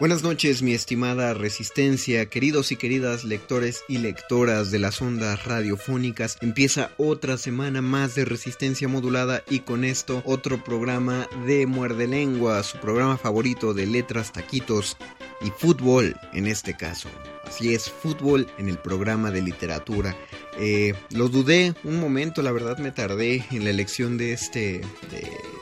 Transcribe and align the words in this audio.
Buenas 0.00 0.22
noches, 0.22 0.62
mi 0.62 0.74
estimada 0.74 1.34
Resistencia, 1.34 2.26
queridos 2.26 2.70
y 2.70 2.76
queridas 2.76 3.24
lectores 3.24 3.82
y 3.88 3.98
lectoras 3.98 4.70
de 4.70 4.78
las 4.78 5.02
ondas 5.02 5.44
radiofónicas. 5.44 6.38
Empieza 6.40 6.92
otra 6.98 7.36
semana 7.36 7.82
más 7.82 8.14
de 8.14 8.24
Resistencia 8.24 8.86
Modulada 8.86 9.42
y 9.50 9.60
con 9.60 9.82
esto 9.82 10.22
otro 10.24 10.62
programa 10.62 11.26
de 11.46 11.66
Muerde 11.66 12.06
Lengua, 12.06 12.62
su 12.62 12.78
programa 12.78 13.16
favorito 13.16 13.74
de 13.74 13.86
letras, 13.86 14.32
taquitos 14.32 14.96
y 15.40 15.50
fútbol 15.50 16.14
en 16.32 16.46
este 16.46 16.76
caso. 16.76 17.08
Así 17.44 17.74
es, 17.74 17.90
fútbol 17.90 18.46
en 18.56 18.68
el 18.68 18.78
programa 18.78 19.32
de 19.32 19.42
literatura. 19.42 20.16
Eh, 20.60 20.94
lo 21.10 21.28
dudé 21.28 21.74
un 21.82 21.98
momento, 21.98 22.40
la 22.42 22.52
verdad 22.52 22.78
me 22.78 22.92
tardé 22.92 23.44
en 23.50 23.64
la 23.64 23.70
elección 23.70 24.16
de 24.16 24.32
este, 24.32 24.80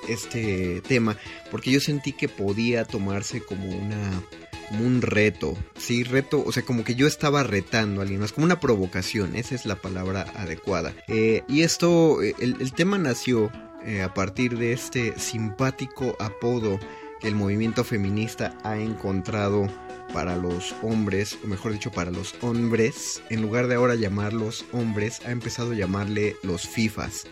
este 0.08 0.80
tema, 0.82 1.16
porque 1.50 1.70
yo 1.70 1.80
sentí 1.80 2.12
que 2.12 2.28
podía 2.28 2.84
tomarse 2.84 3.40
como 3.40 3.68
una 3.68 4.22
como 4.68 4.84
un 4.84 5.02
reto, 5.02 5.56
sí, 5.76 6.02
reto, 6.02 6.42
o 6.44 6.52
sea, 6.52 6.64
como 6.64 6.84
que 6.84 6.94
yo 6.94 7.06
estaba 7.06 7.42
retando 7.42 8.00
a 8.00 8.02
alguien 8.02 8.20
más, 8.20 8.32
como 8.32 8.47
una 8.47 8.60
provocación, 8.60 9.36
esa 9.36 9.54
es 9.54 9.64
la 9.64 9.76
palabra 9.76 10.26
adecuada. 10.34 10.94
Eh, 11.08 11.44
y 11.48 11.62
esto, 11.62 12.22
eh, 12.22 12.34
el, 12.41 12.72
tema 12.72 12.98
nació 12.98 13.50
eh, 13.84 14.03
a 14.03 14.12
partir 14.12 14.58
de 14.58 14.72
este 14.72 15.19
simpático 15.19 16.16
apodo 16.19 16.81
que 17.20 17.28
el 17.28 17.34
movimiento 17.34 17.84
feminista 17.84 18.56
ha 18.64 18.76
encontrado 18.76 19.69
para 20.12 20.36
los 20.36 20.75
hombres, 20.82 21.38
o 21.44 21.47
mejor 21.47 21.72
dicho, 21.72 21.91
para 21.91 22.10
los 22.10 22.34
hombres, 22.41 23.22
en 23.31 23.42
lugar 23.42 23.66
de 23.66 23.75
ahora 23.76 23.94
llamarlos 23.94 24.64
hombres, 24.72 25.20
ha 25.26 25.31
empezado 25.31 25.72
a 25.72 25.76
llamarle 25.76 26.36
los 26.42 26.69
FIFAs. 26.69 27.26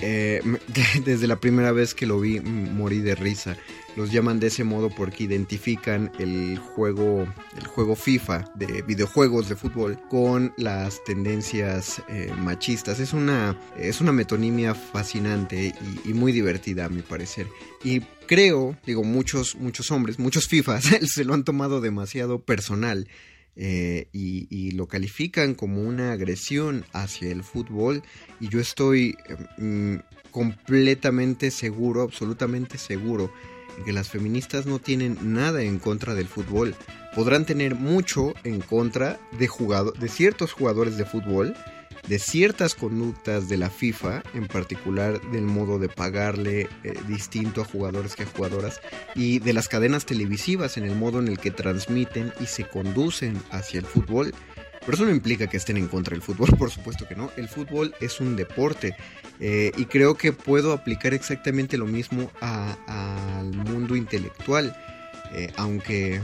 Eh, 0.00 0.40
desde 1.04 1.26
la 1.26 1.40
primera 1.40 1.72
vez 1.72 1.94
que 1.94 2.06
lo 2.06 2.20
vi 2.20 2.40
morí 2.40 3.00
de 3.00 3.14
risa. 3.14 3.56
Los 3.96 4.12
llaman 4.12 4.38
de 4.38 4.46
ese 4.46 4.62
modo 4.62 4.90
porque 4.90 5.24
identifican 5.24 6.12
el 6.20 6.56
juego, 6.56 7.26
el 7.56 7.66
juego 7.66 7.96
FIFA 7.96 8.52
de 8.54 8.82
videojuegos 8.82 9.48
de 9.48 9.56
fútbol 9.56 9.98
con 10.08 10.54
las 10.56 11.02
tendencias 11.02 12.00
eh, 12.08 12.32
machistas. 12.38 13.00
Es 13.00 13.12
una, 13.12 13.58
es 13.76 14.00
una 14.00 14.12
metonimia 14.12 14.76
fascinante 14.76 15.74
y, 16.04 16.14
muy 16.14 16.30
divertida 16.30 16.84
a 16.84 16.88
mi 16.88 17.02
parecer. 17.02 17.48
Y 17.82 18.00
creo, 18.28 18.76
digo, 18.86 19.02
muchos, 19.02 19.56
muchos 19.56 19.90
hombres, 19.90 20.20
muchos 20.20 20.46
FIFAs 20.46 20.84
se 21.12 21.24
lo 21.24 21.34
han 21.34 21.42
tomado 21.42 21.80
demasiado 21.80 22.40
personal. 22.44 23.08
Eh, 23.60 24.06
y, 24.12 24.70
lo 24.70 24.86
califican 24.86 25.56
como 25.56 25.82
una 25.82 26.12
agresión 26.12 26.84
hacia 26.92 27.32
el 27.32 27.42
fútbol 27.42 28.04
y 28.40 28.48
yo 28.48 28.60
estoy 28.60 29.16
mm, 29.56 29.96
completamente 30.30 31.50
seguro, 31.50 32.02
absolutamente 32.02 32.78
seguro, 32.78 33.32
en 33.76 33.84
que 33.84 33.92
las 33.92 34.08
feministas 34.08 34.66
no 34.66 34.78
tienen 34.78 35.18
nada 35.22 35.62
en 35.62 35.78
contra 35.78 36.14
del 36.14 36.28
fútbol. 36.28 36.74
Podrán 37.14 37.46
tener 37.46 37.74
mucho 37.74 38.34
en 38.44 38.60
contra 38.60 39.18
de, 39.38 39.48
jugado 39.48 39.92
de 39.92 40.08
ciertos 40.08 40.52
jugadores 40.52 40.96
de 40.96 41.04
fútbol, 41.04 41.54
de 42.06 42.18
ciertas 42.18 42.74
conductas 42.74 43.48
de 43.48 43.58
la 43.58 43.70
FIFA, 43.70 44.22
en 44.34 44.46
particular 44.46 45.20
del 45.30 45.44
modo 45.44 45.78
de 45.78 45.88
pagarle 45.88 46.68
eh, 46.82 46.94
distinto 47.06 47.60
a 47.60 47.64
jugadores 47.64 48.16
que 48.16 48.22
a 48.22 48.26
jugadoras, 48.26 48.80
y 49.14 49.40
de 49.40 49.52
las 49.52 49.68
cadenas 49.68 50.06
televisivas 50.06 50.76
en 50.76 50.84
el 50.84 50.96
modo 50.96 51.18
en 51.18 51.28
el 51.28 51.38
que 51.38 51.50
transmiten 51.50 52.32
y 52.40 52.46
se 52.46 52.64
conducen 52.64 53.40
hacia 53.50 53.80
el 53.80 53.86
fútbol. 53.86 54.34
Pero 54.80 54.94
eso 54.94 55.04
no 55.04 55.10
implica 55.10 55.46
que 55.46 55.56
estén 55.56 55.76
en 55.76 55.88
contra 55.88 56.14
del 56.14 56.22
fútbol, 56.22 56.48
por 56.58 56.70
supuesto 56.70 57.06
que 57.06 57.16
no. 57.16 57.30
El 57.36 57.48
fútbol 57.48 57.94
es 58.00 58.20
un 58.20 58.36
deporte 58.36 58.96
eh, 59.40 59.72
y 59.76 59.84
creo 59.86 60.16
que 60.16 60.32
puedo 60.32 60.72
aplicar 60.72 61.14
exactamente 61.14 61.76
lo 61.76 61.86
mismo 61.86 62.30
al 62.40 63.52
mundo 63.54 63.96
intelectual. 63.96 64.76
Eh, 65.32 65.52
aunque, 65.56 66.22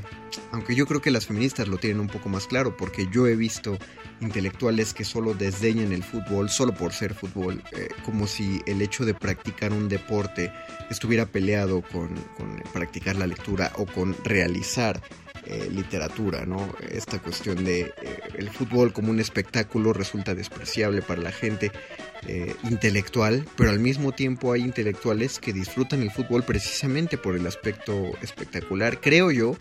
aunque 0.51 0.75
yo 0.75 0.87
creo 0.87 1.03
que 1.03 1.11
las 1.11 1.27
feministas 1.27 1.69
lo 1.69 1.77
tienen 1.77 2.01
un 2.01 2.09
poco 2.09 2.29
más 2.29 2.47
claro, 2.47 2.77
porque 2.77 3.07
yo 3.13 3.27
he 3.27 3.37
visto 3.37 3.79
intelectuales 4.21 4.95
que 4.95 5.05
solo 5.05 5.35
desdeñan 5.35 5.93
el 5.93 6.03
fútbol 6.03 6.49
solo 6.49 6.75
por 6.75 6.93
ser 6.93 7.15
fútbol, 7.15 7.63
eh, 7.73 7.89
como 8.05 8.27
si 8.27 8.63
el 8.67 8.81
hecho 8.81 9.05
de 9.05 9.15
practicar 9.15 9.73
un 9.73 9.89
deporte 9.89 10.53
estuviera 10.91 11.27
peleado 11.27 11.83
con, 11.83 12.15
con 12.37 12.63
practicar 12.73 13.17
la 13.17 13.27
lectura 13.27 13.73
o 13.77 13.87
con 13.87 14.17
realizar 14.25 15.03
eh, 15.47 15.69
literatura, 15.71 16.47
¿no? 16.47 16.75
Esta 16.91 17.19
cuestión 17.19 17.65
de 17.65 17.83
eh, 17.83 17.93
el 18.39 18.49
fútbol 18.49 18.95
como 18.95 19.11
un 19.11 19.21
espectáculo 19.21 19.93
resulta 19.93 20.35
despreciable 20.35 21.03
para 21.03 21.21
la 21.21 21.33
gente 21.33 21.71
eh, 22.27 22.57
intelectual, 22.63 23.47
pero 23.55 23.69
al 23.69 23.79
mismo 23.79 24.13
tiempo 24.13 24.53
hay 24.53 24.63
intelectuales 24.63 25.39
que 25.39 25.53
disfrutan 25.53 26.01
el 26.01 26.11
fútbol 26.11 26.45
precisamente 26.45 27.19
por 27.19 27.37
el 27.37 27.47
aspecto 27.47 28.13
espectacular. 28.23 29.03
Creo 29.03 29.31
yo, 29.31 29.55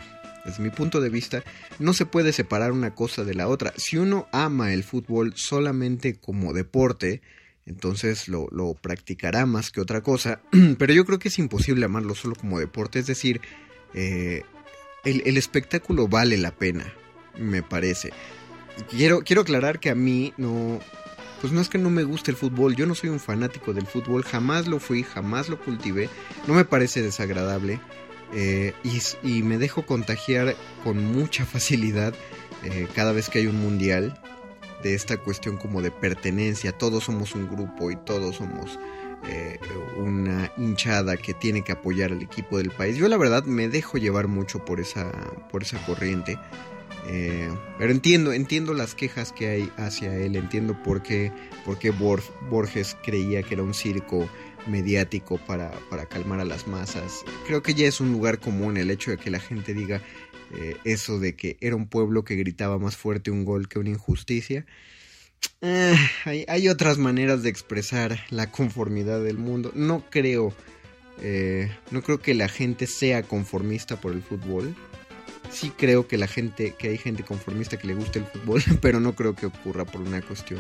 desde 0.46 0.64
mi 0.64 0.70
punto 0.70 1.02
de 1.02 1.10
vista, 1.10 1.44
no 1.80 1.92
se 1.92 2.06
puede 2.06 2.32
separar 2.32 2.72
una 2.72 2.96
cosa 2.96 3.26
de 3.26 3.34
la 3.34 3.50
otra. 3.50 3.74
Si 3.76 3.98
uno 3.98 4.30
ama 4.32 4.74
el 4.74 4.86
fútbol 4.86 5.34
solamente 5.36 6.16
como 6.16 6.54
deporte, 6.54 7.22
entonces 7.66 8.30
lo, 8.30 8.48
practicará 8.82 9.46
más 9.46 9.70
que 9.70 9.82
otra 9.82 10.00
cosa. 10.00 10.40
Pero 10.78 10.94
yo 10.94 11.04
creo 11.04 11.20
que 11.20 11.28
es 11.28 11.40
imposible 11.40 11.84
amarlo 11.84 12.16
solo 12.16 12.36
como 12.36 12.58
deporte, 12.58 13.00
es 13.00 13.08
decir, 13.08 13.42
el, 15.04 15.24
el, 15.26 15.38
espectáculo 15.38 16.08
vale 16.08 16.38
la 16.38 16.52
pena, 16.52 16.94
me 17.38 17.64
parece. 17.64 18.12
Quiero, 18.90 19.22
quiero 19.22 19.42
aclarar 19.42 19.80
que 19.80 19.90
a 19.90 19.96
mí 19.96 20.34
no... 20.38 20.80
Pues 21.42 21.52
no 21.52 21.60
es 21.60 21.68
que 21.68 21.78
no 21.78 21.90
me 21.90 22.04
guste 22.04 22.32
el 22.32 22.38
fútbol, 22.38 22.74
yo 22.74 22.86
no 22.86 22.96
soy 22.96 23.10
un 23.10 23.20
fanático 23.20 23.74
del 23.74 23.86
fútbol, 23.86 24.24
jamás 24.24 24.66
lo 24.66 24.80
fui, 24.80 25.04
jamás 25.04 25.50
lo 25.50 25.60
cultivé, 25.60 26.10
no 26.48 26.54
me 26.54 26.64
parece 26.64 27.02
desagradable 27.02 27.82
eh, 28.34 28.74
y, 29.24 29.44
me 29.44 29.58
dejo 29.58 29.86
contagiar 29.86 30.56
con 30.84 31.04
mucha 31.04 31.46
facilidad 31.46 32.14
eh, 32.64 32.88
cada 32.96 33.12
vez 33.12 33.30
que 33.30 33.40
hay 33.40 33.48
un 33.48 33.60
mundial 33.60 34.20
de 34.82 34.96
esta 34.96 35.18
cuestión 35.18 35.58
como 35.58 35.82
de 35.82 35.92
pertenencia, 35.92 36.72
todos 36.72 37.04
somos 37.04 37.36
un 37.36 37.48
grupo 37.48 37.92
y 37.92 37.96
todos 37.96 38.38
somos 38.38 38.80
eh, 39.28 39.60
una 39.98 40.52
hinchada 40.58 41.18
que 41.18 41.34
tiene 41.34 41.64
que 41.64 41.72
apoyar 41.72 42.12
al 42.12 42.22
equipo 42.22 42.58
del 42.58 42.72
país. 42.72 42.98
Yo 42.98 43.08
la 43.08 43.18
verdad 43.18 43.46
me 43.46 43.70
dejo 43.70 43.98
llevar 43.98 44.28
mucho 44.28 44.66
por 44.66 44.80
esa, 44.80 45.12
por 45.52 45.64
esa 45.64 45.84
corriente. 45.86 46.38
Eh, 47.08 47.50
pero 47.78 47.92
entiendo, 47.92 48.32
entiendo 48.34 48.74
las 48.74 48.96
quejas 48.96 49.34
que 49.34 49.48
hay 49.50 49.72
hacia 49.78 50.16
él, 50.16 50.36
entiendo 50.36 50.82
por 50.84 51.04
qué, 51.04 51.32
por 51.66 51.78
qué 51.78 51.92
Borges 51.92 52.98
creía 53.04 53.44
que 53.44 53.56
era 53.56 53.64
un 53.64 53.74
circo 53.74 54.30
mediático 54.68 55.38
para, 55.38 55.72
para, 55.90 56.06
calmar 56.06 56.40
a 56.40 56.46
las 56.46 56.68
masas. 56.68 57.26
Creo 57.46 57.62
que 57.62 57.74
ya 57.74 57.88
es 57.88 58.00
un 58.00 58.12
lugar 58.12 58.40
común 58.40 58.78
el 58.78 58.90
hecho 58.90 59.12
de 59.12 59.18
que 59.18 59.30
la 59.30 59.40
gente 59.40 59.74
diga 59.74 60.02
eh, 60.56 60.78
eso 60.84 61.20
de 61.20 61.36
que 61.36 61.58
era 61.62 61.76
un 61.76 61.88
pueblo 61.88 62.24
que 62.24 62.36
gritaba 62.36 62.78
más 62.78 62.96
fuerte 62.96 63.32
un 63.32 63.44
gol 63.44 63.68
que 63.68 63.80
una 63.80 63.90
injusticia. 63.90 64.66
Eh, 65.62 65.96
hay, 66.48 66.68
otras 66.68 66.98
maneras 66.98 67.42
de 67.44 67.50
expresar 67.50 68.20
la 68.30 68.52
conformidad 68.52 69.24
del 69.24 69.38
mundo. 69.38 69.72
No 69.76 70.04
creo, 70.10 70.54
eh, 71.22 71.72
no 71.92 72.02
creo 72.02 72.20
que 72.20 72.34
la 72.34 72.50
gente 72.50 72.86
sea 72.86 73.24
conformista 73.24 74.02
por 74.02 74.12
el 74.12 74.22
fútbol 74.22 74.76
sí 75.54 75.72
creo 75.76 76.08
que 76.08 76.18
la 76.18 76.28
gente, 76.28 76.76
que 76.78 76.90
hay 76.90 76.98
gente 76.98 77.24
conformista 77.24 77.78
que 77.78 77.88
le 77.88 77.94
gusta 77.94 78.20
el 78.20 78.26
fútbol, 78.26 78.62
pero 78.82 79.00
no 79.00 79.16
creo 79.16 79.36
que 79.36 79.46
ocurra 79.46 79.86
por 79.86 80.02
una 80.02 80.22
cuestión 80.22 80.60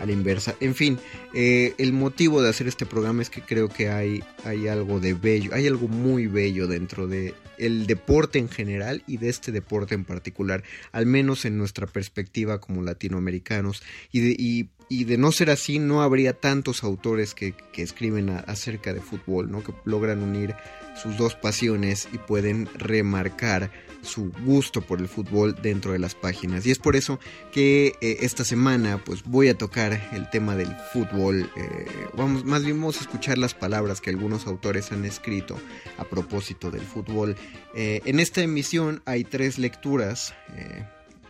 a 0.00 0.06
la 0.06 0.12
inversa. 0.12 0.54
En 0.60 0.74
fin, 0.74 0.98
eh, 1.34 1.74
el 1.78 1.92
motivo 1.92 2.42
de 2.42 2.48
hacer 2.48 2.66
este 2.66 2.86
programa 2.86 3.22
es 3.22 3.30
que 3.30 3.42
creo 3.42 3.68
que 3.68 3.90
hay, 3.90 4.24
hay 4.44 4.68
algo 4.68 5.00
de 5.00 5.14
bello, 5.14 5.50
hay 5.54 5.66
algo 5.66 5.88
muy 5.88 6.26
bello 6.26 6.66
dentro 6.66 7.06
de 7.06 7.34
el 7.58 7.86
deporte 7.86 8.38
en 8.38 8.48
general 8.48 9.02
y 9.06 9.18
de 9.18 9.28
este 9.28 9.52
deporte 9.52 9.94
en 9.94 10.04
particular, 10.04 10.64
al 10.92 11.04
menos 11.04 11.44
en 11.44 11.58
nuestra 11.58 11.86
perspectiva 11.86 12.58
como 12.58 12.82
latinoamericanos. 12.82 13.82
Y 14.10 14.20
de, 14.20 14.36
y, 14.38 14.70
y 14.88 15.04
de 15.04 15.18
no 15.18 15.30
ser 15.30 15.50
así, 15.50 15.78
no 15.78 16.02
habría 16.02 16.32
tantos 16.32 16.82
autores 16.82 17.34
que, 17.34 17.54
que 17.72 17.82
escriben 17.82 18.30
acerca 18.30 18.94
de 18.94 19.00
fútbol, 19.02 19.50
¿no? 19.50 19.62
que 19.62 19.74
logran 19.84 20.22
unir 20.22 20.54
sus 21.00 21.16
dos 21.16 21.34
pasiones 21.34 22.08
y 22.12 22.18
pueden 22.18 22.66
remarcar 22.78 23.70
su 24.02 24.32
gusto 24.44 24.80
por 24.80 25.00
el 25.00 25.08
fútbol 25.08 25.56
dentro 25.62 25.92
de 25.92 25.98
las 25.98 26.14
páginas. 26.14 26.66
Y 26.66 26.70
es 26.70 26.78
por 26.78 26.96
eso 26.96 27.18
que 27.52 27.94
eh, 28.00 28.18
esta 28.20 28.44
semana 28.44 29.02
pues 29.04 29.22
voy 29.24 29.48
a 29.48 29.58
tocar 29.58 30.10
el 30.12 30.28
tema 30.30 30.56
del 30.56 30.74
fútbol. 30.92 31.50
Eh, 31.56 31.86
vamos, 32.16 32.44
más 32.44 32.64
bien 32.64 32.78
vamos 32.80 32.98
a 32.98 33.00
escuchar 33.00 33.38
las 33.38 33.54
palabras 33.54 34.00
que 34.00 34.10
algunos 34.10 34.46
autores 34.46 34.92
han 34.92 35.04
escrito 35.04 35.58
a 35.98 36.04
propósito 36.04 36.70
del 36.70 36.82
fútbol. 36.82 37.36
Eh, 37.74 38.00
en 38.04 38.20
esta 38.20 38.40
emisión 38.42 39.02
hay 39.04 39.24
tres 39.24 39.58
lecturas 39.58 40.34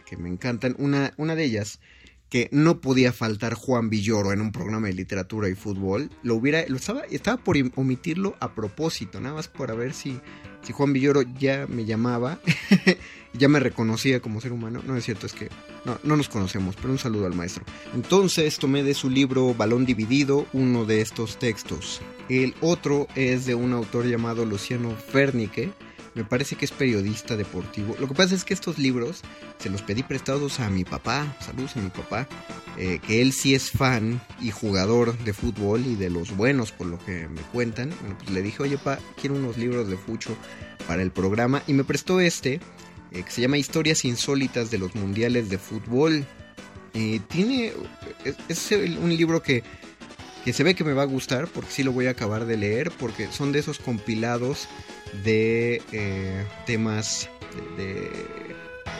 que 0.06 0.16
me 0.16 0.28
encantan. 0.28 0.74
Una, 0.78 1.12
una 1.16 1.34
de 1.34 1.44
ellas 1.44 1.80
que 2.30 2.48
no 2.52 2.80
podía 2.80 3.12
faltar 3.12 3.54
Juan 3.54 3.90
Villoro 3.90 4.32
en 4.32 4.40
un 4.40 4.52
programa 4.52 4.86
de 4.86 4.94
literatura 4.94 5.48
y 5.48 5.54
fútbol. 5.54 6.10
Lo 6.22 6.36
hubiera, 6.36 6.64
lo 6.68 6.76
estaba, 6.76 7.02
estaba 7.10 7.36
por 7.42 7.56
omitirlo 7.74 8.36
a 8.40 8.54
propósito, 8.54 9.20
nada 9.20 9.34
más 9.34 9.48
para 9.48 9.74
ver 9.74 9.92
si, 9.92 10.20
si 10.62 10.72
Juan 10.72 10.92
Villoro 10.92 11.22
ya 11.22 11.66
me 11.68 11.84
llamaba, 11.84 12.38
ya 13.32 13.48
me 13.48 13.58
reconocía 13.58 14.20
como 14.20 14.40
ser 14.40 14.52
humano. 14.52 14.80
No 14.86 14.96
es 14.96 15.04
cierto, 15.04 15.26
es 15.26 15.32
que 15.32 15.48
no, 15.84 15.98
no 16.04 16.16
nos 16.16 16.28
conocemos, 16.28 16.76
pero 16.76 16.90
un 16.90 16.98
saludo 16.98 17.26
al 17.26 17.34
maestro. 17.34 17.64
Entonces 17.94 18.58
tomé 18.58 18.84
de 18.84 18.94
su 18.94 19.10
libro 19.10 19.52
Balón 19.54 19.84
Dividido 19.84 20.46
uno 20.52 20.84
de 20.84 21.00
estos 21.00 21.36
textos. 21.38 22.00
El 22.28 22.54
otro 22.60 23.08
es 23.16 23.44
de 23.44 23.56
un 23.56 23.72
autor 23.72 24.06
llamado 24.06 24.44
Luciano 24.44 24.94
Fernique 24.94 25.72
me 26.14 26.24
parece 26.24 26.56
que 26.56 26.64
es 26.64 26.72
periodista 26.72 27.36
deportivo. 27.36 27.96
Lo 27.98 28.08
que 28.08 28.14
pasa 28.14 28.34
es 28.34 28.44
que 28.44 28.54
estos 28.54 28.78
libros 28.78 29.22
se 29.58 29.70
los 29.70 29.82
pedí 29.82 30.02
prestados 30.02 30.60
a 30.60 30.70
mi 30.70 30.84
papá, 30.84 31.36
saludos 31.40 31.76
a 31.76 31.80
mi 31.80 31.90
papá, 31.90 32.26
eh, 32.76 32.98
que 33.06 33.22
él 33.22 33.32
sí 33.32 33.54
es 33.54 33.70
fan 33.70 34.20
y 34.40 34.50
jugador 34.50 35.16
de 35.18 35.32
fútbol 35.32 35.86
y 35.86 35.94
de 35.94 36.10
los 36.10 36.36
buenos, 36.36 36.72
por 36.72 36.86
lo 36.86 36.98
que 36.98 37.28
me 37.28 37.40
cuentan. 37.52 37.90
Bueno, 38.00 38.16
pues 38.18 38.30
le 38.30 38.42
dije, 38.42 38.62
oye, 38.62 38.78
pa, 38.78 38.98
quiero 39.20 39.36
unos 39.36 39.56
libros 39.56 39.88
de 39.88 39.96
Fucho 39.96 40.36
para 40.86 41.02
el 41.02 41.10
programa 41.10 41.62
y 41.66 41.74
me 41.74 41.84
prestó 41.84 42.20
este, 42.20 42.60
eh, 43.12 43.22
que 43.22 43.30
se 43.30 43.40
llama 43.40 43.58
Historias 43.58 44.04
Insólitas 44.04 44.70
de 44.70 44.78
los 44.78 44.94
Mundiales 44.94 45.48
de 45.48 45.58
Fútbol. 45.58 46.24
Tiene, 47.28 47.72
es, 48.48 48.72
un 48.72 49.16
libro 49.16 49.40
que 49.40 49.62
que 50.44 50.52
se 50.52 50.64
ve 50.64 50.74
que 50.74 50.84
me 50.84 50.92
va 50.92 51.02
a 51.02 51.06
gustar 51.06 51.46
porque 51.48 51.70
sí 51.70 51.82
lo 51.82 51.92
voy 51.92 52.06
a 52.06 52.10
acabar 52.10 52.46
de 52.46 52.56
leer 52.56 52.90
porque 52.98 53.28
son 53.30 53.52
de 53.52 53.58
esos 53.58 53.78
compilados 53.78 54.68
de 55.24 55.82
eh, 55.92 56.44
temas, 56.66 57.28
de, 57.76 58.10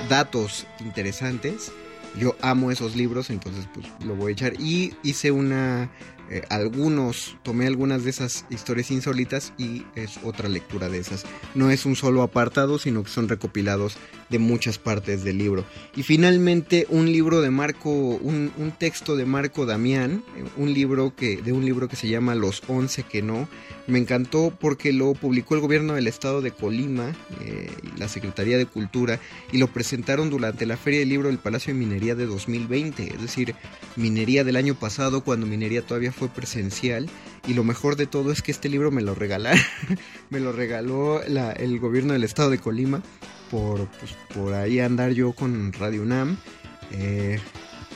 datos 0.08 0.66
interesantes. 0.80 1.72
Yo 2.18 2.36
amo 2.40 2.70
esos 2.70 2.96
libros, 2.96 3.30
entonces 3.30 3.68
pues 3.72 3.86
lo 4.04 4.16
voy 4.16 4.30
a 4.30 4.32
echar. 4.32 4.54
Y 4.60 4.94
hice 5.02 5.30
una 5.30 5.90
eh, 6.30 6.42
algunos, 6.48 7.36
tomé 7.42 7.66
algunas 7.66 8.04
de 8.04 8.10
esas 8.10 8.46
historias 8.50 8.92
insólitas 8.92 9.52
y 9.58 9.84
es 9.96 10.18
otra 10.22 10.48
lectura 10.48 10.88
de 10.88 10.98
esas. 10.98 11.24
No 11.56 11.70
es 11.70 11.86
un 11.86 11.96
solo 11.96 12.22
apartado, 12.22 12.78
sino 12.78 13.02
que 13.02 13.10
son 13.10 13.28
recopilados 13.28 13.96
de 14.30 14.38
muchas 14.38 14.78
partes 14.78 15.24
del 15.24 15.38
libro. 15.38 15.64
Y 15.96 16.04
finalmente 16.04 16.86
un 16.88 17.12
libro 17.12 17.40
de 17.40 17.50
Marco, 17.50 17.90
un, 17.90 18.50
texto 18.78 19.16
de 19.16 19.26
Marco 19.26 19.66
Damián, 19.66 20.22
un 20.56 20.72
libro 20.72 21.14
que, 21.14 21.42
de 21.42 21.52
un 21.52 21.64
libro 21.64 21.88
que 21.88 21.96
se 21.96 22.08
llama 22.08 22.34
Los 22.34 22.62
Once 22.68 23.02
que 23.02 23.20
no. 23.20 23.48
Me 23.86 23.98
encantó 23.98 24.56
porque 24.58 24.92
lo 24.92 25.14
publicó 25.14 25.56
el 25.56 25.60
gobierno 25.60 25.94
del 25.94 26.06
estado 26.06 26.40
de 26.42 26.52
Colima, 26.52 27.12
eh, 27.40 27.68
la 27.98 28.08
Secretaría 28.08 28.56
de 28.56 28.66
Cultura, 28.66 29.18
y 29.50 29.58
lo 29.58 29.66
presentaron 29.66 30.30
durante 30.30 30.64
la 30.64 30.76
Feria 30.76 31.00
del 31.00 31.08
Libro 31.08 31.28
del 31.28 31.38
Palacio 31.38 31.74
de 31.74 31.80
Minería 31.80 32.14
de 32.14 32.26
2020, 32.26 33.14
es 33.14 33.20
decir, 33.20 33.56
minería 33.96 34.44
del 34.44 34.56
año 34.56 34.76
pasado, 34.76 35.24
cuando 35.24 35.46
minería 35.46 35.82
todavía 35.82 36.12
fue 36.12 36.28
presencial 36.28 37.10
y 37.48 37.54
lo 37.54 37.64
mejor 37.64 37.96
de 37.96 38.06
todo 38.06 38.30
es 38.30 38.42
que 38.42 38.52
este 38.52 38.68
libro 38.68 38.90
me 38.90 39.02
lo 39.02 39.14
regalaron, 39.14 39.60
me 40.30 40.38
lo 40.38 40.52
regaló 40.52 41.22
el 41.22 41.78
gobierno 41.80 42.12
del 42.12 42.24
estado 42.24 42.50
de 42.50 42.58
Colima 42.58 43.02
por, 43.50 43.86
pues, 43.88 44.12
por 44.34 44.54
ahí 44.54 44.80
andar 44.80 45.12
yo 45.12 45.32
con 45.32 45.72
Radio 45.72 46.02
UNAM 46.02 46.36
eh, 46.92 47.38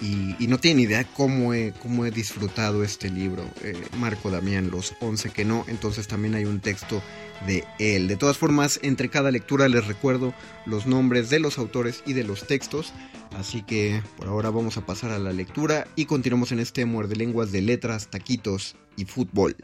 y, 0.01 0.47
no 0.47 0.59
tiene 0.59 0.83
idea 0.83 1.05
cómo 1.05 1.55
he, 1.55 1.73
cómo 1.81 2.05
he 2.05 2.11
disfrutado 2.11 2.85
este 2.85 3.09
libro, 3.09 3.45
eh, 3.63 3.75
Marco 3.97 4.31
Damián, 4.31 4.71
Los 4.71 4.95
11 5.01 5.31
que 5.31 5.45
no, 5.45 5.65
entonces 5.69 6.07
también 6.07 6.35
hay 6.35 6.45
un 6.45 6.61
texto 6.61 7.01
de 7.47 7.65
él. 7.79 8.09
De 8.09 8.17
todas 8.17 8.37
formas, 8.37 8.79
entre 8.83 9.09
cada 9.09 9.31
lectura 9.31 9.69
les 9.69 9.87
recuerdo 9.87 10.35
los 10.67 10.87
nombres 10.87 11.31
de 11.31 11.39
los 11.39 11.59
autores 11.59 12.03
y 12.07 12.13
de 12.13 12.25
los 12.25 12.47
textos. 12.47 12.93
Así 13.37 13.63
que 13.63 14.03
por 14.17 14.29
ahora 14.29 14.51
vamos 14.51 14.77
a 14.77 14.85
pasar 14.85 15.11
a 15.11 15.19
la 15.19 15.33
lectura 15.33 15.87
y 15.97 16.05
continuamos 16.05 16.53
en 16.53 16.61
este 16.61 16.85
muerde 16.85 17.17
lenguas 17.17 17.51
de 17.51 17.63
letras, 17.63 18.09
taquitos 18.09 18.77
y 18.97 19.07
fútbol. 19.07 19.57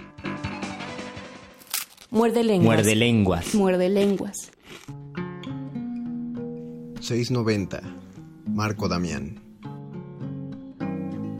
Muerde 2.10 2.42
lenguas. 2.42 2.64
Muerde 2.64 2.96
lenguas. 2.96 3.54
Muerde 3.54 3.88
lenguas. 3.88 4.50
690. 7.00 7.80
Marco 8.46 8.86
Damián. 8.86 9.40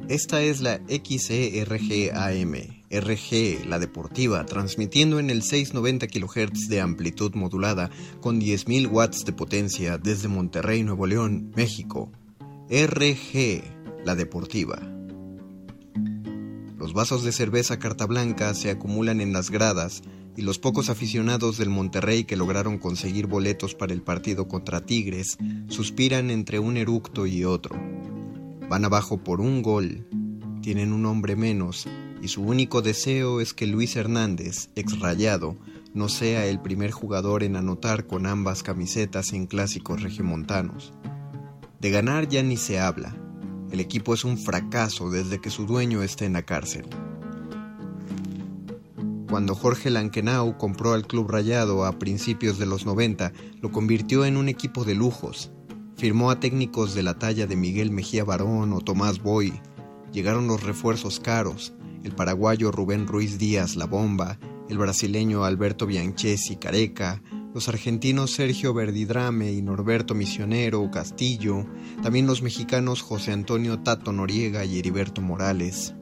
Esta 0.08 0.40
es 0.42 0.60
la 0.62 0.80
XERGAM 0.88 2.54
RG, 2.90 3.66
la 3.66 3.78
deportiva, 3.78 4.46
transmitiendo 4.46 5.20
en 5.20 5.28
el 5.30 5.42
690 5.42 6.08
kHz 6.08 6.68
de 6.68 6.80
amplitud 6.80 7.34
modulada 7.34 7.90
con 8.20 8.40
10.000 8.40 8.90
watts 8.90 9.24
de 9.24 9.32
potencia 9.32 9.98
desde 9.98 10.28
Monterrey, 10.28 10.82
Nuevo 10.82 11.06
León, 11.06 11.52
México. 11.54 12.10
RG, 12.70 13.62
la 14.04 14.14
deportiva. 14.16 14.80
Los 16.78 16.94
vasos 16.94 17.22
de 17.22 17.32
cerveza 17.32 17.78
carta 17.78 18.06
blanca 18.06 18.54
se 18.54 18.70
acumulan 18.70 19.20
en 19.20 19.34
las 19.34 19.50
gradas 19.50 20.02
y 20.36 20.42
los 20.42 20.58
pocos 20.58 20.90
aficionados 20.90 21.58
del 21.58 21.70
Monterrey 21.70 22.24
que 22.24 22.36
lograron 22.36 22.78
conseguir 22.78 23.26
boletos 23.26 23.74
para 23.74 23.92
el 23.92 24.02
partido 24.02 24.48
contra 24.48 24.84
Tigres 24.84 25.38
suspiran 25.68 26.30
entre 26.30 26.58
un 26.58 26.76
eructo 26.76 27.26
y 27.26 27.44
otro. 27.44 27.76
Van 28.68 28.84
abajo 28.84 29.18
por 29.24 29.40
un 29.40 29.62
gol, 29.62 30.06
tienen 30.62 30.92
un 30.92 31.06
hombre 31.06 31.36
menos 31.36 31.86
y 32.22 32.28
su 32.28 32.42
único 32.42 32.82
deseo 32.82 33.40
es 33.40 33.54
que 33.54 33.66
Luis 33.66 33.96
Hernández, 33.96 34.70
ex 34.76 34.98
rayado, 35.00 35.56
no 35.94 36.08
sea 36.08 36.46
el 36.46 36.60
primer 36.60 36.90
jugador 36.90 37.42
en 37.42 37.56
anotar 37.56 38.06
con 38.06 38.26
ambas 38.26 38.62
camisetas 38.62 39.32
en 39.32 39.46
clásicos 39.46 40.02
regiomontanos. 40.02 40.92
De 41.80 41.90
ganar 41.90 42.28
ya 42.28 42.42
ni 42.42 42.56
se 42.56 42.78
habla. 42.78 43.16
El 43.72 43.80
equipo 43.80 44.14
es 44.14 44.24
un 44.24 44.36
fracaso 44.36 45.10
desde 45.10 45.40
que 45.40 45.50
su 45.50 45.66
dueño 45.66 46.02
está 46.02 46.26
en 46.26 46.34
la 46.34 46.42
cárcel. 46.42 46.86
Cuando 49.30 49.54
Jorge 49.54 49.90
Lankenau 49.90 50.58
compró 50.58 50.92
al 50.92 51.06
Club 51.06 51.30
Rayado 51.30 51.84
a 51.84 52.00
principios 52.00 52.58
de 52.58 52.66
los 52.66 52.84
90, 52.84 53.32
lo 53.62 53.70
convirtió 53.70 54.24
en 54.24 54.36
un 54.36 54.48
equipo 54.48 54.84
de 54.84 54.96
lujos. 54.96 55.52
Firmó 55.96 56.32
a 56.32 56.40
técnicos 56.40 56.94
de 56.96 57.04
la 57.04 57.16
talla 57.16 57.46
de 57.46 57.54
Miguel 57.54 57.92
Mejía 57.92 58.24
Barón 58.24 58.72
o 58.72 58.80
Tomás 58.80 59.22
Boy. 59.22 59.52
Llegaron 60.12 60.48
los 60.48 60.64
refuerzos 60.64 61.20
caros, 61.20 61.74
el 62.02 62.10
paraguayo 62.10 62.72
Rubén 62.72 63.06
Ruiz 63.06 63.38
Díaz 63.38 63.76
La 63.76 63.86
Bomba, 63.86 64.40
el 64.68 64.78
brasileño 64.78 65.44
Alberto 65.44 65.86
Bianchesi 65.86 66.56
Careca, 66.56 67.22
los 67.54 67.68
argentinos 67.68 68.32
Sergio 68.32 68.74
Verdidrame 68.74 69.52
y 69.52 69.62
Norberto 69.62 70.16
Misionero 70.16 70.90
Castillo, 70.90 71.66
también 72.02 72.26
los 72.26 72.42
mexicanos 72.42 73.00
José 73.00 73.30
Antonio 73.30 73.78
Tato 73.78 74.12
Noriega 74.12 74.64
y 74.64 74.80
Heriberto 74.80 75.20
Morales. 75.20 75.94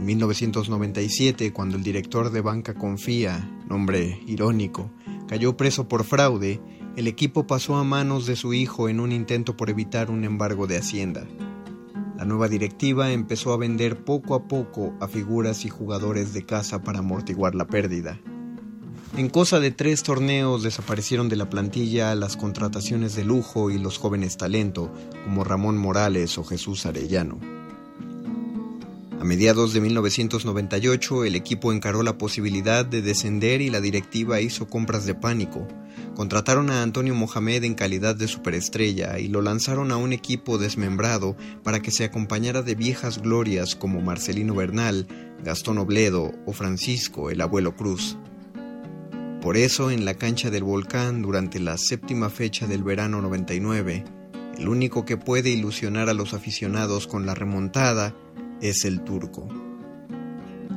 En 0.00 0.06
1997, 0.06 1.52
cuando 1.52 1.76
el 1.76 1.82
director 1.82 2.30
de 2.30 2.40
Banca 2.40 2.72
Confía, 2.72 3.46
nombre 3.68 4.18
irónico, 4.26 4.90
cayó 5.28 5.58
preso 5.58 5.88
por 5.88 6.04
fraude, 6.04 6.58
el 6.96 7.06
equipo 7.06 7.46
pasó 7.46 7.76
a 7.76 7.84
manos 7.84 8.24
de 8.24 8.34
su 8.34 8.54
hijo 8.54 8.88
en 8.88 8.98
un 8.98 9.12
intento 9.12 9.58
por 9.58 9.68
evitar 9.68 10.10
un 10.10 10.24
embargo 10.24 10.66
de 10.66 10.78
Hacienda. 10.78 11.26
La 12.16 12.24
nueva 12.24 12.48
directiva 12.48 13.12
empezó 13.12 13.52
a 13.52 13.58
vender 13.58 14.02
poco 14.02 14.34
a 14.34 14.48
poco 14.48 14.94
a 15.00 15.06
figuras 15.06 15.66
y 15.66 15.68
jugadores 15.68 16.32
de 16.32 16.46
casa 16.46 16.82
para 16.82 17.00
amortiguar 17.00 17.54
la 17.54 17.66
pérdida. 17.66 18.18
En 19.18 19.28
cosa 19.28 19.60
de 19.60 19.70
tres 19.70 20.02
torneos 20.02 20.62
desaparecieron 20.62 21.28
de 21.28 21.36
la 21.36 21.50
plantilla 21.50 22.14
las 22.14 22.38
contrataciones 22.38 23.14
de 23.16 23.24
lujo 23.24 23.70
y 23.70 23.78
los 23.78 23.98
jóvenes 23.98 24.38
talento, 24.38 24.90
como 25.24 25.44
Ramón 25.44 25.76
Morales 25.76 26.38
o 26.38 26.44
Jesús 26.44 26.86
Arellano. 26.86 27.59
A 29.20 29.24
mediados 29.24 29.74
de 29.74 29.82
1998 29.82 31.26
el 31.26 31.34
equipo 31.34 31.74
encaró 31.74 32.02
la 32.02 32.16
posibilidad 32.16 32.86
de 32.86 33.02
descender 33.02 33.60
y 33.60 33.68
la 33.68 33.82
directiva 33.82 34.40
hizo 34.40 34.66
compras 34.66 35.04
de 35.04 35.14
pánico. 35.14 35.68
Contrataron 36.14 36.70
a 36.70 36.82
Antonio 36.82 37.14
Mohamed 37.14 37.64
en 37.64 37.74
calidad 37.74 38.16
de 38.16 38.28
superestrella 38.28 39.18
y 39.18 39.28
lo 39.28 39.42
lanzaron 39.42 39.92
a 39.92 39.98
un 39.98 40.14
equipo 40.14 40.56
desmembrado 40.56 41.36
para 41.62 41.80
que 41.80 41.90
se 41.90 42.04
acompañara 42.04 42.62
de 42.62 42.74
viejas 42.74 43.20
glorias 43.20 43.76
como 43.76 44.00
Marcelino 44.00 44.54
Bernal, 44.54 45.06
Gastón 45.44 45.76
Obledo 45.76 46.32
o 46.46 46.54
Francisco 46.54 47.28
el 47.28 47.42
abuelo 47.42 47.76
Cruz. 47.76 48.16
Por 49.42 49.58
eso 49.58 49.90
en 49.90 50.06
la 50.06 50.14
cancha 50.14 50.48
del 50.48 50.64
volcán 50.64 51.20
durante 51.20 51.60
la 51.60 51.76
séptima 51.76 52.30
fecha 52.30 52.66
del 52.66 52.82
verano 52.82 53.20
99, 53.20 54.02
el 54.58 54.68
único 54.68 55.04
que 55.04 55.18
puede 55.18 55.50
ilusionar 55.50 56.08
a 56.08 56.14
los 56.14 56.32
aficionados 56.32 57.06
con 57.06 57.26
la 57.26 57.34
remontada 57.34 58.14
es 58.60 58.84
el 58.84 59.02
turco. 59.02 59.48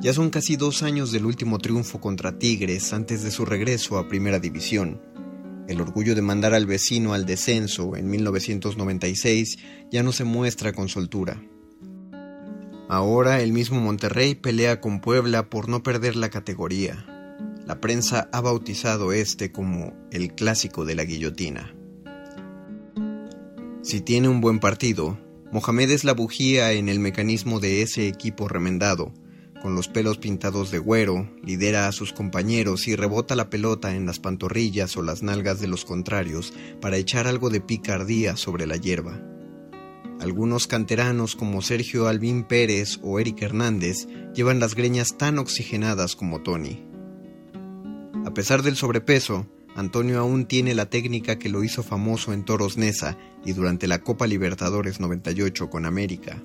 Ya 0.01 0.13
son 0.13 0.29
casi 0.29 0.57
dos 0.57 0.83
años 0.83 1.11
del 1.11 1.25
último 1.25 1.59
triunfo 1.59 2.01
contra 2.01 2.37
Tigres 2.37 2.91
antes 2.91 3.23
de 3.23 3.31
su 3.31 3.45
regreso 3.45 3.97
a 3.97 4.09
Primera 4.09 4.39
División. 4.39 5.01
El 5.67 5.79
orgullo 5.79 6.13
de 6.13 6.21
mandar 6.21 6.53
al 6.53 6.65
vecino 6.65 7.13
al 7.13 7.25
descenso 7.25 7.95
en 7.95 8.09
1996 8.09 9.57
ya 9.91 10.03
no 10.03 10.11
se 10.11 10.25
muestra 10.25 10.73
con 10.73 10.89
soltura. 10.89 11.41
Ahora 12.89 13.41
el 13.41 13.53
mismo 13.53 13.79
Monterrey 13.79 14.35
pelea 14.35 14.81
con 14.81 14.99
Puebla 14.99 15.49
por 15.49 15.69
no 15.69 15.83
perder 15.83 16.17
la 16.17 16.29
categoría. 16.29 17.05
La 17.65 17.79
prensa 17.79 18.27
ha 18.33 18.41
bautizado 18.41 19.13
este 19.13 19.53
como 19.53 19.93
el 20.11 20.35
clásico 20.35 20.83
de 20.83 20.95
la 20.95 21.05
guillotina. 21.05 21.73
Si 23.83 24.01
tiene 24.01 24.27
un 24.27 24.41
buen 24.41 24.59
partido, 24.59 25.17
Mohamed 25.53 25.91
es 25.91 26.03
la 26.03 26.13
bujía 26.13 26.71
en 26.71 26.89
el 26.89 26.99
mecanismo 26.99 27.59
de 27.59 27.83
ese 27.83 28.07
equipo 28.07 28.47
remendado. 28.47 29.13
Con 29.61 29.75
los 29.75 29.87
pelos 29.87 30.17
pintados 30.17 30.71
de 30.71 30.79
güero, 30.79 31.29
lidera 31.43 31.87
a 31.87 31.91
sus 31.91 32.11
compañeros 32.11 32.87
y 32.87 32.95
rebota 32.95 33.35
la 33.35 33.51
pelota 33.51 33.95
en 33.95 34.07
las 34.07 34.17
pantorrillas 34.17 34.97
o 34.97 35.03
las 35.03 35.21
nalgas 35.21 35.61
de 35.61 35.67
los 35.67 35.85
contrarios 35.85 36.55
para 36.81 36.97
echar 36.97 37.27
algo 37.27 37.51
de 37.51 37.61
picardía 37.61 38.35
sobre 38.35 38.65
la 38.65 38.77
hierba. 38.77 39.21
Algunos 40.19 40.65
canteranos 40.65 41.35
como 41.35 41.61
Sergio 41.61 42.07
Albín 42.07 42.45
Pérez 42.45 42.97
o 43.03 43.19
Eric 43.19 43.43
Hernández 43.43 44.07
llevan 44.33 44.59
las 44.59 44.73
greñas 44.73 45.19
tan 45.19 45.37
oxigenadas 45.37 46.15
como 46.15 46.41
Tony. 46.41 46.83
A 48.25 48.33
pesar 48.33 48.63
del 48.63 48.75
sobrepeso, 48.75 49.45
Antonio 49.75 50.19
aún 50.19 50.45
tiene 50.45 50.75
la 50.75 50.89
técnica 50.89 51.39
que 51.39 51.49
lo 51.49 51.63
hizo 51.63 51.81
famoso 51.81 52.31
en 52.31 52.45
Toros 52.45 52.77
Nesa 52.77 53.17
y 53.43 53.53
durante 53.53 53.87
la 53.87 54.03
Copa 54.03 54.27
Libertadores 54.27 54.99
98 54.99 55.69
con 55.69 55.85
América. 55.85 56.43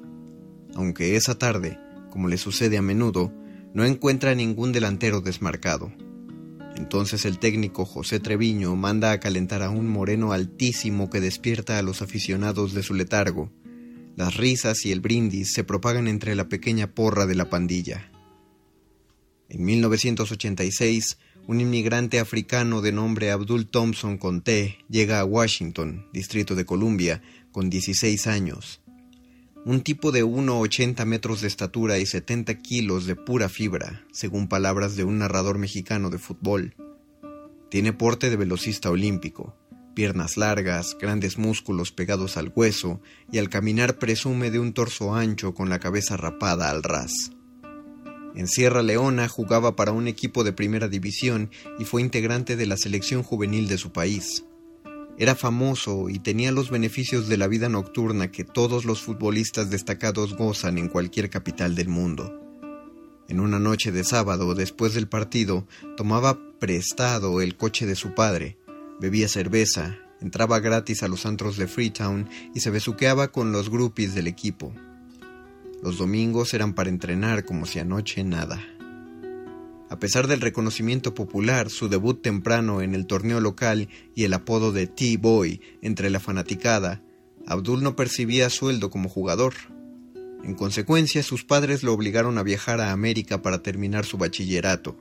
Aunque 0.75 1.17
esa 1.17 1.39
tarde, 1.39 1.79
como 2.11 2.29
le 2.29 2.39
sucede 2.39 2.79
a 2.79 2.83
menudo, 2.83 3.33
no 3.75 3.85
encuentra 3.85 4.35
ningún 4.35 4.73
delantero 4.73 5.21
desmarcado. 5.21 5.93
Entonces 6.77 7.25
el 7.25 7.39
técnico 7.39 7.85
José 7.85 8.21
Treviño 8.21 8.75
manda 8.77 9.11
a 9.13 9.21
calentar 9.21 9.63
a 9.63 9.71
un 9.71 9.89
moreno 9.89 10.33
altísimo 10.33 11.11
que 11.11 11.21
despierta 11.21 11.79
a 11.79 11.83
los 11.83 12.03
aficionados 12.03 12.73
de 12.73 12.83
su 12.83 12.95
letargo. 12.95 13.51
Las 14.17 14.37
risas 14.37 14.87
y 14.87 14.93
el 14.93 15.01
brindis 15.01 15.53
se 15.53 15.65
propagan 15.65 16.09
entre 16.09 16.35
la 16.35 16.49
pequeña 16.49 16.87
porra 16.95 17.27
de 17.27 17.35
la 17.35 17.51
pandilla. 17.51 18.11
En 19.49 19.65
1986, 19.65 21.19
un 21.49 21.63
inmigrante 21.63 22.21
africano 22.21 22.83
de 22.83 22.93
nombre 22.93 23.31
Abdul 23.31 23.67
Thompson 23.69 24.19
Conté 24.19 24.85
llega 24.91 25.19
a 25.19 25.25
Washington, 25.25 26.07
Distrito 26.13 26.55
de 26.55 26.67
Columbia, 26.67 27.23
con 27.53 27.71
16 27.71 28.27
años. 28.27 28.83
Un 29.65 29.81
tipo 29.81 30.13
de 30.13 30.23
1,80 30.27 31.07
metros 31.07 31.41
de 31.41 31.49
estatura 31.49 31.99
y 31.99 32.05
70 32.05 32.59
kilos 32.59 33.07
de 33.07 33.17
pura 33.17 33.49
fibra, 33.49 34.05
según 34.13 34.47
palabras 34.47 34.95
de 34.95 35.05
un 35.05 35.21
narrador 35.21 35.57
mexicano 35.57 36.11
de 36.11 36.19
fútbol. 36.19 36.75
Tiene 37.71 37.95
porte 37.95 38.29
de 38.29 38.37
velocista 38.37 38.91
olímpico, 38.91 39.57
piernas 39.95 40.37
largas, 40.37 40.99
grandes 41.01 41.39
músculos 41.39 41.93
pegados 41.93 42.37
al 42.37 42.53
hueso 42.55 43.01
y 43.33 43.39
al 43.39 43.49
caminar 43.49 43.99
presume 43.99 44.51
de 44.51 44.59
un 44.59 44.75
torso 44.75 45.15
ancho 45.15 45.55
con 45.55 45.71
la 45.71 45.79
cabeza 45.79 46.19
rapada 46.19 46.69
al 46.69 46.83
ras. 46.83 47.31
En 48.35 48.47
Sierra 48.47 48.83
Leona 48.83 49.29
jugaba 49.29 49.75
para 49.75 49.93
un 49.93 50.07
equipo 50.07 50.45
de 50.45 50.53
primera 50.53 50.89
división 50.89 51.51
y 51.79 51.85
fue 51.85 52.03
integrante 52.03 52.57
de 52.57 52.67
la 52.67 52.77
selección 52.77 53.23
juvenil 53.23 53.69
de 53.69 53.79
su 53.79 53.91
país. 53.93 54.45
Era 55.19 55.35
famoso 55.35 56.09
y 56.09 56.21
tenía 56.21 56.53
los 56.53 56.71
beneficios 56.71 57.29
de 57.29 57.37
la 57.37 57.49
vida 57.49 57.69
nocturna 57.69 58.31
que 58.31 58.45
todos 58.45 58.85
los 58.85 59.03
futbolistas 59.03 59.69
destacados 59.69 60.37
gozan 60.37 60.79
en 60.79 60.89
cualquier 60.89 61.29
capital 61.29 61.75
del 61.75 61.89
mundo. 61.89 62.41
En 63.27 63.41
una 63.41 63.59
noche 63.59 63.91
de 63.91 64.05
sábado, 64.05 64.55
después 64.55 64.95
del 64.95 65.09
partido, 65.09 65.67
tomaba 65.97 66.39
prestado 66.61 67.41
el 67.43 67.57
coche 67.57 67.85
de 67.85 67.97
su 67.97 68.15
padre, 68.15 68.59
bebía 69.01 69.29
cerveza, 69.29 69.99
entraba 70.21 70.61
gratis 70.61 71.03
a 71.03 71.09
los 71.09 71.27
antros 71.27 71.57
de 71.57 71.67
Freetown 71.67 72.29
y 72.55 72.61
se 72.61 72.71
besuqueaba 72.71 73.33
con 73.33 73.53
los 73.53 73.71
groupies 73.71 74.15
del 74.15 74.29
equipo. 74.29 74.73
Los 75.83 75.99
domingos 75.99 76.55
eran 76.55 76.75
para 76.75 76.91
entrenar 76.91 77.45
como 77.45 77.65
si 77.65 77.79
anoche 77.79 78.25
nada. 78.25 78.61
A 79.91 79.99
pesar 79.99 80.27
del 80.27 80.41
reconocimiento 80.41 81.15
popular, 81.15 81.71
su 81.71 81.89
debut 81.89 82.21
temprano 82.21 82.83
en 82.83 82.95
el 82.95 83.07
torneo 83.07 83.41
local 83.41 83.89
y 84.15 84.25
el 84.25 84.35
apodo 84.35 84.71
de 84.73 84.87
T-Boy 84.87 85.63
entre 85.81 86.11
la 86.11 86.21
fanaticada, 86.21 87.03
Abdul 87.47 87.83
no 87.83 87.97
percibía 87.97 88.51
sueldo 88.51 88.91
como 88.91 89.09
jugador. 89.09 89.55
En 90.45 90.55
consecuencia, 90.55 91.23
sus 91.23 91.45
padres 91.45 91.83
lo 91.83 91.95
obligaron 91.95 92.37
a 92.37 92.43
viajar 92.43 92.81
a 92.81 92.93
América 92.93 93.41
para 93.41 93.63
terminar 93.63 94.05
su 94.05 94.19
bachillerato. 94.19 94.97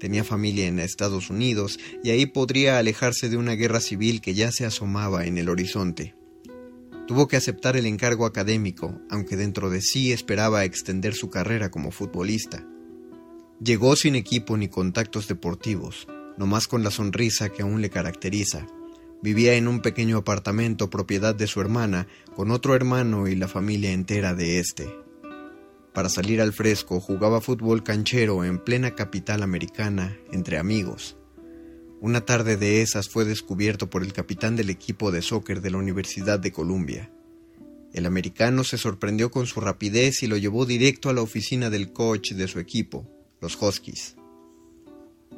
Tenía 0.00 0.24
familia 0.24 0.66
en 0.66 0.78
Estados 0.78 1.28
Unidos 1.28 1.78
y 2.02 2.10
ahí 2.10 2.26
podría 2.26 2.78
alejarse 2.78 3.28
de 3.28 3.36
una 3.36 3.52
guerra 3.52 3.80
civil 3.80 4.20
que 4.20 4.34
ya 4.34 4.50
se 4.50 4.64
asomaba 4.64 5.26
en 5.26 5.36
el 5.36 5.48
horizonte. 5.48 6.14
Tuvo 7.06 7.26
que 7.26 7.36
aceptar 7.36 7.76
el 7.76 7.86
encargo 7.86 8.26
académico, 8.26 9.00
aunque 9.10 9.36
dentro 9.36 9.70
de 9.70 9.80
sí 9.80 10.12
esperaba 10.12 10.64
extender 10.64 11.14
su 11.14 11.30
carrera 11.30 11.70
como 11.70 11.90
futbolista. 11.90 12.64
Llegó 13.62 13.96
sin 13.96 14.14
equipo 14.14 14.56
ni 14.56 14.68
contactos 14.68 15.28
deportivos, 15.28 16.06
nomás 16.36 16.68
con 16.68 16.82
la 16.82 16.90
sonrisa 16.90 17.48
que 17.48 17.62
aún 17.62 17.80
le 17.80 17.90
caracteriza. 17.90 18.66
Vivía 19.22 19.54
en 19.54 19.68
un 19.68 19.80
pequeño 19.80 20.18
apartamento 20.18 20.90
propiedad 20.90 21.34
de 21.34 21.46
su 21.46 21.60
hermana, 21.60 22.06
con 22.34 22.50
otro 22.50 22.74
hermano 22.74 23.28
y 23.28 23.36
la 23.36 23.48
familia 23.48 23.92
entera 23.92 24.34
de 24.34 24.58
este. 24.58 25.02
Para 25.92 26.08
salir 26.08 26.40
al 26.40 26.52
fresco 26.52 27.00
jugaba 27.00 27.40
fútbol 27.40 27.82
canchero 27.82 28.44
en 28.44 28.58
plena 28.58 28.94
capital 28.94 29.42
americana, 29.42 30.16
entre 30.32 30.58
amigos. 30.58 31.16
Una 32.02 32.22
tarde 32.22 32.56
de 32.56 32.82
esas 32.82 33.08
fue 33.08 33.24
descubierto 33.24 33.88
por 33.88 34.02
el 34.02 34.12
capitán 34.12 34.56
del 34.56 34.70
equipo 34.70 35.12
de 35.12 35.22
soccer 35.22 35.60
de 35.60 35.70
la 35.70 35.78
Universidad 35.78 36.40
de 36.40 36.50
Columbia. 36.50 37.12
El 37.92 38.06
americano 38.06 38.64
se 38.64 38.76
sorprendió 38.76 39.30
con 39.30 39.46
su 39.46 39.60
rapidez 39.60 40.24
y 40.24 40.26
lo 40.26 40.36
llevó 40.36 40.66
directo 40.66 41.10
a 41.10 41.12
la 41.12 41.22
oficina 41.22 41.70
del 41.70 41.92
coach 41.92 42.32
de 42.32 42.48
su 42.48 42.58
equipo, 42.58 43.08
los 43.40 43.54
Huskies. 43.54 44.16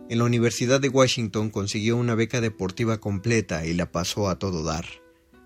En 0.09 0.17
la 0.17 0.25
Universidad 0.25 0.81
de 0.81 0.89
Washington 0.89 1.51
consiguió 1.51 1.99
una 1.99 2.15
beca 2.15 2.41
deportiva 2.41 2.99
completa 2.99 3.67
y 3.67 3.75
la 3.75 3.93
pasó 3.93 4.31
a 4.31 4.39
todo 4.39 4.65
dar. 4.65 4.87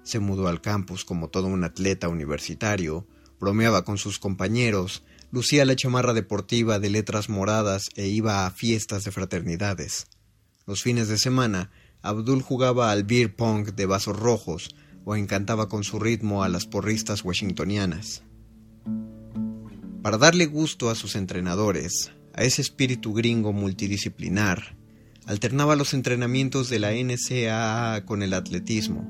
Se 0.04 0.20
mudó 0.20 0.46
al 0.46 0.60
campus 0.60 1.04
como 1.04 1.30
todo 1.30 1.48
un 1.48 1.64
atleta 1.64 2.08
universitario, 2.08 3.08
bromeaba 3.40 3.84
con 3.84 3.98
sus 3.98 4.20
compañeros, 4.20 5.02
lucía 5.32 5.64
la 5.64 5.74
chamarra 5.74 6.14
deportiva 6.14 6.78
de 6.78 6.90
letras 6.90 7.28
moradas 7.28 7.88
e 7.96 8.06
iba 8.06 8.46
a 8.46 8.52
fiestas 8.52 9.02
de 9.02 9.10
fraternidades. 9.10 10.06
Los 10.68 10.82
fines 10.82 11.08
de 11.08 11.16
semana, 11.16 11.70
Abdul 12.02 12.42
jugaba 12.42 12.92
al 12.92 13.04
beer 13.04 13.34
pong 13.34 13.74
de 13.74 13.86
vasos 13.86 14.14
rojos 14.14 14.68
o 15.06 15.16
encantaba 15.16 15.66
con 15.66 15.82
su 15.82 15.98
ritmo 15.98 16.44
a 16.44 16.50
las 16.50 16.66
porristas 16.66 17.24
washingtonianas. 17.24 18.22
Para 20.02 20.18
darle 20.18 20.44
gusto 20.44 20.90
a 20.90 20.94
sus 20.94 21.16
entrenadores, 21.16 22.12
a 22.34 22.42
ese 22.42 22.60
espíritu 22.60 23.14
gringo 23.14 23.54
multidisciplinar, 23.54 24.76
alternaba 25.24 25.74
los 25.74 25.94
entrenamientos 25.94 26.68
de 26.68 26.80
la 26.80 26.92
NCAA 26.92 28.04
con 28.04 28.22
el 28.22 28.34
atletismo. 28.34 29.08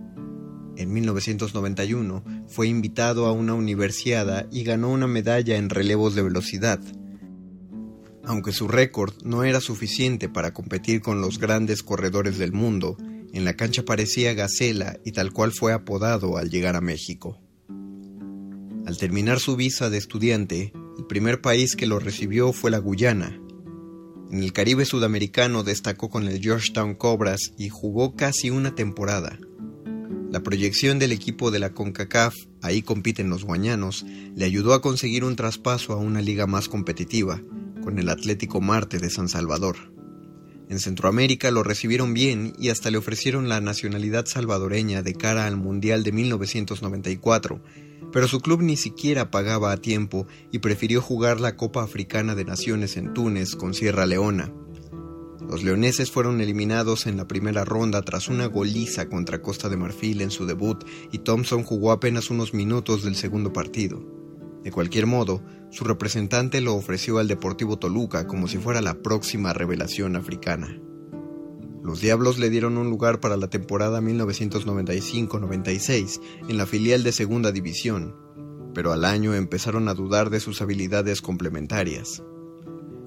En 0.76 0.92
1991 0.92 2.22
fue 2.46 2.68
invitado 2.68 3.26
a 3.26 3.32
una 3.32 3.54
universiada 3.54 4.46
y 4.52 4.62
ganó 4.62 4.90
una 4.92 5.08
medalla 5.08 5.56
en 5.56 5.70
relevos 5.70 6.14
de 6.14 6.22
velocidad, 6.22 6.78
aunque 8.28 8.52
su 8.52 8.68
récord 8.68 9.14
no 9.24 9.42
era 9.42 9.58
suficiente 9.58 10.28
para 10.28 10.52
competir 10.52 11.00
con 11.00 11.22
los 11.22 11.38
grandes 11.38 11.82
corredores 11.82 12.36
del 12.36 12.52
mundo, 12.52 12.98
en 13.32 13.46
la 13.46 13.54
cancha 13.54 13.84
parecía 13.86 14.34
gacela 14.34 14.98
y 15.02 15.12
tal 15.12 15.32
cual 15.32 15.50
fue 15.50 15.72
apodado 15.72 16.36
al 16.36 16.50
llegar 16.50 16.76
a 16.76 16.82
México. 16.82 17.40
Al 18.86 18.98
terminar 18.98 19.40
su 19.40 19.56
visa 19.56 19.88
de 19.88 19.96
estudiante, 19.96 20.74
el 20.98 21.06
primer 21.06 21.40
país 21.40 21.74
que 21.74 21.86
lo 21.86 21.98
recibió 21.98 22.52
fue 22.52 22.70
la 22.70 22.78
Guyana. 22.78 23.40
En 24.30 24.42
el 24.42 24.52
Caribe 24.52 24.84
sudamericano 24.84 25.62
destacó 25.62 26.10
con 26.10 26.28
el 26.28 26.38
Georgetown 26.38 26.96
Cobras 26.96 27.52
y 27.56 27.70
jugó 27.70 28.14
casi 28.14 28.50
una 28.50 28.74
temporada. 28.74 29.38
La 30.30 30.42
proyección 30.42 30.98
del 30.98 31.12
equipo 31.12 31.50
de 31.50 31.60
la 31.60 31.72
CONCACAF, 31.72 32.34
ahí 32.60 32.82
compiten 32.82 33.30
los 33.30 33.44
guañanos, 33.44 34.04
le 34.36 34.44
ayudó 34.44 34.74
a 34.74 34.82
conseguir 34.82 35.24
un 35.24 35.34
traspaso 35.34 35.94
a 35.94 35.96
una 35.96 36.20
liga 36.20 36.46
más 36.46 36.68
competitiva, 36.68 37.40
con 37.88 37.98
el 37.98 38.10
Atlético 38.10 38.60
Marte 38.60 38.98
de 38.98 39.08
San 39.08 39.30
Salvador. 39.30 39.76
En 40.68 40.78
Centroamérica 40.78 41.50
lo 41.50 41.62
recibieron 41.62 42.12
bien 42.12 42.52
y 42.58 42.68
hasta 42.68 42.90
le 42.90 42.98
ofrecieron 42.98 43.48
la 43.48 43.62
nacionalidad 43.62 44.26
salvadoreña 44.26 45.00
de 45.00 45.14
cara 45.14 45.46
al 45.46 45.56
Mundial 45.56 46.04
de 46.04 46.12
1994, 46.12 47.62
pero 48.12 48.28
su 48.28 48.42
club 48.42 48.60
ni 48.60 48.76
siquiera 48.76 49.30
pagaba 49.30 49.72
a 49.72 49.78
tiempo 49.78 50.26
y 50.52 50.58
prefirió 50.58 51.00
jugar 51.00 51.40
la 51.40 51.56
Copa 51.56 51.82
Africana 51.82 52.34
de 52.34 52.44
Naciones 52.44 52.98
en 52.98 53.14
Túnez 53.14 53.56
con 53.56 53.72
Sierra 53.72 54.04
Leona. 54.04 54.52
Los 55.48 55.62
leoneses 55.62 56.10
fueron 56.10 56.42
eliminados 56.42 57.06
en 57.06 57.16
la 57.16 57.26
primera 57.26 57.64
ronda 57.64 58.02
tras 58.02 58.28
una 58.28 58.44
goliza 58.44 59.08
contra 59.08 59.40
Costa 59.40 59.70
de 59.70 59.78
Marfil 59.78 60.20
en 60.20 60.30
su 60.30 60.44
debut 60.44 60.84
y 61.10 61.20
Thompson 61.20 61.62
jugó 61.62 61.90
apenas 61.90 62.28
unos 62.28 62.52
minutos 62.52 63.02
del 63.02 63.16
segundo 63.16 63.50
partido. 63.50 64.17
De 64.62 64.72
cualquier 64.72 65.06
modo, 65.06 65.42
su 65.70 65.84
representante 65.84 66.60
lo 66.60 66.74
ofreció 66.74 67.18
al 67.18 67.28
Deportivo 67.28 67.78
Toluca 67.78 68.26
como 68.26 68.48
si 68.48 68.58
fuera 68.58 68.80
la 68.80 69.02
próxima 69.02 69.52
revelación 69.52 70.16
africana. 70.16 70.80
Los 71.82 72.00
Diablos 72.00 72.38
le 72.38 72.50
dieron 72.50 72.76
un 72.76 72.90
lugar 72.90 73.20
para 73.20 73.36
la 73.36 73.48
temporada 73.48 74.00
1995-96 74.00 76.20
en 76.48 76.58
la 76.58 76.66
filial 76.66 77.02
de 77.02 77.12
Segunda 77.12 77.52
División, 77.52 78.14
pero 78.74 78.92
al 78.92 79.04
año 79.04 79.34
empezaron 79.34 79.88
a 79.88 79.94
dudar 79.94 80.30
de 80.30 80.40
sus 80.40 80.60
habilidades 80.60 81.22
complementarias. 81.22 82.22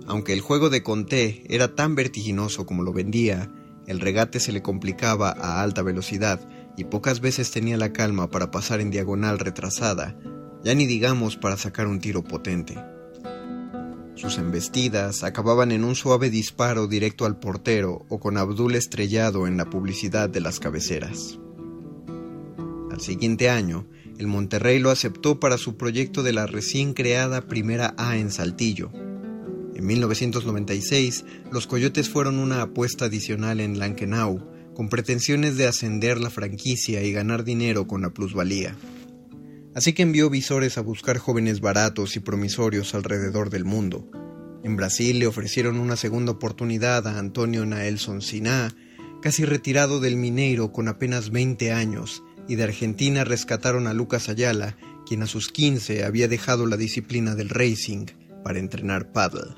Aunque 0.07 0.33
el 0.33 0.41
juego 0.41 0.69
de 0.69 0.83
Conté 0.83 1.43
era 1.47 1.75
tan 1.75 1.95
vertiginoso 1.95 2.65
como 2.65 2.83
lo 2.83 2.91
vendía, 2.91 3.51
el 3.87 3.99
regate 3.99 4.39
se 4.39 4.51
le 4.51 4.61
complicaba 4.61 5.29
a 5.29 5.61
alta 5.61 5.83
velocidad 5.83 6.47
y 6.77 6.85
pocas 6.85 7.21
veces 7.21 7.51
tenía 7.51 7.77
la 7.77 7.93
calma 7.93 8.31
para 8.31 8.51
pasar 8.51 8.81
en 8.81 8.89
diagonal 8.89 9.39
retrasada, 9.39 10.17
ya 10.63 10.75
ni 10.75 10.85
digamos 10.85 11.37
para 11.37 11.57
sacar 11.57 11.87
un 11.87 11.99
tiro 11.99 12.23
potente. 12.23 12.77
Sus 14.15 14.37
embestidas 14.37 15.23
acababan 15.23 15.71
en 15.71 15.83
un 15.83 15.95
suave 15.95 16.29
disparo 16.29 16.87
directo 16.87 17.25
al 17.25 17.39
portero 17.39 18.05
o 18.09 18.19
con 18.19 18.37
Abdul 18.37 18.75
estrellado 18.75 19.47
en 19.47 19.57
la 19.57 19.69
publicidad 19.69 20.29
de 20.29 20.41
las 20.41 20.59
cabeceras. 20.59 21.39
Al 22.91 23.01
siguiente 23.01 23.49
año, 23.49 23.87
el 24.19 24.27
Monterrey 24.27 24.79
lo 24.79 24.91
aceptó 24.91 25.39
para 25.39 25.57
su 25.57 25.77
proyecto 25.77 26.21
de 26.21 26.33
la 26.33 26.45
recién 26.45 26.93
creada 26.93 27.47
Primera 27.47 27.95
A 27.97 28.17
en 28.17 28.29
Saltillo, 28.29 28.91
en 29.81 29.87
1996, 29.87 31.25
los 31.51 31.65
Coyotes 31.65 32.07
fueron 32.07 32.37
una 32.37 32.61
apuesta 32.61 33.05
adicional 33.05 33.59
en 33.59 33.79
Lankenau, 33.79 34.39
con 34.75 34.89
pretensiones 34.89 35.57
de 35.57 35.65
ascender 35.65 36.19
la 36.19 36.29
franquicia 36.29 37.01
y 37.01 37.11
ganar 37.11 37.43
dinero 37.43 37.87
con 37.87 38.03
la 38.03 38.11
plusvalía. 38.11 38.75
Así 39.73 39.93
que 39.93 40.03
envió 40.03 40.29
visores 40.29 40.77
a 40.77 40.81
buscar 40.81 41.17
jóvenes 41.17 41.61
baratos 41.61 42.15
y 42.15 42.19
promisorios 42.19 42.93
alrededor 42.93 43.49
del 43.49 43.63
mundo. 43.63 44.09
En 44.63 44.75
Brasil 44.75 45.17
le 45.19 45.27
ofrecieron 45.27 45.79
una 45.79 45.95
segunda 45.95 46.33
oportunidad 46.33 47.07
a 47.07 47.17
Antonio 47.17 47.65
Naelson 47.65 48.21
Siná, 48.21 48.75
casi 49.21 49.45
retirado 49.45 49.99
del 49.99 50.17
Mineiro 50.17 50.71
con 50.71 50.87
apenas 50.87 51.31
20 51.31 51.71
años, 51.71 52.21
y 52.47 52.55
de 52.55 52.63
Argentina 52.63 53.23
rescataron 53.23 53.87
a 53.87 53.93
Lucas 53.93 54.27
Ayala, 54.27 54.77
quien 55.05 55.23
a 55.23 55.27
sus 55.27 55.49
15 55.49 56.03
había 56.03 56.27
dejado 56.27 56.65
la 56.65 56.77
disciplina 56.77 57.33
del 57.35 57.49
racing 57.49 58.07
para 58.43 58.59
entrenar 58.59 59.11
paddle. 59.11 59.55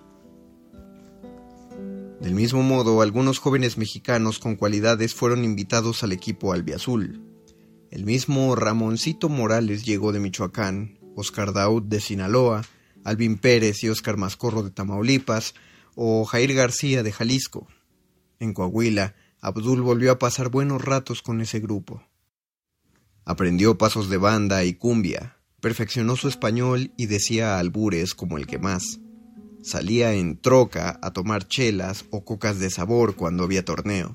Del 2.22 2.36
mismo 2.36 2.62
modo, 2.64 3.02
algunos 3.02 3.40
jóvenes 3.40 3.78
mexicanos 3.78 4.40
con 4.40 4.56
cualidades 4.56 5.14
fueron 5.14 5.44
invitados 5.44 6.04
al 6.04 6.14
equipo 6.14 6.54
albiazul. 6.54 7.33
El 7.94 8.06
mismo 8.06 8.56
Ramoncito 8.56 9.30
Morales 9.30 9.86
llegó 9.86 10.12
de 10.12 10.20
Michoacán, 10.20 10.98
Oscar 11.16 11.54
Daud 11.54 11.84
de 11.84 12.02
Sinaloa, 12.02 12.66
Alvin 13.04 13.38
Pérez 13.38 13.84
y 13.84 13.90
Oscar 13.90 14.18
Mascorro 14.18 14.64
de 14.64 14.72
Tamaulipas, 14.72 15.54
o 15.94 16.26
Jair 16.26 16.56
García 16.56 17.04
de 17.04 17.12
Jalisco. 17.12 17.68
En 18.40 18.56
Coahuila, 18.56 19.14
Abdul 19.42 19.84
volvió 19.84 20.12
a 20.12 20.18
pasar 20.18 20.50
buenos 20.50 20.84
ratos 20.84 21.22
con 21.22 21.40
ese 21.40 21.60
grupo. 21.60 22.02
Aprendió 23.26 23.78
pasos 23.78 24.10
de 24.10 24.18
banda 24.18 24.64
y 24.64 24.74
cumbia, 24.74 25.38
perfeccionó 25.62 26.16
su 26.16 26.28
español 26.28 26.94
y 26.98 27.06
decía 27.06 27.60
albures 27.60 28.16
como 28.16 28.40
el 28.40 28.48
que 28.48 28.58
más. 28.58 29.02
Salía 29.62 30.16
en 30.16 30.42
troca 30.42 31.00
a 31.04 31.14
tomar 31.14 31.48
chelas 31.48 32.06
o 32.10 32.26
cocas 32.26 32.58
de 32.58 32.72
sabor 32.72 33.16
cuando 33.16 33.44
había 33.44 33.64
torneo. 33.64 34.12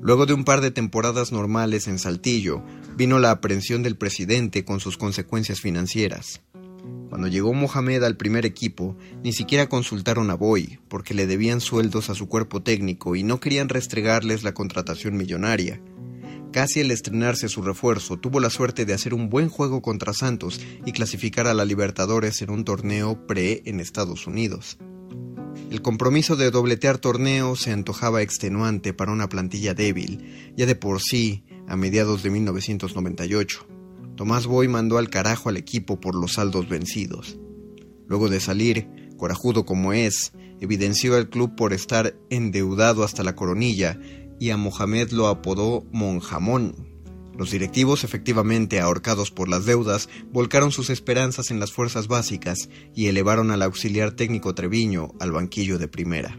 Luego 0.00 0.26
de 0.26 0.32
un 0.32 0.44
par 0.44 0.60
de 0.60 0.70
temporadas 0.70 1.32
normales 1.32 1.88
en 1.88 1.98
Saltillo, 1.98 2.62
vino 2.96 3.18
la 3.18 3.32
aprehensión 3.32 3.82
del 3.82 3.96
presidente 3.96 4.64
con 4.64 4.78
sus 4.78 4.96
consecuencias 4.96 5.60
financieras. 5.60 6.40
Cuando 7.08 7.26
llegó 7.26 7.52
Mohamed 7.52 8.04
al 8.04 8.16
primer 8.16 8.46
equipo, 8.46 8.96
ni 9.24 9.32
siquiera 9.32 9.68
consultaron 9.68 10.30
a 10.30 10.34
Boy, 10.34 10.78
porque 10.88 11.14
le 11.14 11.26
debían 11.26 11.60
sueldos 11.60 12.10
a 12.10 12.14
su 12.14 12.28
cuerpo 12.28 12.62
técnico 12.62 13.16
y 13.16 13.24
no 13.24 13.40
querían 13.40 13.68
restregarles 13.68 14.44
la 14.44 14.54
contratación 14.54 15.16
millonaria. 15.16 15.80
Casi 16.52 16.80
al 16.80 16.90
estrenarse 16.90 17.48
su 17.48 17.62
refuerzo, 17.62 18.18
tuvo 18.18 18.40
la 18.40 18.50
suerte 18.50 18.84
de 18.84 18.94
hacer 18.94 19.14
un 19.14 19.28
buen 19.28 19.48
juego 19.48 19.82
contra 19.82 20.14
Santos 20.14 20.60
y 20.86 20.92
clasificar 20.92 21.46
a 21.46 21.54
la 21.54 21.64
Libertadores 21.64 22.40
en 22.40 22.50
un 22.50 22.64
torneo 22.64 23.26
pre 23.26 23.62
en 23.66 23.80
Estados 23.80 24.26
Unidos. 24.26 24.78
El 25.70 25.82
compromiso 25.82 26.34
de 26.36 26.50
dobletear 26.50 26.96
torneos 26.96 27.60
se 27.60 27.72
antojaba 27.72 28.22
extenuante 28.22 28.94
para 28.94 29.12
una 29.12 29.28
plantilla 29.28 29.74
débil, 29.74 30.52
ya 30.56 30.64
de 30.64 30.74
por 30.74 31.02
sí, 31.02 31.44
a 31.66 31.76
mediados 31.76 32.22
de 32.22 32.30
1998. 32.30 33.66
Tomás 34.16 34.46
Boy 34.46 34.66
mandó 34.66 34.96
al 34.96 35.10
carajo 35.10 35.50
al 35.50 35.58
equipo 35.58 36.00
por 36.00 36.14
los 36.14 36.32
saldos 36.32 36.70
vencidos. 36.70 37.38
Luego 38.06 38.30
de 38.30 38.40
salir, 38.40 38.88
corajudo 39.18 39.66
como 39.66 39.92
es, 39.92 40.32
evidenció 40.58 41.16
al 41.16 41.28
club 41.28 41.54
por 41.54 41.74
estar 41.74 42.16
endeudado 42.30 43.04
hasta 43.04 43.22
la 43.22 43.36
coronilla 43.36 44.00
y 44.40 44.48
a 44.50 44.56
Mohamed 44.56 45.10
lo 45.10 45.28
apodó 45.28 45.84
Monjamón. 45.92 46.87
Los 47.38 47.52
directivos, 47.52 48.02
efectivamente 48.02 48.80
ahorcados 48.80 49.30
por 49.30 49.48
las 49.48 49.64
deudas, 49.64 50.08
volcaron 50.32 50.72
sus 50.72 50.90
esperanzas 50.90 51.52
en 51.52 51.60
las 51.60 51.70
fuerzas 51.70 52.08
básicas 52.08 52.68
y 52.96 53.06
elevaron 53.06 53.52
al 53.52 53.62
auxiliar 53.62 54.10
técnico 54.10 54.56
Treviño 54.56 55.14
al 55.20 55.30
banquillo 55.30 55.78
de 55.78 55.86
primera. 55.86 56.36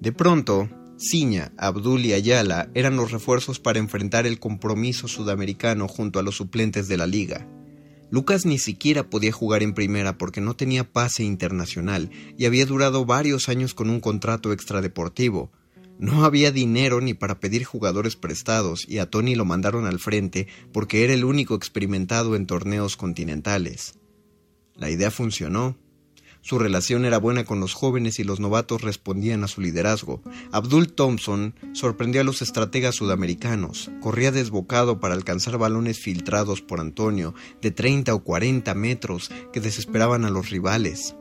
De 0.00 0.12
pronto, 0.12 0.68
Ciña, 0.98 1.52
Abdul 1.56 2.04
y 2.04 2.12
Ayala 2.12 2.70
eran 2.74 2.96
los 2.96 3.10
refuerzos 3.10 3.58
para 3.58 3.78
enfrentar 3.78 4.26
el 4.26 4.38
compromiso 4.38 5.08
sudamericano 5.08 5.88
junto 5.88 6.18
a 6.18 6.22
los 6.22 6.36
suplentes 6.36 6.86
de 6.86 6.98
la 6.98 7.06
liga. 7.06 7.48
Lucas 8.10 8.44
ni 8.44 8.58
siquiera 8.58 9.08
podía 9.08 9.32
jugar 9.32 9.62
en 9.62 9.72
primera 9.72 10.18
porque 10.18 10.42
no 10.42 10.54
tenía 10.54 10.92
pase 10.92 11.24
internacional 11.24 12.10
y 12.36 12.44
había 12.44 12.66
durado 12.66 13.06
varios 13.06 13.48
años 13.48 13.72
con 13.72 13.88
un 13.88 14.00
contrato 14.00 14.52
extradeportivo, 14.52 15.50
no 15.98 16.24
había 16.24 16.50
dinero 16.50 17.00
ni 17.00 17.14
para 17.14 17.40
pedir 17.40 17.64
jugadores 17.64 18.16
prestados 18.16 18.84
y 18.88 18.98
a 18.98 19.08
Tony 19.08 19.34
lo 19.34 19.44
mandaron 19.44 19.86
al 19.86 19.98
frente 19.98 20.48
porque 20.72 21.04
era 21.04 21.14
el 21.14 21.24
único 21.24 21.54
experimentado 21.54 22.34
en 22.36 22.46
torneos 22.46 22.96
continentales. 22.96 23.94
La 24.74 24.90
idea 24.90 25.10
funcionó. 25.10 25.76
Su 26.40 26.58
relación 26.58 27.04
era 27.04 27.18
buena 27.18 27.44
con 27.44 27.60
los 27.60 27.72
jóvenes 27.72 28.18
y 28.18 28.24
los 28.24 28.40
novatos 28.40 28.82
respondían 28.82 29.44
a 29.44 29.48
su 29.48 29.60
liderazgo. 29.60 30.22
Abdul 30.50 30.92
Thompson 30.92 31.54
sorprendió 31.72 32.20
a 32.20 32.24
los 32.24 32.42
estrategas 32.42 32.96
sudamericanos. 32.96 33.92
Corría 34.00 34.32
desbocado 34.32 34.98
para 34.98 35.14
alcanzar 35.14 35.56
balones 35.56 36.00
filtrados 36.00 36.60
por 36.60 36.80
Antonio 36.80 37.32
de 37.60 37.70
30 37.70 38.12
o 38.12 38.24
40 38.24 38.74
metros 38.74 39.30
que 39.52 39.60
desesperaban 39.60 40.24
a 40.24 40.30
los 40.30 40.50
rivales 40.50 41.14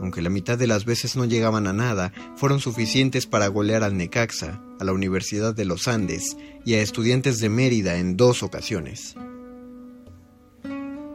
aunque 0.00 0.22
la 0.22 0.30
mitad 0.30 0.56
de 0.58 0.66
las 0.66 0.84
veces 0.84 1.16
no 1.16 1.24
llegaban 1.24 1.66
a 1.66 1.72
nada, 1.72 2.12
fueron 2.36 2.60
suficientes 2.60 3.26
para 3.26 3.48
golear 3.48 3.82
al 3.82 3.96
Necaxa, 3.96 4.60
a 4.78 4.84
la 4.84 4.92
Universidad 4.92 5.54
de 5.54 5.64
los 5.64 5.88
Andes 5.88 6.36
y 6.64 6.74
a 6.74 6.82
estudiantes 6.82 7.40
de 7.40 7.48
Mérida 7.48 7.96
en 7.98 8.16
dos 8.16 8.42
ocasiones. 8.42 9.16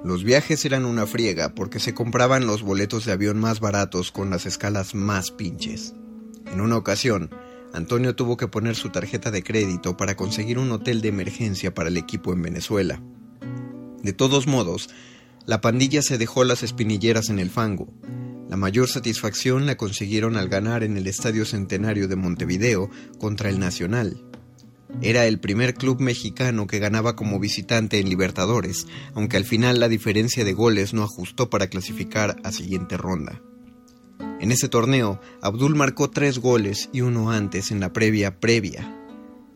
Los 0.04 0.26
viajes 0.26 0.65
eran 0.65 0.84
una 0.84 1.06
friega 1.06 1.56
porque 1.56 1.80
se 1.80 1.93
compraban 1.93 2.46
los 2.46 2.62
boletos 2.62 3.06
de 3.06 3.13
avión 3.13 3.39
más 3.39 3.62
baratos 3.62 4.12
con 4.12 4.30
las 4.30 4.46
escalas 4.46 4.96
más 4.96 5.32
pinches. 5.32 5.93
En 6.52 6.60
una 6.60 6.76
ocasión, 6.76 7.30
Antonio 7.72 8.13
tuvo 8.13 8.36
que 8.36 8.50
poner 8.50 8.76
su 8.76 8.89
tarjeta 8.89 9.32
de 9.32 9.43
crédito 9.43 9.96
para 9.96 10.17
conseguir 10.17 10.60
un 10.60 10.72
hotel 10.72 11.02
de 11.02 11.08
emergencia 11.08 11.74
para 11.74 11.88
el 11.88 11.96
equipo 11.96 12.34
en 12.34 12.41
Venezuela. 12.41 13.02
De 14.04 14.12
todos 14.12 14.46
modos, 14.46 14.89
la 15.46 15.62
pandilla 15.62 16.02
se 16.02 16.17
dejó 16.17 16.43
las 16.43 16.63
espinilleras 16.63 17.30
en 17.30 17.39
el 17.39 17.50
fango 17.50 17.88
la 18.49 18.58
mayor 18.58 18.88
satisfacción 18.88 19.65
la 19.65 19.75
consiguieron 19.75 20.38
al 20.38 20.49
ganar 20.49 20.84
en 20.84 20.97
el 20.97 21.08
Estadio 21.08 21.45
Centenario 21.45 22.08
de 22.08 22.15
Montevideo 22.15 22.89
contra 23.19 23.49
el 23.49 23.60
Nacional. 23.60 24.23
Era 25.01 25.25
el 25.25 25.39
primer 25.39 25.73
club 25.73 25.99
mexicano 25.99 26.67
que 26.67 26.79
ganaba 26.79 27.15
como 27.15 27.39
visitante 27.39 27.99
en 27.99 28.10
Libertadores, 28.10 28.86
aunque 29.15 29.38
al 29.38 29.45
final 29.45 29.79
la 29.79 29.89
diferencia 29.89 30.45
de 30.45 30.53
goles 30.53 30.93
no 30.93 31.03
ajustó 31.03 31.49
para 31.49 31.67
clasificar 31.67 32.36
a 32.43 32.51
siguiente 32.51 32.95
ronda. 32.97 33.41
En 34.39 34.51
ese 34.51 34.69
torneo, 34.69 35.19
Abdul 35.41 35.75
marcó 35.75 36.10
tres 36.10 36.39
goles 36.39 36.89
y 36.91 37.01
uno 37.01 37.32
antes 37.32 37.71
en 37.71 37.79
la 37.79 37.93
previa 37.93 38.39
previa. 38.39 39.02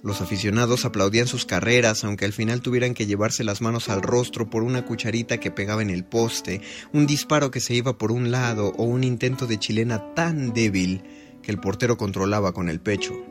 Los 0.08 0.22
aficionados 0.22 0.86
aplaudían 0.86 1.28
sus 1.28 1.46
carreras, 1.46 2.06
aunque 2.06 2.24
al 2.24 2.32
final 2.32 2.62
tuvieran 2.62 2.94
que 2.94 3.08
llevarse 3.08 3.44
las 3.44 3.60
manos 3.60 3.90
al 3.90 4.02
rostro 4.02 4.50
por 4.50 4.64
una 4.64 4.86
cucharita 4.86 5.38
que 5.38 5.52
pegaba 5.52 5.82
en 5.82 5.90
el 5.90 6.06
poste, 6.06 6.62
un 6.94 7.06
disparo 7.06 7.52
que 7.52 7.60
se 7.60 7.74
iba 7.74 7.98
por 7.98 8.14
un 8.14 8.32
lado 8.32 8.72
o 8.78 8.86
un 8.86 9.04
intento 9.04 9.48
de 9.48 9.60
chilena 9.60 10.14
tan 10.14 10.54
débil 10.54 11.04
que 11.44 11.52
el 11.52 11.60
portero 11.60 11.98
controlaba 11.98 12.54
con 12.54 12.70
el 12.70 12.80
pecho. 12.80 13.22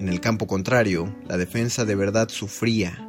En 0.00 0.08
el 0.08 0.20
campo 0.20 0.48
contrario, 0.48 1.14
la 1.28 1.36
defensa 1.36 1.84
de 1.84 1.94
verdad 1.94 2.28
sufría. 2.28 3.07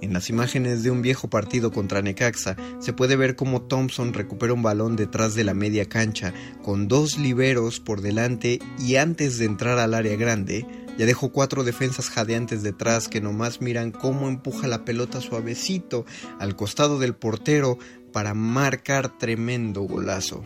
En 0.00 0.14
las 0.14 0.30
imágenes 0.30 0.82
de 0.82 0.90
un 0.90 1.02
viejo 1.02 1.28
partido 1.28 1.70
contra 1.70 2.00
Necaxa 2.00 2.56
se 2.78 2.92
puede 2.92 3.16
ver 3.16 3.36
cómo 3.36 3.62
Thompson 3.62 4.14
recupera 4.14 4.54
un 4.54 4.62
balón 4.62 4.96
detrás 4.96 5.34
de 5.34 5.44
la 5.44 5.52
media 5.52 5.86
cancha 5.86 6.32
con 6.62 6.88
dos 6.88 7.18
liberos 7.18 7.80
por 7.80 8.00
delante 8.00 8.60
y 8.78 8.96
antes 8.96 9.38
de 9.38 9.44
entrar 9.44 9.78
al 9.78 9.92
área 9.92 10.16
grande 10.16 10.66
ya 10.96 11.06
dejó 11.06 11.32
cuatro 11.32 11.64
defensas 11.64 12.08
jadeantes 12.08 12.62
detrás 12.62 13.08
que 13.08 13.20
nomás 13.20 13.60
miran 13.60 13.90
cómo 13.90 14.28
empuja 14.28 14.68
la 14.68 14.84
pelota 14.84 15.20
suavecito 15.20 16.06
al 16.38 16.56
costado 16.56 16.98
del 16.98 17.14
portero 17.14 17.78
para 18.12 18.34
marcar 18.34 19.18
tremendo 19.18 19.82
golazo. 19.82 20.42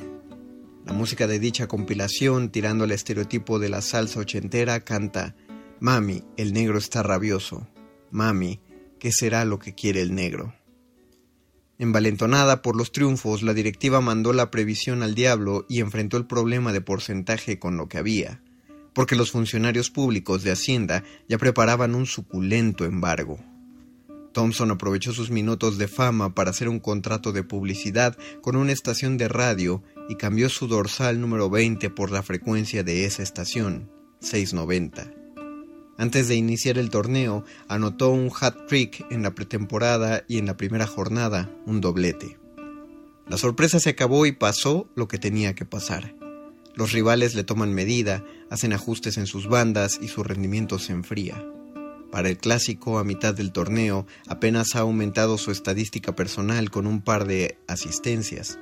La 0.85 0.93
música 0.93 1.27
de 1.27 1.39
dicha 1.39 1.67
compilación, 1.67 2.51
tirando 2.51 2.85
al 2.85 2.93
estereotipo 2.93 3.59
de 3.59 3.71
la 3.71 3.81
salsa 3.81 4.21
ochentera, 4.21 4.81
canta 4.81 5.35
Mami, 5.81 6.23
el 6.37 6.53
negro 6.53 6.79
está 6.79 7.03
rabioso. 7.03 7.67
Mami, 8.11 8.61
¿qué 9.05 9.13
será 9.13 9.45
lo 9.45 9.59
que 9.59 9.75
quiere 9.75 10.01
el 10.01 10.15
negro? 10.15 10.55
Envalentonada 11.79 12.63
por 12.63 12.75
los 12.75 12.91
triunfos, 12.91 13.43
la 13.43 13.53
directiva 13.53 14.01
mandó 14.01 14.33
la 14.33 14.51
previsión 14.51 15.03
al 15.03 15.15
diablo 15.15 15.67
y 15.69 15.81
enfrentó 15.81 16.17
el 16.17 16.25
problema 16.25 16.73
de 16.73 16.81
porcentaje 16.81 17.59
con 17.59 17.77
lo 17.77 17.87
que 17.87 17.99
había, 17.99 18.41
porque 18.95 19.15
los 19.15 19.31
funcionarios 19.31 19.91
públicos 19.91 20.43
de 20.43 20.53
Hacienda 20.53 21.05
ya 21.29 21.37
preparaban 21.37 21.95
un 21.95 22.07
suculento 22.07 22.87
embargo. 22.87 23.39
Thompson 24.33 24.71
aprovechó 24.71 25.13
sus 25.13 25.31
minutos 25.31 25.77
de 25.77 25.87
fama 25.87 26.35
para 26.35 26.49
hacer 26.49 26.71
un 26.71 26.81
contrato 26.81 27.33
de 27.33 27.43
publicidad 27.43 28.17
con 28.41 28.57
una 28.57 28.73
estación 28.73 29.19
de 29.19 29.29
radio 29.29 29.83
y 30.09 30.15
cambió 30.15 30.49
su 30.49 30.67
dorsal 30.67 31.21
número 31.21 31.51
20 31.51 31.91
por 31.91 32.11
la 32.11 32.23
frecuencia 32.23 32.83
de 32.83 33.05
esa 33.05 33.23
estación, 33.23 33.91
690. 34.21 35.24
Antes 35.97 36.27
de 36.29 36.35
iniciar 36.35 36.77
el 36.79 36.91
torneo, 36.91 37.45
anotó 37.69 38.11
un 38.11 38.31
hat-trick 38.39 39.07
en 39.11 39.23
la 39.23 39.35
pretemporada 39.35 40.25
y 40.27 40.39
en 40.39 40.47
la 40.47 40.57
primera 40.57 40.87
jornada, 40.87 41.51
un 41.67 41.81
doblete. 41.81 42.37
La 43.29 43.39
sorpresa 43.39 43.81
se 43.81 43.91
acabó 43.91 44.27
y 44.27 44.33
pasó 44.33 44.89
lo 44.97 45.09
que 45.09 45.19
tenía 45.19 45.55
que 45.55 45.65
pasar. 45.65 46.15
Los 46.75 46.93
rivales 46.93 47.35
le 47.35 47.45
toman 47.45 47.73
medida, 47.73 48.25
hacen 48.51 48.73
ajustes 48.73 49.17
en 49.17 49.27
sus 49.27 49.49
bandas 49.49 49.99
y 50.03 50.09
su 50.09 50.25
rendimiento 50.25 50.79
se 50.79 50.93
enfría. 50.93 51.43
Para 52.11 52.29
el 52.29 52.39
clásico, 52.39 52.99
a 52.99 53.05
mitad 53.05 53.35
del 53.35 53.53
torneo, 53.53 54.07
apenas 54.29 54.75
ha 54.75 54.81
aumentado 54.81 55.39
su 55.39 55.53
estadística 55.53 56.15
personal 56.15 56.71
con 56.71 56.87
un 56.87 57.01
par 57.01 57.27
de 57.27 57.59
asistencias. 57.67 58.59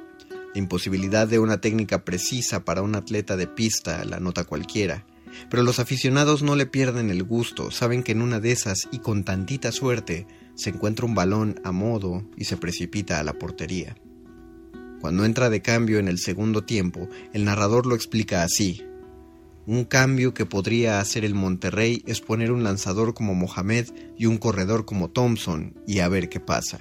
La 0.54 0.58
imposibilidad 0.58 1.26
de 1.26 1.38
una 1.38 1.60
técnica 1.60 2.04
precisa 2.04 2.64
para 2.64 2.82
un 2.82 2.94
atleta 2.94 3.36
de 3.36 3.46
pista 3.46 4.04
la 4.04 4.20
nota 4.20 4.44
cualquiera. 4.44 5.06
Pero 5.50 5.62
los 5.62 5.78
aficionados 5.78 6.42
no 6.42 6.56
le 6.56 6.66
pierden 6.66 7.10
el 7.10 7.22
gusto, 7.22 7.70
saben 7.70 8.02
que 8.02 8.12
en 8.12 8.22
una 8.22 8.40
de 8.40 8.52
esas 8.52 8.88
y 8.90 8.98
con 8.98 9.24
tantita 9.24 9.72
suerte 9.72 10.26
se 10.54 10.70
encuentra 10.70 11.06
un 11.06 11.14
balón 11.14 11.60
a 11.64 11.72
modo 11.72 12.24
y 12.36 12.44
se 12.44 12.56
precipita 12.56 13.18
a 13.18 13.24
la 13.24 13.34
portería. 13.34 13.96
Cuando 15.00 15.24
entra 15.24 15.50
de 15.50 15.62
cambio 15.62 15.98
en 15.98 16.06
el 16.06 16.18
segundo 16.18 16.62
tiempo, 16.62 17.08
el 17.32 17.44
narrador 17.44 17.86
lo 17.86 17.94
explica 17.94 18.44
así. 18.44 18.84
Un 19.66 19.84
cambio 19.84 20.34
que 20.34 20.46
podría 20.46 21.00
hacer 21.00 21.24
el 21.24 21.34
Monterrey 21.34 22.02
es 22.06 22.20
poner 22.20 22.52
un 22.52 22.62
lanzador 22.62 23.14
como 23.14 23.34
Mohamed 23.34 23.88
y 24.16 24.26
un 24.26 24.38
corredor 24.38 24.84
como 24.84 25.10
Thompson 25.10 25.74
y 25.86 26.00
a 26.00 26.08
ver 26.08 26.28
qué 26.28 26.40
pasa. 26.40 26.80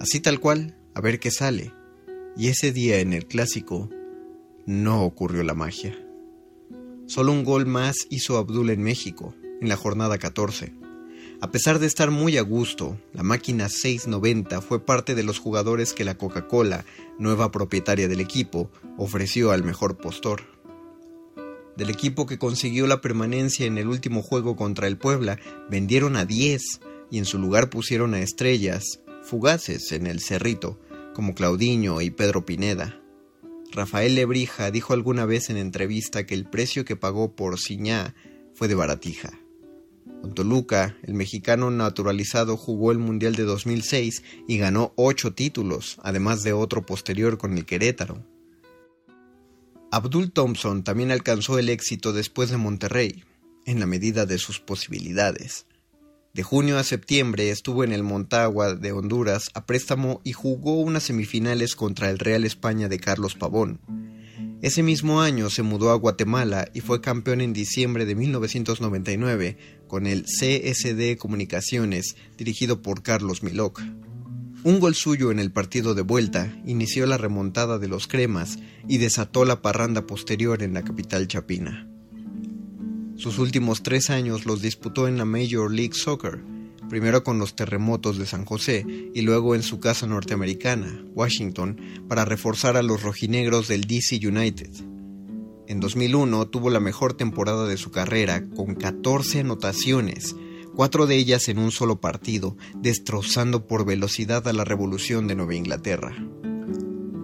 Así 0.00 0.20
tal 0.20 0.40
cual, 0.40 0.76
a 0.94 1.00
ver 1.00 1.20
qué 1.20 1.30
sale. 1.30 1.72
Y 2.36 2.48
ese 2.48 2.72
día 2.72 3.00
en 3.00 3.12
el 3.12 3.26
clásico 3.26 3.88
no 4.66 5.02
ocurrió 5.02 5.42
la 5.42 5.54
magia. 5.54 5.96
Solo 7.12 7.32
un 7.32 7.44
gol 7.44 7.66
más 7.66 8.06
hizo 8.08 8.38
Abdul 8.38 8.70
en 8.70 8.82
México, 8.82 9.34
en 9.60 9.68
la 9.68 9.76
jornada 9.76 10.16
14. 10.16 10.72
A 11.42 11.50
pesar 11.50 11.78
de 11.78 11.86
estar 11.86 12.10
muy 12.10 12.38
a 12.38 12.40
gusto, 12.40 12.98
la 13.12 13.22
máquina 13.22 13.68
690 13.68 14.62
fue 14.62 14.86
parte 14.86 15.14
de 15.14 15.22
los 15.22 15.38
jugadores 15.38 15.92
que 15.92 16.06
la 16.06 16.16
Coca-Cola, 16.16 16.86
nueva 17.18 17.50
propietaria 17.50 18.08
del 18.08 18.20
equipo, 18.20 18.70
ofreció 18.96 19.50
al 19.50 19.62
mejor 19.62 19.98
postor. 19.98 20.44
Del 21.76 21.90
equipo 21.90 22.24
que 22.24 22.38
consiguió 22.38 22.86
la 22.86 23.02
permanencia 23.02 23.66
en 23.66 23.76
el 23.76 23.88
último 23.88 24.22
juego 24.22 24.56
contra 24.56 24.86
el 24.86 24.96
Puebla, 24.96 25.38
vendieron 25.68 26.16
a 26.16 26.24
10 26.24 26.62
y 27.10 27.18
en 27.18 27.26
su 27.26 27.38
lugar 27.38 27.68
pusieron 27.68 28.14
a 28.14 28.22
estrellas, 28.22 29.00
fugaces 29.22 29.92
en 29.92 30.06
el 30.06 30.20
Cerrito, 30.20 30.80
como 31.12 31.34
Claudiño 31.34 32.00
y 32.00 32.08
Pedro 32.08 32.46
Pineda. 32.46 33.01
Rafael 33.72 34.14
Lebrija 34.14 34.70
dijo 34.70 34.92
alguna 34.92 35.24
vez 35.24 35.48
en 35.48 35.56
entrevista 35.56 36.26
que 36.26 36.34
el 36.34 36.44
precio 36.44 36.84
que 36.84 36.94
pagó 36.94 37.34
por 37.34 37.58
Ciñá 37.58 38.14
fue 38.54 38.68
de 38.68 38.74
baratija. 38.74 39.30
Con 40.20 40.34
Toluca, 40.34 40.96
el 41.02 41.14
mexicano 41.14 41.70
naturalizado 41.70 42.56
jugó 42.56 42.92
el 42.92 42.98
Mundial 42.98 43.34
de 43.34 43.44
2006 43.44 44.22
y 44.46 44.58
ganó 44.58 44.92
ocho 44.96 45.32
títulos, 45.32 45.98
además 46.02 46.42
de 46.42 46.52
otro 46.52 46.84
posterior 46.84 47.38
con 47.38 47.56
el 47.56 47.64
Querétaro. 47.64 48.24
Abdul 49.90 50.32
Thompson 50.32 50.84
también 50.84 51.10
alcanzó 51.10 51.58
el 51.58 51.68
éxito 51.68 52.12
después 52.12 52.50
de 52.50 52.58
Monterrey, 52.58 53.24
en 53.64 53.80
la 53.80 53.86
medida 53.86 54.26
de 54.26 54.38
sus 54.38 54.60
posibilidades. 54.60 55.66
De 56.34 56.42
junio 56.42 56.78
a 56.78 56.82
septiembre 56.82 57.50
estuvo 57.50 57.84
en 57.84 57.92
el 57.92 58.02
Montagua 58.02 58.74
de 58.74 58.92
Honduras 58.92 59.50
a 59.52 59.66
préstamo 59.66 60.22
y 60.24 60.32
jugó 60.32 60.80
unas 60.80 61.02
semifinales 61.02 61.76
contra 61.76 62.08
el 62.08 62.18
Real 62.18 62.44
España 62.44 62.88
de 62.88 62.98
Carlos 62.98 63.34
Pavón. 63.34 63.80
Ese 64.62 64.82
mismo 64.82 65.20
año 65.20 65.50
se 65.50 65.62
mudó 65.62 65.90
a 65.90 65.94
Guatemala 65.94 66.70
y 66.72 66.80
fue 66.80 67.02
campeón 67.02 67.42
en 67.42 67.52
diciembre 67.52 68.06
de 68.06 68.14
1999 68.14 69.58
con 69.86 70.06
el 70.06 70.24
CSD 70.24 71.18
Comunicaciones 71.18 72.16
dirigido 72.38 72.80
por 72.80 73.02
Carlos 73.02 73.42
Miloc. 73.42 73.82
Un 74.64 74.80
gol 74.80 74.94
suyo 74.94 75.32
en 75.32 75.38
el 75.38 75.52
partido 75.52 75.94
de 75.94 76.00
vuelta 76.00 76.50
inició 76.64 77.04
la 77.04 77.18
remontada 77.18 77.78
de 77.78 77.88
los 77.88 78.06
cremas 78.06 78.58
y 78.88 78.96
desató 78.96 79.44
la 79.44 79.60
parranda 79.60 80.06
posterior 80.06 80.62
en 80.62 80.72
la 80.72 80.82
capital 80.82 81.28
chapina. 81.28 81.91
Sus 83.22 83.38
últimos 83.38 83.84
tres 83.84 84.10
años 84.10 84.46
los 84.46 84.62
disputó 84.62 85.06
en 85.06 85.16
la 85.16 85.24
Major 85.24 85.72
League 85.72 85.94
Soccer, 85.94 86.42
primero 86.90 87.22
con 87.22 87.38
los 87.38 87.54
terremotos 87.54 88.18
de 88.18 88.26
San 88.26 88.44
José 88.44 88.84
y 89.14 89.20
luego 89.20 89.54
en 89.54 89.62
su 89.62 89.78
casa 89.78 90.08
norteamericana, 90.08 91.04
Washington, 91.14 91.80
para 92.08 92.24
reforzar 92.24 92.76
a 92.76 92.82
los 92.82 93.04
rojinegros 93.04 93.68
del 93.68 93.82
DC 93.82 94.26
United. 94.26 94.72
En 95.68 95.78
2001 95.78 96.48
tuvo 96.48 96.68
la 96.68 96.80
mejor 96.80 97.14
temporada 97.14 97.68
de 97.68 97.76
su 97.76 97.92
carrera, 97.92 98.44
con 98.56 98.74
14 98.74 99.38
anotaciones, 99.38 100.34
cuatro 100.74 101.06
de 101.06 101.14
ellas 101.14 101.48
en 101.48 101.60
un 101.60 101.70
solo 101.70 102.00
partido, 102.00 102.56
destrozando 102.74 103.68
por 103.68 103.86
velocidad 103.86 104.48
a 104.48 104.52
la 104.52 104.64
revolución 104.64 105.28
de 105.28 105.36
Nueva 105.36 105.54
Inglaterra. 105.54 106.12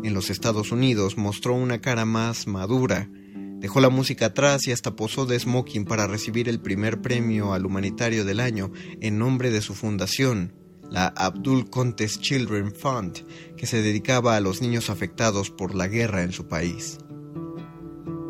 En 0.05 0.15
los 0.15 0.31
Estados 0.31 0.71
Unidos 0.71 1.17
mostró 1.17 1.55
una 1.55 1.81
cara 1.81 2.05
más 2.05 2.47
madura, 2.47 3.11
Dejó 3.61 3.81
la 3.81 3.91
música 3.91 4.27
atrás 4.27 4.69
y 4.69 4.73
hasta 4.73 4.95
posó 4.95 5.27
de 5.27 5.39
smoking 5.39 5.85
para 5.85 6.07
recibir 6.07 6.49
el 6.49 6.61
primer 6.61 7.03
premio 7.03 7.53
al 7.53 7.67
humanitario 7.67 8.25
del 8.25 8.39
año 8.39 8.71
en 9.01 9.19
nombre 9.19 9.51
de 9.51 9.61
su 9.61 9.75
fundación, 9.75 10.53
la 10.91 11.09
Abdul 11.09 11.69
Contest 11.69 12.21
Children 12.21 12.73
Fund, 12.73 13.25
que 13.57 13.67
se 13.67 13.83
dedicaba 13.83 14.37
a 14.37 14.41
los 14.41 14.63
niños 14.63 14.91
afectados 14.91 15.51
por 15.51 15.75
la 15.75 15.89
guerra 15.89 16.23
en 16.23 16.33
su 16.33 16.47
país. 16.47 16.99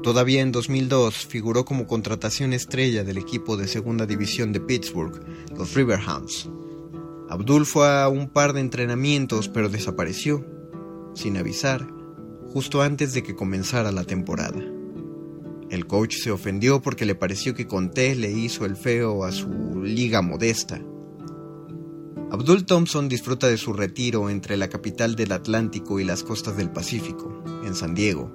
Todavía 0.02 0.40
en 0.40 0.50
2002 0.50 1.26
figuró 1.26 1.66
como 1.66 1.86
contratación 1.86 2.54
estrella 2.54 3.04
del 3.04 3.18
equipo 3.18 3.58
de 3.58 3.68
segunda 3.68 4.06
división 4.06 4.52
de 4.52 4.60
Pittsburgh, 4.60 5.22
los 5.54 5.74
Riverhounds. 5.74 6.48
Abdul 7.28 7.66
fue 7.66 7.86
a 7.86 8.08
un 8.08 8.30
par 8.30 8.54
de 8.54 8.60
entrenamientos 8.60 9.50
pero 9.50 9.68
desapareció, 9.68 10.46
sin 11.14 11.36
avisar, 11.36 11.86
justo 12.46 12.80
antes 12.80 13.12
de 13.12 13.22
que 13.22 13.34
comenzara 13.34 13.92
la 13.92 14.04
temporada. 14.04 14.77
El 15.70 15.87
coach 15.87 16.16
se 16.16 16.31
ofendió 16.31 16.81
porque 16.81 17.04
le 17.04 17.14
pareció 17.14 17.54
que 17.54 17.66
Conté 17.66 18.14
le 18.14 18.31
hizo 18.31 18.64
el 18.64 18.76
feo 18.76 19.24
a 19.24 19.33
su 19.33 19.48
liga 19.83 20.22
modesta. 20.22 20.81
Abdul 22.31 22.64
Thompson 22.64 23.09
disfruta 23.09 23.48
de 23.48 23.59
su 23.59 23.72
retiro 23.72 24.31
entre 24.31 24.57
la 24.57 24.68
capital 24.68 25.14
del 25.14 25.33
Atlántico 25.33 26.00
y 26.00 26.04
las 26.04 26.22
costas 26.22 26.57
del 26.57 26.70
Pacífico, 26.70 27.42
en 27.64 27.74
San 27.74 27.94
Diego. 27.94 28.33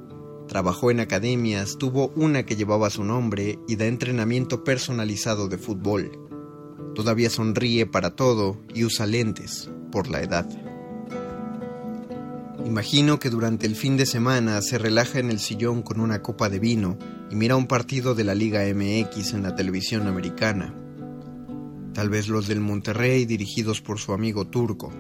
Trabajó 0.48 0.92
en 0.92 1.00
academias, 1.00 1.78
tuvo 1.78 2.10
una 2.16 2.46
que 2.46 2.56
llevaba 2.56 2.90
su 2.90 3.04
nombre 3.04 3.58
y 3.68 3.76
da 3.78 3.86
entrenamiento 3.86 4.64
personalizado 4.64 5.48
de 5.48 5.58
fútbol. 5.58 6.12
Todavía 6.94 7.30
sonríe 7.30 7.88
para 7.88 8.16
todo 8.16 8.62
y 8.74 8.84
usa 8.84 9.08
lentes 9.08 9.72
por 9.92 10.08
la 10.08 10.22
edad. 10.22 10.48
Imagino 12.66 13.20
que 13.20 13.30
durante 13.30 13.66
el 13.66 13.76
fin 13.76 13.98
de 13.98 14.06
semana 14.06 14.62
se 14.62 14.78
relaja 14.78 15.20
en 15.20 15.30
el 15.30 15.40
sillón 15.40 15.82
con 15.82 16.00
una 16.00 16.22
copa 16.22 16.50
de 16.50 16.60
vino 16.60 16.98
y 17.34 17.36
mira 17.36 17.56
un 17.56 17.66
partido 17.66 18.14
de 18.14 18.24
la 18.24 18.36
Liga 18.36 18.62
MX 18.62 19.34
en 19.34 19.42
la 19.42 19.56
televisión 19.56 20.06
americana. 20.06 20.72
Tal 21.92 22.12
vez 22.12 22.28
los 22.28 22.48
del 22.48 22.60
Monterrey 22.60 23.26
dirigidos 23.26 23.82
por 23.82 23.98
su 23.98 24.14
amigo 24.14 24.46
turco. 24.46 24.94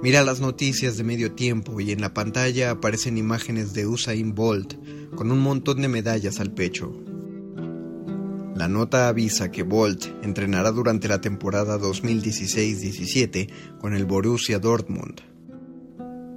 Mira 0.00 0.22
las 0.22 0.40
noticias 0.40 0.96
de 0.96 1.02
medio 1.02 1.32
tiempo 1.32 1.80
y 1.80 1.90
en 1.90 2.00
la 2.00 2.14
pantalla 2.14 2.70
aparecen 2.70 3.18
imágenes 3.18 3.74
de 3.74 3.84
Usain 3.84 4.32
Bolt 4.32 4.74
con 5.16 5.32
un 5.32 5.40
montón 5.40 5.82
de 5.82 5.88
medallas 5.88 6.38
al 6.38 6.52
pecho. 6.52 6.92
La 8.54 8.68
nota 8.68 9.08
avisa 9.08 9.50
que 9.50 9.64
Bolt 9.64 10.06
entrenará 10.22 10.70
durante 10.70 11.08
la 11.08 11.20
temporada 11.20 11.80
2016-17 11.80 13.50
con 13.80 13.92
el 13.92 14.04
Borussia 14.04 14.60
Dortmund. 14.60 15.20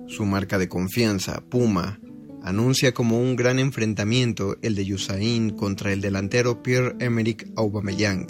Su 0.07 0.25
marca 0.25 0.57
de 0.57 0.67
confianza, 0.67 1.39
Puma, 1.41 1.99
anuncia 2.49 2.93
como 2.93 3.19
un 3.19 3.35
gran 3.35 3.59
enfrentamiento 3.59 4.57
el 4.61 4.75
de 4.75 4.93
Usain 4.93 5.51
contra 5.51 5.93
el 5.93 6.01
delantero 6.01 6.61
Pierre-Emerick 6.63 7.47
Aubameyang, 7.55 8.27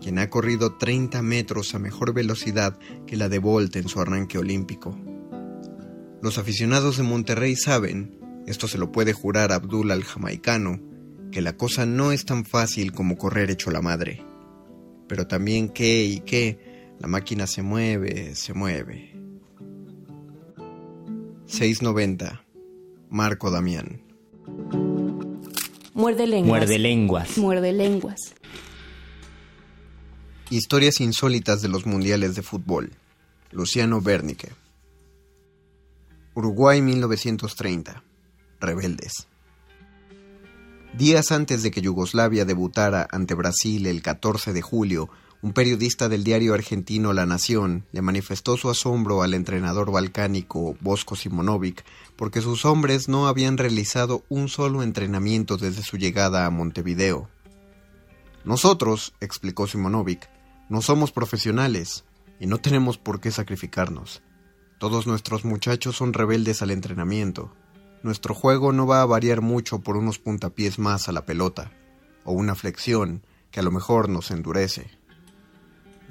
quien 0.00 0.18
ha 0.18 0.30
corrido 0.30 0.76
30 0.76 1.22
metros 1.22 1.74
a 1.74 1.78
mejor 1.78 2.12
velocidad 2.12 2.78
que 3.06 3.16
la 3.16 3.28
de 3.28 3.38
Bolt 3.38 3.74
en 3.76 3.88
su 3.88 4.00
arranque 4.00 4.38
olímpico. 4.38 4.98
Los 6.20 6.38
aficionados 6.38 6.96
de 6.96 7.02
Monterrey 7.02 7.56
saben, 7.56 8.18
esto 8.46 8.68
se 8.68 8.78
lo 8.78 8.92
puede 8.92 9.12
jurar 9.12 9.52
Abdul 9.52 9.90
al 9.90 10.04
jamaicano, 10.04 10.80
que 11.32 11.40
la 11.40 11.56
cosa 11.56 11.86
no 11.86 12.12
es 12.12 12.24
tan 12.24 12.44
fácil 12.44 12.92
como 12.92 13.16
correr 13.16 13.50
hecho 13.50 13.70
la 13.70 13.82
madre. 13.82 14.22
Pero 15.08 15.26
también 15.26 15.68
que 15.68 16.04
y 16.04 16.20
que 16.20 16.58
la 17.00 17.08
máquina 17.08 17.46
se 17.46 17.62
mueve, 17.62 18.34
se 18.34 18.54
mueve. 18.54 19.12
690. 21.46 22.43
Marco 23.14 23.48
Damián. 23.48 24.02
Muerde 25.94 26.26
lenguas. 26.26 26.48
Muerde 26.48 26.78
lenguas. 26.80 27.38
Muerde 27.38 27.72
lenguas. 27.72 28.34
Historias 30.50 31.00
insólitas 31.00 31.62
de 31.62 31.68
los 31.68 31.86
mundiales 31.86 32.34
de 32.34 32.42
fútbol. 32.42 32.90
Luciano 33.52 34.00
Bernique. 34.00 34.48
Uruguay 36.34 36.82
1930. 36.82 38.02
Rebeldes. 38.58 39.28
Días 40.98 41.30
antes 41.30 41.62
de 41.62 41.70
que 41.70 41.82
Yugoslavia 41.82 42.44
debutara 42.44 43.06
ante 43.12 43.34
Brasil 43.34 43.86
el 43.86 44.02
14 44.02 44.52
de 44.52 44.62
julio, 44.62 45.08
un 45.44 45.52
periodista 45.52 46.08
del 46.08 46.24
diario 46.24 46.54
argentino 46.54 47.12
La 47.12 47.26
Nación 47.26 47.84
le 47.92 48.00
manifestó 48.00 48.56
su 48.56 48.70
asombro 48.70 49.20
al 49.20 49.34
entrenador 49.34 49.92
balcánico 49.92 50.74
Bosco 50.80 51.16
Simonovic 51.16 51.84
porque 52.16 52.40
sus 52.40 52.64
hombres 52.64 53.10
no 53.10 53.28
habían 53.28 53.58
realizado 53.58 54.24
un 54.30 54.48
solo 54.48 54.82
entrenamiento 54.82 55.58
desde 55.58 55.82
su 55.82 55.98
llegada 55.98 56.46
a 56.46 56.50
Montevideo. 56.50 57.28
Nosotros, 58.46 59.12
explicó 59.20 59.66
Simonovic, 59.66 60.30
no 60.70 60.80
somos 60.80 61.12
profesionales 61.12 62.06
y 62.40 62.46
no 62.46 62.56
tenemos 62.56 62.96
por 62.96 63.20
qué 63.20 63.30
sacrificarnos. 63.30 64.22
Todos 64.78 65.06
nuestros 65.06 65.44
muchachos 65.44 65.94
son 65.94 66.14
rebeldes 66.14 66.62
al 66.62 66.70
entrenamiento. 66.70 67.52
Nuestro 68.02 68.34
juego 68.34 68.72
no 68.72 68.86
va 68.86 69.02
a 69.02 69.06
variar 69.06 69.42
mucho 69.42 69.80
por 69.80 69.98
unos 69.98 70.18
puntapiés 70.18 70.78
más 70.78 71.10
a 71.10 71.12
la 71.12 71.26
pelota, 71.26 71.70
o 72.24 72.32
una 72.32 72.54
flexión 72.54 73.26
que 73.50 73.60
a 73.60 73.62
lo 73.62 73.70
mejor 73.70 74.08
nos 74.08 74.30
endurece. 74.30 75.03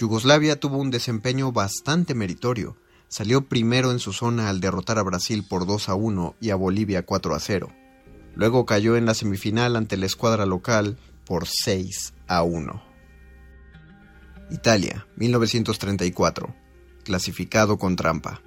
Yugoslavia 0.03 0.59
tuvo 0.59 0.79
un 0.79 0.91
desempeño 0.91 1.53
bastante 1.53 2.13
meritorio. 2.13 2.75
Salió 3.07 3.47
primero 3.47 3.89
en 3.89 3.99
su 3.99 4.11
zona 4.11 4.49
al 4.49 4.59
derrotar 4.59 4.99
a 4.99 5.01
Brasil 5.01 5.45
por 5.47 5.65
2 5.65 5.87
a 5.87 5.95
1 5.95 6.35
y 6.41 6.49
a 6.49 6.57
Bolivia 6.57 7.05
4 7.05 7.33
a 7.33 7.39
0. 7.39 7.69
Luego 8.35 8.65
cayó 8.65 8.97
en 8.97 9.05
la 9.05 9.13
semifinal 9.13 9.77
ante 9.77 9.95
la 9.95 10.05
escuadra 10.05 10.45
local 10.45 10.97
por 11.25 11.47
6 11.47 12.15
a 12.27 12.43
1. 12.43 12.83
Italia, 14.51 15.07
1934. 15.15 16.53
Clasificado 17.05 17.77
con 17.77 17.95
trampa. 17.95 18.41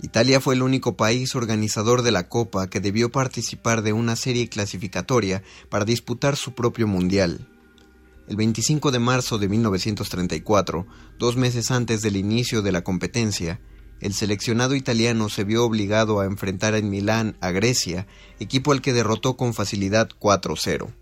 Italia 0.00 0.40
fue 0.40 0.54
el 0.54 0.62
único 0.62 0.96
país 0.96 1.34
organizador 1.34 2.02
de 2.02 2.12
la 2.12 2.28
Copa 2.28 2.68
que 2.68 2.78
debió 2.78 3.10
participar 3.10 3.82
de 3.82 3.92
una 3.92 4.14
serie 4.14 4.48
clasificatoria 4.48 5.42
para 5.70 5.84
disputar 5.84 6.36
su 6.36 6.54
propio 6.54 6.86
mundial, 6.86 7.48
el 8.28 8.36
25 8.36 8.90
de 8.90 8.98
marzo 8.98 9.38
de 9.38 9.48
1934, 9.48 10.86
dos 11.18 11.36
meses 11.36 11.70
antes 11.70 12.02
del 12.02 12.16
inicio 12.16 12.62
de 12.62 12.72
la 12.72 12.82
competencia, 12.82 13.60
el 14.00 14.12
seleccionado 14.12 14.74
italiano 14.74 15.28
se 15.28 15.44
vio 15.44 15.64
obligado 15.64 16.20
a 16.20 16.26
enfrentar 16.26 16.74
en 16.74 16.90
Milán 16.90 17.36
a 17.40 17.50
Grecia, 17.50 18.06
equipo 18.40 18.72
al 18.72 18.82
que 18.82 18.92
derrotó 18.92 19.36
con 19.36 19.54
facilidad 19.54 20.08
4-0. 20.20 20.92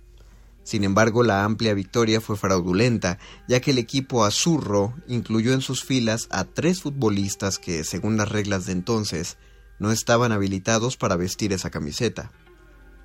Sin 0.62 0.84
embargo, 0.84 1.22
la 1.22 1.44
amplia 1.44 1.74
victoria 1.74 2.20
fue 2.20 2.36
fraudulenta, 2.36 3.18
ya 3.48 3.60
que 3.60 3.72
el 3.72 3.78
equipo 3.78 4.24
azurro 4.24 4.94
incluyó 5.06 5.52
en 5.52 5.60
sus 5.60 5.84
filas 5.84 6.26
a 6.30 6.44
tres 6.44 6.80
futbolistas 6.80 7.58
que, 7.58 7.84
según 7.84 8.16
las 8.16 8.30
reglas 8.30 8.64
de 8.66 8.72
entonces, 8.72 9.36
no 9.78 9.90
estaban 9.90 10.32
habilitados 10.32 10.96
para 10.96 11.16
vestir 11.16 11.52
esa 11.52 11.70
camiseta. 11.70 12.32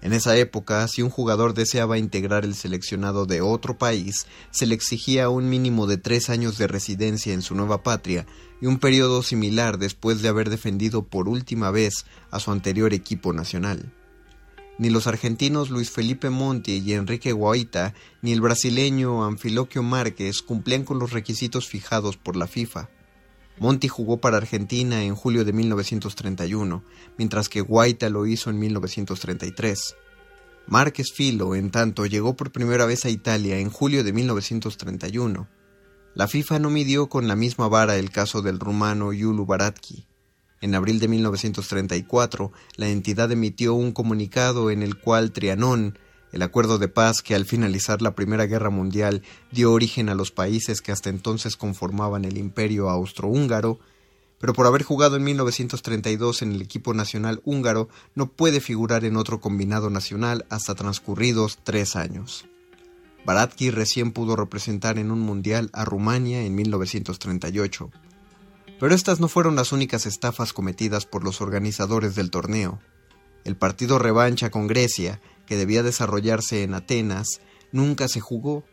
En 0.02 0.14
esa 0.14 0.38
época, 0.38 0.88
si 0.88 1.02
un 1.02 1.10
jugador 1.10 1.54
deseaba 1.54 1.98
integrar 1.98 2.46
el 2.46 2.56
seleccionado 2.56 3.26
de 3.26 3.42
otro 3.42 3.78
país, 3.78 4.28
se 4.50 4.66
le 4.66 4.76
exigía 4.76 5.30
un 5.30 5.50
mínimo 5.50 5.88
de 5.88 5.98
tres 5.98 6.30
años 6.30 6.58
de 6.58 6.68
residencia 6.68 7.34
en 7.34 7.42
su 7.42 7.54
nueva 7.54 7.84
patria 7.84 8.26
y 8.62 8.68
un 8.68 8.80
periodo 8.80 9.24
similar 9.24 9.78
después 9.78 10.22
de 10.22 10.30
haber 10.30 10.50
defendido 10.50 11.04
por 11.04 11.28
última 11.28 11.70
vez 11.72 12.06
a 12.32 12.40
su 12.40 12.52
anterior 12.52 12.94
equipo 12.94 13.34
nacional. 13.34 13.92
Ni 14.78 14.90
los 14.90 15.08
argentinos 15.08 15.70
Luis 15.70 15.92
Felipe 15.92 16.30
Monti 16.30 16.78
y 16.78 16.94
Enrique 16.94 17.34
Guaita, 17.34 17.94
ni 18.22 18.32
el 18.32 18.40
brasileño 18.40 19.26
Anfiloquio 19.26 19.84
Márquez 19.84 20.42
cumplían 20.42 20.86
con 20.86 21.00
los 21.00 21.12
requisitos 21.12 21.68
fijados 21.68 22.16
por 22.16 22.38
la 22.38 22.48
FIFA. 22.48 22.88
Monti 23.60 23.88
jugó 23.88 24.18
para 24.18 24.38
Argentina 24.38 25.04
en 25.04 25.16
julio 25.16 25.44
de 25.44 25.54
1931, 25.54 26.84
mientras 27.18 27.50
que 27.50 27.62
Guaita 27.62 28.10
lo 28.10 28.26
hizo 28.26 28.50
en 28.50 28.60
1933. 28.60 29.96
Márquez 30.68 31.12
Filo, 31.14 31.56
en 31.56 31.72
tanto, 31.72 32.06
llegó 32.06 32.36
por 32.36 32.52
primera 32.52 32.86
vez 32.86 33.04
a 33.06 33.10
Italia 33.10 33.58
en 33.58 33.70
julio 33.70 34.04
de 34.04 34.14
1931. 34.14 35.48
La 36.16 36.28
FIFA 36.28 36.60
no 36.60 36.70
midió 36.70 37.10
con 37.10 37.28
la 37.28 37.36
misma 37.36 37.68
vara 37.68 37.98
el 37.98 38.12
caso 38.12 38.42
del 38.42 38.60
rumano 38.60 39.12
Yulu 39.12 39.46
Baratki. 39.46 40.06
En 40.62 40.76
abril 40.76 41.00
de 41.00 41.08
1934, 41.08 42.52
la 42.76 42.90
entidad 42.90 43.32
emitió 43.32 43.74
un 43.74 43.92
comunicado 43.92 44.72
en 44.72 44.84
el 44.84 45.00
cual 45.00 45.32
Trianón, 45.32 45.98
el 46.32 46.42
acuerdo 46.42 46.78
de 46.78 46.88
paz 46.88 47.22
que 47.22 47.36
al 47.36 47.46
finalizar 47.46 48.02
la 48.02 48.16
Primera 48.16 48.46
Guerra 48.46 48.70
Mundial 48.70 49.24
dio 49.52 49.72
origen 49.72 50.10
a 50.10 50.16
los 50.16 50.32
países 50.32 50.82
que 50.82 50.92
hasta 50.92 51.10
entonces 51.10 51.56
conformaban 51.56 52.26
el 52.26 52.38
imperio 52.38 52.90
austrohúngaro, 52.90 53.80
pero 54.40 54.54
por 54.54 54.68
haber 54.68 54.84
jugado 54.84 55.18
en 55.18 55.24
1932 55.24 56.42
en 56.42 56.54
el 56.54 56.62
equipo 56.62 56.94
nacional 56.94 57.42
húngaro 57.44 57.90
no 58.16 58.28
puede 58.28 58.62
figurar 58.62 59.06
en 59.06 59.18
otro 59.18 59.42
combinado 59.42 59.90
nacional 59.90 60.46
hasta 60.50 60.76
transcurridos 60.76 61.60
tres 61.64 61.96
años. 61.96 62.46
Baratki 63.26 63.70
recién 63.70 64.12
pudo 64.12 64.36
representar 64.36 64.98
en 64.98 65.12
un 65.12 65.20
mundial 65.20 65.70
a 65.74 65.84
Rumania 65.84 66.42
en 66.42 66.56
1938. 66.56 67.92
Pero 68.80 68.96
estas 68.96 69.20
no 69.20 69.28
fueron 69.28 69.56
las 69.56 69.74
únicas 69.74 70.06
estafas 70.06 70.54
cometidas 70.54 71.06
por 71.06 71.24
los 71.24 71.42
organizadores 71.42 72.16
del 72.16 72.32
torneo. 72.32 72.80
El 73.44 73.58
partido 73.58 74.00
revancha 74.00 74.50
con 74.50 74.68
Grecia, 74.68 75.20
que 75.50 75.58
debía 75.58 75.82
desarrollarse 75.82 76.62
en 76.62 76.76
Atenas, 76.76 77.42
nunca 77.72 78.08
se 78.08 78.20
jugó. 78.20 78.64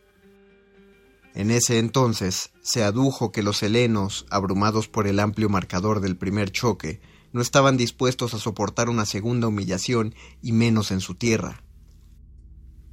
En 1.34 1.50
ese 1.50 1.78
entonces 1.78 2.50
se 2.62 2.84
adujo 2.84 3.32
que 3.32 3.42
los 3.42 3.62
helenos, 3.62 4.26
abrumados 4.28 4.86
por 4.86 5.06
el 5.06 5.18
amplio 5.18 5.48
marcador 5.48 6.00
del 6.00 6.18
primer 6.18 6.52
choque, 6.52 7.00
no 7.32 7.40
estaban 7.40 7.78
dispuestos 7.78 8.34
a 8.34 8.38
soportar 8.38 8.90
una 8.90 9.06
segunda 9.06 9.48
humillación 9.48 10.14
y 10.42 10.52
menos 10.52 10.90
en 10.90 11.00
su 11.00 11.14
tierra. 11.14 11.62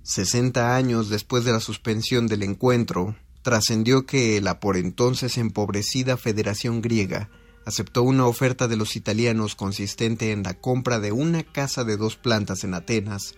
Sesenta 0.01 0.77
años 0.77 1.09
después 1.09 1.43
de 1.43 1.51
la 1.51 1.59
suspensión 1.59 2.27
del 2.27 2.43
encuentro, 2.43 3.17
trascendió 3.41 4.05
que 4.05 4.39
la 4.39 4.61
por 4.61 4.77
entonces 4.77 5.37
empobrecida 5.37 6.15
Federación 6.15 6.81
Griega 6.81 7.29
aceptó 7.65 8.03
una 8.03 8.27
oferta 8.27 8.69
de 8.69 8.77
los 8.77 8.95
italianos 8.95 9.55
consistente 9.55 10.31
en 10.31 10.43
la 10.43 10.53
compra 10.53 10.99
de 10.99 11.11
una 11.11 11.43
casa 11.43 11.83
de 11.83 11.97
dos 11.97 12.15
plantas 12.15 12.63
en 12.63 12.73
Atenas, 12.73 13.35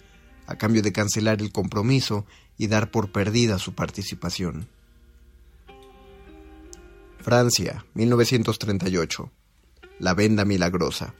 a 0.47 0.57
cambio 0.57 0.81
de 0.81 0.91
cancelar 0.91 1.41
el 1.41 1.51
compromiso 1.51 2.25
y 2.57 2.67
dar 2.67 2.91
por 2.91 3.11
perdida 3.11 3.59
su 3.59 3.73
participación. 3.73 4.67
Francia, 7.19 7.85
1938. 7.95 9.31
La 9.99 10.13
venda 10.13 10.45
milagrosa. 10.45 11.15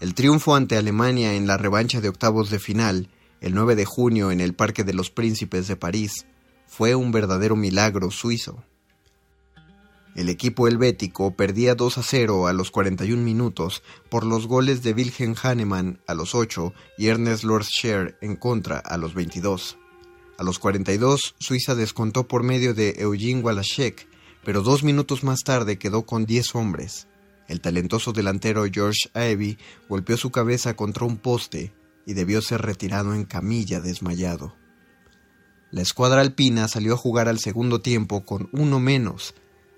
El 0.00 0.14
triunfo 0.14 0.54
ante 0.54 0.76
Alemania 0.76 1.34
en 1.34 1.46
la 1.46 1.56
revancha 1.56 2.00
de 2.00 2.08
octavos 2.08 2.50
de 2.50 2.58
final, 2.58 3.08
el 3.40 3.54
9 3.54 3.74
de 3.74 3.84
junio 3.84 4.30
en 4.30 4.40
el 4.40 4.54
Parque 4.54 4.84
de 4.84 4.94
los 4.94 5.10
Príncipes 5.10 5.66
de 5.66 5.76
París, 5.76 6.26
fue 6.66 6.94
un 6.94 7.10
verdadero 7.10 7.56
milagro 7.56 8.10
suizo. 8.10 8.64
El 10.14 10.28
equipo 10.28 10.68
helvético 10.68 11.34
perdía 11.34 11.74
2 11.74 11.98
a 11.98 12.02
0 12.04 12.46
a 12.46 12.52
los 12.52 12.70
41 12.70 13.20
minutos 13.20 13.82
por 14.08 14.24
los 14.24 14.46
goles 14.46 14.84
de 14.84 14.92
Wilhelm 14.92 15.34
Hahnemann 15.42 16.00
a 16.06 16.14
los 16.14 16.36
8 16.36 16.72
y 16.96 17.08
Ernest 17.08 17.42
Lordscher 17.42 18.16
en 18.20 18.36
contra 18.36 18.78
a 18.78 18.96
los 18.96 19.14
22. 19.14 19.76
A 20.38 20.44
los 20.44 20.60
42, 20.60 21.34
Suiza 21.38 21.74
descontó 21.74 22.28
por 22.28 22.44
medio 22.44 22.74
de 22.74 22.94
Eugene 22.98 23.40
Walaszek, 23.40 24.08
pero 24.44 24.62
dos 24.62 24.84
minutos 24.84 25.24
más 25.24 25.40
tarde 25.42 25.78
quedó 25.78 26.06
con 26.06 26.26
10 26.26 26.54
hombres. 26.54 27.08
El 27.48 27.60
talentoso 27.60 28.12
delantero 28.12 28.64
George 28.72 29.10
Abbey 29.14 29.58
golpeó 29.88 30.16
su 30.16 30.30
cabeza 30.30 30.76
contra 30.76 31.06
un 31.06 31.16
poste 31.16 31.72
y 32.06 32.14
debió 32.14 32.40
ser 32.40 32.62
retirado 32.62 33.14
en 33.14 33.24
camilla 33.24 33.80
desmayado. 33.80 34.54
La 35.72 35.82
escuadra 35.82 36.20
alpina 36.20 36.68
salió 36.68 36.94
a 36.94 36.98
jugar 36.98 37.28
al 37.28 37.40
segundo 37.40 37.80
tiempo 37.80 38.24
con 38.24 38.48
uno 38.52 38.78
menos, 38.78 39.34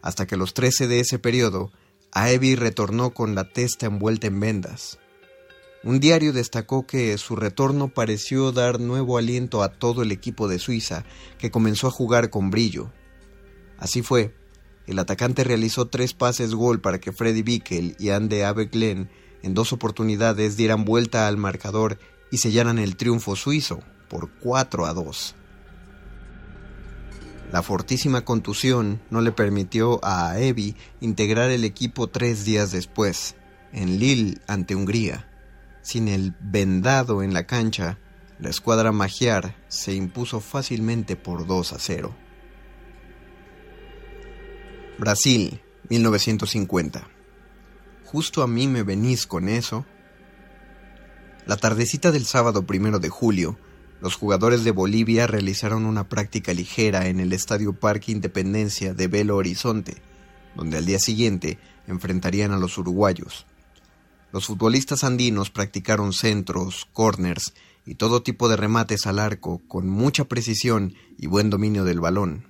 hasta 0.07 0.29
que 0.29 0.37
los 0.37 0.55
13 0.55 0.87
de 0.87 1.01
ese 1.01 1.19
periodo, 1.19 1.73
Aebi 2.13 2.55
retornó 2.55 3.13
con 3.13 3.35
la 3.35 3.51
testa 3.53 3.87
envuelta 3.87 4.29
en 4.29 4.39
vendas. 4.39 5.01
Un 5.83 5.99
diario 5.99 6.33
destacó 6.33 6.87
que 6.87 7.19
su 7.19 7.35
retorno 7.35 7.89
pareció 7.89 8.53
dar 8.53 8.79
nuevo 8.79 9.19
aliento 9.19 9.65
a 9.65 9.69
todo 9.69 10.03
el 10.03 10.13
equipo 10.13 10.47
de 10.47 10.61
Suiza, 10.61 11.05
que 11.39 11.51
comenzó 11.51 11.89
a 11.89 11.91
jugar 11.91 12.31
con 12.31 12.53
brillo. 12.53 12.93
Así 13.79 14.03
fue, 14.03 14.33
el 14.87 15.01
atacante 15.01 15.43
realizó 15.43 15.87
tres 15.87 16.15
pases 16.15 16.55
gol 16.55 16.81
para 16.81 17.01
que 17.01 17.11
Freddy 17.11 17.43
Bickel 17.43 17.97
y 17.99 18.11
Ande 18.11 18.45
Abeglen 18.45 19.11
en 19.43 19.55
dos 19.55 19.73
oportunidades 19.73 20.57
dieran 20.57 20.85
vuelta 20.85 21.27
al 21.27 21.37
marcador 21.37 21.99
y 22.31 22.39
sellaran 22.39 22.79
el 22.79 22.97
triunfo 22.97 23.35
suizo 23.35 23.81
por 24.09 24.31
4 24.39 24.87
a 24.87 24.95
2. 24.95 25.35
La 27.53 27.63
fortísima 27.63 28.25
contusión 28.25 29.01
no 29.11 29.21
le 29.21 29.31
permitió 29.31 30.05
a 30.05 30.31
Aebi 30.31 30.77
integrar 31.01 31.51
el 31.51 31.65
equipo 31.65 32.09
tres 32.09 32.45
días 32.45 32.73
después, 32.73 33.37
en 33.73 33.99
Lille 33.99 34.39
ante 34.49 34.75
Hungría. 34.75 35.29
Sin 35.83 36.09
el 36.09 36.35
vendado 36.41 37.23
en 37.23 37.33
la 37.33 37.47
cancha, 37.47 37.99
la 38.41 38.51
escuadra 38.51 38.91
magiar 38.91 39.57
se 39.69 39.95
impuso 39.95 40.41
fácilmente 40.41 41.15
por 41.15 41.47
2 41.47 41.73
a 41.73 41.79
0. 41.79 42.17
Brasil, 44.99 45.61
1950. 45.89 47.09
Justo 48.05 48.43
a 48.43 48.47
mí 48.49 48.67
me 48.67 48.83
venís 48.83 49.27
con 49.27 49.49
eso. 49.49 49.87
La 51.47 51.57
tardecita 51.57 52.11
del 52.11 52.25
sábado 52.25 52.67
primero 52.67 52.99
de 52.99 53.09
julio, 53.09 53.57
los 54.07 54.15
jugadores 54.15 54.63
de 54.63 54.71
Bolivia 54.71 55.27
realizaron 55.27 55.85
una 55.85 56.09
práctica 56.09 56.55
ligera 56.55 57.09
en 57.09 57.19
el 57.19 57.33
Estadio 57.33 57.73
Parque 57.73 58.13
Independencia 58.13 58.95
de 58.95 59.09
Belo 59.09 59.35
Horizonte, 59.35 59.97
donde 60.55 60.77
al 60.77 60.87
día 60.87 61.01
siguiente 61.01 61.59
enfrentarían 61.89 62.53
a 62.53 62.57
los 62.57 62.79
uruguayos. 62.79 63.47
Los 64.31 64.47
futbolistas 64.47 65.03
andinos 65.03 65.51
practicaron 65.51 66.13
centros, 66.13 66.87
corners 66.93 67.53
y 67.85 67.97
todo 67.97 68.23
tipo 68.23 68.49
de 68.49 68.55
remates 68.55 69.09
al 69.09 69.19
arco 69.19 69.61
con 69.67 69.89
mucha 69.89 70.27
precisión 70.27 70.95
y 71.19 71.27
buen 71.27 71.51
dominio 71.51 71.83
del 71.83 71.99
balón. 71.99 72.47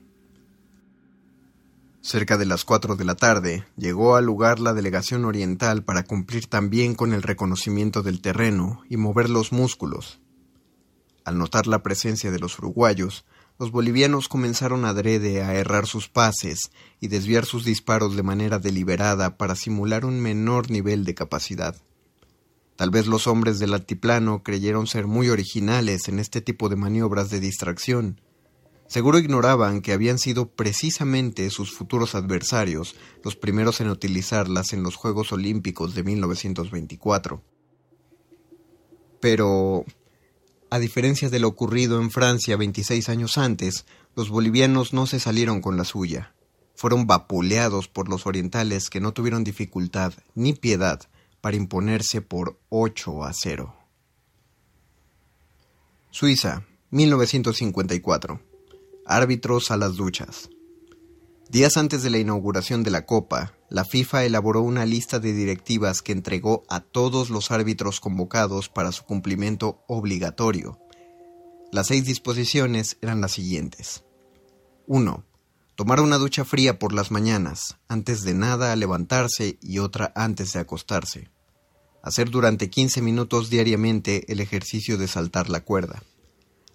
Cerca 2.02 2.36
de 2.36 2.44
las 2.44 2.66
cuatro 2.66 2.96
de 2.96 3.06
la 3.06 3.14
tarde 3.14 3.64
llegó 3.78 4.16
al 4.16 4.26
lugar 4.26 4.60
la 4.60 4.74
delegación 4.74 5.24
oriental 5.24 5.84
para 5.84 6.04
cumplir 6.04 6.48
también 6.48 6.94
con 6.94 7.14
el 7.14 7.22
reconocimiento 7.22 8.02
del 8.02 8.20
terreno 8.20 8.82
y 8.90 8.98
mover 8.98 9.30
los 9.30 9.52
músculos. 9.52 10.20
Al 11.26 11.38
notar 11.38 11.66
la 11.66 11.82
presencia 11.82 12.30
de 12.30 12.38
los 12.38 12.56
uruguayos, 12.60 13.24
los 13.58 13.72
bolivianos 13.72 14.28
comenzaron 14.28 14.84
adrede 14.84 15.42
a 15.42 15.56
errar 15.56 15.88
sus 15.88 16.08
pases 16.08 16.70
y 17.00 17.08
desviar 17.08 17.44
sus 17.44 17.64
disparos 17.64 18.14
de 18.14 18.22
manera 18.22 18.60
deliberada 18.60 19.36
para 19.36 19.56
simular 19.56 20.04
un 20.04 20.20
menor 20.20 20.70
nivel 20.70 21.04
de 21.04 21.16
capacidad. 21.16 21.74
Tal 22.76 22.90
vez 22.90 23.08
los 23.08 23.26
hombres 23.26 23.58
del 23.58 23.74
altiplano 23.74 24.44
creyeron 24.44 24.86
ser 24.86 25.08
muy 25.08 25.28
originales 25.28 26.06
en 26.06 26.20
este 26.20 26.42
tipo 26.42 26.68
de 26.68 26.76
maniobras 26.76 27.28
de 27.28 27.40
distracción. 27.40 28.20
Seguro 28.86 29.18
ignoraban 29.18 29.80
que 29.80 29.92
habían 29.92 30.20
sido 30.20 30.52
precisamente 30.52 31.50
sus 31.50 31.72
futuros 31.72 32.14
adversarios 32.14 32.94
los 33.24 33.34
primeros 33.34 33.80
en 33.80 33.90
utilizarlas 33.90 34.72
en 34.72 34.84
los 34.84 34.94
Juegos 34.94 35.32
Olímpicos 35.32 35.96
de 35.96 36.04
1924. 36.04 37.42
Pero 39.18 39.84
a 40.76 40.78
diferencia 40.78 41.30
de 41.30 41.40
lo 41.40 41.48
ocurrido 41.48 42.00
en 42.00 42.10
Francia 42.10 42.56
26 42.56 43.08
años 43.08 43.38
antes, 43.38 43.86
los 44.14 44.28
bolivianos 44.28 44.92
no 44.92 45.06
se 45.06 45.18
salieron 45.18 45.62
con 45.62 45.78
la 45.78 45.84
suya. 45.84 46.34
Fueron 46.74 47.06
vapuleados 47.06 47.88
por 47.88 48.10
los 48.10 48.26
orientales 48.26 48.90
que 48.90 49.00
no 49.00 49.12
tuvieron 49.12 49.42
dificultad 49.42 50.12
ni 50.34 50.52
piedad 50.52 51.00
para 51.40 51.56
imponerse 51.56 52.20
por 52.20 52.58
8 52.68 53.24
a 53.24 53.32
0. 53.32 53.74
Suiza, 56.10 56.64
1954. 56.90 58.40
Árbitros 59.06 59.70
a 59.70 59.78
las 59.78 59.96
duchas. 59.96 60.50
Días 61.48 61.76
antes 61.76 62.02
de 62.02 62.10
la 62.10 62.18
inauguración 62.18 62.82
de 62.82 62.90
la 62.90 63.06
Copa, 63.06 63.54
la 63.70 63.84
FIFA 63.84 64.24
elaboró 64.24 64.62
una 64.62 64.84
lista 64.84 65.20
de 65.20 65.32
directivas 65.32 66.02
que 66.02 66.10
entregó 66.10 66.64
a 66.68 66.80
todos 66.80 67.30
los 67.30 67.52
árbitros 67.52 68.00
convocados 68.00 68.68
para 68.68 68.90
su 68.90 69.04
cumplimiento 69.04 69.84
obligatorio. 69.86 70.80
Las 71.70 71.86
seis 71.86 72.04
disposiciones 72.04 72.98
eran 73.00 73.20
las 73.20 73.32
siguientes. 73.32 74.02
1. 74.88 75.24
Tomar 75.76 76.00
una 76.00 76.18
ducha 76.18 76.44
fría 76.44 76.80
por 76.80 76.92
las 76.92 77.12
mañanas, 77.12 77.78
antes 77.86 78.22
de 78.24 78.34
nada 78.34 78.74
levantarse 78.74 79.56
y 79.62 79.78
otra 79.78 80.12
antes 80.16 80.52
de 80.52 80.60
acostarse. 80.60 81.30
Hacer 82.02 82.28
durante 82.28 82.70
15 82.70 83.02
minutos 83.02 83.50
diariamente 83.50 84.32
el 84.32 84.40
ejercicio 84.40 84.98
de 84.98 85.06
saltar 85.06 85.48
la 85.48 85.60
cuerda. 85.60 86.02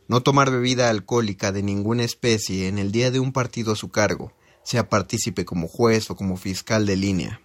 No 0.08 0.24
tomar 0.24 0.50
bebida 0.50 0.90
alcohólica 0.90 1.52
de 1.52 1.62
ninguna 1.62 2.04
especie 2.04 2.70
en 2.70 2.80
el 2.80 2.94
día 2.94 3.12
de 3.12 3.20
un 3.20 3.34
partido 3.34 3.74
a 3.74 3.76
su 3.76 3.90
cargo, 3.90 4.34
sea 4.64 4.90
partícipe 4.90 5.46
como 5.46 5.68
juez 5.68 6.10
o 6.10 6.16
como 6.16 6.38
fiscal 6.38 6.86
de 6.86 6.96
línea. 6.96 7.42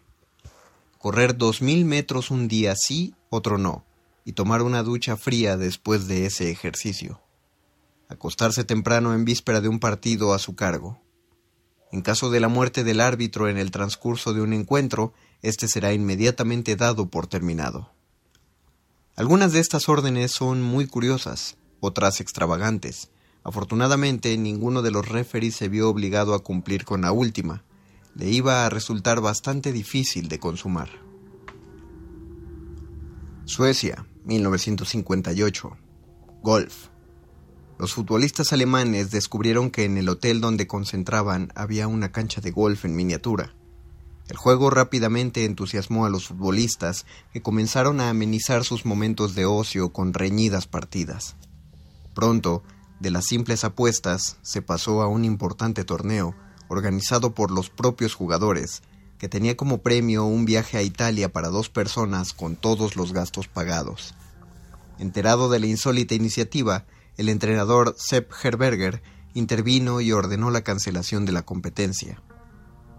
Correr 0.99 1.37
dos 1.37 1.63
mil 1.63 1.85
metros 1.85 2.31
un 2.31 2.49
día 2.49 2.75
sí, 2.77 3.15
otro 3.31 3.59
no, 3.59 3.85
y 4.25 4.33
tomar 4.33 4.63
una 4.63 4.83
ducha 4.83 5.17
fría 5.17 5.57
después 5.57 6.09
de 6.09 6.27
ese 6.27 6.51
ejercicio. 6.51 7.21
Acostarse 8.09 8.65
temprano 8.65 9.15
en 9.15 9.25
víspera 9.25 9.61
de 9.61 9.69
un 9.69 9.79
partido 9.79 10.35
a 10.35 10.39
su 10.39 10.55
cargo. 10.55 11.01
En 11.93 12.03
caso 12.03 12.31
de 12.31 12.41
la 12.41 12.49
muerte 12.49 12.85
del 12.85 13.01
árbitro 13.01 13.49
en 13.49 13.57
el 13.57 13.71
transcurso 13.71 14.35
de 14.35 14.43
un 14.43 14.53
encuentro, 14.53 15.13
éste 15.43 15.69
será 15.69 15.93
inmediatamente 15.93 16.77
dado 16.77 17.09
por 17.09 17.27
terminado. 17.27 17.93
Algunas 19.15 19.53
de 19.53 19.61
estas 19.61 19.89
órdenes 19.89 20.33
son 20.33 20.63
muy 20.63 20.87
curiosas, 20.87 21.57
otras 21.81 22.21
extravagantes, 22.21 23.11
Afortunadamente, 23.47 24.37
ninguno 24.37 24.83
de 24.83 24.91
los 24.91 25.09
referees 25.09 25.55
se 25.55 25.69
vio 25.69 25.89
obligado 25.89 26.35
a 26.35 26.41
cumplir 26.41 26.85
con 26.85 27.03
la 27.03 27.13
última. 27.13 27.63
Le 28.17 28.29
iba 28.29 28.67
a 28.67 28.71
resultar 28.71 29.21
bastante 29.21 29.71
difícil 29.71 30.27
de 30.29 30.41
consumar. 30.41 30.89
Suecia, 33.45 34.05
1958. 34.25 35.77
Golf. 36.43 36.89
Los 37.79 37.93
futbolistas 37.95 38.53
alemanes 38.53 39.13
descubrieron 39.13 39.71
que 39.71 39.85
en 39.85 39.97
el 39.97 40.09
hotel 40.09 40.41
donde 40.41 40.67
concentraban 40.67 41.53
había 41.55 41.87
una 41.87 42.11
cancha 42.11 42.41
de 42.41 42.51
golf 42.51 42.85
en 42.85 42.97
miniatura. 42.97 43.55
El 44.27 44.37
juego 44.37 44.71
rápidamente 44.71 45.45
entusiasmó 45.45 46.05
a 46.05 46.11
los 46.11 46.27
futbolistas, 46.27 47.07
que 47.33 47.43
comenzaron 47.43 48.01
a 48.01 48.11
amenizar 48.11 48.65
sus 48.65 48.85
momentos 48.85 49.37
de 49.37 49.47
ocio 49.47 49.93
con 49.93 50.15
reñidas 50.15 50.67
partidas. 50.67 51.37
Pronto, 52.13 52.65
de 53.01 53.11
las 53.11 53.27
simples 53.27 53.65
apuestas 53.65 54.39
se 54.43 54.63
pasó 54.63 55.03
a 55.03 55.09
un 55.09 55.25
importante 55.25 55.85
torneo 55.85 56.35
organizado 56.69 57.35
por 57.35 57.51
los 57.51 57.71
propios 57.71 58.15
jugadores, 58.15 58.83
que 59.19 59.29
tenía 59.29 59.57
como 59.57 59.79
premio 59.79 60.25
un 60.25 60.45
viaje 60.45 60.79
a 60.79 60.83
Italia 60.83 61.33
para 61.33 61.49
dos 61.49 61.69
personas 61.69 62.33
con 62.33 62.57
todos 62.57 62.97
los 62.97 63.13
gastos 63.13 63.49
pagados. 63.49 64.15
Enterado 64.99 65.49
de 65.49 65.61
la 65.61 65.67
insólita 65.67 66.15
iniciativa, 66.15 66.85
el 67.17 67.29
entrenador 67.29 67.95
Sepp 67.99 68.31
Herberger 68.43 69.03
intervino 69.35 70.01
y 70.01 70.13
ordenó 70.13 70.51
la 70.51 70.63
cancelación 70.63 71.25
de 71.25 71.33
la 71.33 71.43
competencia. 71.43 72.23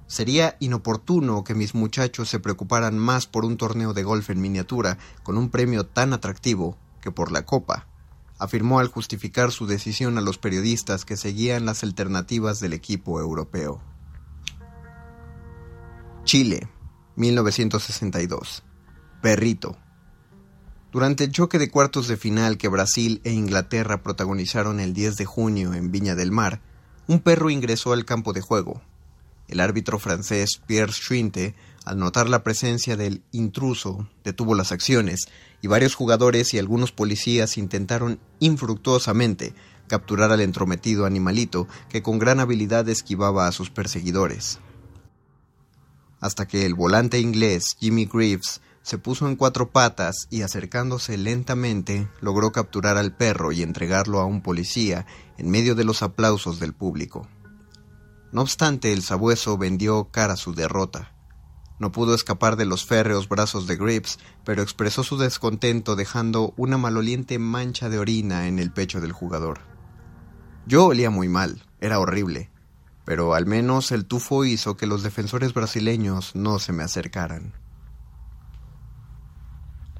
Sería 0.07 0.55
inoportuno 0.59 1.43
que 1.43 1.55
mis 1.55 1.75
muchachos 1.75 2.29
se 2.29 2.39
preocuparan 2.39 2.97
más 2.97 3.27
por 3.27 3.43
un 3.43 3.57
torneo 3.57 3.93
de 3.93 4.03
golf 4.03 4.29
en 4.29 4.39
miniatura 4.39 4.97
con 5.23 5.37
un 5.37 5.49
premio 5.49 5.85
tan 5.85 6.13
atractivo 6.13 6.77
que 7.01 7.11
por 7.11 7.31
la 7.31 7.45
copa, 7.45 7.87
afirmó 8.39 8.79
al 8.79 8.87
justificar 8.87 9.51
su 9.51 9.67
decisión 9.67 10.17
a 10.17 10.21
los 10.21 10.37
periodistas 10.37 11.05
que 11.05 11.17
seguían 11.17 11.65
las 11.65 11.83
alternativas 11.83 12.59
del 12.59 12.73
equipo 12.73 13.19
europeo. 13.19 13.81
Chile, 16.23 16.67
1962. 17.15 18.63
Perrito. 19.21 19.77
Durante 20.91 21.23
el 21.25 21.31
choque 21.31 21.57
de 21.57 21.69
cuartos 21.69 22.07
de 22.07 22.17
final 22.17 22.57
que 22.57 22.67
Brasil 22.67 23.21
e 23.23 23.31
Inglaterra 23.31 24.03
protagonizaron 24.03 24.79
el 24.79 24.93
10 24.93 25.17
de 25.17 25.25
junio 25.25 25.73
en 25.73 25.91
Viña 25.91 26.15
del 26.15 26.31
Mar, 26.31 26.61
un 27.07 27.19
perro 27.19 27.49
ingresó 27.49 27.93
al 27.93 28.05
campo 28.05 28.33
de 28.33 28.41
juego. 28.41 28.81
el 29.47 29.61
árbitro 29.61 29.97
francés 29.97 30.61
Pierre 30.65 30.91
Schwinte, 30.91 31.55
al 31.85 31.97
notar 31.97 32.27
la 32.27 32.43
presencia 32.43 32.97
del 32.97 33.23
intruso, 33.31 34.09
detuvo 34.25 34.55
las 34.55 34.73
acciones 34.73 35.29
y 35.61 35.67
varios 35.67 35.95
jugadores 35.95 36.53
y 36.53 36.59
algunos 36.59 36.91
policías 36.91 37.57
intentaron 37.57 38.19
infructuosamente 38.39 39.53
capturar 39.87 40.31
al 40.31 40.41
entrometido 40.41 41.05
animalito 41.05 41.67
que 41.89 42.03
con 42.03 42.19
gran 42.19 42.39
habilidad 42.39 42.87
esquivaba 42.89 43.47
a 43.47 43.51
sus 43.51 43.69
perseguidores. 43.69 44.59
Hasta 46.19 46.47
que 46.47 46.65
el 46.65 46.73
volante 46.73 47.19
inglés 47.19 47.75
Jimmy 47.79 48.05
Greaves 48.05 48.61
se 48.81 48.97
puso 48.97 49.27
en 49.27 49.35
cuatro 49.35 49.71
patas 49.71 50.27
y 50.29 50.43
acercándose 50.43 51.17
lentamente 51.17 52.07
logró 52.21 52.51
capturar 52.51 52.97
al 52.97 53.15
perro 53.15 53.51
y 53.51 53.61
entregarlo 53.61 54.19
a 54.19 54.25
un 54.25 54.41
policía 54.41 55.05
en 55.37 55.49
medio 55.49 55.75
de 55.75 55.83
los 55.83 56.01
aplausos 56.01 56.59
del 56.59 56.73
público. 56.73 57.27
No 58.31 58.41
obstante, 58.41 58.93
el 58.93 59.03
sabueso 59.03 59.57
vendió 59.57 60.05
cara 60.11 60.33
a 60.33 60.37
su 60.37 60.53
derrota. 60.53 61.16
No 61.79 61.91
pudo 61.91 62.15
escapar 62.15 62.55
de 62.55 62.65
los 62.65 62.85
férreos 62.85 63.29
brazos 63.29 63.67
de 63.67 63.75
Grips, 63.75 64.19
pero 64.43 64.63
expresó 64.63 65.03
su 65.03 65.17
descontento 65.17 65.95
dejando 65.95 66.53
una 66.57 66.77
maloliente 66.77 67.37
mancha 67.37 67.89
de 67.89 67.99
orina 67.99 68.47
en 68.47 68.57
el 68.57 68.71
pecho 68.71 68.99
del 68.99 69.11
jugador. 69.11 69.59
Yo 70.65 70.85
olía 70.87 71.09
muy 71.09 71.29
mal, 71.29 71.63
era 71.79 71.99
horrible, 71.99 72.49
pero 73.05 73.35
al 73.35 73.45
menos 73.45 73.91
el 73.91 74.05
tufo 74.05 74.43
hizo 74.43 74.75
que 74.75 74.87
los 74.87 75.03
defensores 75.03 75.53
brasileños 75.53 76.35
no 76.35 76.59
se 76.59 76.73
me 76.73 76.83
acercaran. 76.83 77.53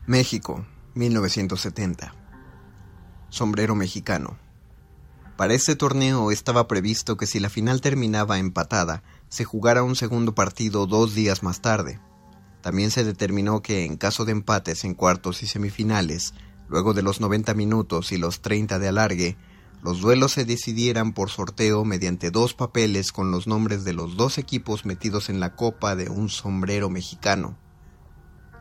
México, 0.07 0.65
1970. 0.95 2.13
Sombrero 3.30 3.75
mexicano. 3.75 4.38
Para 5.38 5.53
este 5.53 5.75
torneo 5.75 6.32
estaba 6.32 6.67
previsto 6.67 7.15
que 7.15 7.28
si 7.28 7.39
la 7.39 7.49
final 7.49 7.80
terminaba 7.80 8.39
empatada, 8.39 9.03
se 9.30 9.43
jugara 9.43 9.84
un 9.84 9.95
segundo 9.95 10.34
partido 10.34 10.88
dos 10.88 11.15
días 11.15 11.43
más 11.43 11.61
tarde. 11.61 11.99
También 12.61 12.91
se 12.91 13.03
determinó 13.03 13.61
que 13.61 13.86
en 13.86 13.97
caso 13.97 14.25
de 14.25 14.32
empates 14.32 14.84
en 14.84 14.93
cuartos 14.93 15.43
y 15.43 15.47
semifinales, 15.47 16.34
luego 16.67 16.93
de 16.93 17.01
los 17.01 17.21
90 17.21 17.53
minutos 17.53 18.11
y 18.11 18.17
los 18.17 18.41
30 18.41 18.80
de 18.80 18.88
alargue, 18.88 19.38
los 19.84 20.01
duelos 20.01 20.34
se 20.34 20.43
decidieran 20.43 21.13
por 21.13 21.30
sorteo 21.30 21.86
mediante 21.86 22.32
dos 22.32 22.53
papeles 22.53 23.11
con 23.11 23.32
los 23.32 23.47
nombres 23.47 23.84
de 23.84 23.93
los 23.93 24.17
dos 24.17 24.38
equipos 24.38 24.86
metidos 24.86 25.30
en 25.30 25.39
la 25.39 25.55
copa 25.55 25.95
de 25.95 26.09
un 26.09 26.30
sombrero 26.30 26.89
mexicano. 26.89 27.57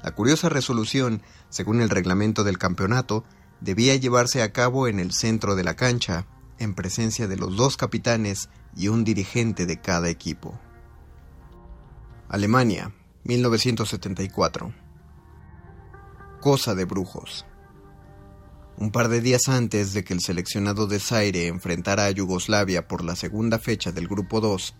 La 0.02 0.14
curiosa 0.14 0.48
resolución, 0.48 1.22
según 1.48 1.80
el 1.80 1.90
reglamento 1.90 2.44
del 2.44 2.58
campeonato, 2.58 3.24
debía 3.60 3.96
llevarse 3.96 4.42
a 4.42 4.52
cabo 4.52 4.88
en 4.88 5.00
el 5.00 5.12
centro 5.12 5.56
de 5.56 5.64
la 5.64 5.74
cancha, 5.74 6.26
en 6.59 6.74
presencia 6.74 7.26
de 7.26 7.36
los 7.36 7.57
dos 7.57 7.76
capitanes 7.76 8.48
y 8.76 8.88
un 8.88 9.04
dirigente 9.04 9.66
de 9.66 9.80
cada 9.80 10.09
equipo. 10.09 10.59
Alemania, 12.28 12.92
1974. 13.24 14.72
Cosa 16.40 16.74
de 16.74 16.84
brujos. 16.84 17.46
Un 18.78 18.90
par 18.90 19.09
de 19.09 19.20
días 19.20 19.48
antes 19.48 19.94
de 19.94 20.04
que 20.04 20.12
el 20.12 20.20
seleccionado 20.20 20.86
de 20.86 21.00
Zaire 21.00 21.46
enfrentara 21.46 22.04
a 22.04 22.11
Yugoslavia 22.11 22.86
por 22.88 23.04
la 23.04 23.16
segunda 23.16 23.59
fecha 23.59 23.90
del 23.90 24.07
Grupo 24.07 24.40
2, 24.40 24.74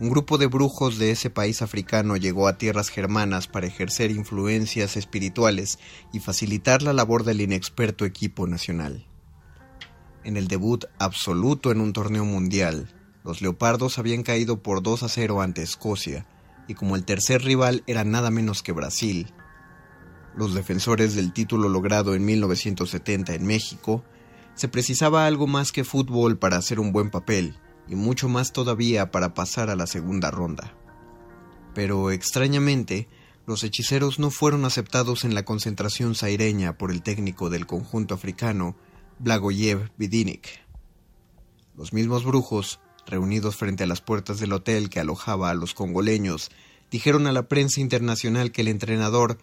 un 0.00 0.10
grupo 0.10 0.38
de 0.38 0.46
brujos 0.46 0.98
de 0.98 1.10
ese 1.10 1.28
país 1.28 1.60
africano 1.60 2.16
llegó 2.16 2.46
a 2.46 2.56
tierras 2.56 2.88
germanas 2.88 3.48
para 3.48 3.66
ejercer 3.66 4.12
influencias 4.12 4.96
espirituales 4.96 5.78
y 6.12 6.20
facilitar 6.20 6.82
la 6.82 6.92
labor 6.92 7.24
del 7.24 7.40
inexperto 7.40 8.04
equipo 8.04 8.46
nacional. 8.46 9.06
En 10.24 10.36
el 10.36 10.48
debut 10.48 10.84
absoluto 10.98 11.70
en 11.70 11.80
un 11.80 11.92
torneo 11.92 12.24
mundial, 12.24 12.88
los 13.24 13.40
Leopardos 13.40 13.98
habían 13.98 14.22
caído 14.22 14.62
por 14.62 14.82
2 14.82 15.02
a 15.02 15.08
0 15.08 15.40
ante 15.40 15.62
Escocia, 15.62 16.26
y 16.66 16.74
como 16.74 16.96
el 16.96 17.04
tercer 17.04 17.42
rival 17.42 17.82
era 17.86 18.04
nada 18.04 18.30
menos 18.30 18.62
que 18.62 18.72
Brasil, 18.72 19.32
los 20.36 20.54
defensores 20.54 21.14
del 21.14 21.32
título 21.32 21.68
logrado 21.68 22.14
en 22.14 22.24
1970 22.24 23.34
en 23.34 23.46
México, 23.46 24.04
se 24.54 24.68
precisaba 24.68 25.26
algo 25.26 25.46
más 25.46 25.72
que 25.72 25.84
fútbol 25.84 26.38
para 26.38 26.56
hacer 26.56 26.80
un 26.80 26.92
buen 26.92 27.10
papel, 27.10 27.56
y 27.88 27.96
mucho 27.96 28.28
más 28.28 28.52
todavía 28.52 29.10
para 29.10 29.34
pasar 29.34 29.70
a 29.70 29.76
la 29.76 29.86
segunda 29.86 30.30
ronda. 30.30 30.74
Pero 31.74 32.10
extrañamente, 32.10 33.08
los 33.46 33.64
hechiceros 33.64 34.18
no 34.18 34.30
fueron 34.30 34.64
aceptados 34.64 35.24
en 35.24 35.34
la 35.34 35.44
concentración 35.44 36.14
saireña 36.14 36.76
por 36.76 36.90
el 36.90 37.02
técnico 37.02 37.50
del 37.50 37.66
conjunto 37.66 38.14
africano, 38.14 38.76
Blagoyev 39.20 39.90
Vidinik. 39.96 40.48
Los 41.76 41.92
mismos 41.92 42.24
brujos, 42.24 42.78
reunidos 43.04 43.56
frente 43.56 43.82
a 43.82 43.86
las 43.88 44.00
puertas 44.00 44.38
del 44.38 44.52
hotel 44.52 44.90
que 44.90 45.00
alojaba 45.00 45.50
a 45.50 45.54
los 45.54 45.74
congoleños, 45.74 46.50
dijeron 46.90 47.26
a 47.26 47.32
la 47.32 47.48
prensa 47.48 47.80
internacional 47.80 48.52
que 48.52 48.60
el 48.60 48.68
entrenador 48.68 49.38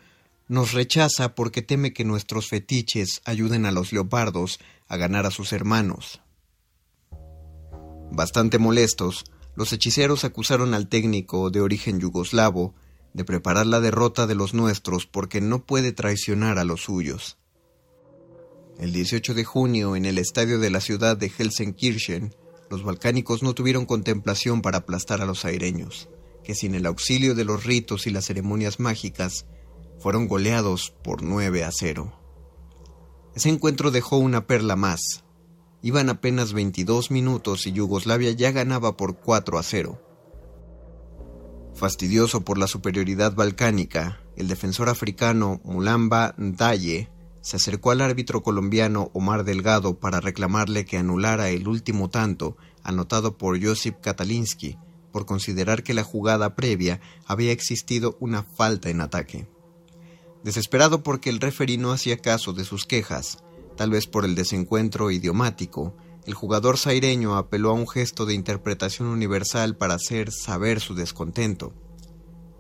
nos 0.48 0.72
rechaza 0.72 1.36
porque 1.36 1.62
teme 1.62 1.92
que 1.92 2.06
nuestros 2.06 2.48
fetiches 2.48 3.22
ayuden 3.26 3.66
a 3.66 3.72
los 3.72 3.92
leopardos 3.92 4.60
a 4.88 4.96
ganar 4.96 5.26
a 5.26 5.32
sus 5.32 5.52
hermanos. 5.52 6.22
Bastante 8.12 8.60
molestos, 8.60 9.26
los 9.56 9.74
hechiceros 9.74 10.24
acusaron 10.24 10.74
al 10.74 10.88
técnico 10.88 11.50
de 11.50 11.60
origen 11.60 12.00
yugoslavo 12.00 12.76
de 13.14 13.26
preparar 13.26 13.66
la 13.66 13.82
derrota 13.82 14.26
de 14.26 14.36
los 14.36 14.54
nuestros 14.54 15.06
porque 15.06 15.42
no 15.42 15.66
puede 15.66 15.92
traicionar 15.92 16.60
a 16.60 16.64
los 16.64 16.84
suyos. 16.84 17.38
El 18.80 18.92
18 18.92 19.34
de 19.34 19.46
junio, 19.46 19.96
en 19.96 20.06
el 20.06 20.18
estadio 20.18 20.60
de 20.60 20.70
la 20.70 20.82
ciudad 20.82 21.16
de 21.16 21.32
Helsenkirchen, 21.36 22.36
los 22.70 22.84
balcánicos 22.84 23.42
no 23.42 23.54
tuvieron 23.54 23.86
contemplación 23.86 24.62
para 24.62 24.80
aplastar 24.80 25.22
a 25.22 25.26
los 25.26 25.46
aireños, 25.46 26.10
que 26.44 26.56
sin 26.56 26.76
el 26.76 26.86
auxilio 26.86 27.36
de 27.36 27.46
los 27.46 27.64
ritos 27.64 28.06
y 28.06 28.10
las 28.10 28.26
ceremonias 28.26 28.82
mágicas, 28.82 29.46
fueron 30.00 30.28
goleados 30.28 30.94
por 31.04 31.24
9 31.24 31.64
a 31.64 31.72
0. 31.72 32.14
Ese 33.34 33.50
encuentro 33.50 33.92
dejó 33.92 34.18
una 34.18 34.46
perla 34.46 34.76
más. 34.76 35.24
Iban 35.82 36.10
apenas 36.10 36.52
22 36.52 37.12
minutos 37.12 37.68
y 37.68 37.72
Yugoslavia 37.72 38.32
ya 38.32 38.52
ganaba 38.52 38.98
por 38.98 39.18
4 39.18 39.58
a 39.58 39.64
0. 39.64 40.02
Fastidioso 41.76 42.42
por 42.42 42.58
la 42.58 42.68
superioridad 42.68 43.36
balcánica, 43.36 44.20
el 44.36 44.48
defensor 44.48 44.90
africano 44.90 45.62
Mulamba 45.64 46.36
Ndaye 46.38 47.10
se 47.46 47.58
acercó 47.58 47.92
al 47.92 48.02
árbitro 48.02 48.42
colombiano 48.42 49.12
Omar 49.14 49.44
Delgado 49.44 50.00
para 50.00 50.20
reclamarle 50.20 50.84
que 50.84 50.98
anulara 50.98 51.50
el 51.50 51.68
último 51.68 52.10
tanto 52.10 52.58
anotado 52.82 53.38
por 53.38 53.64
Josip 53.64 54.02
Katalinsky 54.02 54.80
por 55.12 55.28
considerar 55.28 55.84
que 55.84 55.94
la 55.94 56.04
jugada 56.04 56.56
previa 56.56 57.02
había 57.28 57.52
existido 57.52 58.18
una 58.20 58.42
falta 58.42 58.90
en 58.90 59.00
ataque. 59.00 59.48
Desesperado 60.44 61.04
porque 61.04 61.30
el 61.30 61.40
referí 61.40 61.78
no 61.78 61.92
hacía 61.92 62.18
caso 62.18 62.52
de 62.52 62.66
sus 62.66 62.86
quejas, 62.86 63.38
tal 63.78 63.92
vez 63.92 64.08
por 64.08 64.26
el 64.26 64.34
desencuentro 64.34 65.12
idiomático, 65.12 65.96
el 66.26 66.34
jugador 66.34 66.80
saireño 66.80 67.38
apeló 67.38 67.70
a 67.70 67.74
un 67.74 67.88
gesto 67.88 68.26
de 68.26 68.34
interpretación 68.34 69.08
universal 69.08 69.78
para 69.78 69.94
hacer 69.94 70.32
saber 70.32 70.80
su 70.80 70.96
descontento. 70.96 71.74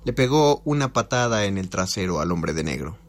Le 0.03 0.13
pegó 0.13 0.61
una 0.63 0.93
patada 0.93 1.45
en 1.45 1.57
el 1.57 1.71
trasero 1.71 2.19
al 2.19 2.31
hombre 2.31 2.53
de 2.53 2.63
negro. 2.63 2.99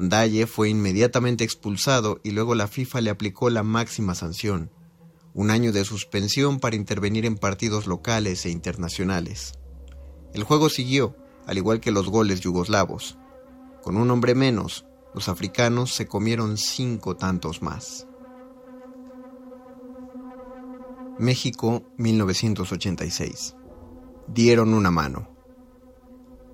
Daye 0.00 0.46
fue 0.46 0.68
inmediatamente 0.68 1.42
expulsado 1.42 2.20
y 2.22 2.30
luego 2.30 2.54
la 2.54 2.68
FIFA 2.68 3.00
le 3.00 3.10
aplicó 3.10 3.50
la 3.50 3.64
máxima 3.64 4.14
sanción, 4.14 4.70
un 5.34 5.50
año 5.50 5.72
de 5.72 5.84
suspensión 5.84 6.60
para 6.60 6.76
intervenir 6.76 7.26
en 7.26 7.36
partidos 7.36 7.88
locales 7.88 8.46
e 8.46 8.50
internacionales. 8.50 9.54
El 10.34 10.44
juego 10.44 10.68
siguió, 10.68 11.16
al 11.46 11.58
igual 11.58 11.80
que 11.80 11.90
los 11.90 12.08
goles 12.08 12.38
yugoslavos. 12.38 13.18
Con 13.82 13.96
un 13.96 14.08
hombre 14.12 14.36
menos, 14.36 14.86
los 15.14 15.28
africanos 15.28 15.92
se 15.92 16.06
comieron 16.06 16.58
cinco 16.58 17.16
tantos 17.16 17.60
más. 17.60 18.06
México, 21.18 21.82
1986. 21.96 23.56
Dieron 24.28 24.74
una 24.74 24.92
mano. 24.92 25.37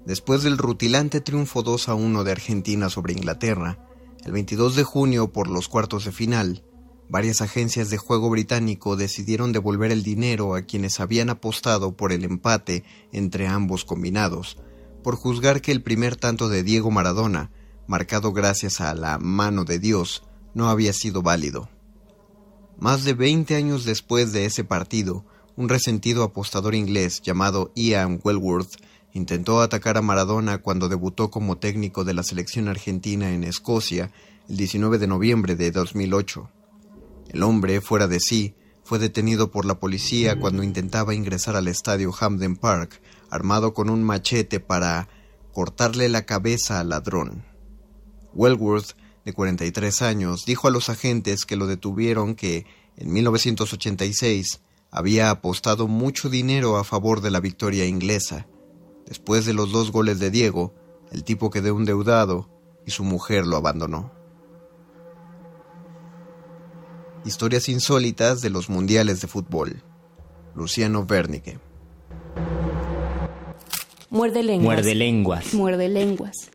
Después 0.06 0.42
del 0.42 0.58
rutilante 0.58 1.22
triunfo 1.22 1.62
2 1.62 1.88
a 1.88 1.94
1 1.94 2.24
de 2.24 2.32
Argentina 2.32 2.90
sobre 2.90 3.14
Inglaterra, 3.14 3.78
el 4.24 4.32
22 4.32 4.76
de 4.76 4.84
junio 4.84 5.32
por 5.32 5.48
los 5.48 5.68
cuartos 5.68 6.04
de 6.04 6.12
final, 6.12 6.62
varias 7.08 7.40
agencias 7.40 7.88
de 7.88 7.96
juego 7.96 8.28
británico 8.28 8.96
decidieron 8.96 9.52
devolver 9.52 9.92
el 9.92 10.02
dinero 10.02 10.54
a 10.54 10.62
quienes 10.62 11.00
habían 11.00 11.30
apostado 11.30 11.96
por 11.96 12.12
el 12.12 12.24
empate 12.24 12.84
entre 13.12 13.46
ambos 13.46 13.86
combinados, 13.86 14.58
por 15.02 15.16
juzgar 15.16 15.62
que 15.62 15.72
el 15.72 15.82
primer 15.82 16.16
tanto 16.16 16.50
de 16.50 16.62
Diego 16.62 16.90
Maradona, 16.90 17.50
marcado 17.86 18.32
gracias 18.32 18.82
a 18.82 18.94
la 18.94 19.18
mano 19.18 19.64
de 19.64 19.78
Dios, 19.78 20.22
no 20.52 20.68
había 20.68 20.92
sido 20.92 21.22
válido. 21.22 21.70
Más 22.78 23.04
de 23.04 23.14
20 23.14 23.54
años 23.56 23.84
después 23.84 24.32
de 24.32 24.44
ese 24.44 24.64
partido, 24.64 25.24
un 25.56 25.68
resentido 25.68 26.24
apostador 26.24 26.74
inglés 26.74 27.22
llamado 27.22 27.72
Ian 27.74 28.20
Wellworth 28.22 28.76
Intentó 29.14 29.60
atacar 29.60 29.96
a 29.96 30.02
Maradona 30.02 30.58
cuando 30.58 30.88
debutó 30.88 31.30
como 31.30 31.56
técnico 31.56 32.02
de 32.02 32.14
la 32.14 32.24
selección 32.24 32.66
argentina 32.66 33.32
en 33.32 33.44
Escocia 33.44 34.10
el 34.48 34.56
19 34.56 34.98
de 34.98 35.06
noviembre 35.06 35.54
de 35.54 35.70
2008. 35.70 36.50
El 37.28 37.44
hombre, 37.44 37.80
fuera 37.80 38.08
de 38.08 38.18
sí, 38.18 38.56
fue 38.82 38.98
detenido 38.98 39.52
por 39.52 39.66
la 39.66 39.78
policía 39.78 40.38
cuando 40.40 40.64
intentaba 40.64 41.14
ingresar 41.14 41.54
al 41.54 41.68
estadio 41.68 42.12
Hamden 42.12 42.56
Park, 42.56 43.00
armado 43.30 43.72
con 43.72 43.88
un 43.88 44.02
machete 44.02 44.58
para 44.58 45.08
cortarle 45.52 46.08
la 46.08 46.26
cabeza 46.26 46.80
al 46.80 46.88
ladrón. 46.88 47.44
Wellworth, 48.34 48.96
de 49.24 49.32
43 49.32 50.02
años, 50.02 50.44
dijo 50.44 50.66
a 50.66 50.72
los 50.72 50.90
agentes 50.90 51.46
que 51.46 51.54
lo 51.54 51.68
detuvieron 51.68 52.34
que, 52.34 52.66
en 52.96 53.12
1986, 53.12 54.60
había 54.90 55.30
apostado 55.30 55.86
mucho 55.86 56.28
dinero 56.28 56.76
a 56.76 56.84
favor 56.84 57.20
de 57.20 57.30
la 57.30 57.38
victoria 57.38 57.86
inglesa. 57.86 58.48
Después 59.06 59.44
de 59.46 59.54
los 59.54 59.70
dos 59.72 59.92
goles 59.92 60.18
de 60.18 60.30
Diego, 60.30 60.74
el 61.12 61.24
tipo 61.24 61.50
quedó 61.50 61.76
endeudado 61.76 62.48
y 62.86 62.90
su 62.90 63.04
mujer 63.04 63.46
lo 63.46 63.56
abandonó. 63.56 64.12
Historias 67.24 67.68
insólitas 67.68 68.40
de 68.42 68.50
los 68.50 68.68
mundiales 68.68 69.20
de 69.20 69.28
fútbol. 69.28 69.82
Luciano 70.54 71.06
Bernique. 71.06 71.58
Muerde 74.10 74.42
lenguas. 74.42 74.64
Muerde 74.64 74.94
lenguas. 74.94 75.54
Muerde 75.54 75.88
lenguas. 75.88 76.50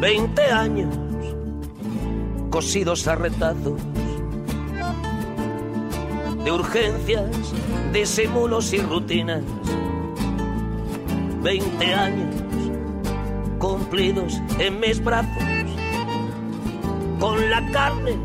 Veinte 0.00 0.42
años 0.50 0.88
cosidos 2.48 3.06
a 3.06 3.16
retazos 3.16 3.78
de 6.42 6.50
urgencias, 6.50 7.26
disimulos 7.92 8.72
y 8.72 8.78
rutinas. 8.78 9.42
Veinte 11.42 11.92
años 11.92 12.34
cumplidos 13.58 14.40
en 14.58 14.80
mis 14.80 15.04
brazos 15.04 15.44
con 17.18 17.50
la 17.50 17.70
carne 17.70 18.16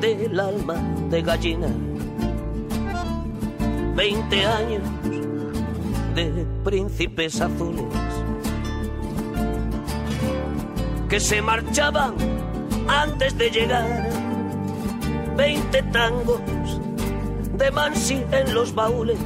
del 0.00 0.40
alma 0.40 0.76
de 1.10 1.20
gallina. 1.20 1.68
Veinte 3.94 4.46
años 4.46 4.82
de 6.14 6.46
príncipes 6.64 7.42
azules 7.42 8.03
que 11.14 11.20
se 11.20 11.40
marchaban 11.40 12.12
antes 12.88 13.38
de 13.38 13.48
llegar. 13.48 14.10
Veinte 15.36 15.80
tangos 15.92 16.40
de 17.56 17.70
Mansi 17.70 18.20
en 18.32 18.52
los 18.52 18.74
baúles. 18.74 19.16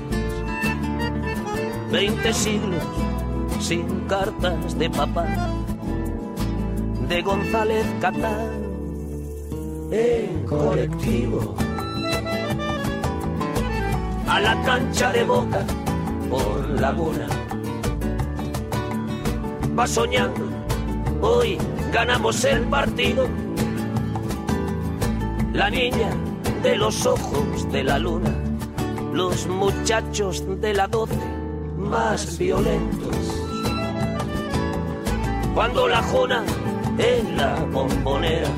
Veinte 1.90 2.34
siglos 2.34 2.84
sin 3.60 4.00
cartas 4.00 4.78
de 4.78 4.90
papá. 4.90 5.24
De 7.08 7.22
González 7.22 7.86
Catán 8.02 8.50
en 9.90 10.44
colectivo. 10.44 11.54
A 14.28 14.40
la 14.40 14.62
cancha 14.62 15.10
de 15.10 15.24
boca 15.24 15.64
por 16.28 16.68
laguna. 16.68 17.26
Va 19.78 19.86
soñando, 19.86 20.44
hoy 21.22 21.58
ganamos 21.92 22.44
el 22.44 22.62
partido 22.64 23.28
la 25.52 25.70
niña 25.70 26.10
de 26.62 26.76
los 26.76 27.04
ojos 27.04 27.70
de 27.72 27.82
la 27.82 27.98
luna, 27.98 28.30
los 29.12 29.48
muchachos 29.48 30.44
de 30.60 30.72
la 30.72 30.86
doce 30.86 31.18
más 31.76 32.38
violentos. 32.38 33.16
Cuando 35.54 35.88
la 35.88 36.00
jona 36.02 36.44
en 36.98 37.36
la 37.36 37.54
bombonera 37.72 38.48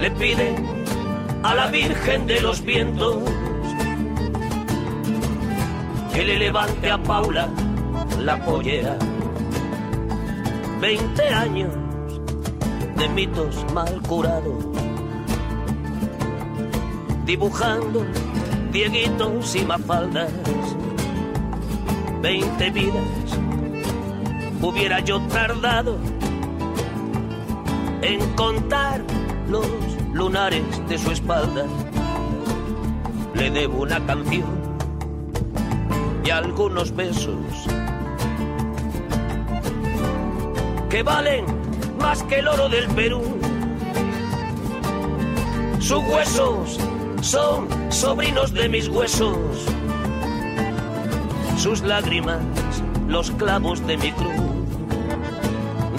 le 0.00 0.10
pide 0.12 0.54
a 1.42 1.54
la 1.54 1.66
Virgen 1.66 2.26
de 2.28 2.40
los 2.40 2.62
Vientos 2.62 3.16
que 6.12 6.24
le 6.24 6.38
levante 6.38 6.90
a 6.90 7.02
Paula 7.02 7.48
la 8.18 8.44
pollera. 8.44 8.96
Veinte 10.80 11.28
años 11.28 11.74
de 12.96 13.08
mitos 13.10 13.66
mal 13.74 14.00
curados, 14.08 14.64
dibujando 17.26 18.06
dieguitos 18.72 19.54
y 19.56 19.64
mafaldas, 19.66 20.32
veinte 22.22 22.70
vidas 22.70 23.38
hubiera 24.62 25.00
yo 25.00 25.20
tardado 25.28 25.98
en 28.00 28.20
contar 28.34 29.02
los 29.48 29.66
lunares 30.14 30.64
de 30.88 30.96
su 30.96 31.10
espalda. 31.10 31.66
Le 33.34 33.50
debo 33.50 33.82
una 33.82 34.04
canción 34.06 34.48
y 36.24 36.30
algunos 36.30 36.96
besos 36.96 37.36
que 40.90 41.04
valen 41.04 41.44
más 42.00 42.22
que 42.24 42.40
el 42.40 42.48
oro 42.48 42.68
del 42.68 42.86
Perú. 42.88 43.22
Sus 45.78 46.02
huesos 46.08 46.78
son 47.22 47.68
sobrinos 47.92 48.52
de 48.52 48.68
mis 48.68 48.88
huesos. 48.88 49.36
Sus 51.56 51.82
lágrimas, 51.82 52.40
los 53.06 53.30
clavos 53.30 53.86
de 53.86 53.96
mi 53.96 54.10
cruz. 54.12 54.32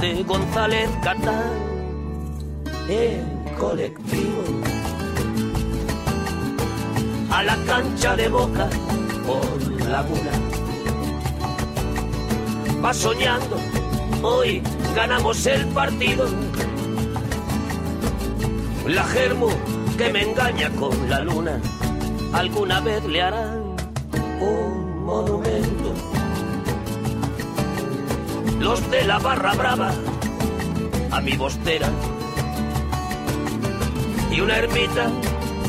De 0.02 0.24
González 0.24 0.90
Catán, 1.02 1.52
en 2.90 3.56
colectivo. 3.58 4.44
A 7.32 7.44
la 7.44 7.56
cancha 7.66 8.16
de 8.18 8.28
boca 8.28 8.68
por 9.26 9.88
laguna. 9.88 10.32
Va 12.84 12.94
soñando 12.94 13.58
hoy 14.24 14.62
ganamos 14.96 15.46
el 15.46 15.66
partido. 15.68 16.28
La 18.88 19.04
germo 19.06 19.48
que 19.98 20.12
me 20.12 20.24
engaña 20.24 20.70
con 20.72 21.10
la 21.10 21.22
luna, 21.22 21.60
alguna 22.34 22.80
vez 22.82 23.04
le 23.06 23.22
harán 23.22 23.76
un 24.40 25.06
monumento. 25.06 25.94
Los 28.60 28.90
de 28.92 29.04
la 29.06 29.20
barra 29.20 29.54
brava, 29.54 29.92
a 31.12 31.22
mi 31.22 31.38
bostera, 31.38 31.90
y 34.32 34.42
una 34.42 34.58
ermita 34.58 35.10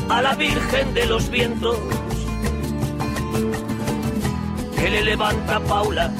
a 0.09 0.21
la 0.21 0.35
Virgen 0.35 0.93
de 0.93 1.05
los 1.05 1.29
Vientos, 1.29 1.77
que 4.75 4.89
le 4.89 5.03
levanta 5.03 5.59
Paula 5.61 6.11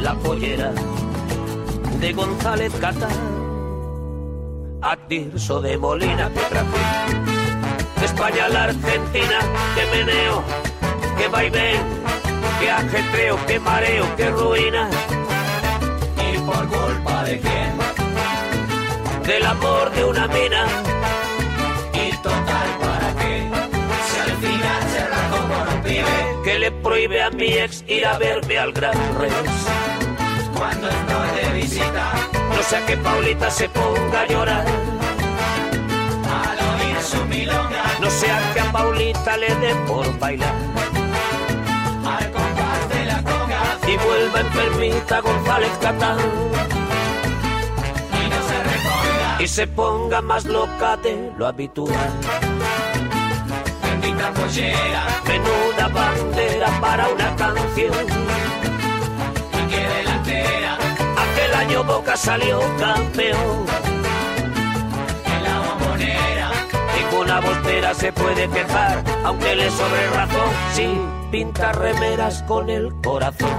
la 0.00 0.14
pollera 0.14 0.72
de 2.00 2.12
González 2.12 2.72
Catán, 2.80 3.10
a 4.82 4.96
Tirso 5.08 5.60
de 5.60 5.76
Molina 5.76 6.30
que 6.30 6.40
traje, 6.40 6.78
de 7.98 8.06
España 8.06 8.44
a 8.44 8.48
la 8.48 8.64
Argentina 8.64 9.38
que 9.74 9.96
meneo, 9.96 10.42
que 11.16 11.28
vaivén, 11.28 11.82
que 12.60 12.70
ajetreo, 12.70 13.36
que 13.46 13.58
mareo, 13.58 14.16
que 14.16 14.30
ruina. 14.30 14.88
¿Y 16.32 16.38
por 16.38 16.68
culpa 16.68 17.24
de 17.24 17.40
quién? 17.40 17.76
Del 19.26 19.44
amor 19.44 19.90
de 19.90 20.04
una 20.04 20.28
mina. 20.28 20.66
¿Y 21.94 22.16
total 22.18 22.68
para 22.80 23.14
qué? 23.16 23.50
Si 24.08 24.20
al 24.20 24.36
final 24.36 24.82
se 24.92 25.02
como 25.30 25.74
un 25.74 25.82
pibe. 25.82 26.42
Que 26.44 26.58
le 26.60 26.70
prohíbe 26.70 27.22
a 27.22 27.30
mi 27.30 27.54
ex 27.54 27.84
ir 27.88 28.06
a 28.06 28.18
verme 28.18 28.58
al 28.58 28.72
Gran 28.72 28.96
Rex 29.18 29.87
cuando 30.58 30.88
estoy 30.88 31.28
de 31.40 31.60
visita. 31.60 32.12
No 32.32 32.62
sea 32.62 32.84
que 32.84 32.96
Paulita 32.96 33.50
se 33.50 33.68
ponga 33.68 34.20
a 34.20 34.26
llorar. 34.26 34.66
Al 36.40 36.58
oír 36.70 37.00
su 37.00 37.24
milonga. 37.26 37.84
No 38.00 38.10
sea 38.10 38.52
que 38.52 38.60
a 38.60 38.72
Paulita 38.72 39.36
le 39.36 39.54
dé 39.54 39.74
por 39.86 40.18
bailar. 40.18 40.54
Al 42.16 42.30
compás 42.32 42.88
de 42.92 43.04
la 43.06 43.22
conga. 43.22 43.60
Y 43.86 43.96
vuelva 43.96 44.40
enfermita 44.40 45.20
González 45.20 45.72
Catán. 45.80 46.18
Y 48.18 48.28
no 48.32 48.38
se 48.48 48.56
reponga. 48.72 49.42
Y 49.42 49.48
se 49.48 49.66
ponga 49.66 50.20
más 50.20 50.44
loca 50.44 50.96
de 50.96 51.32
lo 51.38 51.46
habitual. 51.46 52.10
Bendita 53.82 54.32
pollera. 54.32 55.06
Menuda 55.26 55.88
bandera 55.88 56.68
para 56.80 57.08
una 57.08 57.36
canción 57.36 57.92
Aquel 59.68 60.07
año 61.58 61.82
Boca 61.82 62.16
salió 62.16 62.60
campeón. 62.78 63.66
En 65.26 65.44
la 65.44 65.60
bombonera. 65.60 66.50
una 67.20 67.40
bostera 67.40 67.94
se 67.94 68.12
puede 68.12 68.48
quejar, 68.48 69.02
aunque 69.24 69.56
le 69.56 69.70
sobre 69.70 70.10
razón, 70.10 70.50
sí, 70.72 71.00
pinta 71.32 71.72
remeras 71.72 72.44
con 72.44 72.70
el 72.70 72.94
corazón. 73.02 73.58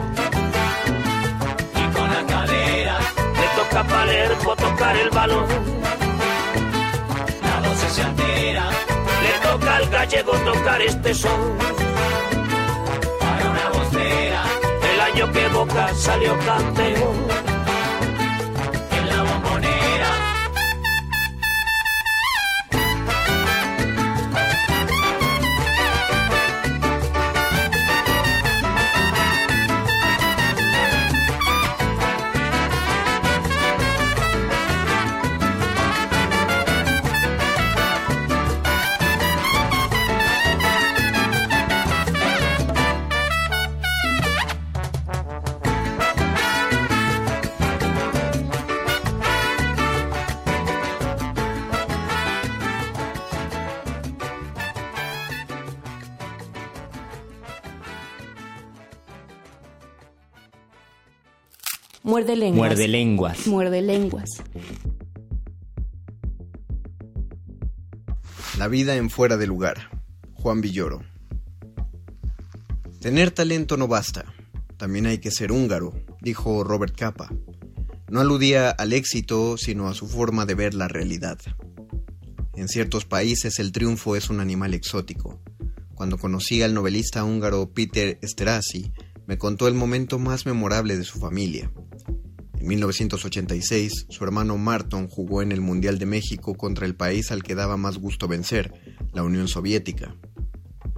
Y 1.76 1.94
con 1.94 2.10
la 2.10 2.26
cadera, 2.26 2.98
Le 3.40 3.48
toca 3.62 3.80
a 3.82 3.84
Palermo 3.84 4.56
tocar 4.56 4.96
el 4.96 5.10
balón, 5.10 5.48
la 7.44 7.68
dosis 7.68 7.92
se 7.92 8.04
altera. 8.04 8.66
le 9.24 9.50
toca 9.50 9.76
al 9.76 9.90
gallego 9.90 10.32
tocar 10.32 10.82
este 10.82 11.14
son. 11.14 11.58
Para 13.20 13.50
una 13.52 13.70
bostera, 13.74 14.44
El 14.94 15.02
año 15.02 15.32
que 15.34 15.48
Boca 15.50 15.94
salió 15.94 16.38
campeón. 16.40 17.49
Muerde 62.20 62.36
lenguas. 62.36 62.58
Muerde 62.58 62.88
lenguas. 62.90 63.48
Muerde 63.48 63.82
lenguas. 63.82 64.30
La 68.58 68.68
vida 68.68 68.98
en 68.98 69.10
fuera 69.10 69.38
de 69.38 69.48
lugar. 69.48 69.90
Juan 70.34 70.60
Villoro. 70.60 71.02
Tener 73.00 73.32
talento 73.32 73.78
no 73.78 73.88
basta. 73.88 74.26
También 74.76 75.06
hay 75.06 75.20
que 75.20 75.32
ser 75.32 75.54
húngaro, 75.54 75.94
dijo 76.20 76.66
Robert 76.66 76.94
Capa. 76.94 77.30
No 78.10 78.20
aludía 78.20 78.70
al 78.70 78.92
éxito, 78.92 79.56
sino 79.58 79.88
a 79.88 79.94
su 79.94 80.06
forma 80.10 80.46
de 80.46 80.56
ver 80.56 80.74
la 80.74 80.90
realidad. 80.90 81.40
En 82.56 82.68
ciertos 82.68 83.06
países 83.06 83.60
el 83.60 83.72
triunfo 83.72 84.18
es 84.18 84.30
un 84.30 84.42
animal 84.42 84.74
exótico. 84.74 85.40
Cuando 85.96 86.18
conocí 86.18 86.64
al 86.64 86.74
novelista 86.74 87.24
húngaro 87.24 87.72
Peter 87.74 88.20
Esterhazy, 88.22 88.92
me 89.26 89.38
contó 89.38 89.70
el 89.70 89.74
momento 89.74 90.20
más 90.20 90.46
memorable 90.46 90.98
de 90.98 91.06
su 91.06 91.18
familia. 91.18 91.72
En 92.60 92.68
1986, 92.68 94.08
su 94.10 94.24
hermano 94.24 94.58
Marton 94.58 95.08
jugó 95.08 95.42
en 95.42 95.52
el 95.52 95.62
Mundial 95.62 95.98
de 95.98 96.06
México 96.06 96.56
contra 96.56 96.86
el 96.86 96.96
país 96.96 97.32
al 97.32 97.42
que 97.42 97.56
daba 97.56 97.78
más 97.78 97.98
gusto 97.98 98.28
vencer, 98.28 98.74
la 99.14 99.24
Unión 99.24 99.48
Soviética. 99.48 100.16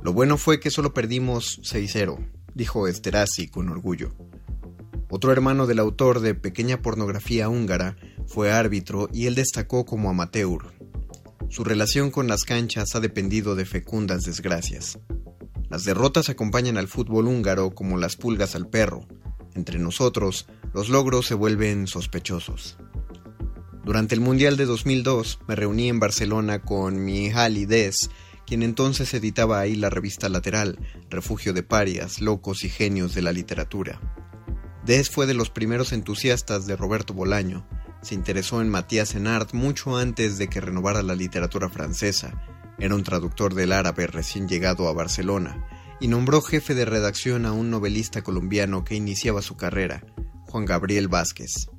Lo 0.04 0.12
bueno 0.12 0.38
fue 0.38 0.60
que 0.60 0.72
solo 0.72 0.94
perdimos 0.94 1.60
6-0, 1.62 2.18
dijo 2.56 2.88
Esterhazy 2.88 3.48
con 3.48 3.70
orgullo. 3.70 4.16
Otro 5.10 5.32
hermano 5.32 5.68
del 5.68 5.80
autor 5.80 6.22
de 6.22 6.34
Pequeña 6.34 6.82
Pornografía 6.82 7.50
Húngara 7.50 7.96
fue 8.26 8.52
árbitro 8.52 9.08
y 9.14 9.28
él 9.28 9.36
destacó 9.36 9.86
como 9.86 10.10
amateur. 10.10 10.74
Su 11.50 11.64
relación 11.64 12.10
con 12.10 12.28
las 12.28 12.44
canchas 12.44 12.96
ha 12.96 13.02
dependido 13.02 13.56
de 13.56 13.66
fecundas 13.66 14.24
desgracias. 14.24 14.98
Las 15.70 15.84
derrotas 15.84 16.30
acompañan 16.30 16.78
al 16.78 16.88
fútbol 16.88 17.28
húngaro 17.28 17.72
como 17.72 17.98
las 17.98 18.16
pulgas 18.16 18.56
al 18.56 18.68
perro. 18.68 19.06
Entre 19.56 19.80
nosotros, 19.80 20.48
los 20.74 20.90
logros 20.90 21.28
se 21.28 21.34
vuelven 21.34 21.88
sospechosos. 21.88 22.78
Durante 23.84 24.16
el 24.16 24.22
Mundial 24.22 24.58
de 24.58 24.66
2002 24.66 25.40
me 25.48 25.56
reuní 25.56 25.90
en 25.90 26.00
Barcelona 26.00 26.60
con 26.60 27.04
Mihaly 27.04 27.66
Des, 27.66 28.10
quien 28.46 28.64
entonces 28.64 29.14
editaba 29.14 29.60
ahí 29.60 29.76
la 29.76 29.90
revista 29.90 30.30
Lateral, 30.30 30.80
refugio 31.10 31.52
de 31.54 31.64
parias, 31.64 32.22
locos 32.22 32.64
y 32.64 32.70
genios 32.70 33.14
de 33.14 33.22
la 33.22 33.32
literatura. 33.32 34.00
Des 34.86 35.10
fue 35.10 35.26
de 35.26 35.34
los 35.34 35.50
primeros 35.50 35.94
entusiastas 35.94 36.66
de 36.66 36.76
Roberto 36.76 37.14
Bolaño. 37.14 37.68
Se 38.02 38.16
interesó 38.16 38.62
en 38.62 38.70
Matías 38.70 39.16
Enart 39.16 39.54
mucho 39.54 39.98
antes 39.98 40.38
de 40.38 40.48
que 40.48 40.62
renovara 40.62 41.04
la 41.04 41.16
literatura 41.16 41.70
francesa. 41.70 42.42
Era 42.80 42.96
un 42.96 43.04
traductor 43.04 43.54
del 43.54 43.74
árabe 43.74 44.08
recién 44.08 44.48
llegado 44.48 44.88
a 44.88 44.94
Barcelona 44.94 45.81
y 46.02 46.08
nombró 46.08 46.42
jefe 46.42 46.74
de 46.74 46.84
redacción 46.84 47.46
a 47.46 47.54
un 47.54 47.70
novelista 47.70 48.24
colombiano 48.24 48.84
que 48.84 48.96
iniciaba 48.96 49.44
su 49.44 49.56
carrera, 49.56 50.04
Juan 50.48 50.66
Gabriel 50.66 51.08
Vázquez. 51.08 51.70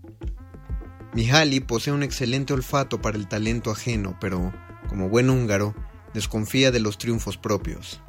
Mihaly 1.12 1.58
posee 1.58 1.92
un 1.92 2.04
excelente 2.04 2.54
olfato 2.54 3.02
para 3.02 3.18
el 3.18 3.26
talento 3.26 3.72
ajeno, 3.72 4.16
pero, 4.20 4.54
como 4.88 5.08
buen 5.08 5.28
húngaro, 5.28 5.74
desconfía 6.14 6.70
de 6.70 6.78
los 6.78 6.98
triunfos 6.98 7.36
propios. 7.36 8.00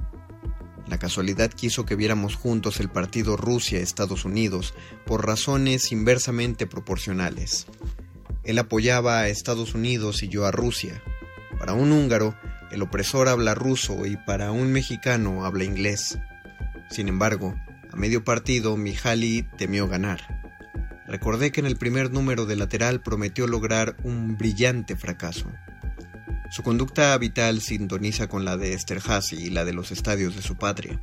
La 0.87 0.99
casualidad 0.99 1.51
quiso 1.51 1.85
que 1.85 1.95
viéramos 1.95 2.35
juntos 2.35 2.79
el 2.79 2.89
partido 2.89 3.35
Rusia-Estados 3.35 4.23
Unidos 4.23 4.75
por 5.07 5.25
razones 5.25 5.91
inversamente 5.91 6.67
proporcionales. 6.67 7.65
Él 8.43 8.59
apoyaba 8.59 9.19
a 9.19 9.29
Estados 9.29 9.73
Unidos 9.73 10.21
y 10.21 10.27
yo 10.27 10.45
a 10.45 10.51
Rusia. 10.51 11.01
Para 11.57 11.73
un 11.73 11.91
húngaro, 11.91 12.35
el 12.73 12.81
opresor 12.81 13.29
habla 13.29 13.53
ruso 13.53 14.07
y 14.07 14.17
para 14.17 14.51
un 14.51 14.71
mexicano 14.71 15.45
habla 15.45 15.63
inglés. 15.63 16.17
Sin 16.89 17.07
embargo, 17.07 17.55
a 17.91 17.95
medio 17.95 18.23
partido, 18.23 18.75
Mihaly 18.77 19.47
temió 19.57 19.87
ganar. 19.87 20.41
Recordé 21.07 21.51
que 21.51 21.59
en 21.59 21.67
el 21.67 21.77
primer 21.77 22.11
número 22.11 22.47
de 22.47 22.55
lateral 22.55 23.01
prometió 23.01 23.45
lograr 23.45 23.95
un 24.03 24.37
brillante 24.37 24.95
fracaso. 24.95 25.51
Su 26.49 26.63
conducta 26.63 27.15
vital 27.19 27.61
sintoniza 27.61 28.27
con 28.27 28.43
la 28.43 28.57
de 28.57 28.73
Esterhazy 28.73 29.35
y 29.35 29.49
la 29.51 29.65
de 29.65 29.73
los 29.73 29.91
estadios 29.91 30.35
de 30.35 30.41
su 30.41 30.55
patria. 30.55 30.99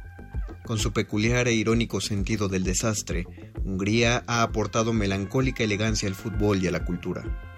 Con 0.65 0.79
su 0.79 0.93
peculiar 0.93 1.47
e 1.47 1.53
irónico 1.53 2.01
sentido 2.01 2.49
del 2.49 2.65
desastre, 2.65 3.27
Hungría 3.65 4.25
ha 4.27 4.43
aportado 4.43 4.93
melancólica 4.93 5.63
elegancia 5.63 6.09
al 6.09 6.17
fútbol 6.17 6.63
y 6.63 6.67
a 6.67 6.73
la 6.73 6.85
cultura. 6.85 7.50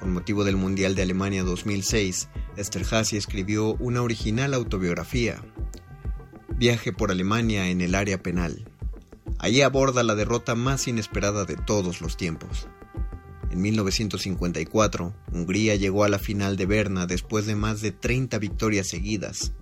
Con 0.00 0.12
motivo 0.12 0.44
del 0.44 0.56
Mundial 0.56 0.94
de 0.94 1.02
Alemania 1.02 1.42
2006, 1.44 2.28
Esterhazy 2.56 3.16
escribió 3.16 3.74
una 3.74 4.02
original 4.02 4.54
autobiografía, 4.54 5.42
Viaje 6.58 6.90
por 6.90 7.10
Alemania 7.10 7.68
en 7.68 7.82
el 7.82 7.94
área 7.94 8.22
penal. 8.22 8.64
Allí 9.38 9.60
aborda 9.60 10.02
la 10.02 10.14
derrota 10.14 10.54
más 10.54 10.88
inesperada 10.88 11.44
de 11.44 11.56
todos 11.56 12.00
los 12.00 12.16
tiempos. 12.16 12.66
En 13.50 13.60
1954, 13.60 15.14
Hungría 15.32 15.76
llegó 15.76 16.04
a 16.04 16.08
la 16.08 16.18
final 16.18 16.56
de 16.56 16.64
Berna 16.64 17.06
después 17.06 17.44
de 17.44 17.56
más 17.56 17.82
de 17.82 17.92
30 17.92 18.38
victorias 18.38 18.88
seguidas. 18.88 19.52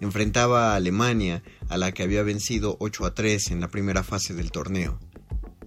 Enfrentaba 0.00 0.72
a 0.72 0.76
Alemania, 0.76 1.42
a 1.70 1.78
la 1.78 1.92
que 1.92 2.02
había 2.02 2.22
vencido 2.22 2.76
8 2.78 3.06
a 3.06 3.14
3 3.14 3.50
en 3.50 3.60
la 3.60 3.68
primera 3.68 4.02
fase 4.02 4.34
del 4.34 4.50
torneo. 4.50 5.00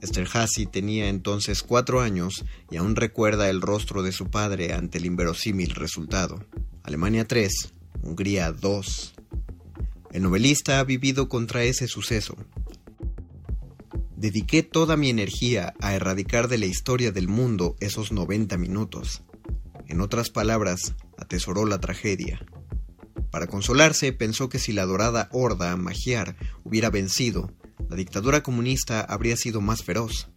Esterhazy 0.02 0.66
tenía 0.66 1.10
entonces 1.10 1.64
cuatro 1.64 2.02
años 2.02 2.45
y 2.70 2.78
aún 2.78 2.95
recuerda 2.95 3.50
el 3.50 3.62
rostro 3.62 4.04
de 4.04 4.12
su 4.12 4.30
padre 4.30 4.74
ante 4.74 4.98
el 4.98 5.06
inverosímil 5.06 5.72
resultado. 5.72 6.43
Alemania 6.84 7.28
3, 7.28 7.74
Hungría 8.04 8.52
2. 8.52 9.14
El 10.14 10.24
novelista 10.24 10.80
ha 10.80 10.84
vivido 10.84 11.28
contra 11.28 11.64
ese 11.64 11.88
suceso. 11.88 12.36
Dediqué 14.16 14.64
toda 14.64 14.98
mi 14.98 15.10
energía 15.10 15.74
a 15.80 15.93
erradicar 15.93 16.48
de 16.48 16.58
la 16.58 16.66
historia 16.66 17.12
del 17.12 17.28
mundo 17.28 17.76
esos 17.80 18.12
90 18.12 18.58
minutos. 18.58 19.24
En 19.88 20.02
otras 20.02 20.30
palabras, 20.30 20.95
atesoró 21.18 21.66
la 21.66 21.80
tragedia. 21.80 22.45
Para 23.32 23.48
consolarse, 23.48 24.14
pensó 24.14 24.50
que 24.50 24.60
si 24.60 24.74
la 24.74 24.86
dorada 24.86 25.30
horda 25.32 25.76
magiar 25.76 26.36
hubiera 26.64 26.89
vencido, 26.89 27.52
la 27.90 27.96
dictadura 27.96 28.44
comunista 28.44 29.02
habría 29.02 29.38
sido 29.38 29.62
más 29.62 29.84
feroz. 29.84 30.30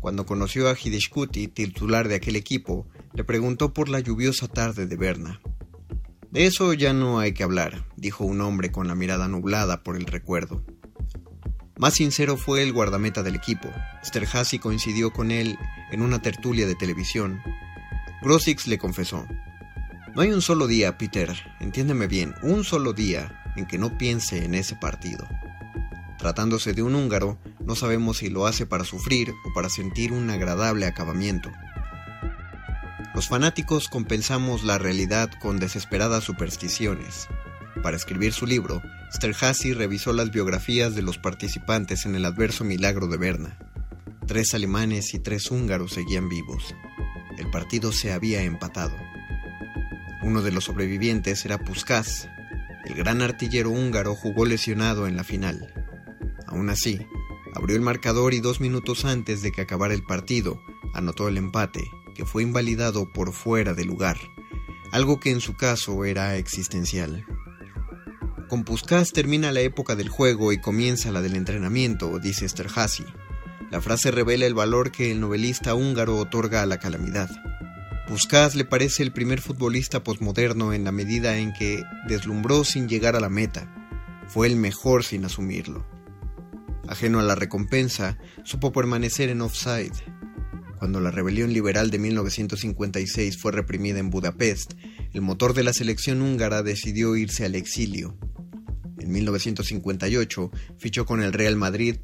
Cuando 0.00 0.24
conoció 0.24 0.68
a 0.68 0.76
Hideshkuti, 0.80 1.48
titular 1.48 2.08
de 2.08 2.14
aquel 2.14 2.36
equipo, 2.36 2.86
le 3.12 3.24
preguntó 3.24 3.72
por 3.74 3.88
la 3.88 4.00
lluviosa 4.00 4.48
tarde 4.48 4.86
de 4.86 4.96
Berna. 4.96 5.40
De 6.30 6.46
eso 6.46 6.72
ya 6.72 6.92
no 6.92 7.18
hay 7.18 7.34
que 7.34 7.42
hablar, 7.42 7.84
dijo 7.96 8.24
un 8.24 8.40
hombre 8.40 8.70
con 8.70 8.86
la 8.86 8.94
mirada 8.94 9.26
nublada 9.26 9.82
por 9.82 9.96
el 9.96 10.06
recuerdo. 10.06 10.64
Más 11.76 11.94
sincero 11.94 12.36
fue 12.36 12.62
el 12.62 12.72
guardameta 12.72 13.22
del 13.22 13.34
equipo. 13.34 13.68
Esterhazy 14.02 14.58
coincidió 14.58 15.12
con 15.12 15.30
él 15.30 15.58
en 15.90 16.02
una 16.02 16.22
tertulia 16.22 16.66
de 16.66 16.74
televisión. 16.74 17.40
Grosix 18.22 18.66
le 18.68 18.78
confesó: 18.78 19.26
No 20.14 20.22
hay 20.22 20.30
un 20.30 20.42
solo 20.42 20.66
día, 20.66 20.98
Peter, 20.98 21.34
entiéndeme 21.58 22.06
bien, 22.06 22.34
un 22.42 22.64
solo 22.64 22.92
día 22.92 23.42
en 23.56 23.66
que 23.66 23.78
no 23.78 23.98
piense 23.98 24.44
en 24.44 24.54
ese 24.54 24.76
partido. 24.76 25.26
Tratándose 26.20 26.74
de 26.74 26.82
un 26.82 26.94
húngaro, 26.94 27.38
no 27.64 27.74
sabemos 27.74 28.18
si 28.18 28.28
lo 28.28 28.46
hace 28.46 28.66
para 28.66 28.84
sufrir 28.84 29.32
o 29.46 29.54
para 29.54 29.70
sentir 29.70 30.12
un 30.12 30.28
agradable 30.28 30.84
acabamiento. 30.84 31.50
Los 33.14 33.28
fanáticos 33.28 33.88
compensamos 33.88 34.62
la 34.62 34.76
realidad 34.76 35.30
con 35.40 35.58
desesperadas 35.58 36.22
supersticiones. 36.22 37.26
Para 37.82 37.96
escribir 37.96 38.34
su 38.34 38.46
libro, 38.46 38.82
Sterhazy 39.14 39.72
revisó 39.72 40.12
las 40.12 40.30
biografías 40.30 40.94
de 40.94 41.00
los 41.00 41.16
participantes 41.16 42.04
en 42.04 42.14
el 42.14 42.26
adverso 42.26 42.64
milagro 42.64 43.06
de 43.06 43.16
Berna. 43.16 43.58
Tres 44.26 44.52
alemanes 44.52 45.14
y 45.14 45.20
tres 45.20 45.50
húngaros 45.50 45.94
seguían 45.94 46.28
vivos. 46.28 46.74
El 47.38 47.50
partido 47.50 47.92
se 47.92 48.12
había 48.12 48.42
empatado. 48.42 48.94
Uno 50.22 50.42
de 50.42 50.52
los 50.52 50.64
sobrevivientes 50.64 51.46
era 51.46 51.56
Puskás. 51.56 52.28
El 52.84 52.94
gran 52.94 53.22
artillero 53.22 53.70
húngaro 53.70 54.14
jugó 54.14 54.44
lesionado 54.44 55.06
en 55.06 55.16
la 55.16 55.24
final. 55.24 55.79
Aún 56.50 56.68
así, 56.68 56.98
abrió 57.54 57.76
el 57.76 57.82
marcador 57.82 58.34
y 58.34 58.40
dos 58.40 58.60
minutos 58.60 59.04
antes 59.04 59.40
de 59.42 59.52
que 59.52 59.62
acabara 59.62 59.94
el 59.94 60.02
partido, 60.02 60.60
anotó 60.92 61.28
el 61.28 61.36
empate, 61.36 61.90
que 62.14 62.26
fue 62.26 62.42
invalidado 62.42 63.08
por 63.12 63.32
fuera 63.32 63.72
de 63.72 63.84
lugar, 63.84 64.18
algo 64.92 65.20
que 65.20 65.30
en 65.30 65.40
su 65.40 65.56
caso 65.56 66.04
era 66.04 66.36
existencial. 66.36 67.24
Con 68.48 68.64
Puskás 68.64 69.12
termina 69.12 69.52
la 69.52 69.60
época 69.60 69.94
del 69.94 70.08
juego 70.08 70.52
y 70.52 70.60
comienza 70.60 71.12
la 71.12 71.22
del 71.22 71.36
entrenamiento, 71.36 72.18
dice 72.18 72.46
Esterhazy. 72.46 73.04
La 73.70 73.80
frase 73.80 74.10
revela 74.10 74.44
el 74.46 74.54
valor 74.54 74.90
que 74.90 75.12
el 75.12 75.20
novelista 75.20 75.74
húngaro 75.74 76.16
otorga 76.16 76.62
a 76.62 76.66
la 76.66 76.80
calamidad. 76.80 77.30
Puskás 78.08 78.56
le 78.56 78.64
parece 78.64 79.04
el 79.04 79.12
primer 79.12 79.40
futbolista 79.40 80.02
posmoderno 80.02 80.72
en 80.72 80.82
la 80.82 80.90
medida 80.90 81.38
en 81.38 81.52
que 81.52 81.84
deslumbró 82.08 82.64
sin 82.64 82.88
llegar 82.88 83.14
a 83.14 83.20
la 83.20 83.28
meta. 83.28 83.72
Fue 84.26 84.48
el 84.48 84.56
mejor 84.56 85.04
sin 85.04 85.24
asumirlo. 85.24 85.86
Ajeno 86.90 87.20
a 87.20 87.22
la 87.22 87.36
recompensa, 87.36 88.18
supo 88.42 88.72
permanecer 88.72 89.28
en 89.28 89.42
offside. 89.42 89.92
Cuando 90.76 90.98
la 90.98 91.12
rebelión 91.12 91.52
liberal 91.52 91.88
de 91.88 92.00
1956 92.00 93.38
fue 93.40 93.52
reprimida 93.52 94.00
en 94.00 94.10
Budapest, 94.10 94.72
el 95.12 95.20
motor 95.20 95.54
de 95.54 95.62
la 95.62 95.72
selección 95.72 96.20
húngara 96.20 96.64
decidió 96.64 97.14
irse 97.14 97.44
al 97.44 97.54
exilio. 97.54 98.18
En 98.98 99.12
1958 99.12 100.50
fichó 100.78 101.06
con 101.06 101.22
el 101.22 101.32
Real 101.32 101.54
Madrid 101.54 101.94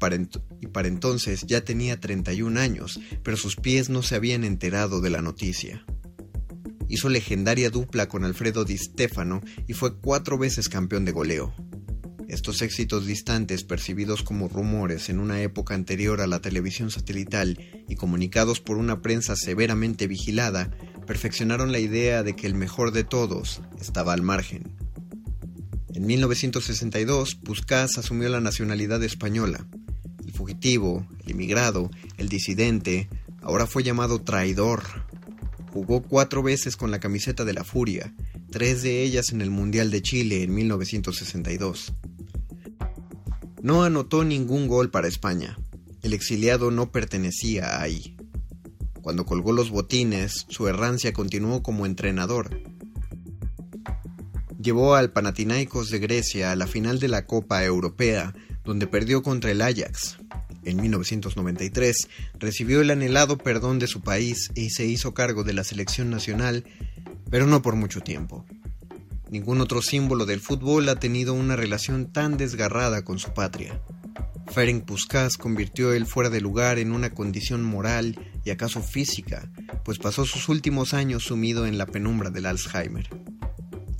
y 0.61 0.67
para 0.67 0.87
entonces 0.87 1.43
ya 1.45 1.65
tenía 1.65 1.99
31 1.99 2.57
años, 2.57 3.01
pero 3.23 3.35
sus 3.35 3.57
pies 3.57 3.89
no 3.89 4.03
se 4.03 4.15
habían 4.15 4.45
enterado 4.45 5.01
de 5.01 5.09
la 5.09 5.21
noticia. 5.21 5.85
Hizo 6.87 7.09
legendaria 7.09 7.69
dupla 7.71 8.07
con 8.07 8.23
Alfredo 8.23 8.63
Di 8.63 8.77
Stefano 8.77 9.41
y 9.67 9.73
fue 9.73 9.99
cuatro 9.99 10.37
veces 10.37 10.69
campeón 10.69 11.03
de 11.03 11.11
goleo. 11.11 11.53
Estos 12.27 12.61
éxitos 12.61 13.05
distantes, 13.05 13.63
percibidos 13.63 14.21
como 14.21 14.49
rumores 14.49 15.07
en 15.07 15.19
una 15.19 15.41
época 15.41 15.75
anterior 15.75 16.19
a 16.19 16.27
la 16.27 16.41
televisión 16.41 16.91
satelital 16.91 17.57
y 17.87 17.95
comunicados 17.95 18.59
por 18.59 18.77
una 18.77 19.01
prensa 19.01 19.37
severamente 19.37 20.07
vigilada, 20.07 20.71
perfeccionaron 21.05 21.71
la 21.71 21.79
idea 21.79 22.23
de 22.23 22.35
que 22.35 22.45
el 22.45 22.53
mejor 22.53 22.91
de 22.91 23.05
todos 23.05 23.61
estaba 23.79 24.11
al 24.11 24.23
margen. 24.23 24.75
En 25.93 26.05
1962, 26.05 27.35
Puskás 27.35 27.97
asumió 27.97 28.27
la 28.27 28.41
nacionalidad 28.41 29.01
española. 29.03 29.65
El 30.25 30.33
fugitivo, 30.33 31.07
el 31.23 31.31
inmigrado, 31.31 31.89
el 32.17 32.27
disidente, 32.27 33.07
ahora 33.41 33.65
fue 33.67 33.83
llamado 33.83 34.21
traidor. 34.21 34.83
Jugó 35.71 36.03
cuatro 36.03 36.43
veces 36.43 36.75
con 36.75 36.91
la 36.91 36.99
camiseta 36.99 37.45
de 37.45 37.53
la 37.53 37.63
Furia, 37.63 38.13
tres 38.51 38.83
de 38.83 39.01
ellas 39.01 39.31
en 39.31 39.41
el 39.41 39.49
Mundial 39.49 39.91
de 39.91 40.01
Chile 40.01 40.43
en 40.43 40.53
1962. 40.53 41.93
No 43.67 43.83
anotó 43.83 44.23
ningún 44.23 44.69
gol 44.69 44.91
para 44.91 45.09
España. 45.09 45.57
El 46.01 46.13
exiliado 46.13 46.71
no 46.71 46.89
pertenecía 46.89 47.81
ahí. 47.81 48.15
Cuando 49.01 49.25
colgó 49.25 49.51
los 49.51 49.71
botines, 49.71 50.45
su 50.47 50.69
errancia 50.69 51.11
continuó 51.11 51.61
como 51.63 51.85
entrenador, 51.85 52.61
llevó 54.57 54.95
al 54.95 55.11
Panathinaikos 55.11 55.89
de 55.89 55.99
Grecia 55.99 56.53
a 56.53 56.55
la 56.55 56.65
final 56.65 56.99
de 56.99 57.09
la 57.09 57.25
Copa 57.25 57.61
Europea, 57.65 58.33
donde 58.63 58.87
perdió 58.87 59.21
contra 59.21 59.51
el 59.51 59.61
Ajax. 59.61 60.17
En 60.63 60.77
1993 60.77 62.07
recibió 62.39 62.79
el 62.79 62.89
anhelado 62.89 63.37
perdón 63.37 63.79
de 63.79 63.87
su 63.87 63.99
país 63.99 64.49
y 64.55 64.69
se 64.69 64.85
hizo 64.85 65.13
cargo 65.13 65.43
de 65.43 65.51
la 65.51 65.65
selección 65.65 66.09
nacional, 66.09 66.63
pero 67.29 67.47
no 67.47 67.61
por 67.61 67.75
mucho 67.75 67.99
tiempo. 67.99 68.45
Ningún 69.29 69.61
otro 69.61 69.81
símbolo 69.81 70.25
del 70.25 70.39
fútbol 70.39 70.87
ha 70.89 70.95
tenido 70.95 71.33
una 71.33 71.55
relación 71.55 72.11
tan 72.11 72.37
desgarrada 72.37 73.03
con 73.03 73.19
su 73.19 73.33
patria. 73.33 73.81
Ferenc 74.47 74.85
Puskás 74.85 75.37
convirtió 75.37 75.91
el 75.91 76.05
fuera 76.05 76.29
de 76.29 76.39
lugar 76.39 76.79
en 76.79 76.91
una 76.93 77.09
condición 77.09 77.63
moral 77.63 78.17
y 78.45 78.51
acaso 78.51 78.81
física, 78.81 79.51
pues 79.83 79.99
pasó 79.99 80.25
sus 80.25 80.47
últimos 80.47 80.93
años 80.93 81.23
sumido 81.23 81.65
en 81.65 81.77
la 81.77 81.85
penumbra 81.85 82.29
del 82.29 82.45
Alzheimer. 82.45 83.09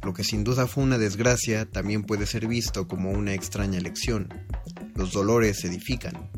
Lo 0.03 0.13
que 0.13 0.23
sin 0.23 0.45
duda 0.45 0.67
fue 0.67 0.85
una 0.85 0.97
desgracia 0.97 1.69
también 1.69 2.03
puede 2.03 2.25
ser 2.25 2.47
visto 2.47 2.87
como 2.87 3.11
una 3.11 3.33
extraña 3.33 3.81
lección. 3.81 4.33
Los 4.95 5.11
dolores 5.11 5.65
edifican. 5.65 6.29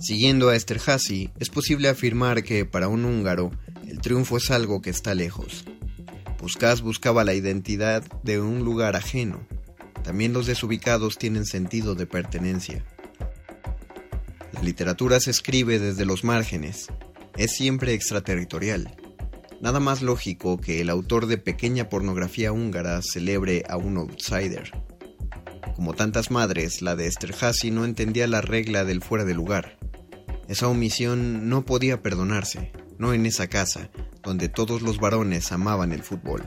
Siguiendo 0.00 0.48
a 0.48 0.56
Esterhazy, 0.56 1.30
es 1.38 1.48
posible 1.48 1.88
afirmar 1.88 2.42
que 2.42 2.64
para 2.64 2.88
un 2.88 3.04
húngaro 3.04 3.52
el 3.86 4.00
triunfo 4.00 4.38
es 4.38 4.50
algo 4.50 4.82
que 4.82 4.90
está 4.90 5.14
lejos. 5.14 5.64
Puskás 6.40 6.80
buscaba 6.80 7.22
la 7.22 7.34
identidad 7.34 8.02
de 8.22 8.40
un 8.40 8.64
lugar 8.64 8.96
ajeno. 8.96 9.46
También 10.02 10.32
los 10.32 10.46
desubicados 10.46 11.18
tienen 11.18 11.44
sentido 11.44 11.94
de 11.94 12.06
pertenencia. 12.06 12.82
La 14.52 14.62
literatura 14.62 15.20
se 15.20 15.32
escribe 15.32 15.78
desde 15.78 16.06
los 16.06 16.24
márgenes. 16.24 16.86
Es 17.36 17.52
siempre 17.52 17.92
extraterritorial. 17.92 18.96
Nada 19.60 19.80
más 19.80 20.00
lógico 20.00 20.58
que 20.58 20.80
el 20.80 20.88
autor 20.88 21.26
de 21.26 21.36
pequeña 21.36 21.90
pornografía 21.90 22.52
húngara 22.52 23.02
celebre 23.02 23.64
a 23.68 23.76
un 23.76 23.98
outsider. 23.98 24.72
Como 25.76 25.92
tantas 25.92 26.30
madres, 26.30 26.80
la 26.80 26.96
de 26.96 27.06
Esterhazy 27.06 27.70
no 27.70 27.84
entendía 27.84 28.26
la 28.26 28.40
regla 28.40 28.86
del 28.86 29.02
fuera 29.02 29.26
de 29.26 29.34
lugar. 29.34 29.78
Esa 30.48 30.68
omisión 30.68 31.50
no 31.50 31.66
podía 31.66 32.00
perdonarse, 32.00 32.72
no 33.00 33.14
en 33.14 33.24
esa 33.24 33.48
casa, 33.48 33.90
donde 34.22 34.50
todos 34.50 34.82
los 34.82 35.00
varones 35.00 35.50
amaban 35.52 35.92
el 35.92 36.02
fútbol. 36.02 36.44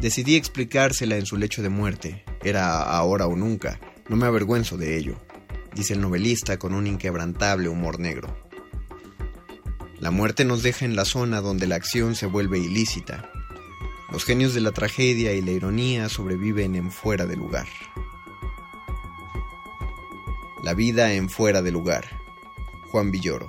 Decidí 0.00 0.34
explicársela 0.34 1.16
en 1.16 1.24
su 1.24 1.36
lecho 1.36 1.62
de 1.62 1.68
muerte. 1.68 2.24
Era 2.42 2.82
ahora 2.82 3.26
o 3.26 3.36
nunca. 3.36 3.78
No 4.08 4.16
me 4.16 4.26
avergüenzo 4.26 4.76
de 4.76 4.98
ello, 4.98 5.14
dice 5.72 5.94
el 5.94 6.00
novelista 6.00 6.58
con 6.58 6.74
un 6.74 6.88
inquebrantable 6.88 7.68
humor 7.68 8.00
negro. 8.00 8.36
La 10.00 10.10
muerte 10.10 10.44
nos 10.44 10.64
deja 10.64 10.84
en 10.84 10.96
la 10.96 11.04
zona 11.04 11.40
donde 11.40 11.68
la 11.68 11.76
acción 11.76 12.16
se 12.16 12.26
vuelve 12.26 12.58
ilícita. 12.58 13.30
Los 14.10 14.24
genios 14.24 14.52
de 14.52 14.62
la 14.62 14.72
tragedia 14.72 15.32
y 15.32 15.42
la 15.42 15.52
ironía 15.52 16.08
sobreviven 16.08 16.74
en 16.74 16.90
fuera 16.90 17.26
de 17.26 17.36
lugar. 17.36 17.68
La 20.64 20.74
vida 20.74 21.12
en 21.12 21.30
fuera 21.30 21.62
de 21.62 21.70
lugar. 21.70 22.04
Juan 22.90 23.12
Villoro. 23.12 23.48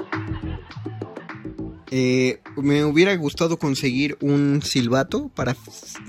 Eh, 1.93 2.39
me 2.55 2.85
hubiera 2.85 3.13
gustado 3.17 3.59
conseguir 3.59 4.17
un 4.21 4.61
silbato 4.63 5.29
para, 5.35 5.57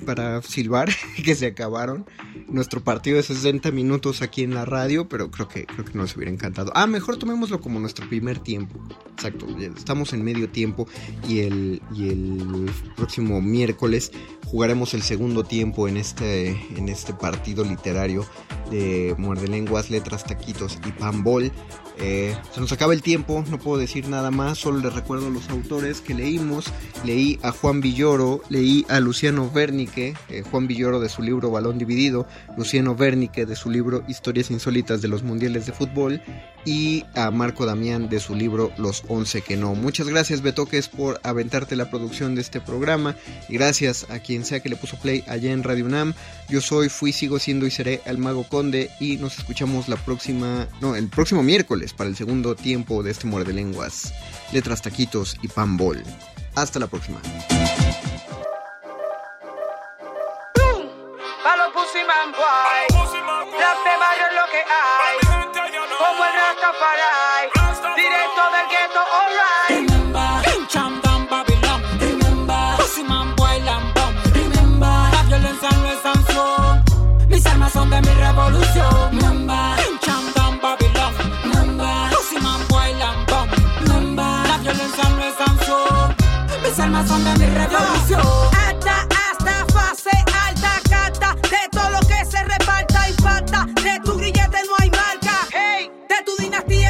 para 0.06 0.40
silbar, 0.42 0.88
que 1.24 1.34
se 1.34 1.46
acabaron. 1.46 2.06
Nuestro 2.46 2.84
partido 2.84 3.16
de 3.16 3.24
60 3.24 3.72
minutos 3.72 4.22
aquí 4.22 4.44
en 4.44 4.54
la 4.54 4.64
radio, 4.64 5.08
pero 5.08 5.30
creo 5.32 5.48
que, 5.48 5.66
creo 5.66 5.84
que 5.84 5.98
nos 5.98 6.16
hubiera 6.16 6.30
encantado. 6.30 6.70
Ah, 6.76 6.86
mejor 6.86 7.16
tomémoslo 7.16 7.60
como 7.60 7.80
nuestro 7.80 8.08
primer 8.08 8.38
tiempo. 8.38 8.80
Exacto, 9.10 9.46
estamos 9.76 10.12
en 10.12 10.22
medio 10.22 10.48
tiempo 10.50 10.86
y 11.28 11.40
el, 11.40 11.82
y 11.94 12.10
el 12.10 12.70
próximo 12.96 13.40
miércoles 13.40 14.12
jugaremos 14.46 14.94
el 14.94 15.02
segundo 15.02 15.44
tiempo 15.44 15.88
en 15.88 15.96
este, 15.96 16.50
en 16.76 16.88
este 16.88 17.12
partido 17.12 17.64
literario 17.64 18.24
de 18.70 19.14
Muerde 19.18 19.48
Lenguas, 19.48 19.90
Letras, 19.90 20.24
Taquitos 20.24 20.78
y 20.86 20.92
Pambol. 20.92 21.50
Eh, 21.98 22.36
se 22.52 22.60
nos 22.60 22.72
acaba 22.72 22.94
el 22.94 23.02
tiempo, 23.02 23.44
no 23.48 23.58
puedo 23.58 23.78
decir 23.78 24.08
nada 24.08 24.30
más, 24.30 24.58
solo 24.58 24.78
les 24.78 24.92
recuerdo 24.94 25.30
los 25.30 25.48
autores 25.50 25.71
que 26.04 26.14
leímos. 26.14 26.66
Leí 27.04 27.38
a 27.42 27.50
Juan 27.50 27.80
Villoro, 27.80 28.42
leí 28.50 28.84
a 28.88 29.00
Luciano 29.00 29.50
Bernique, 29.50 30.14
eh, 30.28 30.42
Juan 30.42 30.66
Villoro 30.66 31.00
de 31.00 31.08
su 31.08 31.22
libro 31.22 31.50
Balón 31.50 31.78
Dividido, 31.78 32.26
Luciano 32.58 32.94
Bernique 32.94 33.46
de 33.46 33.56
su 33.56 33.70
libro 33.70 34.04
Historias 34.06 34.50
Insólitas 34.50 35.00
de 35.00 35.08
los 35.08 35.22
Mundiales 35.22 35.64
de 35.64 35.72
Fútbol 35.72 36.20
y 36.64 37.04
a 37.14 37.30
Marco 37.30 37.66
Damián 37.66 38.08
de 38.08 38.20
su 38.20 38.34
libro 38.34 38.72
Los 38.76 39.04
Once 39.08 39.42
que 39.42 39.56
no. 39.56 39.74
Muchas 39.74 40.08
gracias 40.08 40.42
Betoques 40.42 40.88
por 40.88 41.20
aventarte 41.22 41.76
la 41.76 41.90
producción 41.90 42.34
de 42.34 42.40
este 42.40 42.60
programa 42.60 43.16
y 43.48 43.54
gracias 43.54 44.06
a 44.10 44.18
quien 44.18 44.44
sea 44.44 44.60
que 44.60 44.68
le 44.68 44.76
puso 44.76 44.98
play 44.98 45.24
allá 45.26 45.52
en 45.52 45.62
Radio 45.62 45.86
UNAM. 45.86 46.14
Yo 46.48 46.60
soy, 46.60 46.88
fui, 46.88 47.12
sigo 47.12 47.38
siendo 47.38 47.66
y 47.66 47.70
seré 47.70 48.00
el 48.04 48.18
Mago 48.18 48.44
Conde 48.44 48.90
y 49.00 49.16
nos 49.16 49.38
escuchamos 49.38 49.88
la 49.88 49.96
próxima, 49.96 50.68
no, 50.80 50.94
el 50.94 51.08
próximo 51.08 51.42
miércoles 51.42 51.92
para 51.92 52.10
el 52.10 52.16
segundo 52.16 52.54
tiempo 52.54 53.02
de 53.02 53.10
este 53.10 53.26
Muerde 53.26 53.52
Lenguas, 53.52 54.12
Letras, 54.52 54.82
Taquitos 54.82 55.36
y 55.42 55.48
Pambol. 55.48 56.02
Hasta 56.54 56.78
la 56.78 56.86
próxima. 56.86 57.20
Son 87.07 87.24
de 87.24 87.34
mi 87.38 87.46
revolución. 87.46 88.20
Hasta, 88.53 89.03
hasta 89.03 89.66
fase 89.72 90.11
alta, 90.46 90.80
cata. 90.88 91.34
De 91.42 91.68
todo 91.70 91.90
lo 91.90 92.00
que 92.00 92.24
se 92.24 92.42
reparta 92.44 93.09
y 93.09 93.12
falta. 93.22 93.66
De 93.82 94.00
tu 94.05 94.16
grillete 94.16 94.59
no 94.66 94.74
hay 94.78 94.90
marca. 94.90 95.48
Hey, 95.53 95.90
de 96.09 96.24
tu 96.24 96.42
dinastía 96.42 96.81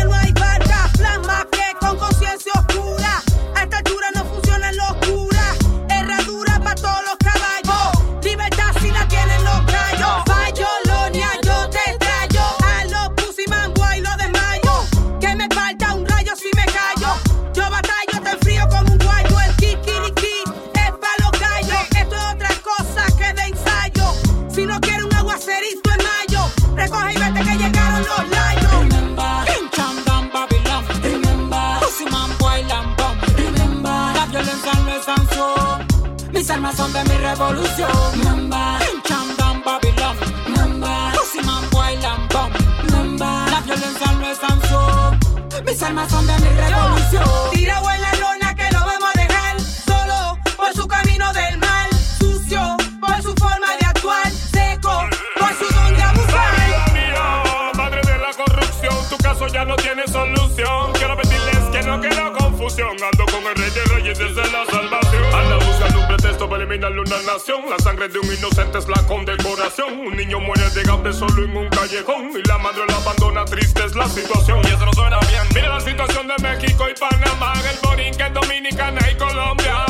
revolución. 37.34 38.31
Una 66.90 67.22
nación. 67.22 67.62
La 67.70 67.78
sangre 67.78 68.08
de 68.08 68.18
un 68.18 68.26
inocente 68.26 68.78
es 68.78 68.88
la 68.88 69.06
condecoración. 69.06 70.00
Un 70.00 70.16
niño 70.16 70.40
muere 70.40 70.68
de 70.70 70.90
hambre 70.90 71.12
solo 71.12 71.44
en 71.44 71.56
un 71.56 71.68
callejón. 71.68 72.32
Y 72.36 72.46
la 72.48 72.58
madre 72.58 72.82
lo 72.88 72.96
abandona, 72.96 73.44
triste 73.44 73.84
es 73.84 73.94
la 73.94 74.08
situación. 74.08 74.60
Y 74.64 74.66
eso 74.68 74.84
no 74.84 74.92
suena 74.92 75.18
bien. 75.20 75.42
Mira 75.54 75.68
la 75.68 75.80
situación 75.80 76.26
de 76.26 76.34
México 76.42 76.86
y 76.88 76.98
Panamá, 76.98 77.52
el 77.70 77.78
Borinquen, 77.82 78.34
Dominicana 78.34 79.00
y 79.10 79.16
Colombia. 79.16 79.86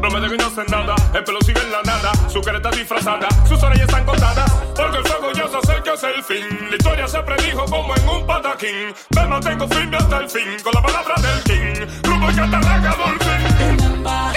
Promete 0.00 0.28
que 0.28 0.36
no 0.36 0.46
hacen 0.46 0.66
nada, 0.68 0.94
el 1.14 1.24
pelo 1.24 1.38
sigue 1.40 1.60
en 1.60 1.72
la 1.72 1.82
nada, 1.82 2.12
su 2.28 2.40
cara 2.42 2.58
está 2.58 2.70
disfrazada, 2.70 3.28
sus 3.48 3.60
orejas 3.62 3.88
están 3.88 4.04
cortadas, 4.04 4.52
porque 4.76 4.98
el 4.98 5.04
fuego 5.04 5.32
ya 5.32 5.48
se 5.48 5.56
acerca 5.56 5.92
hacia 5.94 6.10
el 6.10 6.22
fin. 6.22 6.68
La 6.70 6.76
historia 6.76 7.08
se 7.08 7.18
predijo 7.20 7.64
como 7.64 7.96
en 7.96 8.08
un 8.08 8.26
pataquín, 8.26 8.94
me 9.16 9.26
mantengo 9.26 9.66
firme 9.66 9.96
hasta 9.96 10.18
el 10.18 10.28
fin, 10.28 10.56
con 10.62 10.74
la 10.74 10.82
palabra 10.82 11.14
del 11.16 11.42
king, 11.44 11.86
rumbo 12.04 12.28
que 12.28 12.40
atarraga 12.40 12.94
Dolphin. 12.94 14.35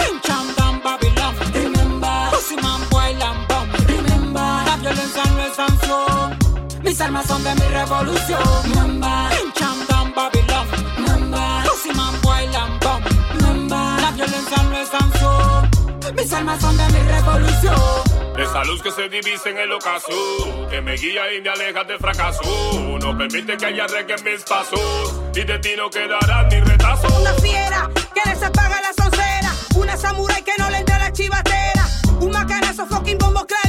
Mis 6.83 7.01
armas 7.01 7.25
son 7.25 7.43
de 7.43 7.53
mi 7.55 7.67
revolución. 7.67 8.41
Remember, 8.63 9.29
King 9.31 9.51
Chandam 9.53 10.13
Babylon. 10.13 10.67
Remember, 10.97 11.69
Pussy 11.69 11.93
Man 11.93 12.15
Boy 12.21 12.47
Lambón. 12.47 13.03
Remember, 13.39 14.01
la 14.01 14.11
violencia 14.11 14.63
no 14.63 14.77
es 14.77 14.89
sanción. 14.89 15.69
Mis 16.15 16.33
armas 16.33 16.59
son 16.61 16.77
de 16.77 16.85
mi 16.87 16.99
revolución. 16.99 18.19
Esa 18.37 18.63
luz 18.63 18.81
que 18.81 18.91
se 18.91 19.09
divisa 19.09 19.49
en 19.49 19.57
el 19.57 19.71
ocaso, 19.71 20.11
que 20.69 20.81
me 20.81 20.95
guía 20.95 21.33
y 21.33 21.41
me 21.41 21.49
aleja 21.49 21.83
del 21.83 21.99
fracaso, 21.99 22.41
no 23.01 23.17
permite 23.17 23.57
que 23.57 23.65
haya 23.65 23.85
reggae 23.87 24.15
en 24.15 24.23
mis 24.23 24.43
pasos, 24.43 24.79
y 25.35 25.43
de 25.43 25.59
ti 25.59 25.69
no 25.75 25.89
quedará 25.89 26.43
ni 26.43 26.59
retazo. 26.61 27.07
Una 27.19 27.33
fiera 27.33 27.89
que 28.13 28.29
les 28.29 28.41
apaga 28.41 28.79
la 28.81 29.03
soncera, 29.03 29.51
una 29.75 29.97
samurai 29.97 30.41
que 30.41 30.53
no 30.57 30.69
le 30.69 30.77
entra 30.77 30.97
la 30.99 31.11
chivatera, 31.11 31.85
un 32.21 32.31
macanazo 32.31 32.85
fucking 32.85 33.17
bombo 33.17 33.45
crea 33.45 33.68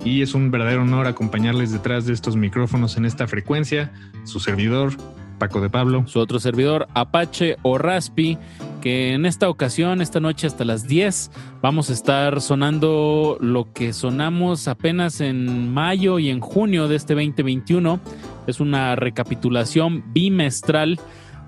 Y 0.05 0.21
es 0.21 0.35
un 0.35 0.51
verdadero 0.51 0.83
honor 0.83 1.05
acompañarles 1.05 1.73
detrás 1.73 2.05
de 2.05 2.13
estos 2.13 2.37
micrófonos 2.37 2.95
en 2.95 3.03
esta 3.03 3.27
frecuencia. 3.27 3.91
Su 4.23 4.39
servidor, 4.39 4.93
Paco 5.39 5.61
de 5.61 5.69
Pablo. 5.69 6.03
Su 6.05 6.19
otro 6.19 6.39
servidor, 6.39 6.87
Apache 6.93 7.57
o 7.63 7.77
Raspi, 7.77 8.37
que 8.81 9.13
en 9.13 9.25
esta 9.25 9.49
ocasión, 9.49 10.01
esta 10.01 10.19
noche 10.19 10.45
hasta 10.45 10.65
las 10.65 10.87
10, 10.87 11.31
vamos 11.61 11.89
a 11.89 11.93
estar 11.93 12.41
sonando 12.41 13.37
lo 13.39 13.73
que 13.73 13.93
sonamos 13.93 14.67
apenas 14.67 15.21
en 15.21 15.73
mayo 15.73 16.19
y 16.19 16.29
en 16.29 16.41
junio 16.41 16.87
de 16.87 16.97
este 16.97 17.15
2021. 17.15 17.99
Es 18.45 18.59
una 18.59 18.95
recapitulación 18.95 20.03
bimestral, 20.13 20.99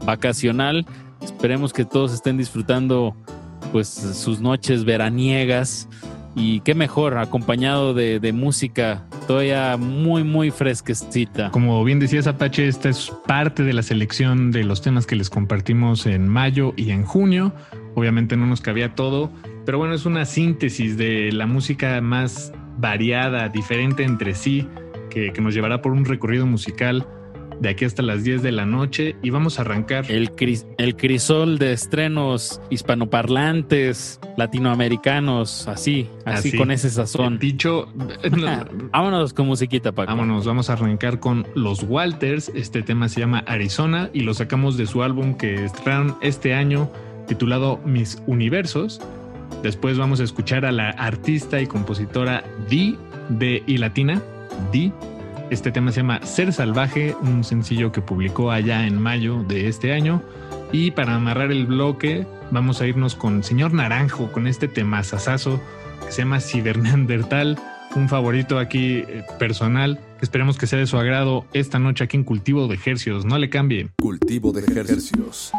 vacacional. 0.05 0.85
Esperemos 1.21 1.73
que 1.73 1.85
todos 1.85 2.13
estén 2.13 2.37
disfrutando 2.37 3.15
pues 3.71 3.87
sus 3.87 4.41
noches 4.41 4.85
veraniegas 4.85 5.87
y 6.35 6.61
qué 6.61 6.75
mejor 6.75 7.17
acompañado 7.17 7.93
de, 7.93 8.19
de 8.19 8.33
música 8.33 9.05
todavía 9.27 9.77
muy, 9.77 10.23
muy 10.23 10.51
fresquecita. 10.51 11.51
Como 11.51 11.83
bien 11.83 11.99
decías, 11.99 12.27
Apache, 12.27 12.67
esta 12.67 12.89
es 12.89 13.11
parte 13.27 13.63
de 13.63 13.73
la 13.73 13.83
selección 13.83 14.51
de 14.51 14.63
los 14.63 14.81
temas 14.81 15.05
que 15.05 15.15
les 15.15 15.29
compartimos 15.29 16.05
en 16.05 16.27
mayo 16.27 16.73
y 16.75 16.91
en 16.91 17.03
junio. 17.03 17.53
Obviamente 17.95 18.37
no 18.37 18.45
nos 18.45 18.61
cabía 18.61 18.95
todo, 18.95 19.31
pero 19.65 19.77
bueno, 19.77 19.93
es 19.93 20.05
una 20.05 20.25
síntesis 20.25 20.97
de 20.97 21.31
la 21.31 21.45
música 21.45 21.99
más 22.01 22.53
variada, 22.77 23.49
diferente 23.49 24.03
entre 24.03 24.33
sí, 24.33 24.67
que, 25.09 25.33
que 25.33 25.41
nos 25.41 25.53
llevará 25.53 25.81
por 25.81 25.91
un 25.91 26.05
recorrido 26.05 26.45
musical 26.45 27.05
de 27.61 27.69
aquí 27.69 27.85
hasta 27.85 28.01
las 28.01 28.23
10 28.23 28.41
de 28.41 28.51
la 28.51 28.65
noche 28.65 29.15
y 29.21 29.29
vamos 29.29 29.57
a 29.59 29.61
arrancar. 29.61 30.11
El, 30.11 30.31
cris- 30.35 30.65
el 30.79 30.95
crisol 30.97 31.59
de 31.59 31.71
estrenos 31.73 32.59
hispanoparlantes, 32.71 34.19
latinoamericanos, 34.35 35.67
así, 35.67 36.09
así, 36.25 36.49
Así. 36.49 36.57
con 36.57 36.71
ese 36.71 36.89
sazón. 36.89 37.37
Dicho, 37.39 37.87
vámonos 38.91 39.33
con 39.33 39.47
musiquita, 39.47 39.91
Paco. 39.91 40.09
Vámonos, 40.09 40.45
vamos 40.45 40.69
a 40.69 40.73
arrancar 40.73 41.19
con 41.19 41.45
Los 41.55 41.83
Walters. 41.83 42.49
Este 42.55 42.81
tema 42.81 43.07
se 43.09 43.19
llama 43.19 43.43
Arizona 43.47 44.09
y 44.13 44.21
lo 44.21 44.33
sacamos 44.33 44.75
de 44.77 44.87
su 44.87 45.03
álbum 45.03 45.35
que 45.35 45.65
estrenaron 45.65 46.17
este 46.21 46.53
año 46.53 46.89
titulado 47.27 47.79
Mis 47.85 48.21
Universos. 48.27 48.99
Después 49.61 49.97
vamos 49.97 50.19
a 50.19 50.23
escuchar 50.23 50.65
a 50.65 50.71
la 50.71 50.89
artista 50.89 51.61
y 51.61 51.67
compositora 51.67 52.43
Di 52.69 52.97
de 53.29 53.61
y 53.67 53.77
latina, 53.77 54.21
Di. 54.71 54.91
Este 55.51 55.69
tema 55.73 55.91
se 55.91 55.97
llama 55.97 56.25
Ser 56.25 56.53
Salvaje, 56.53 57.13
un 57.21 57.43
sencillo 57.43 57.91
que 57.91 58.01
publicó 58.01 58.51
allá 58.51 58.87
en 58.87 58.97
mayo 58.97 59.43
de 59.43 59.67
este 59.67 59.91
año. 59.91 60.23
Y 60.71 60.91
para 60.91 61.13
amarrar 61.13 61.51
el 61.51 61.65
bloque, 61.65 62.25
vamos 62.51 62.79
a 62.79 62.87
irnos 62.87 63.15
con 63.15 63.43
Señor 63.43 63.73
Naranjo, 63.73 64.31
con 64.31 64.47
este 64.47 64.69
tema 64.69 65.03
sasazo 65.03 65.59
que 66.05 66.13
se 66.13 66.21
llama 66.21 66.39
Ciberneandertal, 66.39 67.59
un 67.97 68.07
favorito 68.07 68.59
aquí 68.59 68.99
eh, 68.99 69.25
personal, 69.39 69.99
esperemos 70.21 70.57
que 70.57 70.67
sea 70.67 70.79
de 70.79 70.87
su 70.87 70.97
agrado 70.97 71.45
esta 71.51 71.79
noche 71.79 72.05
aquí 72.05 72.15
en 72.15 72.23
Cultivo 72.23 72.69
de 72.69 72.75
Ejercios. 72.75 73.25
No 73.25 73.37
le 73.37 73.49
cambie. 73.49 73.89
Cultivo 74.01 74.53
de 74.53 74.61
ejercicios. 74.61 75.51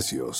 Cultivo 0.00 0.32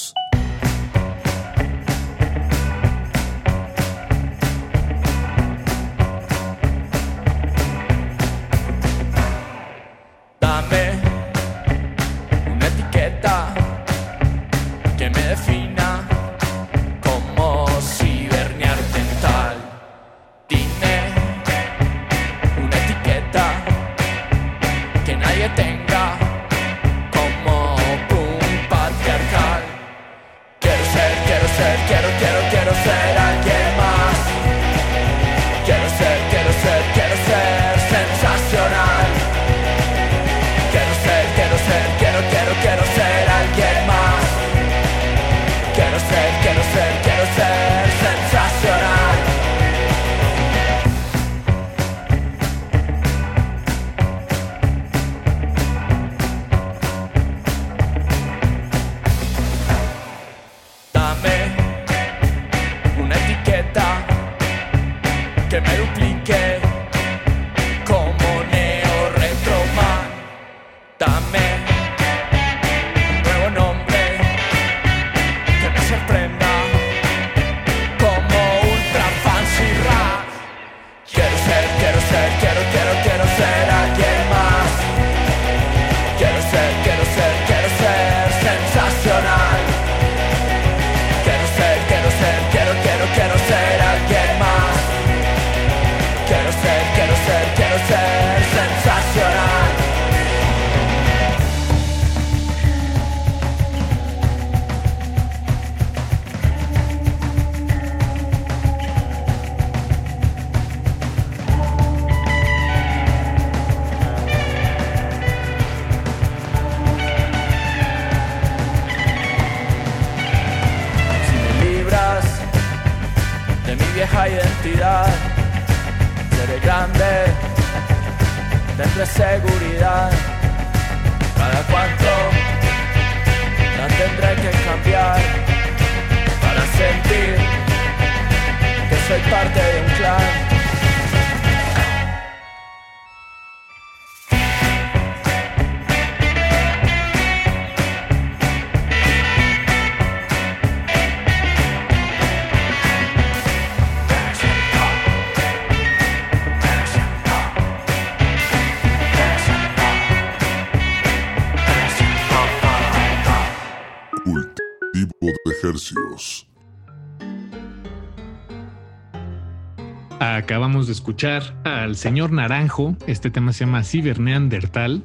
Acabamos 170.22 170.86
de 170.86 170.92
escuchar 170.92 171.42
al 171.64 171.96
señor 171.96 172.30
Naranjo. 172.30 172.94
Este 173.06 173.30
tema 173.30 173.54
se 173.54 173.64
llama 173.64 173.82
Ciberneandertal. 173.82 175.02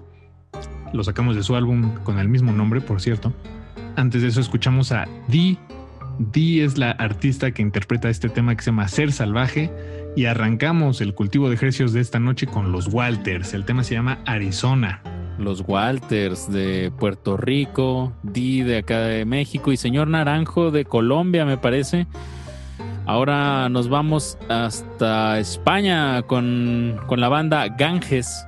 Lo 0.91 1.05
sacamos 1.05 1.37
de 1.37 1.43
su 1.43 1.55
álbum 1.55 1.93
con 2.03 2.19
el 2.19 2.27
mismo 2.27 2.51
nombre, 2.51 2.81
por 2.81 2.99
cierto. 2.99 3.33
Antes 3.95 4.23
de 4.23 4.27
eso 4.27 4.41
escuchamos 4.41 4.91
a 4.91 5.07
Dee. 5.29 5.57
Dee 6.19 6.65
es 6.65 6.77
la 6.77 6.91
artista 6.91 7.51
que 7.51 7.61
interpreta 7.61 8.09
este 8.09 8.27
tema 8.27 8.55
que 8.57 8.63
se 8.63 8.71
llama 8.71 8.89
Ser 8.89 9.13
Salvaje. 9.13 9.71
Y 10.17 10.25
arrancamos 10.25 10.99
el 10.99 11.13
cultivo 11.13 11.47
de 11.47 11.55
ejercicios 11.55 11.93
de 11.93 12.01
esta 12.01 12.19
noche 12.19 12.45
con 12.45 12.73
los 12.73 12.93
Walters. 12.93 13.53
El 13.53 13.63
tema 13.63 13.85
se 13.85 13.93
llama 13.93 14.19
Arizona. 14.25 15.01
Los 15.37 15.63
Walters 15.65 16.51
de 16.51 16.91
Puerto 16.97 17.37
Rico, 17.37 18.13
De 18.35 18.79
acá 18.79 18.99
de 18.99 19.23
México 19.23 19.71
y 19.71 19.77
señor 19.77 20.09
Naranjo 20.09 20.69
de 20.69 20.83
Colombia, 20.83 21.45
me 21.45 21.57
parece. 21.57 22.05
Ahora 23.05 23.69
nos 23.69 23.87
vamos 23.87 24.37
hasta 24.49 25.39
España 25.39 26.21
con, 26.23 26.99
con 27.07 27.21
la 27.21 27.29
banda 27.29 27.69
Ganges. 27.69 28.45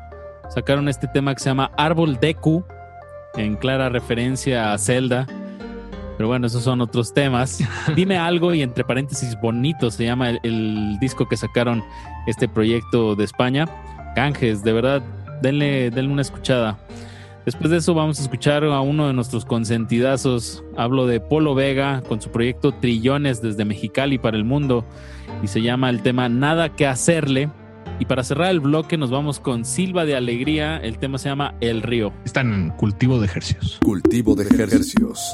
Sacaron 0.49 0.89
este 0.89 1.07
tema 1.07 1.33
que 1.33 1.39
se 1.39 1.51
llama 1.51 1.71
Árbol 1.77 2.19
Deku, 2.19 2.65
en 3.35 3.55
clara 3.55 3.87
referencia 3.87 4.73
a 4.73 4.77
Zelda. 4.77 5.25
Pero 6.17 6.27
bueno, 6.27 6.47
esos 6.47 6.65
son 6.65 6.81
otros 6.81 7.13
temas. 7.13 7.63
Dime 7.95 8.17
algo 8.17 8.53
y 8.53 8.63
entre 8.63 8.83
paréntesis 8.83 9.39
bonito 9.39 9.89
se 9.89 10.03
llama 10.03 10.31
el, 10.31 10.39
el 10.43 10.99
disco 10.99 11.29
que 11.29 11.37
sacaron 11.37 11.81
este 12.27 12.49
proyecto 12.49 13.15
de 13.15 13.23
España. 13.23 13.65
Ganges, 14.17 14.63
de 14.63 14.73
verdad, 14.73 15.01
denle, 15.41 15.91
denle 15.91 16.11
una 16.11 16.23
escuchada. 16.23 16.77
Después 17.47 17.71
de 17.71 17.77
eso 17.77 17.93
vamos 17.93 18.19
a 18.19 18.23
escuchar 18.23 18.65
a 18.65 18.81
uno 18.81 19.07
de 19.07 19.13
nuestros 19.13 19.45
consentidazos. 19.45 20.65
Hablo 20.75 21.07
de 21.07 21.21
Polo 21.21 21.55
Vega 21.55 22.03
con 22.05 22.19
su 22.19 22.29
proyecto 22.29 22.73
Trillones 22.73 23.41
desde 23.41 23.63
Mexicali 23.63 24.17
para 24.17 24.35
el 24.35 24.43
mundo 24.43 24.85
y 25.41 25.47
se 25.47 25.61
llama 25.61 25.89
el 25.89 26.01
tema 26.01 26.27
Nada 26.27 26.75
que 26.75 26.85
hacerle. 26.85 27.49
Y 27.99 28.05
para 28.05 28.25
cerrar 28.25 28.51
el 28.51 28.59
bloque 28.59 28.97
nos 28.97 29.11
vamos 29.11 29.39
con 29.39 29.63
Silva 29.63 30.03
de 30.03 30.17
Alegría. 30.17 30.75
El 30.75 30.97
tema 30.97 31.19
se 31.19 31.29
llama 31.29 31.55
El 31.61 31.83
Río. 31.83 32.11
Están 32.25 32.53
en 32.53 32.69
cultivo 32.71 33.17
de 33.17 33.27
ejercicios. 33.27 33.79
Cultivo 33.81 34.35
de 34.35 34.43
ejercicios. 34.43 35.33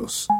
Ejercicios. 0.00 0.39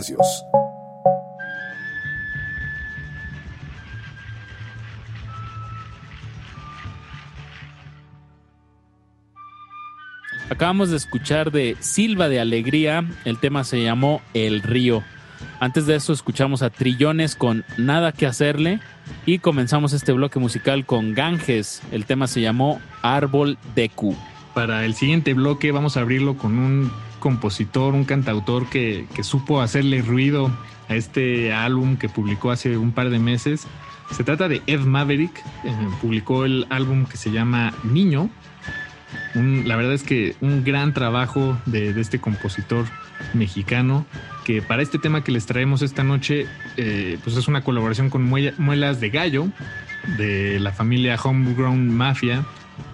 Ejercicios. 0.00 0.44
Acabamos 10.48 10.90
de 10.90 10.96
escuchar 10.96 11.52
de 11.52 11.76
Silva 11.80 12.28
de 12.28 12.40
Alegría, 12.40 13.04
el 13.24 13.38
tema 13.38 13.64
se 13.64 13.82
llamó 13.82 14.20
El 14.34 14.62
Río. 14.62 15.02
Antes 15.58 15.86
de 15.86 15.94
eso 15.94 16.12
escuchamos 16.12 16.62
a 16.62 16.70
Trillones 16.70 17.36
con 17.36 17.64
Nada 17.78 18.12
que 18.12 18.26
hacerle 18.26 18.80
y 19.24 19.38
comenzamos 19.38 19.92
este 19.92 20.12
bloque 20.12 20.38
musical 20.38 20.84
con 20.84 21.14
Ganges, 21.14 21.82
el 21.92 22.04
tema 22.04 22.26
se 22.26 22.40
llamó 22.40 22.80
Árbol 23.00 23.58
de 23.74 23.88
Q. 23.88 24.16
Para 24.52 24.84
el 24.84 24.94
siguiente 24.94 25.32
bloque 25.34 25.70
vamos 25.70 25.96
a 25.96 26.00
abrirlo 26.00 26.36
con 26.36 26.58
un 26.58 26.90
compositor, 27.20 27.94
un 27.94 28.04
cantautor 28.04 28.66
que, 28.68 29.06
que 29.14 29.22
supo 29.22 29.60
hacerle 29.60 30.02
ruido 30.02 30.50
a 30.88 30.96
este 30.96 31.52
álbum 31.52 31.96
que 31.96 32.08
publicó 32.08 32.50
hace 32.50 32.76
un 32.76 32.90
par 32.90 33.10
de 33.10 33.20
meses. 33.20 33.66
Se 34.10 34.24
trata 34.24 34.48
de 34.48 34.60
Ed 34.66 34.80
Maverick, 34.80 35.38
eh, 35.64 35.72
publicó 36.00 36.44
el 36.44 36.66
álbum 36.70 37.04
que 37.06 37.16
se 37.16 37.30
llama 37.30 37.72
Niño. 37.84 38.28
Un- 39.36 39.64
la 39.68 39.76
verdad 39.76 39.92
es 39.92 40.02
que 40.02 40.34
un 40.40 40.64
gran 40.64 40.92
trabajo 40.94 41.56
de, 41.66 41.92
de 41.92 42.00
este 42.00 42.18
compositor 42.18 42.86
mexicano 43.34 44.04
que 44.44 44.62
para 44.62 44.82
este 44.82 44.98
tema 44.98 45.22
que 45.22 45.30
les 45.30 45.46
traemos 45.46 45.82
esta 45.82 46.02
noche 46.02 46.46
eh, 46.76 47.18
pues 47.22 47.36
es 47.36 47.46
una 47.48 47.62
colaboración 47.62 48.08
con 48.08 48.22
Muelas 48.24 48.98
de 49.00 49.10
Gallo 49.10 49.48
de 50.16 50.58
la 50.58 50.72
familia 50.72 51.16
Homegrown 51.22 51.94
Mafia 51.94 52.44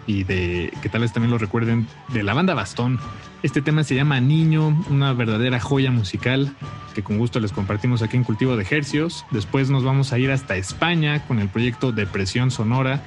y 0.06 0.24
de 0.24 0.72
que 0.82 0.88
tal 0.88 1.02
vez 1.02 1.12
también 1.12 1.30
lo 1.30 1.38
recuerden 1.38 1.86
de 2.08 2.22
la 2.22 2.34
banda 2.34 2.54
Bastón. 2.54 2.98
Este 3.42 3.62
tema 3.62 3.84
se 3.84 3.94
llama 3.94 4.20
Niño, 4.20 4.84
una 4.90 5.12
verdadera 5.12 5.60
joya 5.60 5.90
musical 5.90 6.52
que 6.94 7.02
con 7.02 7.18
gusto 7.18 7.40
les 7.40 7.52
compartimos 7.52 8.02
aquí 8.02 8.16
en 8.16 8.24
Cultivo 8.24 8.56
de 8.56 8.66
Hercios. 8.68 9.26
Después 9.30 9.68
nos 9.68 9.84
vamos 9.84 10.12
a 10.12 10.18
ir 10.18 10.30
hasta 10.30 10.56
España 10.56 11.26
con 11.26 11.38
el 11.38 11.48
proyecto 11.48 11.92
Depresión 11.92 12.50
Sonora. 12.50 13.02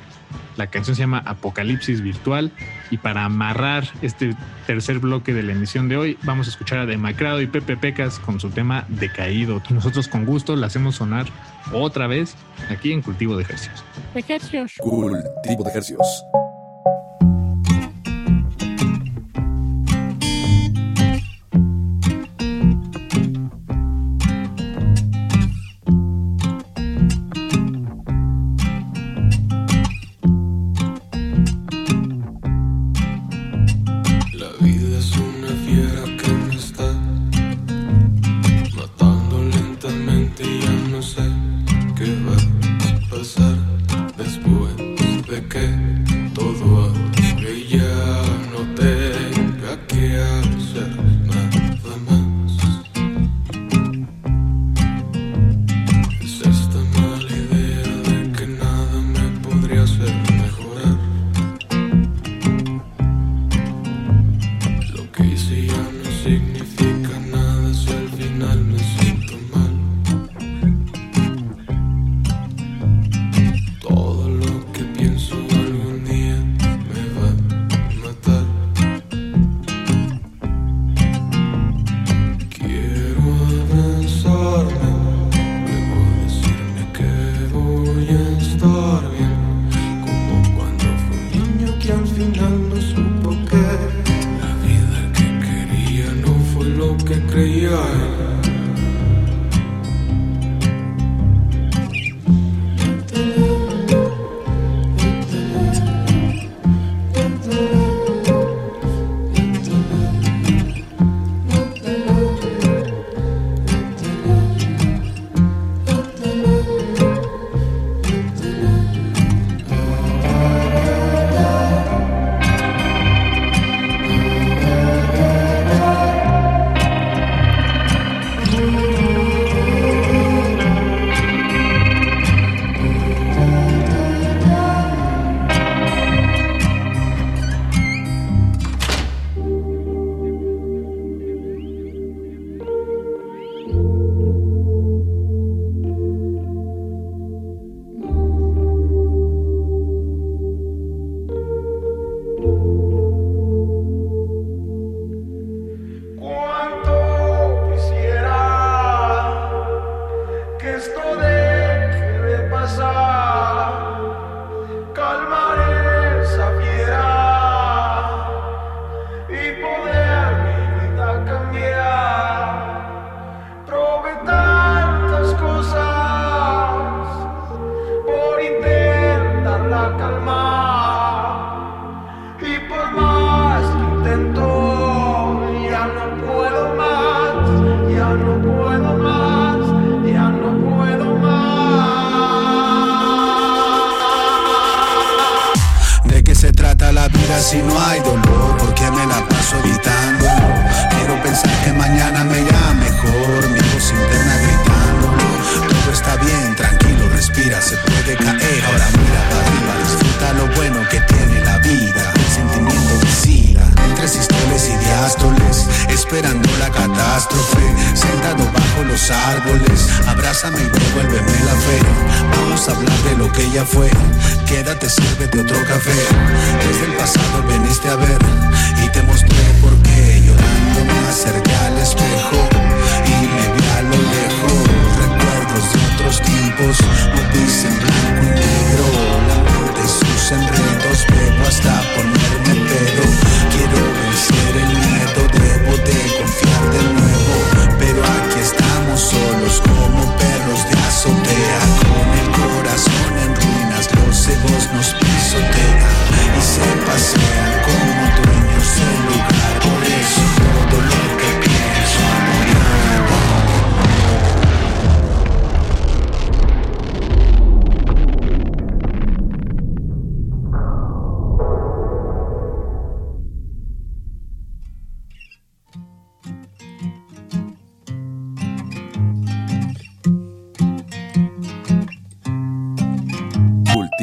La 0.57 0.67
canción 0.67 0.95
se 0.95 1.01
llama 1.01 1.23
Apocalipsis 1.25 2.01
Virtual. 2.01 2.51
Y 2.91 2.97
para 2.97 3.25
amarrar 3.25 3.85
este 4.03 4.35
tercer 4.67 4.99
bloque 4.99 5.33
de 5.33 5.41
la 5.41 5.53
emisión 5.53 5.89
de 5.89 5.97
hoy, 5.97 6.17
vamos 6.23 6.47
a 6.47 6.51
escuchar 6.51 6.79
a 6.79 6.85
Demacrado 6.85 7.41
y 7.41 7.47
Pepe 7.47 7.77
Pecas 7.77 8.19
con 8.19 8.39
su 8.39 8.51
tema 8.51 8.85
Decaído. 8.89 9.61
Nosotros 9.69 10.07
con 10.07 10.25
gusto 10.25 10.55
la 10.55 10.67
hacemos 10.67 10.95
sonar 10.95 11.25
otra 11.73 12.05
vez 12.05 12.35
aquí 12.69 12.91
en 12.91 13.01
Cultivo 13.01 13.37
de 13.37 13.43
Hercios. 13.43 13.83
Cultivo 14.81 15.63
de 15.63 15.69
ejercicios. 15.71 16.23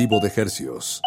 De 0.09 0.29
Hercios. 0.29 1.03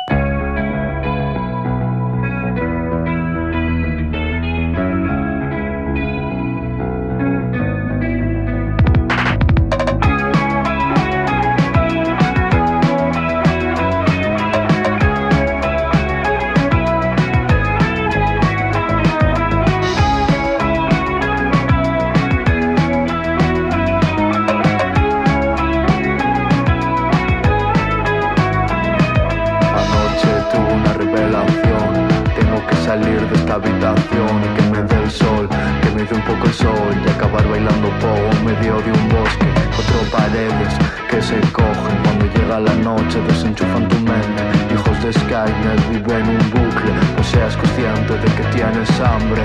Se 41.29 41.39
cogen 41.51 41.97
cuando 42.03 42.25
llega 42.33 42.59
la 42.59 42.73
noche, 42.73 43.21
desenchufan 43.27 43.87
tu 43.87 43.95
mente. 43.97 44.43
Hijos 44.73 45.03
de 45.03 45.13
Skynet 45.13 45.81
viven 45.91 46.27
un 46.27 46.49
bucle, 46.49 46.91
no 47.15 47.23
seas 47.23 47.55
consciente 47.55 48.13
de 48.13 48.29
que 48.35 48.43
tienes 48.55 48.89
hambre. 48.99 49.43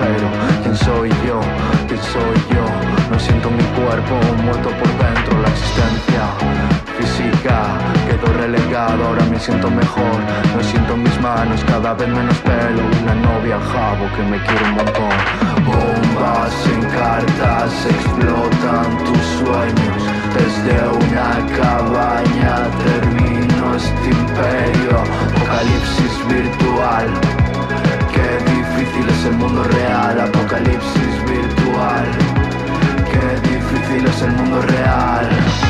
Agujero 0.00 0.28
¿Quién 0.62 0.76
soy 0.76 1.10
yo? 1.26 1.40
¿Quién 1.86 2.00
soy 2.00 2.36
yo? 2.54 2.64
No 3.10 3.18
siento 3.18 3.50
mi 3.50 3.62
cuerpo 3.78 4.14
muerto 4.42 4.70
por 4.70 4.88
dentro. 4.98 5.40
La 5.42 5.48
existencia 5.48 6.22
física 6.98 7.62
quedó 8.06 8.32
relegado 8.34 9.04
Ahora 9.06 9.24
me 9.24 9.38
siento 9.38 9.70
mejor. 9.70 10.18
No 10.56 10.62
siento 10.62 10.94
en 10.94 11.02
mis 11.02 11.20
manos. 11.20 11.64
Cada 11.64 11.94
vez 11.94 12.08
menos 12.08 12.36
pelo. 12.38 12.82
Una 13.02 13.14
novia 13.14 13.58
jabo 13.72 14.06
que 14.16 14.22
me 14.22 14.38
quiere 14.44 14.64
un 14.64 14.74
montón. 14.76 15.16
Bombas 15.66 16.54
en 16.72 16.82
cartas 16.90 17.86
explotan 17.86 18.98
tus 19.04 19.24
sueños. 19.40 20.00
Desde 20.36 20.76
una 20.88 21.30
cabaña 21.56 22.56
termino 22.84 23.74
este 23.74 24.08
imperio. 24.10 24.98
Apocalipsis 25.00 26.28
virtual 26.28 27.39
difícil 28.90 29.08
es 29.08 29.24
el 29.24 29.32
mundo 29.36 29.62
real 29.64 30.20
Apocalipsis 30.20 31.24
virtual. 31.24 32.06
Qué 33.10 33.48
difícil 33.48 34.06
es 34.06 34.22
el 34.22 34.32
mundo 34.32 34.62
real 34.62 35.69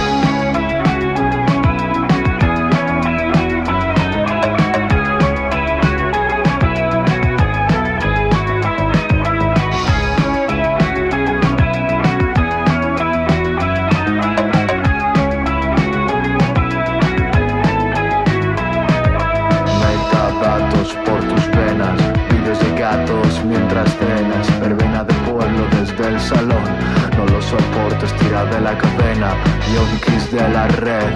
Yonkis 29.74 30.30
de 30.32 30.48
la 30.48 30.66
red. 30.68 31.14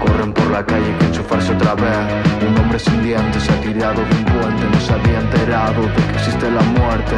Corren 0.00 0.32
por 0.32 0.50
la 0.50 0.64
calle 0.64 0.96
que 0.98 1.06
enchufarse 1.06 1.52
otra 1.52 1.74
vez. 1.74 1.98
Un 2.48 2.58
hombre 2.58 2.78
sin 2.78 3.02
dientes 3.02 3.42
se 3.42 3.52
ha 3.52 3.60
tirado 3.60 4.00
de 4.02 4.16
un 4.16 4.24
puente 4.24 4.64
No 4.72 4.80
se 4.80 4.92
había 4.92 5.20
enterado 5.20 5.82
de 5.82 6.02
que 6.06 6.12
existe 6.18 6.50
la 6.50 6.62
muerte 6.62 7.16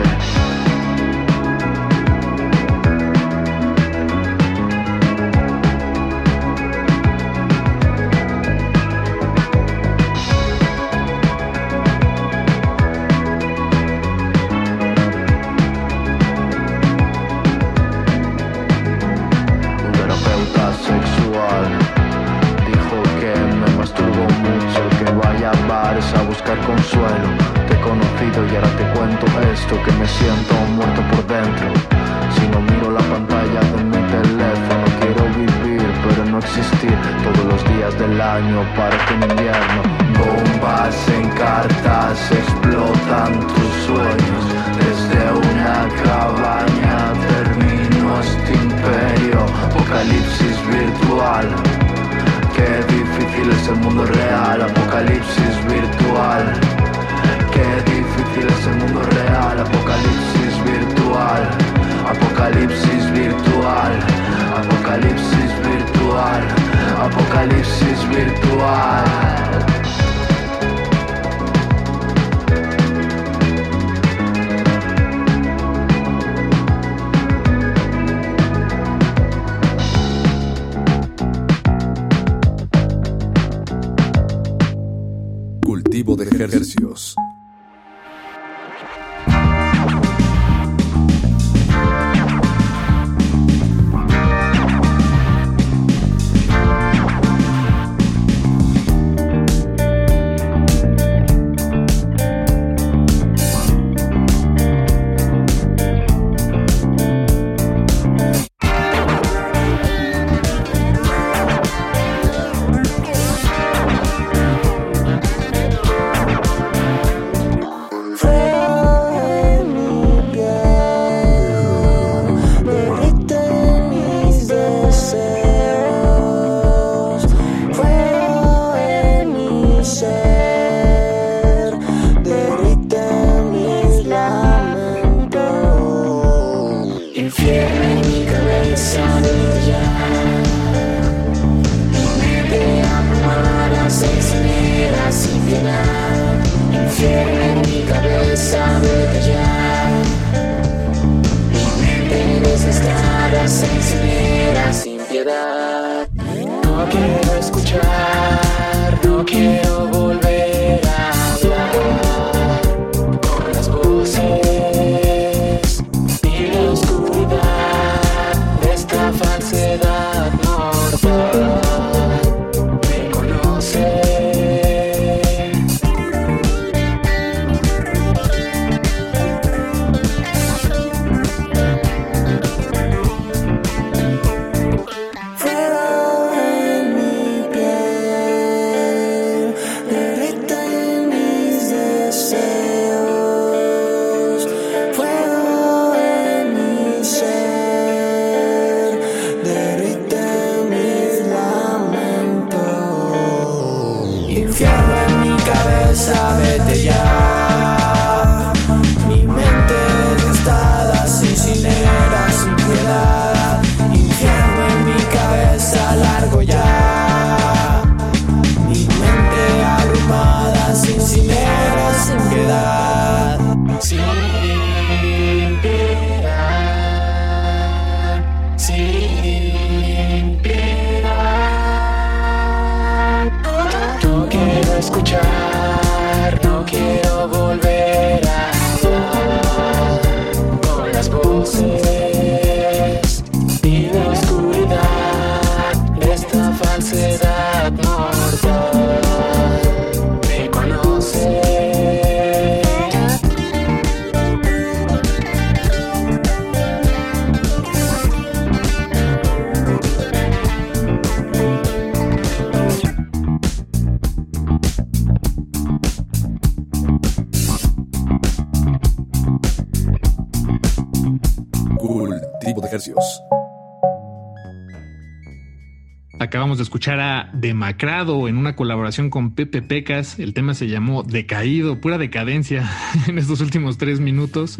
Acabamos 276.44 276.58
de 276.58 276.64
escuchar 276.64 277.00
a 277.00 277.30
Demacrado 277.32 278.28
en 278.28 278.36
una 278.36 278.54
colaboración 278.54 279.08
con 279.08 279.34
Pepe 279.34 279.62
Pecas. 279.62 280.18
El 280.18 280.34
tema 280.34 280.52
se 280.52 280.68
llamó 280.68 281.02
Decaído, 281.02 281.80
pura 281.80 281.96
decadencia 281.96 282.70
en 283.08 283.16
estos 283.16 283.40
últimos 283.40 283.78
tres 283.78 283.98
minutos. 283.98 284.58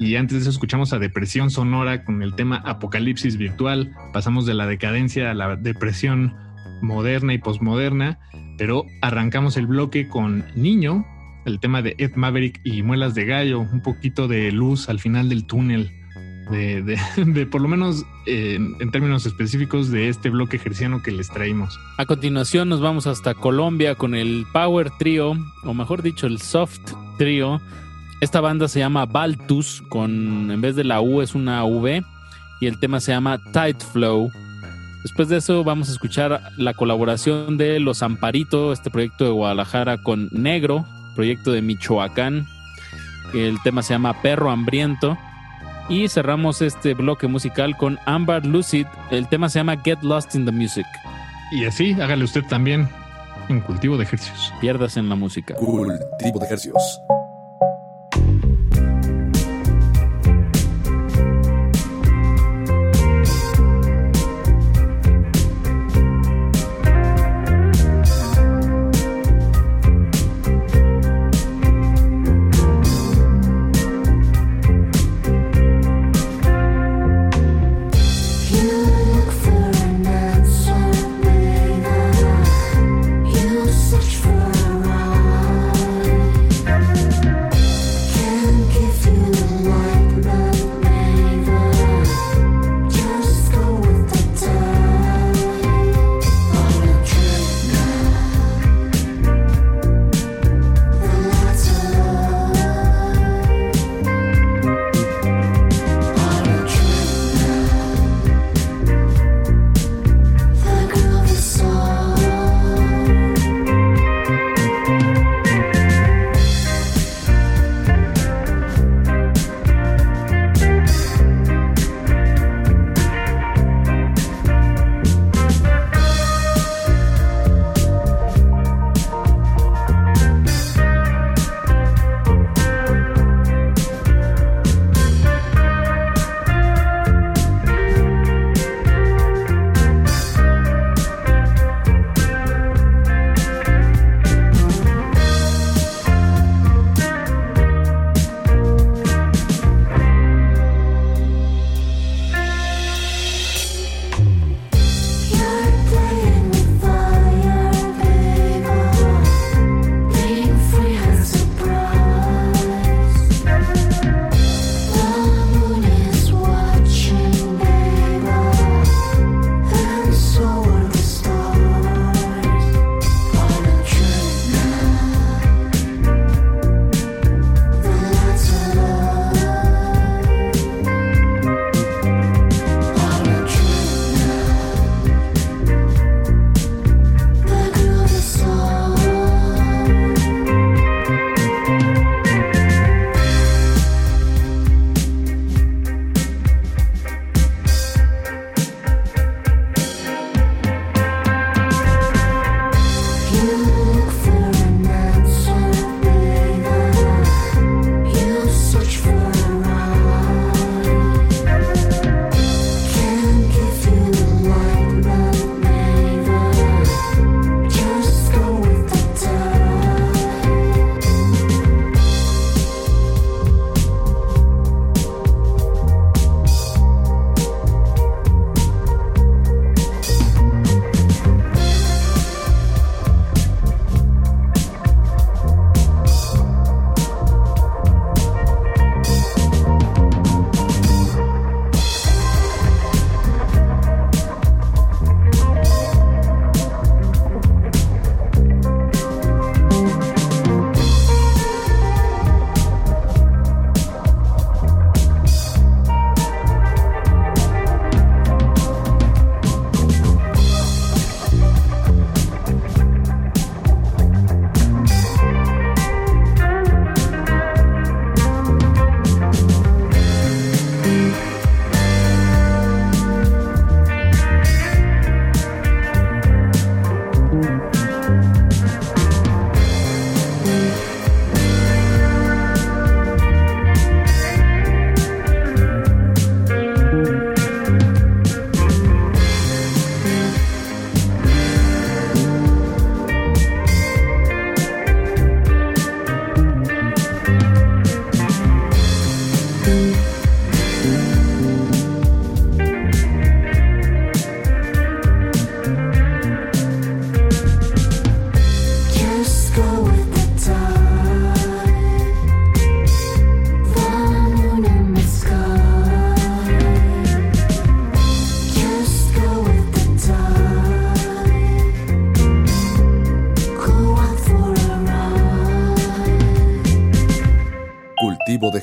Y 0.00 0.16
antes 0.16 0.34
de 0.34 0.40
eso 0.40 0.50
escuchamos 0.50 0.92
a 0.92 0.98
Depresión 0.98 1.52
Sonora 1.52 2.04
con 2.04 2.24
el 2.24 2.34
tema 2.34 2.56
Apocalipsis 2.56 3.36
Virtual. 3.36 3.94
Pasamos 4.12 4.44
de 4.44 4.54
la 4.54 4.66
decadencia 4.66 5.30
a 5.30 5.34
la 5.34 5.54
depresión 5.54 6.34
moderna 6.82 7.32
y 7.32 7.38
posmoderna. 7.38 8.18
Pero 8.58 8.86
arrancamos 9.00 9.56
el 9.56 9.68
bloque 9.68 10.08
con 10.08 10.44
Niño, 10.56 11.06
el 11.44 11.60
tema 11.60 11.80
de 11.80 11.94
Ed 11.98 12.16
Maverick 12.16 12.60
y 12.64 12.82
Muelas 12.82 13.14
de 13.14 13.26
Gallo. 13.26 13.60
Un 13.60 13.82
poquito 13.82 14.26
de 14.26 14.50
luz 14.50 14.88
al 14.88 14.98
final 14.98 15.28
del 15.28 15.46
túnel. 15.46 15.92
De, 16.50 16.98
por 17.52 17.60
lo 17.60 17.68
menos 17.68 18.04
en, 18.26 18.90
términos 18.90 19.26
específicos 19.26 19.90
de 19.90 20.08
este 20.08 20.30
bloque 20.30 20.58
gerciano 20.58 21.02
que 21.02 21.10
les 21.10 21.28
traímos. 21.28 21.78
A 21.96 22.06
continuación 22.06 22.68
nos 22.68 22.80
vamos 22.80 23.06
hasta 23.06 23.34
Colombia 23.34 23.94
con 23.94 24.14
el 24.14 24.46
Power 24.52 24.90
Trio, 24.98 25.36
o 25.64 25.74
mejor 25.74 26.02
dicho, 26.02 26.26
el 26.26 26.40
Soft 26.40 26.92
Trio. 27.18 27.60
Esta 28.20 28.40
banda 28.40 28.68
se 28.68 28.80
llama 28.80 29.06
Baltus, 29.06 29.82
con 29.88 30.50
en 30.50 30.60
vez 30.60 30.76
de 30.76 30.84
la 30.84 31.00
U 31.00 31.22
es 31.22 31.34
una 31.34 31.64
V, 31.64 32.02
y 32.60 32.66
el 32.66 32.78
tema 32.78 33.00
se 33.00 33.12
llama 33.12 33.38
Tide 33.52 33.80
Flow. 33.92 34.30
Después 35.02 35.28
de 35.28 35.38
eso 35.38 35.64
vamos 35.64 35.88
a 35.88 35.92
escuchar 35.92 36.42
la 36.58 36.74
colaboración 36.74 37.56
de 37.56 37.80
Los 37.80 38.02
Amparito, 38.02 38.72
este 38.72 38.90
proyecto 38.90 39.24
de 39.24 39.30
Guadalajara 39.30 40.02
con 40.02 40.28
Negro, 40.30 40.84
proyecto 41.14 41.52
de 41.52 41.62
Michoacán. 41.62 42.46
El 43.32 43.62
tema 43.62 43.82
se 43.82 43.94
llama 43.94 44.20
Perro 44.20 44.50
Hambriento. 44.50 45.16
Y 45.90 46.06
cerramos 46.06 46.62
este 46.62 46.94
bloque 46.94 47.26
musical 47.26 47.76
con 47.76 47.98
Amber 48.06 48.46
Lucid. 48.46 48.86
El 49.10 49.26
tema 49.26 49.48
se 49.48 49.58
llama 49.58 49.76
Get 49.82 50.02
Lost 50.02 50.36
in 50.36 50.46
the 50.46 50.52
Music. 50.52 50.86
Y 51.50 51.64
así, 51.64 52.00
hágale 52.00 52.22
usted 52.22 52.44
también 52.44 52.88
en 53.48 53.60
cultivo 53.60 53.96
de 53.96 54.04
ejercicios. 54.04 54.54
Pierdas 54.60 54.96
en 54.96 55.08
la 55.08 55.16
música. 55.16 55.54
Cultivo 55.56 56.38
de 56.38 56.46
ejercicios. 56.46 57.00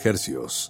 Hercios. 0.08 0.70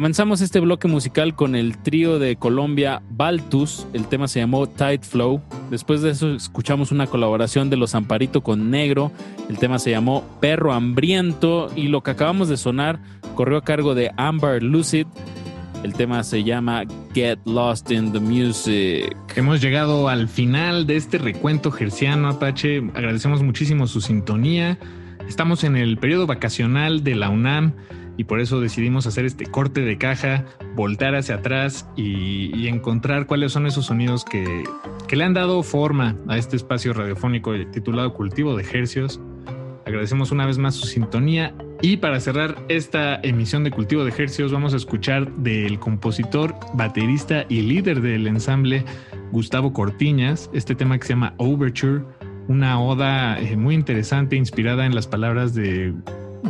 Comenzamos 0.00 0.40
este 0.40 0.60
bloque 0.60 0.88
musical 0.88 1.34
con 1.34 1.54
el 1.54 1.76
trío 1.76 2.18
de 2.18 2.36
Colombia 2.36 3.02
Baltus. 3.10 3.86
El 3.92 4.06
tema 4.06 4.28
se 4.28 4.40
llamó 4.40 4.66
Tide 4.66 5.02
Flow. 5.02 5.42
Después 5.70 6.00
de 6.00 6.08
eso 6.08 6.32
escuchamos 6.32 6.90
una 6.90 7.06
colaboración 7.06 7.68
de 7.68 7.76
los 7.76 7.94
Amparito 7.94 8.40
con 8.40 8.70
Negro. 8.70 9.12
El 9.50 9.58
tema 9.58 9.78
se 9.78 9.90
llamó 9.90 10.24
Perro 10.40 10.72
Hambriento. 10.72 11.70
Y 11.76 11.88
lo 11.88 12.02
que 12.02 12.12
acabamos 12.12 12.48
de 12.48 12.56
sonar 12.56 12.98
corrió 13.34 13.58
a 13.58 13.62
cargo 13.62 13.94
de 13.94 14.10
Amber 14.16 14.62
Lucid. 14.62 15.06
El 15.82 15.92
tema 15.92 16.22
se 16.24 16.44
llama 16.44 16.84
Get 17.12 17.38
Lost 17.44 17.90
in 17.90 18.10
the 18.10 18.20
Music. 18.20 19.14
Hemos 19.36 19.60
llegado 19.60 20.08
al 20.08 20.28
final 20.28 20.86
de 20.86 20.96
este 20.96 21.18
recuento 21.18 21.70
gerciano, 21.70 22.30
Apache. 22.30 22.78
Agradecemos 22.94 23.42
muchísimo 23.42 23.86
su 23.86 24.00
sintonía. 24.00 24.78
Estamos 25.28 25.62
en 25.62 25.76
el 25.76 25.98
periodo 25.98 26.26
vacacional 26.26 27.04
de 27.04 27.16
la 27.16 27.28
UNAM 27.28 27.74
y 28.16 28.24
por 28.24 28.40
eso 28.40 28.60
decidimos 28.60 29.06
hacer 29.06 29.24
este 29.24 29.46
corte 29.46 29.80
de 29.80 29.98
caja, 29.98 30.44
voltar 30.74 31.14
hacia 31.14 31.36
atrás 31.36 31.88
y, 31.96 32.68
encontrar 32.68 33.26
cuáles 33.26 33.52
son 33.52 33.66
esos 33.66 33.86
sonidos 33.86 34.24
que, 34.24 34.62
que 35.08 35.16
le 35.16 35.24
han 35.24 35.34
dado 35.34 35.62
forma 35.64 36.16
a 36.28 36.38
este 36.38 36.56
espacio 36.56 36.92
radiofónico 36.92 37.52
titulado 37.72 38.12
Cultivo 38.14 38.56
de 38.56 38.62
Hercios. 38.62 39.20
Agradecemos 39.86 40.30
una 40.30 40.46
vez 40.46 40.58
más 40.58 40.76
su 40.76 40.86
sintonía 40.86 41.52
y 41.82 41.96
para 41.96 42.20
cerrar 42.20 42.62
esta 42.68 43.18
emisión 43.22 43.64
de 43.64 43.70
Cultivo 43.70 44.04
de 44.04 44.12
Hercios 44.16 44.52
vamos 44.52 44.74
a 44.74 44.76
escuchar 44.76 45.32
del 45.36 45.80
compositor, 45.80 46.54
baterista 46.74 47.44
y 47.48 47.62
líder 47.62 48.02
del 48.02 48.26
ensamble 48.26 48.84
Gustavo 49.32 49.72
Cortiñas 49.72 50.50
este 50.52 50.74
tema 50.74 50.98
que 50.98 51.06
se 51.06 51.14
llama 51.14 51.34
Overture, 51.38 52.04
una 52.48 52.80
oda 52.80 53.40
eh, 53.40 53.56
muy 53.56 53.74
interesante 53.74 54.36
inspirada 54.36 54.84
en 54.84 54.94
las 54.94 55.06
palabras 55.06 55.54
de, 55.54 55.94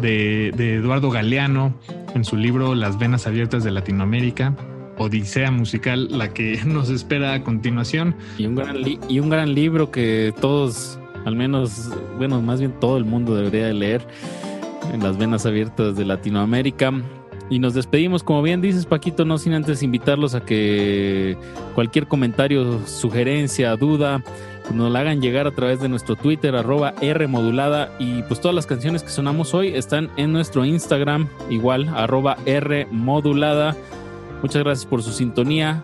de, 0.01 0.49
Eduardo 0.77 1.11
Galeano 1.11 1.75
en 2.15 2.25
su 2.25 2.37
libro 2.37 2.75
Las 2.75 2.99
Venas 2.99 3.27
Abiertas 3.27 3.65
de 3.65 3.71
Latinoamérica. 3.71 4.55
Odisea 4.99 5.51
musical, 5.51 6.09
la 6.11 6.33
que 6.35 6.61
nos 6.67 6.91
espera 6.91 7.35
a 7.35 7.43
continuación. 7.43 8.15
Y 8.39 8.47
un 8.47 8.55
gran, 8.55 8.77
y 9.09 9.21
un 9.21 9.31
gran 9.31 9.55
libro 9.55 9.91
que 9.91 10.35
todos, 10.41 10.99
al 11.25 11.37
menos, 11.37 11.91
bueno, 12.19 12.43
más 12.43 12.61
bien 12.61 12.73
todo 12.81 12.99
el 12.99 13.05
mundo 13.05 13.35
debería 13.35 13.67
de 13.67 13.75
leer 13.75 14.07
en 14.93 15.03
las 15.03 15.17
venas 15.19 15.47
abiertas 15.47 15.97
de 15.97 16.05
Latinoamérica. 16.05 16.93
Y 17.49 17.59
nos 17.59 17.75
despedimos, 17.75 18.23
como 18.23 18.43
bien 18.43 18.61
dices 18.61 18.87
Paquito, 18.87 19.25
no 19.25 19.37
sin 19.37 19.55
antes 19.55 19.83
invitarlos 19.83 20.37
a 20.37 20.45
que 20.45 21.37
cualquier 21.75 22.07
comentario, 22.07 22.87
sugerencia, 22.87 23.75
duda, 23.77 24.23
nos 24.75 24.91
la 24.91 25.01
hagan 25.01 25.21
llegar 25.21 25.47
a 25.47 25.51
través 25.51 25.81
de 25.81 25.89
nuestro 25.89 26.17
Twitter, 26.17 26.55
arroba 26.55 26.95
R 27.01 27.27
modulada. 27.27 27.95
Y 27.99 28.23
pues 28.25 28.41
todas 28.41 28.55
las 28.55 28.67
canciones 28.67 29.03
que 29.03 29.11
sonamos 29.11 29.55
hoy 29.55 29.75
están 29.75 30.11
en 30.17 30.33
nuestro 30.33 30.65
Instagram, 30.65 31.29
igual, 31.49 31.89
arroba 31.89 32.37
R 32.47 32.87
modulada. 32.91 33.77
Muchas 34.43 34.63
gracias 34.63 34.87
por 34.87 35.03
su 35.03 35.13
sintonía. 35.13 35.83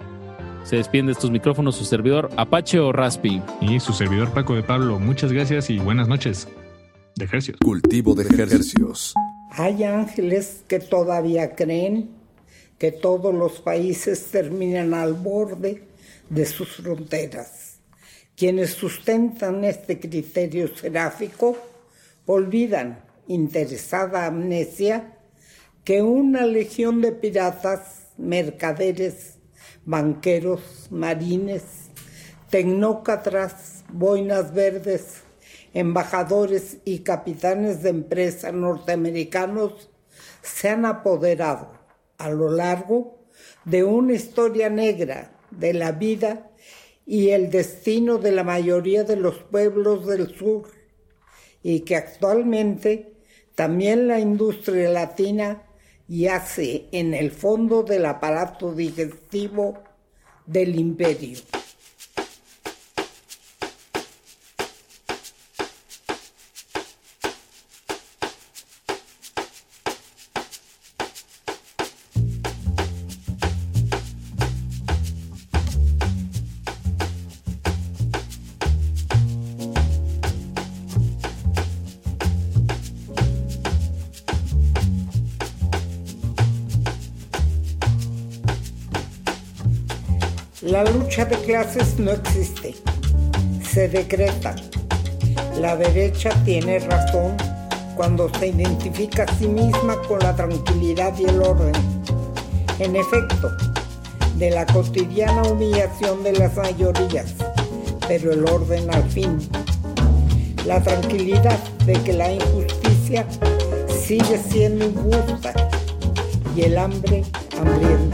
Se 0.65 0.77
despiden 0.77 1.07
de 1.07 1.13
estos 1.13 1.31
micrófonos 1.31 1.77
su 1.77 1.85
servidor 1.85 2.31
Apache 2.37 2.81
o 2.81 2.93
Raspi. 2.93 3.43
Y 3.61 3.79
su 3.81 3.93
servidor 3.93 4.33
Paco 4.33 4.55
de 4.55 4.63
Pablo, 4.63 4.99
muchas 4.99 5.33
gracias 5.33 5.71
y 5.71 5.79
buenas 5.79 6.09
noches. 6.09 6.49
De 7.15 7.25
ejercicios. 7.25 7.59
Cultivo 7.61 8.15
de 8.15 8.25
ejercicios. 8.25 9.15
Hay 9.53 9.85
ángeles 9.85 10.65
que 10.69 10.81
todavía 10.81 11.55
creen 11.55 12.11
que 12.79 12.93
todos 12.93 13.35
los 13.35 13.61
países 13.61 14.27
terminan 14.31 14.93
al 14.93 15.15
borde 15.15 15.85
de 16.29 16.47
sus 16.47 16.69
fronteras. 16.77 17.66
Quienes 18.37 18.73
sustentan 18.73 19.65
este 19.65 19.99
criterio 19.99 20.69
seráfico 20.77 21.57
olvidan, 22.27 23.03
interesada 23.29 24.27
amnesia, 24.27 25.17
que 25.85 26.03
una 26.03 26.45
legión 26.45 27.01
de 27.01 27.13
piratas, 27.13 28.09
mercaderes, 28.19 29.39
banqueros, 29.87 30.89
marines, 30.91 31.63
tecnócratas, 32.51 33.85
boinas 33.91 34.53
verdes, 34.53 35.23
embajadores 35.73 36.79
y 36.85 36.99
capitanes 36.99 37.83
de 37.83 37.89
empresa 37.89 38.53
norteamericanos 38.53 39.89
se 40.43 40.69
han 40.69 40.85
apoderado 40.85 41.73
a 42.19 42.29
lo 42.29 42.51
largo 42.51 43.17
de 43.65 43.85
una 43.85 44.13
historia 44.13 44.69
negra 44.69 45.33
de 45.51 45.73
la 45.73 45.93
vida 45.93 46.51
y 47.07 47.31
el 47.31 47.51
destino 47.51 48.19
de 48.19 48.33
la 48.33 48.43
mayoría 48.43 49.05
de 49.05 49.17
los 49.17 49.37
pueblos 49.37 50.07
del 50.07 50.37
sur 50.37 50.69
y 51.63 51.81
que 51.81 51.97
actualmente 51.97 53.13
también 53.55 54.09
la 54.09 54.19
industria 54.19 54.91
latina 54.91 55.63
yace 56.09 56.89
en 56.93 57.15
el 57.15 57.31
fondo 57.31 57.85
del 57.85 58.07
aparato 58.07 58.75
digestivo 58.75 59.79
del 60.47 60.79
imperio. 60.79 61.39
Lucha 91.17 91.25
de 91.25 91.45
clases 91.47 91.99
no 91.99 92.11
existe, 92.11 92.75
se 93.67 93.89
decreta. 93.89 94.55
La 95.59 95.75
derecha 95.75 96.29
tiene 96.45 96.79
razón 96.79 97.39
cuando 97.97 98.29
se 98.39 98.49
identifica 98.49 99.23
a 99.23 99.39
sí 99.39 99.49
misma 99.49 99.97
con 100.09 100.19
la 100.19 100.37
tranquilidad 100.37 101.15
y 101.19 101.25
el 101.25 101.41
orden. 101.41 101.73
En 102.81 102.97
efecto, 102.97 103.51
de 104.37 104.51
la 104.51 104.67
cotidiana 104.67 105.43
humillación 105.45 106.23
de 106.23 106.33
las 106.35 106.55
mayorías, 106.55 107.33
pero 108.07 108.33
el 108.33 108.45
orden 108.45 108.93
al 108.95 109.09
fin. 109.09 109.39
La 110.67 110.83
tranquilidad 110.83 111.59
de 111.87 111.95
que 111.95 112.13
la 112.13 112.31
injusticia 112.31 113.25
sigue 113.89 114.39
siendo 114.51 114.85
injusta 114.85 115.55
y 116.55 116.63
el 116.63 116.77
hambre 116.77 117.25
hambrienta. 117.59 118.06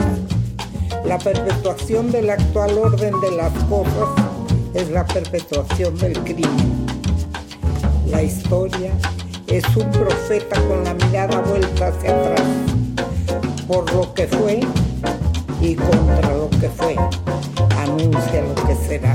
La 1.05 1.19
perpetuación 1.19 2.11
del 2.11 2.31
actual 2.31 2.79
orden 2.79 3.21
de 3.21 3.33
las 3.33 3.53
cosas 3.65 4.09
es 4.75 4.91
la 4.91 5.05
perpetuación 5.05 5.97
del 5.99 6.19
crimen. 6.21 6.87
La 8.07 8.23
historia 8.23 8.93
es 9.49 9.65
un 9.77 9.91
profeta 9.91 10.61
con 10.69 10.85
la 10.85 10.95
mirada 10.95 11.41
vuelta 11.41 11.89
hacia 11.89 12.11
atrás, 12.11 12.47
por 13.67 13.93
lo 13.93 14.15
que 14.15 14.27
fue 14.27 14.61
y 15.61 15.75
contra 15.75 16.35
lo 16.35 16.49
que 16.51 16.69
fue, 16.69 16.97
anuncia 17.79 18.43
lo 18.43 18.55
que 18.67 18.75
será. 18.77 19.15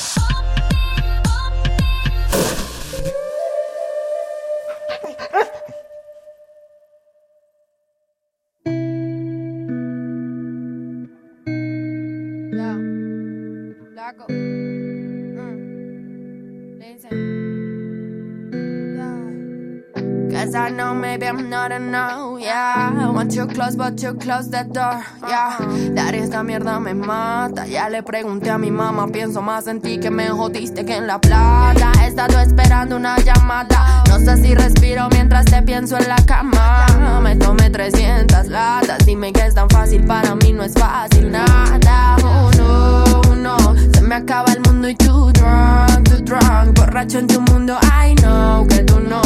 But 23.69 24.01
you 24.01 24.13
close 24.15 24.49
the 24.49 24.63
door, 24.63 25.05
yeah. 25.27 25.57
Dar 25.93 26.15
esta 26.15 26.43
mierda 26.43 26.79
me 26.79 26.93
mata. 26.93 27.67
Ya 27.67 27.89
le 27.89 28.01
pregunté 28.01 28.49
a 28.49 28.57
mi 28.57 28.71
mamá, 28.71 29.07
pienso 29.07 29.41
más 29.41 29.67
en 29.67 29.81
ti 29.81 29.99
que 29.99 30.09
me 30.09 30.29
jodiste 30.29 30.83
que 30.83 30.97
en 30.97 31.05
la 31.05 31.19
plata. 31.19 31.91
He 32.01 32.07
estado 32.07 32.39
esperando 32.39 32.95
una 32.95 33.17
llamada. 33.19 34.03
No 34.09 34.17
sé 34.19 34.37
si 34.37 34.55
respiro 34.55 35.07
mientras 35.11 35.45
te 35.45 35.61
pienso 35.61 35.97
en 35.97 36.07
la 36.07 36.17
cama. 36.25 36.87
Me 37.21 37.35
tomé 37.35 37.69
300 37.69 38.47
latas. 38.47 39.05
Dime 39.05 39.31
que 39.31 39.45
es 39.45 39.53
tan 39.53 39.69
fácil, 39.69 40.03
para 40.05 40.33
mí 40.35 40.53
no 40.53 40.63
es 40.63 40.73
fácil 40.73 41.31
nada. 41.31 42.17
Oh 42.23 42.49
no, 42.57 43.35
no. 43.35 43.57
Se 43.93 44.01
me 44.01 44.15
acaba 44.15 44.51
el 44.53 44.61
mundo 44.61 44.89
y 44.89 44.95
tú 44.95 45.31
drunk, 45.31 46.09
tú 46.09 46.17
drunk. 46.23 46.79
Borracho 46.79 47.19
en 47.19 47.27
tu 47.27 47.39
mundo, 47.41 47.77
I 47.83 48.15
know 48.15 48.65
que 48.67 48.83
tú 48.83 48.99
no. 48.99 49.20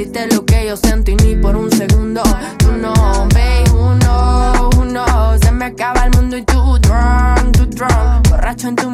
Sentiste 0.00 0.34
lo 0.34 0.46
que 0.46 0.66
yo 0.66 0.78
sentí 0.78 1.14
ni 1.16 1.36
por 1.36 1.54
un 1.54 1.70
segundo. 1.70 2.22
Tú 2.56 2.72
no, 2.72 2.94
babe, 3.34 3.64
uno, 3.74 4.70
uno. 4.78 5.04
Se 5.42 5.52
me 5.52 5.66
acaba 5.66 6.06
el 6.06 6.10
mundo 6.12 6.38
y 6.38 6.42
tú 6.42 6.78
drunk, 6.78 7.52
tú 7.52 7.66
drunk. 7.66 8.30
Borracho 8.30 8.68
en 8.68 8.76
tu 8.76 8.88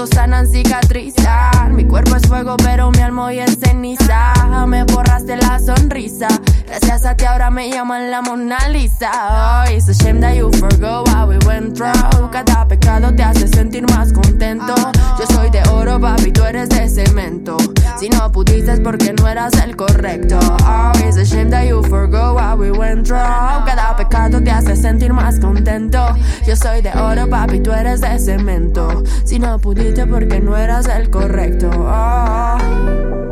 boto 0.00 0.14
sanan 0.14 0.46
cicatrizar. 0.46 1.70
Mi 1.70 1.84
cuerpo 1.84 2.16
es 2.16 2.22
fuego, 2.22 2.56
pero 2.56 2.90
mi 2.90 3.00
alma 3.00 3.26
hoy 3.26 3.38
es 3.40 3.58
ceniza. 3.58 4.32
Me 4.66 4.84
borraste 4.84 5.36
la 5.36 5.58
sonrisa. 5.58 6.28
Gracias 6.66 7.04
a 7.04 7.14
ti 7.16 7.24
ahora 7.24 7.50
me 7.50 7.68
llaman 7.70 8.10
la 8.10 8.22
Mona 8.22 8.68
Lisa. 8.68 9.10
Oh, 9.12 9.72
it's 9.72 9.88
a 9.88 9.94
shame 9.94 10.20
that 10.20 10.36
you 10.36 10.50
forgot 10.52 11.08
what 11.08 11.28
we 11.28 11.38
went 11.46 11.76
through. 11.76 12.30
Cada 12.30 12.66
pecado 12.68 13.12
te 13.14 13.22
hace 13.22 13.48
sentir 13.48 13.82
más 13.90 14.12
contento. 14.12 14.74
Yo 15.18 15.26
soy 15.34 15.50
de 15.50 15.62
oro, 15.70 16.00
papi, 16.00 16.30
tú 16.30 16.44
eres 16.44 16.68
de 16.68 16.88
cemento. 16.88 17.56
Si 17.98 18.08
no 18.08 18.30
pudiste 18.30 18.72
es 18.72 18.80
porque 18.80 19.12
no 19.12 19.26
eras 19.26 19.52
el 19.64 19.76
correcto. 19.76 20.38
Oh, 20.64 20.92
it's 21.04 21.16
a 21.16 21.24
shame 21.24 21.50
that 21.50 21.66
you 21.66 21.82
forgot 21.82 22.34
what 22.34 22.58
we 22.58 22.70
went 22.70 23.06
through. 23.06 23.18
Cada 23.18 23.96
pecado 23.96 24.40
te 24.40 24.50
hace 24.50 24.76
sentir 24.76 25.12
más 25.12 25.40
contento. 25.40 26.06
Yo 26.46 26.54
soy 26.54 26.80
de 26.80 26.90
oro, 26.92 27.28
papi, 27.28 27.60
tú 27.60 27.72
eres 27.72 28.00
de 28.00 28.18
cemento. 28.18 29.02
Si 29.24 29.38
no 29.38 29.58
pudiste 29.58 29.89
porque 30.08 30.40
no 30.40 30.56
eras 30.56 30.88
el 30.88 31.10
correcto. 31.10 31.68
Oh 31.74 33.29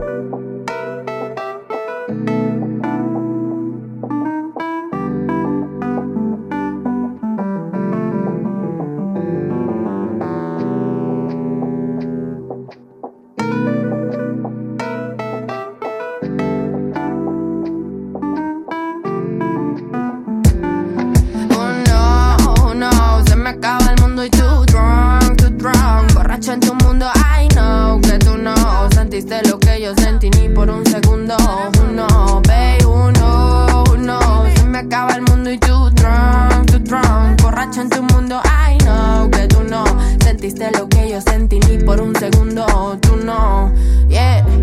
por 30.58 30.70
un 30.70 30.84
segundo. 30.86 31.36
Oh 31.38 31.70
no, 31.92 32.42
babe, 32.42 32.84
uno, 32.84 33.84
uno, 33.92 34.44
se 34.56 34.64
me 34.64 34.78
acaba 34.78 35.14
el 35.14 35.22
mundo 35.22 35.52
y 35.52 35.58
tú 35.58 35.88
drunk, 35.90 36.72
tú 36.72 36.78
drunk. 36.80 37.40
Borracho 37.40 37.82
en 37.82 37.90
tu 37.90 38.02
mundo, 38.02 38.40
I 38.44 38.76
know 38.78 39.30
que 39.30 39.46
tú 39.46 39.62
no 39.62 39.84
sentiste 40.24 40.72
lo 40.76 40.88
que 40.88 41.10
yo 41.10 41.20
sentí 41.20 41.60
ni 41.60 41.78
por 41.78 42.00
un 42.00 42.12
segundo. 42.16 42.66
Tú 43.00 43.16
no. 43.16 43.72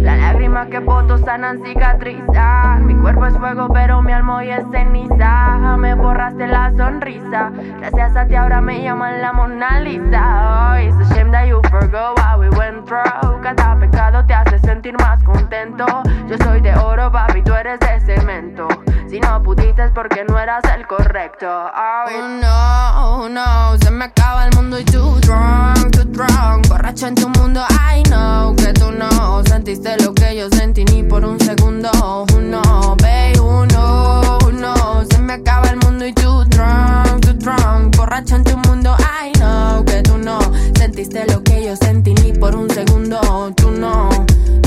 Las 0.05 0.19
lágrimas 0.19 0.67
que 0.67 0.77
boto 0.77 1.17
sanan 1.17 1.63
cicatrizar. 1.65 2.79
Mi 2.81 2.93
cuerpo 2.93 3.25
es 3.25 3.35
fuego, 3.39 3.67
pero 3.73 4.03
mi 4.03 4.13
alma 4.13 4.45
es 4.45 4.63
ceniza. 4.71 5.75
Me 5.77 5.95
borraste 5.95 6.45
la 6.45 6.71
sonrisa. 6.77 7.51
Gracias 7.79 8.15
a 8.15 8.27
ti 8.27 8.35
ahora 8.35 8.61
me 8.61 8.83
llaman 8.83 9.19
la 9.19 9.33
Mona 9.33 9.79
Lisa. 9.79 10.73
Oh, 10.73 10.77
it's 10.77 10.95
a 11.09 11.15
shame 11.15 11.31
that 11.31 11.47
you 11.47 11.59
forgot 11.71 12.19
what 12.19 12.39
we 12.39 12.49
went 12.55 12.85
through. 12.85 13.41
Cada 13.41 13.79
pecado 13.79 14.23
te 14.27 14.35
hace 14.35 14.59
sentir 14.59 14.95
más 14.99 15.23
contento. 15.23 15.85
Yo 16.27 16.37
soy 16.37 16.61
de 16.61 16.75
oro, 16.75 17.11
papi, 17.11 17.41
tú 17.41 17.55
eres 17.55 17.79
de 17.79 17.99
cemento. 18.01 18.67
Si 19.07 19.19
no 19.19 19.41
pudiste 19.41 19.85
es 19.85 19.91
porque 19.91 20.23
no 20.23 20.37
eras 20.37 20.63
el 20.75 20.85
correcto. 20.85 21.47
Oh, 21.47 22.27
no, 22.41 23.29
no, 23.29 23.77
se 23.79 23.89
me 23.89 24.05
acaba 24.05 24.45
el 24.45 24.55
mundo 24.55 24.79
y 24.79 24.85
tú 24.85 25.19
drunk, 25.21 25.91
tú 25.91 26.03
drunk. 26.11 26.67
Borracho 26.69 27.07
en 27.07 27.15
tu 27.15 27.27
mundo, 27.29 27.65
I 27.69 28.03
know 28.03 28.55
que 28.55 28.73
tú 28.73 28.91
no 28.91 29.43
sentiste 29.45 29.94
lo 29.97 30.13
que 30.13 30.35
yo 30.35 30.49
sentí 30.49 30.83
ni 30.85 31.03
por 31.03 31.23
un 31.25 31.39
segundo. 31.39 31.89
Uno, 32.35 32.61
babe, 33.01 33.39
uno, 33.39 34.37
uno. 34.47 35.05
Se 35.09 35.17
me 35.19 35.33
acaba 35.33 35.69
el 35.69 35.77
mundo 35.77 36.05
y 36.05 36.13
tú 36.13 36.43
drunk, 36.45 37.21
tú 37.21 37.33
drunk. 37.33 37.95
Borracho 37.95 38.35
en 38.35 38.43
tu 38.43 38.57
mundo, 38.57 38.95
I 38.99 39.31
know 39.37 39.83
que 39.85 40.01
tú 40.01 40.17
no 40.17 40.39
sentiste 40.77 41.25
lo 41.27 41.43
que 41.43 41.65
yo 41.65 41.75
sentí 41.75 42.13
ni 42.15 42.33
por 42.33 42.55
un 42.55 42.69
segundo. 42.69 43.19
Tú 43.55 43.71
no, 43.71 44.09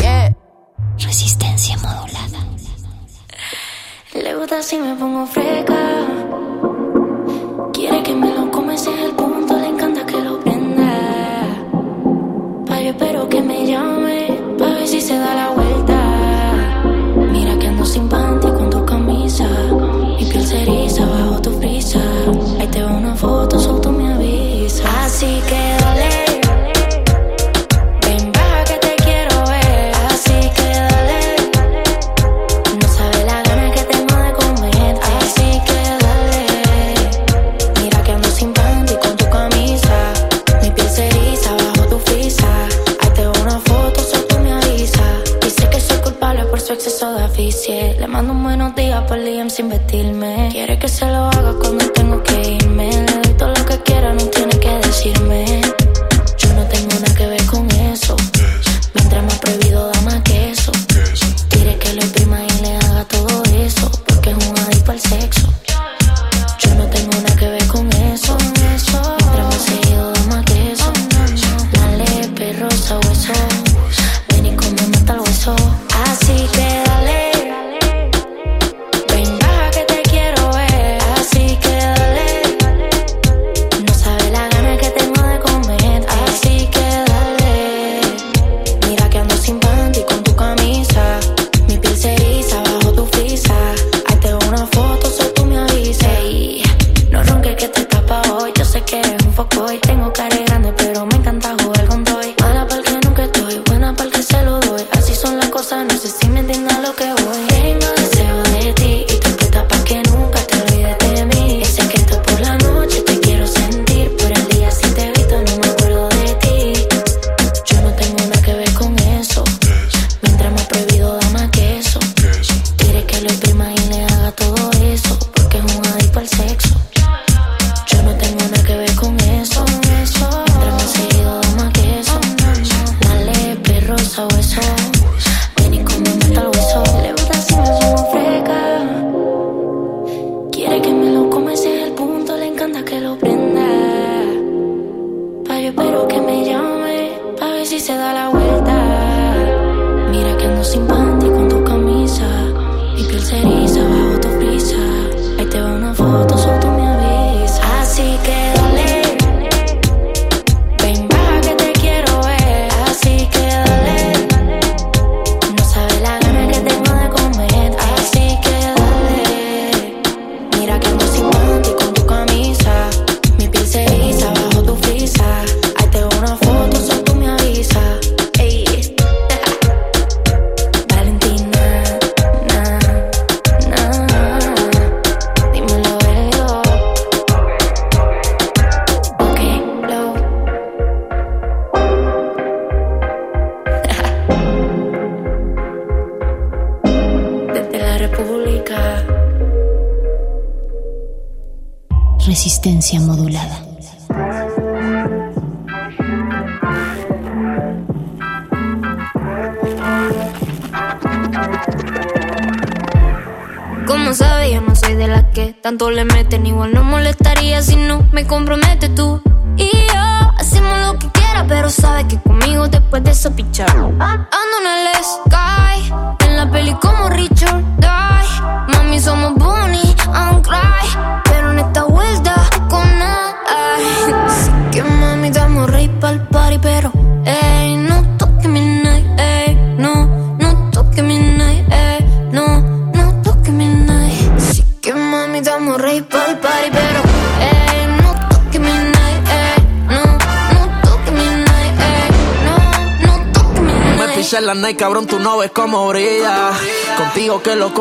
yeah. 0.00 0.34
Resistencia 0.98 1.76
modulada. 1.78 2.38
Le 4.14 4.34
gusta 4.34 4.62
si 4.62 4.78
me 4.78 4.94
pongo 4.94 5.26
fresca. 5.26 5.97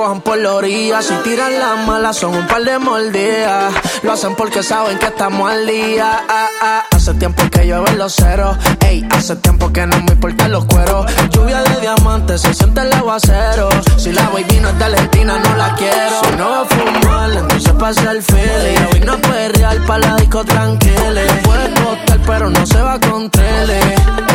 Por 0.08 0.38
la 0.38 0.54
orilla. 0.54 1.02
Si 1.02 1.14
tiran 1.16 1.60
las 1.60 1.86
malas, 1.86 2.16
son 2.16 2.34
un 2.34 2.48
par 2.48 2.64
de 2.64 2.80
mordidas. 2.80 3.74
Lo 4.04 4.14
hacen 4.14 4.36
porque 4.36 4.64
saben 4.64 4.98
que 4.98 5.08
estamos 5.08 5.52
al 5.52 5.68
día. 5.68 6.24
Ah, 6.30 6.48
ah. 6.62 6.84
Hace 6.96 7.14
tiempo 7.16 7.44
que 7.52 7.68
llueven 7.68 7.98
los 7.98 8.16
ceros. 8.16 8.58
Ey, 8.80 9.06
hace 9.12 9.36
tiempo 9.36 9.72
que 9.74 9.86
no 9.86 9.98
me 10.04 10.14
importan 10.14 10.54
los 10.54 10.64
cueros. 10.66 11.06
Lluvia 11.32 11.62
de 11.62 11.82
diamantes, 11.82 12.40
se 12.42 12.54
siente 12.54 12.82
el 12.82 12.94
aguacero. 12.94 13.68
Si 13.98 14.14
la 14.14 14.30
baby 14.30 14.60
no 14.62 14.70
es 14.70 14.80
de 14.80 14.80
Valentina, 14.80 15.40
no 15.40 15.58
la 15.58 15.76
quiero. 15.76 16.22
Si 16.24 16.36
no 16.38 16.50
va 16.52 16.62
a 16.62 16.66
fumar, 16.66 17.32
entonces 17.32 17.74
pasa 17.74 18.12
el 18.12 18.24
feeling. 18.24 18.80
Hoy 18.94 19.00
no 19.02 19.18
puede 19.18 19.50
real 19.50 19.84
para 19.86 20.08
la 20.08 20.16
disco 20.16 20.46
tranquila. 20.46 21.22
Puede 21.44 21.74
costar, 21.84 22.20
pero 22.26 22.50
no 22.50 22.66
se 22.66 22.82
va 22.82 22.98
con 22.98 23.30
tele. 23.30 23.80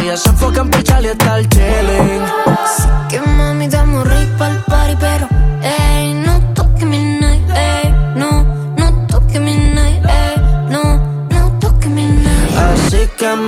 Ella 0.03 0.17
se 0.19 0.29
enfoca 0.29 0.61
en 0.61 0.71
pichar 0.71 1.03
y 1.03 1.07
estar 1.09 1.41
chilling. 1.49 2.23
Así 2.47 2.89
que 3.09 3.21
mami, 3.21 3.69
damos 3.69 4.07
rey 4.07 4.27
pa'l 4.39 4.63
party, 4.67 4.97
pero 5.01 5.32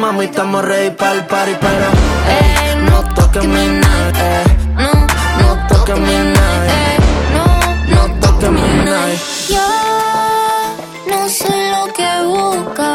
mami, 0.05 0.25
estamos 0.27 0.63
ready 0.63 0.91
para 0.91 1.13
el 1.13 1.25
party, 1.25 1.55
pero 1.61 1.87
ey, 2.37 2.77
no 2.89 2.99
toques 3.15 3.45
mi 3.47 3.57
ey, 3.57 4.47
no, 4.77 4.91
no 5.41 5.49
toques 5.69 5.99
mi 5.99 6.17
night, 6.37 6.69
ey, 6.81 6.97
no, 7.37 7.45
no 7.95 8.03
toques 8.21 8.51
mi 8.51 8.69
night. 8.85 9.19
Yo 9.55 9.69
no 11.11 11.21
sé 11.29 11.55
lo 11.75 11.83
que 11.97 12.11
busca. 12.33 12.93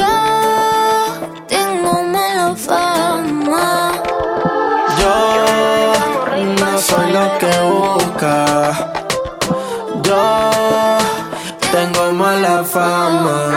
Yo 0.00 0.14
tengo 1.48 1.92
mala 2.14 2.54
fama. 2.68 3.92
Yo 5.00 5.16
no 6.60 6.78
soy 6.78 7.06
lo 7.18 7.26
que 7.40 7.52
busca. 7.72 8.36
Yo 10.06 10.22
tengo 11.72 12.12
mala 12.12 12.62
fama. 12.64 13.51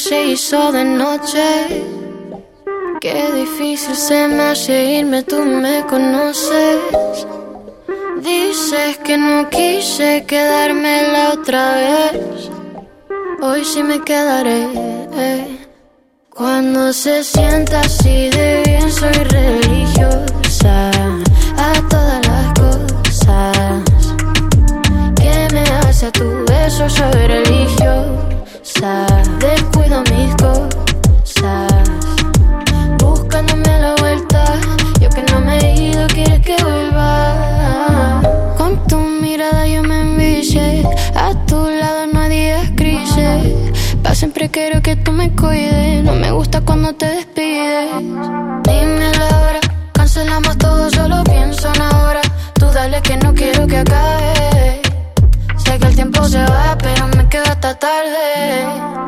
Se 0.00 0.24
hizo 0.24 0.72
de 0.72 0.84
noche. 0.84 1.84
Qué 3.02 3.32
difícil 3.34 3.94
se 3.94 4.28
me 4.28 4.42
hace 4.44 4.84
irme, 4.98 5.22
tú 5.22 5.44
me 5.44 5.84
conoces. 5.86 6.78
Dices 8.22 8.96
que 9.04 9.18
no 9.18 9.48
quise 9.50 10.24
quedarme 10.26 11.02
la 11.12 11.32
otra 11.34 11.74
vez. 11.74 12.50
Hoy 13.42 13.62
sí 13.64 13.82
me 13.82 14.00
quedaré. 14.00 14.68
Cuando 16.30 16.92
se 16.94 17.22
sienta 17.22 17.80
así 17.80 18.30
de 18.30 18.62
bien, 18.64 18.90
soy 18.90 19.12
religiosa 19.12 20.90
a 21.58 21.72
todas 21.90 22.26
las 22.26 22.46
cosas 22.58 23.82
que 25.20 25.54
me 25.54 25.62
hace 25.80 26.06
a 26.06 26.12
tu 26.12 26.44
beso 26.46 26.88
soy 26.88 27.26
religiosa 27.26 28.19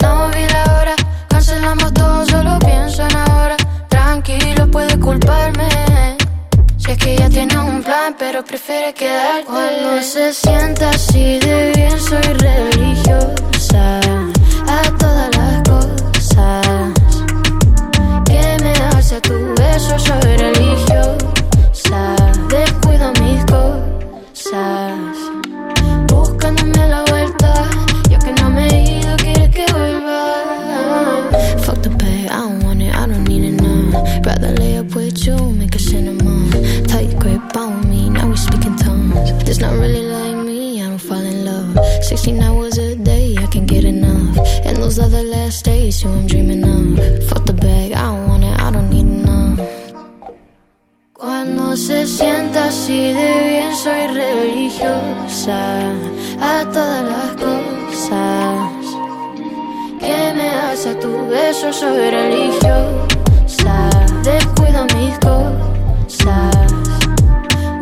No 0.03 0.29
vi 0.31 0.47
la 0.47 0.62
hora, 0.74 0.95
cancelamos 1.29 1.93
todo, 1.93 2.24
solo 2.27 2.59
pienso 2.61 3.03
en 3.03 3.16
ahora. 3.16 3.57
Tranquilo, 3.89 4.70
puede 4.70 4.99
culparme. 4.99 5.69
Es 6.93 6.99
que 6.99 7.16
ya 7.16 7.29
tiene 7.29 7.57
un 7.59 7.83
plan, 7.83 8.15
pero 8.19 8.45
prefiere 8.45 8.93
quedar 8.93 9.45
Cuando 9.45 10.03
se 10.03 10.35
sienta 10.35 10.91
así 10.91 11.39
de 11.39 11.73
bien, 11.74 11.99
soy 11.99 12.20
religiosa 12.20 14.01
a 14.69 14.83
todas 14.99 15.31
las 15.37 15.62
cosas 15.69 16.66
que 18.27 18.57
me 18.62 18.73
hace 18.95 19.20
tu 19.23 19.55
beso, 19.55 19.99
soy 19.99 20.37
religiosa. 20.37 21.32
13 42.23 42.40
hours 42.40 42.78
a 42.78 42.94
day, 42.94 43.35
I 43.36 43.47
can't 43.49 43.66
get 43.66 43.85
enough. 43.85 44.39
And 44.65 44.77
those 44.77 45.01
are 45.01 45.09
the 45.09 45.24
last 45.24 45.65
days, 45.65 46.05
you 46.05 46.09
I'm 46.09 46.28
dreaming 46.28 46.62
of. 46.62 47.28
Fuck 47.28 47.47
the 47.47 47.53
bag, 47.53 47.90
I 47.90 48.03
don't 48.03 48.28
want 48.28 48.44
it, 48.44 48.61
I 48.61 48.70
don't 48.70 48.89
need 48.90 49.07
enough. 49.07 49.59
Cuando 51.15 51.77
se 51.77 52.07
sienta 52.07 52.66
así 52.66 53.12
de 53.12 53.32
bien, 53.49 53.74
soy 53.74 54.07
religiosa 54.15 55.90
a 56.40 56.65
todas 56.73 57.03
las 57.11 57.31
cosas 57.43 58.85
que 59.99 60.16
me 60.36 60.47
das 60.47 60.86
a 60.86 60.94
tu 61.01 61.27
beso, 61.27 61.73
soy 61.73 62.09
religiosa. 62.09 63.90
Descuido 64.23 64.86
mis 64.94 65.19
cosas, 65.19 66.73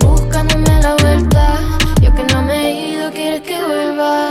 buscándome 0.01 0.81
la 0.81 0.97
vuelta. 0.97 1.59
Yo 2.01 2.11
que 2.15 2.25
no 2.33 2.43
me 2.43 2.55
he 2.55 2.93
ido, 2.93 3.11
quieres 3.13 3.43
que 3.43 3.63
vuelva 3.63 4.30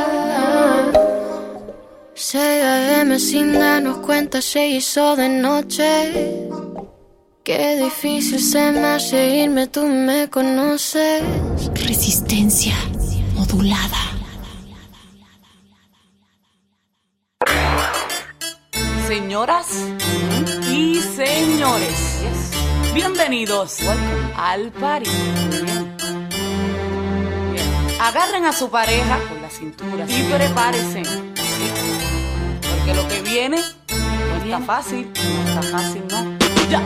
sin 2.31 3.53
darnos 3.53 3.97
cuenta 3.99 4.41
se 4.41 4.67
hizo 4.67 5.15
de 5.15 5.29
noche. 5.29 6.39
Qué 7.43 7.77
difícil 7.77 8.39
se 8.39 8.71
me 8.71 8.85
hace 8.85 9.37
irme, 9.37 9.67
tú 9.67 9.87
me 9.87 10.29
conoces. 10.29 11.23
Resistencia 11.73 12.75
modulada. 13.33 13.97
Señoras 19.07 19.67
y 20.69 21.01
señores, 21.15 22.21
bienvenidos 22.93 23.79
al 24.35 24.71
party. 24.71 25.09
Agarren 27.99 28.45
a 28.45 28.53
su 28.53 28.69
pareja 28.69 29.17
por 29.27 29.41
la 29.41 29.49
cintura 29.49 30.05
y 30.07 30.23
prepárense. 30.31 31.38
Porque 32.89 33.01
lo 33.01 33.07
que 33.07 33.21
viene 33.21 33.57
no 33.89 34.43
está 34.43 34.59
fácil, 34.61 35.11
no 35.13 35.47
está 35.47 35.61
fácil, 35.61 36.03
¿no? 36.09 36.37
Ya. 36.69 36.83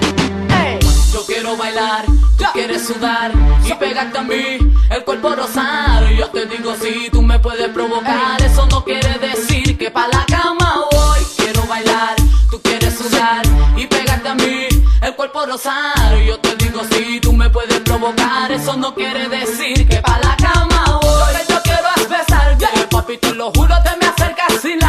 Yo 1.13 1.25
quiero 1.25 1.55
bailar, 1.55 2.05
tú 2.37 2.43
quieres 2.51 2.85
sudar 2.85 3.31
y 3.63 3.73
pegarte 3.75 4.17
a 4.17 4.23
mí, 4.23 4.57
el 4.89 5.03
cuerpo 5.05 5.33
rosar. 5.35 6.09
Yo 6.09 6.27
te 6.29 6.45
digo 6.47 6.75
si 6.75 7.09
tú 7.09 7.21
me 7.21 7.39
puedes 7.39 7.69
provocar, 7.69 8.41
eso 8.41 8.65
no 8.65 8.83
quiere 8.83 9.17
decir 9.19 9.77
que 9.77 9.91
pa' 9.91 10.07
la 10.07 10.25
cama 10.25 10.83
voy. 10.91 11.19
Quiero 11.37 11.65
bailar, 11.67 12.15
tú 12.49 12.61
quieres 12.61 12.97
sudar 12.97 13.43
y 13.77 13.85
pegarte 13.85 14.27
a 14.27 14.35
mí, 14.35 14.67
el 15.01 15.15
cuerpo 15.15 15.45
rosar. 15.45 16.17
Yo 16.25 16.37
te 16.39 16.55
digo 16.57 16.81
si 16.91 17.21
tú 17.21 17.31
me 17.31 17.49
puedes 17.49 17.79
provocar, 17.81 18.51
eso 18.51 18.75
no 18.75 18.93
quiere 18.93 19.29
decir 19.29 19.87
que 19.87 20.01
pa' 20.01 20.19
la 20.19 20.35
cama 20.35 20.99
voy. 21.01 21.33
Lo 21.33 21.39
que 21.39 21.53
yo 21.53 21.61
quiero 21.63 21.87
es 21.95 22.09
besarte, 22.09 22.67
papi, 22.89 23.17
te 23.19 23.33
lo 23.35 23.51
juro, 23.51 23.75
te 23.83 23.95
me 23.97 24.07
acercas 24.07 24.63
mi 24.65 24.82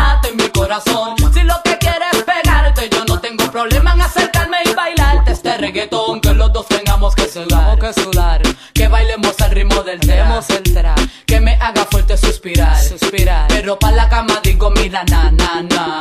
corazón. 0.75 1.17
Si 1.33 1.43
lo 1.43 1.55
que 1.63 1.79
quieres 1.79 2.09
es 2.13 2.23
pegarte, 2.23 2.89
yo 2.91 3.05
no 3.05 3.21
tengo 3.21 3.51
problema 3.51 3.95
en 3.95 4.01
acercarme 4.03 4.59
y 4.65 4.75
bailarte 4.75 5.33
este 5.33 5.57
reggaetón. 5.57 6.21
Que 6.21 6.35
los 6.35 6.53
dos 6.53 6.67
tengamos 6.69 7.15
que 7.15 7.29
sudar, 7.29 7.79
que 7.79 7.93
sudar, 7.93 8.43
que 8.73 8.89
bailemos 8.89 9.41
al 9.41 9.51
ritmo 9.51 9.83
del 9.83 10.01
tra, 10.01 10.95
que 11.27 11.41
me 11.41 11.55
haga 11.55 11.85
fuerte 11.91 12.17
suspirar, 12.17 12.81
suspirar, 12.81 13.47
pero 13.49 13.79
pa 13.79 13.93
la 13.93 14.09
cama 14.09 14.41
digo 14.43 14.71
mira 14.71 15.05
na 15.05 15.31
na 15.31 15.63
na, 15.63 16.01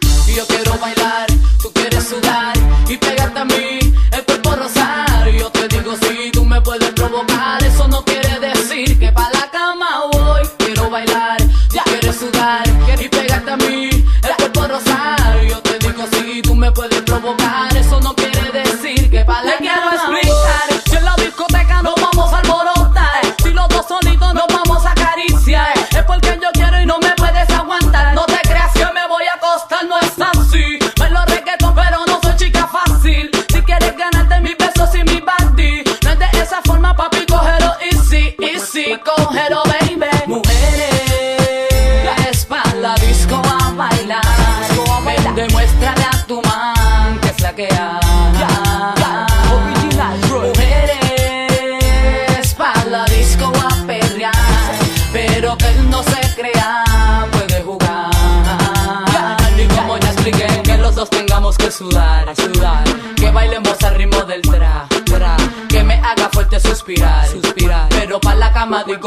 yo 0.35 0.45
quiero 0.47 0.77
bailar, 0.79 1.27
tú 1.61 1.71
quieres 1.73 2.07
sudar 2.07 2.53
y 2.87 2.97
pegarte 2.97 3.39
a 3.39 3.45
mí, 3.45 3.79
el 4.11 4.23
cuerpo 4.23 4.55
rosar, 4.55 5.29
yo 5.31 5.49
te 5.49 5.67
digo 5.67 5.93
si 5.97 6.31
tú 6.31 6.45
me 6.45 6.61
puedes 6.61 6.89
provocar, 6.91 7.63
eso 7.63 7.87
no 7.87 8.03
quiere 8.03 8.39
decir 8.39 8.97
que 8.99 9.11
pa' 9.11 9.29
la 9.33 9.49
cama 9.51 10.07
voy, 10.11 10.41
quiero 10.57 10.89
bailar, 10.89 11.37
ya 11.71 11.83
quieres 11.83 12.15
sudar 12.15 12.63
y 12.99 13.09
pegarte 13.09 13.51
a 13.51 13.57
mí, 13.57 13.89
el 13.89 14.35
cuerpo 14.37 14.67
rosar, 14.67 15.41
yo 15.47 15.59
te 15.59 15.79
digo 15.79 16.03
si 16.11 16.41
tú 16.41 16.55
me 16.55 16.71
puedes 16.71 16.90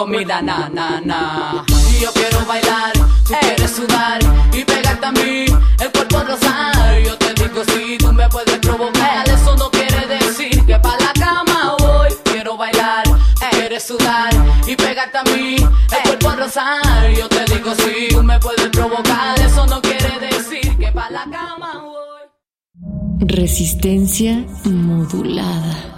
mira 0.06 0.42
na 0.42 0.68
na 0.68 1.00
na. 1.00 1.64
Y 1.90 2.00
yo 2.00 2.12
quiero 2.12 2.44
bailar, 2.46 2.92
tú 3.26 3.32
quieres 3.40 3.70
sudar 3.70 4.20
y 4.52 4.64
pegarte 4.64 5.06
a 5.06 5.12
mí, 5.12 5.46
el 5.80 5.90
cuerpo 5.90 6.22
rosar. 6.22 6.98
Yo 7.02 7.16
te 7.16 7.32
digo 7.34 7.62
si 7.72 7.96
tú 7.98 8.12
me 8.12 8.28
puedes 8.28 8.58
provocar, 8.58 9.26
eso 9.28 9.56
no 9.56 9.70
quiere 9.70 10.06
decir 10.06 10.64
que 10.66 10.78
pa' 10.78 10.96
la 10.98 11.12
cama 11.14 11.76
voy. 11.78 12.08
Quiero 12.24 12.56
bailar, 12.58 13.04
quieres 13.52 13.84
sudar 13.84 14.30
y 14.66 14.76
pegarte 14.76 15.18
a 15.18 15.24
mí, 15.24 15.56
el 15.56 16.02
cuerpo 16.02 16.30
rosar. 16.36 17.10
Yo 17.16 17.28
te 17.28 17.44
digo 17.46 17.74
si 17.74 18.08
tú 18.14 18.22
me 18.22 18.38
puedes 18.40 18.68
provocar, 18.68 19.40
eso 19.40 19.66
no 19.66 19.80
quiere 19.80 20.18
decir 20.26 20.76
que 20.76 20.92
pa' 20.92 21.10
la 21.10 21.24
cama 21.24 21.82
voy. 21.82 23.26
Resistencia 23.26 24.44
modulada. 24.64 25.93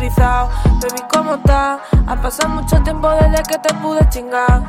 Baby, 0.00 1.02
¿cómo 1.12 1.34
estás? 1.34 1.78
Ha 2.06 2.16
pasado 2.22 2.48
mucho 2.48 2.82
tiempo 2.82 3.10
desde 3.10 3.42
que 3.42 3.58
te 3.58 3.74
pude 3.74 4.08
chingar. 4.08 4.62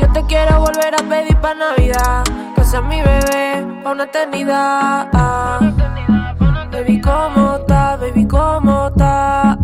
Yo 0.00 0.10
te 0.12 0.20
quiero 0.24 0.58
volver 0.58 0.92
a 0.92 1.08
pedir 1.08 1.36
pa' 1.36 1.54
Navidad. 1.54 2.24
Que 2.56 2.64
seas 2.64 2.82
mi 2.82 3.00
bebé 3.00 3.64
pa' 3.84 3.92
una 3.92 4.02
eternidad. 4.02 5.06
Baby, 6.72 7.00
¿cómo 7.00 7.54
estás? 7.54 8.00
Baby, 8.00 8.26
¿cómo 8.26 8.88
estás? 8.88 9.58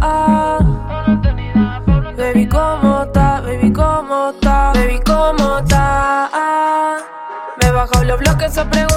Baby, 2.17 2.47
¿cómo 2.49 3.03
estás? 3.03 3.43
Baby, 3.43 3.73
¿cómo 3.73 4.31
estás? 4.31 4.75
Baby, 4.75 5.01
¿cómo 5.05 5.59
estás? 5.59 7.03
Me 7.61 7.67
he 7.67 7.73
bajado 7.73 8.05
los 8.05 8.21
bloques 8.21 8.57
a 8.59 8.65
preguntar 8.65 8.90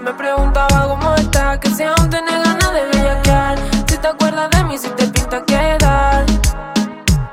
Me 0.00 0.14
preguntaba 0.14 0.86
cómo 0.86 1.14
estás 1.16 1.58
Que 1.58 1.70
si 1.70 1.82
aún 1.82 2.08
tenés 2.08 2.44
ganas 2.44 2.72
de 2.72 2.84
bellaquear 2.86 3.58
Si 3.88 3.96
te 3.98 4.06
acuerdas 4.06 4.48
de 4.50 4.64
mí, 4.64 4.78
si 4.78 4.88
te 4.90 5.06
pinta 5.08 5.42
quedar. 5.44 6.24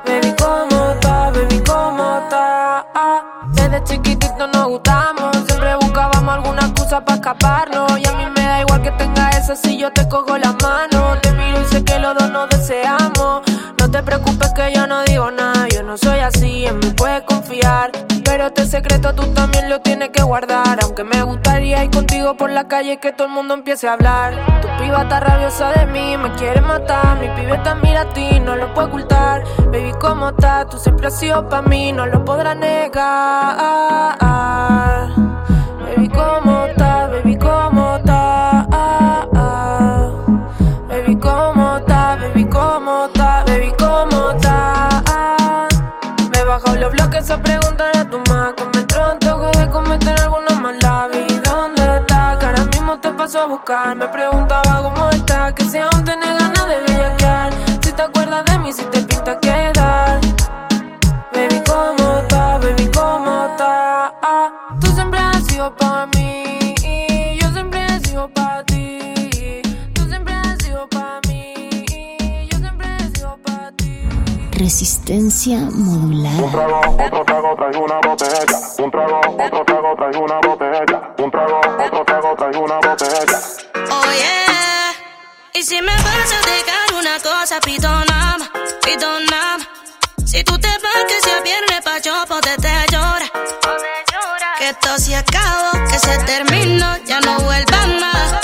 Baby, 0.05 0.33
¿cómo 0.39 0.91
estás? 0.91 1.33
Baby, 1.33 1.63
¿cómo 1.63 2.19
estás? 2.23 2.85
Desde 3.51 3.83
chiquitito 3.83 4.47
nos 4.47 4.67
gustamos. 4.67 5.35
Siempre 5.47 5.75
buscábamos 5.75 6.33
alguna 6.33 6.61
excusa 6.61 7.05
para 7.05 7.15
escaparnos. 7.15 7.99
Y 7.99 8.07
a 8.07 8.11
mí 8.13 8.25
me 8.35 8.41
da 8.41 8.61
igual 8.61 8.81
que 8.81 8.91
tenga 8.91 9.29
esa 9.29 9.55
si 9.55 9.77
yo 9.77 9.91
te 9.93 10.07
cojo 10.09 10.37
la 10.37 10.53
mano. 10.53 11.17
Te 11.21 11.31
miro 11.33 11.61
y 11.61 11.65
sé 11.65 11.83
que 11.83 11.99
los 11.99 12.15
dos 12.15 12.31
nos 12.31 12.49
deseamos. 12.49 13.43
No 13.79 13.91
te 13.91 14.01
preocupes 14.01 14.51
que 14.53 14.73
yo 14.73 14.87
no 14.87 15.03
digo 15.03 15.29
nada. 15.29 15.67
Yo 15.69 15.83
no 15.83 15.97
soy 15.97 16.19
así, 16.19 16.65
en 16.65 16.79
mí 16.79 16.89
puedes 16.97 17.21
confiar. 17.23 17.91
Pero 18.23 18.47
este 18.47 18.65
secreto 18.65 19.13
tú 19.13 19.27
también 19.33 19.69
lo 19.69 19.79
tienes 19.81 20.09
que 20.09 20.23
guardar. 20.23 20.79
Aunque 20.81 21.03
me 21.03 21.21
gustaría 21.65 21.83
ir 21.83 21.91
contigo 21.91 22.37
por 22.37 22.51
la 22.51 22.67
calle 22.67 22.97
Que 22.97 23.11
todo 23.11 23.27
el 23.27 23.33
mundo 23.33 23.53
empiece 23.55 23.87
a 23.87 23.93
hablar 23.93 24.33
Tu 24.61 24.67
piba 24.83 25.01
está 25.03 25.19
rabiosa 25.19 25.71
de 25.71 25.85
mí, 25.87 26.17
me 26.17 26.31
quiere 26.33 26.61
matar 26.61 27.17
Mi 27.19 27.27
pibe 27.29 27.57
te 27.57 27.75
mira 27.75 28.01
a 28.01 28.09
ti, 28.13 28.39
no 28.39 28.55
lo 28.55 28.73
puedo 28.73 28.87
ocultar 28.87 29.43
Baby, 29.71 29.91
¿cómo 29.99 30.29
estás? 30.29 30.69
Tú 30.69 30.77
siempre 30.77 31.07
has 31.07 31.17
sido 31.17 31.49
pa' 31.49 31.63
mí, 31.63 31.91
no 31.91 32.05
lo 32.05 32.23
podrás 32.23 32.55
negar 32.57 33.57
Baby, 35.79 36.09
¿cómo 36.09 36.65
estás? 36.65 37.09
Baby, 37.11 37.37
¿cómo 37.37 37.95
estás? 37.95 38.67
Baby, 40.87 41.15
¿cómo 41.17 41.77
estás? 41.77 42.19
Baby, 42.19 42.45
¿cómo 42.45 43.05
estás? 43.05 43.45
Baby, 43.45 43.73
¿cómo 43.79 44.31
estás? 44.31 45.03
Me 46.31 46.39
he 46.39 46.43
bajado 46.43 46.75
los 46.77 46.91
bloques 46.91 47.31
a 47.31 47.37
preguntar 47.37 47.64
buscar 53.55 53.95
Me 53.95 54.07
preguntaba 54.07 54.81
cómo 54.83 55.09
estás 55.09 55.53
Que 55.53 55.63
si 55.65 55.77
aún 55.77 56.03
tenés 56.03 56.37
ganas 56.39 56.67
de 56.67 56.79
bellaquear 56.81 57.53
Si 57.81 57.91
te 57.91 58.01
acuerdas 58.01 58.45
de 58.45 58.59
mí, 58.59 58.71
si 58.71 58.83
te 58.85 59.01
pinta 59.01 59.39
quedar 59.39 60.19
Baby, 61.33 61.61
¿cómo 61.67 62.17
estás? 62.19 62.61
Baby, 62.61 62.91
¿cómo 62.93 63.45
estás? 63.47 64.11
Tú 64.79 64.87
siempre 64.87 65.19
has 65.19 65.45
sido 65.47 65.75
para 65.75 66.05
mí 66.07 66.75
y 66.81 67.37
yo 67.41 67.49
siempre 67.51 67.85
he 67.85 67.99
sido 68.07 68.29
para 68.29 68.63
ti. 68.63 69.61
Tú 69.93 70.07
siempre 70.07 70.33
has 70.33 70.63
sido 70.63 70.87
para 70.87 71.19
mí 71.27 71.53
y 71.89 72.47
yo 72.47 72.57
siempre 72.57 72.87
he 72.87 73.17
sido 73.17 73.37
para 73.43 73.71
ti. 73.73 74.07
Resistencia 74.53 75.57
modulada. 75.73 76.41
Un 76.41 76.51
trago, 76.51 76.79
otro 77.05 77.25
trago, 77.25 77.55
traigo 77.55 77.83
una 77.83 77.99
botella. 78.07 78.59
Un 78.77 78.91
trago, 78.91 79.19
otro 79.19 79.65
trago, 79.65 79.95
traigo 79.97 80.23
una 80.23 80.39
botella. 80.39 81.15
Un 81.17 81.31
trago, 81.31 81.59
otro 81.85 82.05
trago, 82.05 82.14
una 82.65 82.79
botella. 82.79 83.39
Oye, 84.07 84.45
y 85.53 85.61
si 85.61 85.79
me 85.81 85.95
vas 85.95 86.31
a 86.31 86.41
dejar 86.49 86.93
una 86.99 87.19
cosa, 87.19 87.59
perdóname, 87.59 88.45
perdóname. 88.81 89.67
Si 90.25 90.43
tú 90.43 90.57
te 90.57 90.67
vas, 90.67 91.05
que 91.07 91.21
sea 91.21 91.41
viernes 91.41 91.81
pa' 91.83 91.99
yo 91.99 92.25
poderte 92.27 92.69
llorar. 92.91 93.31
Que 94.57 94.69
esto 94.69 94.97
se 94.97 95.15
acabó, 95.15 95.71
que 95.89 95.99
se 95.99 96.17
terminó, 96.23 96.97
ya 97.05 97.19
no 97.19 97.39
vuelvas 97.41 97.87
más. 97.99 98.41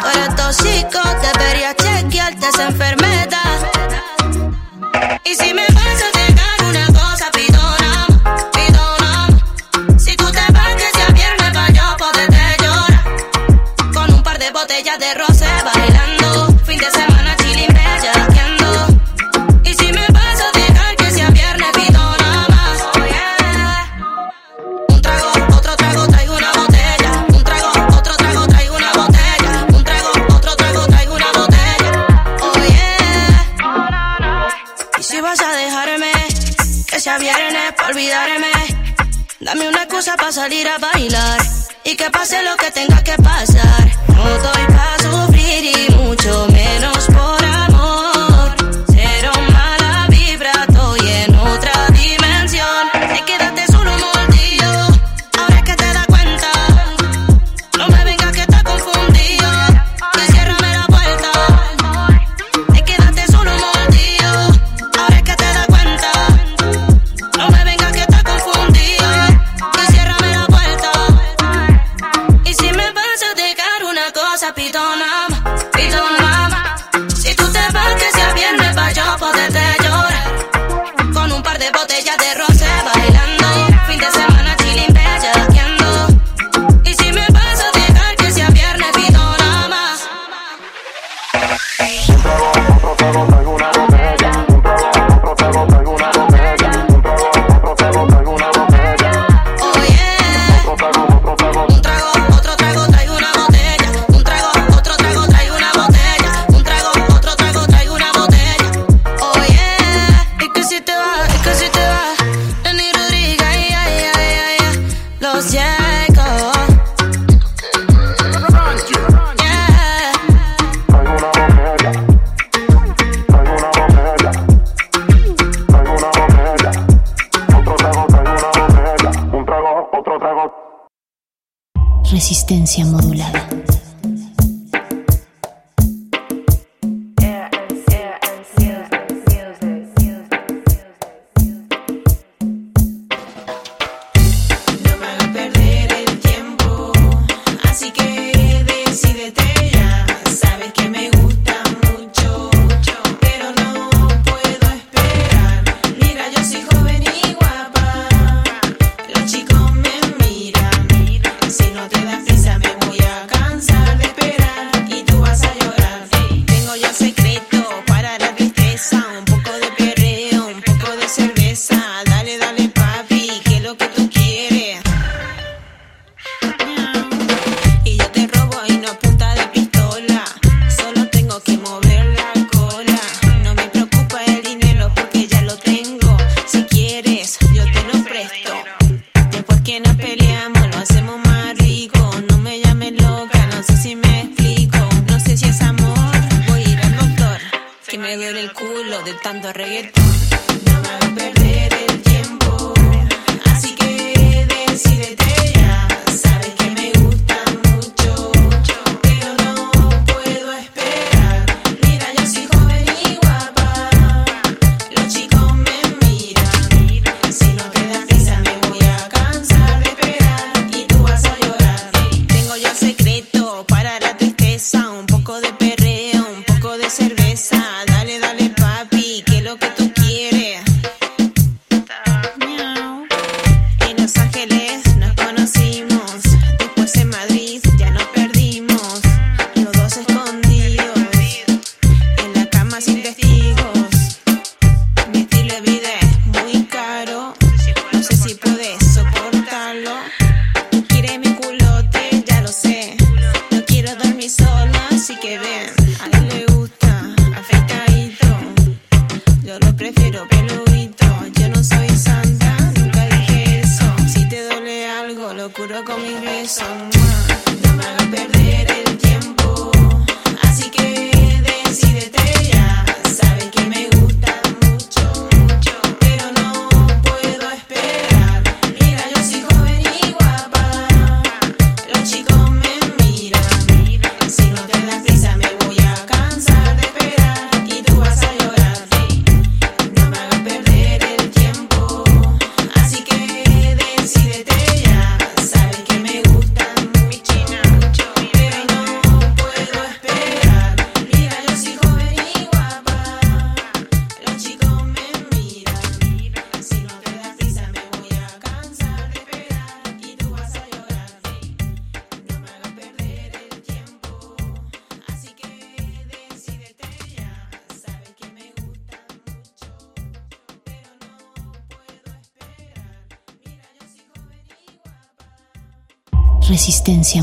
Tú 0.00 0.06
eres 0.08 0.36
tóxico, 0.36 1.00
deberías 1.22 1.76
chequearte 1.76 2.48
esa 2.48 2.64
enfermedad. 2.64 3.15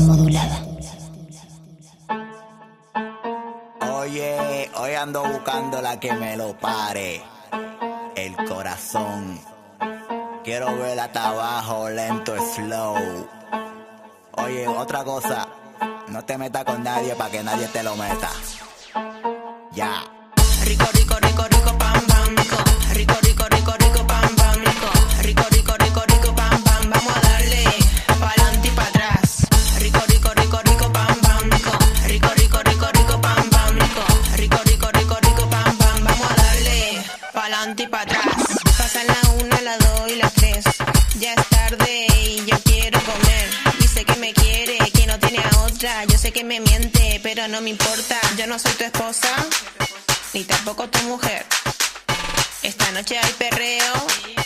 modulada. 0.04 0.60
Oye, 3.92 4.70
hoy 4.76 4.94
ando 4.94 5.24
buscando 5.24 5.80
la 5.80 5.98
que 5.98 6.12
me 6.12 6.36
lo 6.36 6.56
pare. 6.58 7.22
El 8.14 8.36
corazón. 8.46 9.40
Quiero 10.44 10.76
ver 10.76 11.00
hasta 11.00 11.28
abajo, 11.28 11.88
lento, 11.88 12.34
slow. 12.54 13.26
Oye, 14.32 14.68
otra 14.68 15.04
cosa. 15.04 15.48
No 16.08 16.22
te 16.22 16.36
metas 16.36 16.64
con 16.64 16.82
nadie 16.82 17.14
para 17.14 17.30
que 17.30 17.42
nadie 17.42 17.66
te 17.68 17.82
lo 17.82 17.96
meta. 17.96 18.30
Ya. 19.72 20.13
no 47.54 47.60
me 47.60 47.70
importa, 47.70 48.20
yo 48.36 48.48
no 48.48 48.58
soy 48.58 48.72
tu 48.72 48.82
esposa, 48.82 49.28
ni 50.32 50.42
tampoco 50.42 50.88
tu 50.88 50.98
mujer. 51.04 51.46
Esta 52.64 52.90
noche 52.90 53.16
hay 53.16 53.32
perreo. 53.34 54.43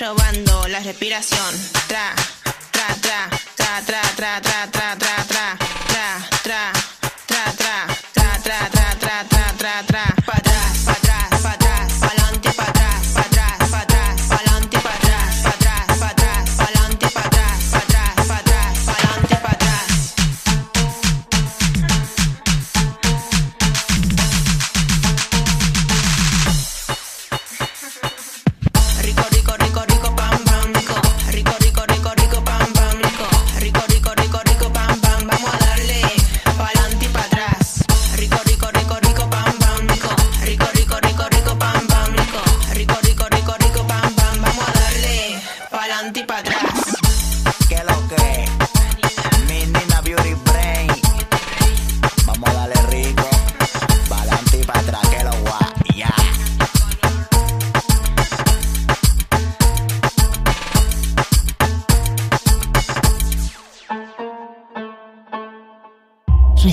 robando 0.00 0.66
la 0.68 0.80
respiración. 0.80 1.54
Tra, 1.86 2.14
tra, 2.70 2.86
tra, 3.02 3.28
tra, 3.54 3.82
tra, 3.84 4.00
tra, 4.16 4.40
tra, 4.40 4.70
tra. 4.70 4.79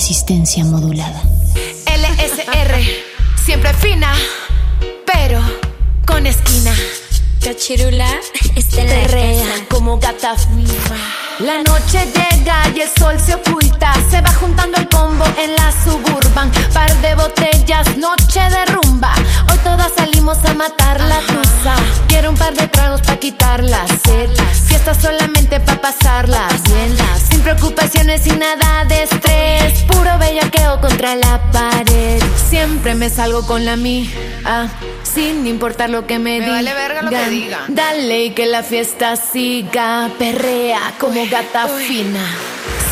Resistencia 0.08 0.64
modulada. 0.64 1.22
LSR, 1.86 2.80
siempre 3.44 3.74
fina, 3.74 4.16
pero 5.06 5.42
con 6.06 6.26
esquina. 6.26 6.74
Cachirula 7.44 8.10
está 8.56 8.84
en 8.84 8.88
la 8.88 8.95
Perrea 9.06 9.45
casa. 9.45 9.66
como 9.68 10.00
gata. 10.00 10.36
La 11.40 11.62
noche 11.62 12.00
llega 12.16 12.64
y 12.76 12.82
el 12.82 12.90
sol 12.98 13.20
se 13.20 13.36
oculta. 13.36 13.94
Se 14.10 14.22
va 14.22 14.32
juntando 14.34 14.78
el 14.80 14.90
combo 14.90 15.24
en 15.38 15.54
la 15.56 15.72
suburban. 15.84 16.52
Par 16.74 16.92
de 17.02 17.14
botellas, 17.16 17.96
noche 17.98 18.40
de 18.50 18.66
rumba. 18.74 19.14
Hoy 19.52 19.58
todas 19.64 19.92
salimos 19.96 20.38
a 20.46 20.54
matar 20.56 21.00
la 21.02 21.20
tusa. 21.20 21.76
Quiero 22.08 22.32
un 22.32 22.38
par 22.38 22.56
de 22.56 22.68
tragos 22.68 23.02
para 23.02 23.20
quitar 23.20 23.64
la 23.64 23.86
sed. 23.88 24.30
Fiesta 24.68 24.96
solamente 25.00 25.60
para 25.60 25.80
pasarla 25.80 26.48
bien. 26.66 26.96
Sin 27.30 27.42
preocupaciones, 27.42 28.24
sin 28.24 28.40
nada 28.40 28.86
de 28.86 29.04
estrés. 29.04 29.84
Puro 29.84 30.18
bellaqueo 30.18 30.82
contra 30.82 31.16
la 31.16 31.40
pared. 31.52 32.20
Siempre 32.50 32.96
me 32.96 33.10
salgo 33.10 33.46
con 33.46 33.64
la 33.64 33.76
mía. 33.76 34.10
Sin 35.04 35.48
importar 35.48 35.90
lo 35.90 36.06
que 36.06 36.20
me, 36.20 36.40
Me 36.40 36.50
vale 36.50 36.74
verga 36.74 37.02
lo 37.02 37.10
que 37.10 37.30
digan. 37.30 37.30
digan. 37.30 37.76
Dale 37.76 38.26
y 38.26 38.32
que 38.32 38.46
la 38.46 38.62
fiesta 38.64 39.16
siga, 39.16 40.10
perrea 40.20 40.94
como 41.00 41.27
gata 41.30 41.68
fina. 41.68 42.26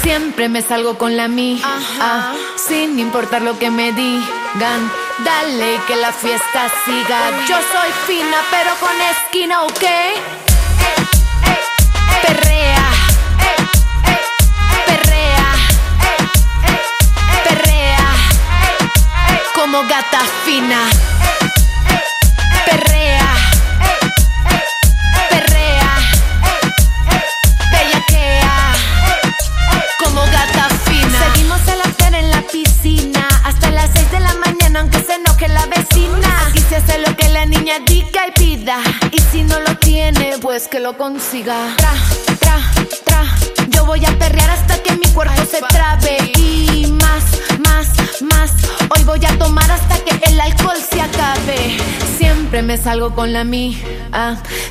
Siempre 0.01 0.49
me 0.49 0.61
salgo 0.61 0.97
con 0.97 1.17
la 1.17 1.27
mía, 1.27 1.61
ah, 1.99 2.33
sin 2.55 2.99
importar 2.99 3.41
lo 3.41 3.57
que 3.57 3.71
me 3.71 3.91
digan. 3.91 4.91
Dale 5.23 5.79
que 5.87 5.95
la 5.95 6.11
fiesta 6.11 6.69
siga. 6.85 7.45
Yo 7.47 7.55
soy 7.55 7.91
fina, 8.05 8.37
pero 8.51 8.75
con 8.79 8.91
esquina, 9.01 9.63
¿ok? 9.63 9.85
Perrea. 12.21 12.89
Perrea. 14.85 15.47
Perrea. 17.43 18.07
Como 19.55 19.83
gata 19.83 20.21
fina. 20.43 20.89
Aunque 34.77 34.99
se 34.99 35.15
enoje 35.15 35.47
la 35.47 35.65
vecina. 35.67 36.47
Aquí 36.47 36.59
se 36.59 36.77
hace 36.77 36.99
lo 36.99 37.15
que 37.15 37.29
la 37.29 37.45
niña 37.45 37.79
diga 37.85 38.27
y 38.27 38.31
pida. 38.31 38.77
Y 39.11 39.19
si 39.19 39.43
no 39.43 39.59
lo 39.59 39.77
tiene, 39.77 40.37
pues 40.41 40.67
que 40.67 40.79
lo 40.79 40.97
consiga. 40.97 41.75
Tra, 41.77 41.93
tra. 42.39 42.84
Yo 43.85 43.89
voy 43.89 44.03
a 44.03 44.17
perrear 44.17 44.49
hasta 44.49 44.81
que 44.81 44.93
mi 44.93 45.05
cuerpo 45.13 45.45
se 45.45 45.61
trabe. 45.61 46.17
Y 46.37 46.87
más, 46.87 47.23
más, 47.67 47.87
más. 48.21 48.51
Hoy 48.89 49.03
voy 49.03 49.23
a 49.23 49.37
tomar 49.37 49.69
hasta 49.69 49.99
que 49.99 50.19
el 50.25 50.41
alcohol 50.41 50.77
se 50.77 50.99
acabe. 50.99 51.77
Siempre 52.17 52.63
me 52.63 52.79
salgo 52.79 53.13
con 53.13 53.31
la 53.31 53.43
mía. 53.43 53.77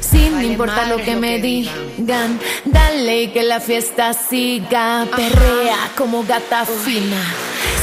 Sin 0.01 0.43
importar 0.43 0.89
lo 0.89 0.97
que 0.97 1.15
me 1.15 1.39
digan. 1.39 2.41
Dale 2.65 3.23
y 3.23 3.29
que 3.29 3.45
la 3.45 3.61
fiesta 3.61 4.15
siga. 4.15 5.07
Perrea 5.15 5.79
como 5.97 6.25
gata 6.25 6.67
fina. 6.67 7.23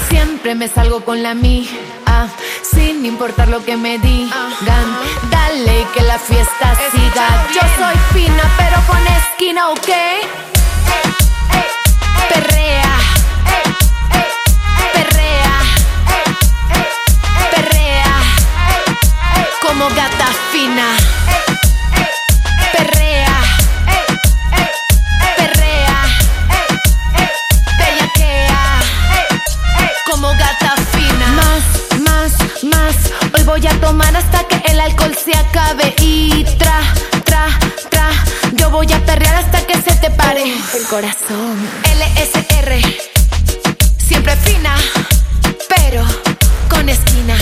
Siempre 0.09 0.53
me 0.53 0.67
salgo 0.67 1.05
con 1.05 1.23
la 1.23 1.33
mía. 1.33 1.69
Sin 2.61 3.05
importar 3.05 3.47
lo 3.47 3.63
que 3.63 3.77
me 3.77 3.99
digan. 3.99 4.97
Dale 5.29 5.79
y 5.79 5.85
que 5.93 6.01
la 6.01 6.19
fiesta 6.19 6.75
siga. 6.91 7.47
Yo 7.53 7.61
soy 7.79 7.95
fina, 8.21 8.43
pero 8.57 8.81
con 8.85 9.07
esquina, 9.07 9.69
¿ok? 9.69 10.51
Como 19.81 19.95
gata 19.95 20.27
fina. 20.51 20.95
Perrea. 22.71 23.41
Perrea. 25.35 26.03
Bellaquea. 27.79 28.79
Como 30.05 30.27
gata 30.27 30.75
fina. 30.91 31.27
Más, 31.31 31.99
más, 31.99 32.63
más. 32.63 32.95
Hoy 33.33 33.43
voy 33.43 33.65
a 33.65 33.81
tomar 33.81 34.15
hasta 34.15 34.43
que 34.47 34.61
el 34.71 34.79
alcohol 34.79 35.17
se 35.17 35.35
acabe. 35.35 35.95
Y 35.99 36.43
tra, 36.59 36.79
tra, 37.25 37.47
tra. 37.89 38.11
Yo 38.53 38.69
voy 38.69 38.93
a 38.93 39.03
perrear 39.03 39.37
hasta 39.37 39.65
que 39.65 39.81
se 39.81 39.95
te 39.95 40.11
pare 40.11 40.43
el 40.75 40.83
corazón. 40.91 41.57
LSR. 41.85 42.79
Siempre 43.97 44.35
fina, 44.45 44.75
pero 45.67 46.05
con 46.69 46.87
esquina. 46.87 47.35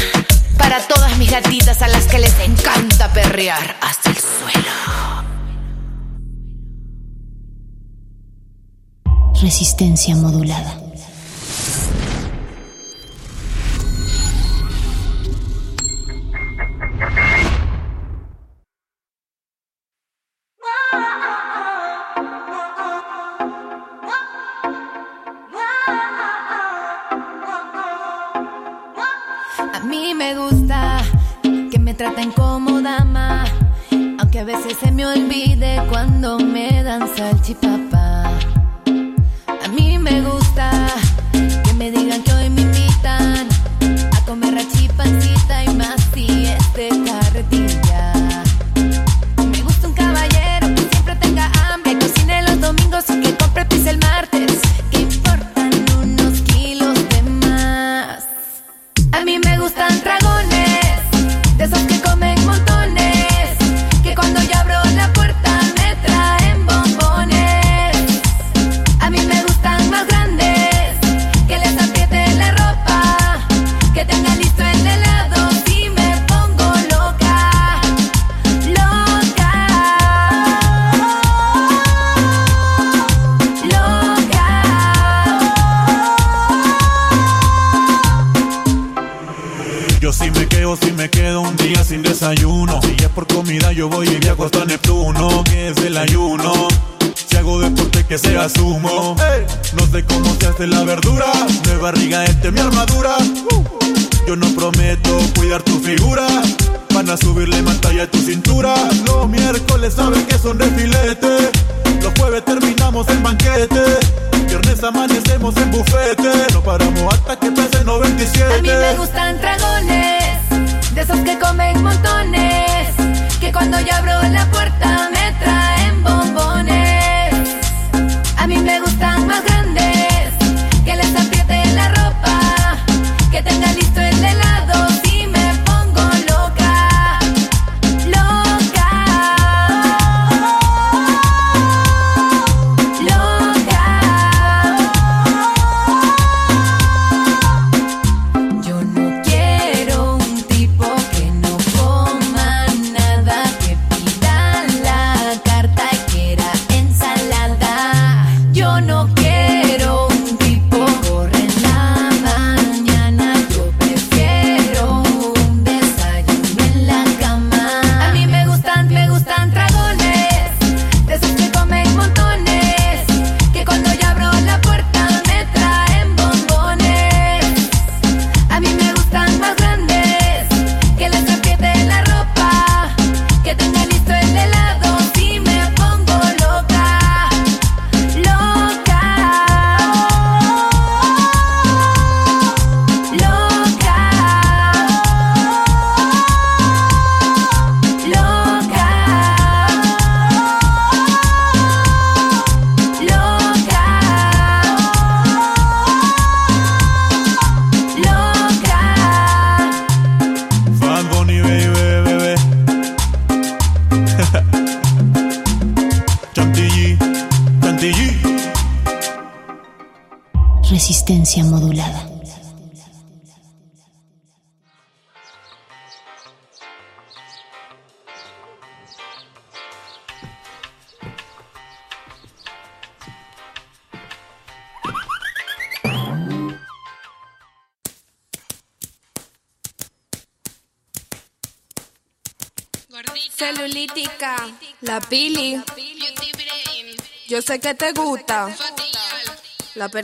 Para 0.60 0.80
todas 0.88 1.18
mis 1.18 1.32
gatitas 1.32 1.82
a 1.82 1.88
las 1.88 2.06
que 2.06 2.20
les 2.20 2.38
encanta 2.40 3.12
perrear 3.12 3.78
hasta 3.82 4.12
el 4.12 4.18
suelo. 4.18 4.72
Resistencia 9.42 10.16
modulada. 10.16 10.89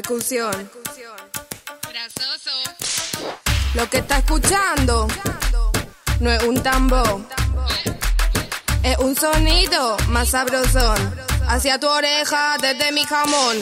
percusión. 0.06 0.70
Lo 3.74 3.90
que 3.90 3.98
está 3.98 4.20
escuchando 4.20 5.08
no 6.20 6.32
es 6.32 6.44
un 6.44 6.62
tambor. 6.62 7.22
Es 8.84 8.98
un 9.00 9.16
sonido 9.16 9.98
más 10.10 10.30
sabrosón. 10.30 10.98
Hacia 11.48 11.80
tu 11.80 11.88
oreja 11.88 12.58
desde 12.62 12.92
mi 12.92 13.04
jamón. 13.04 13.58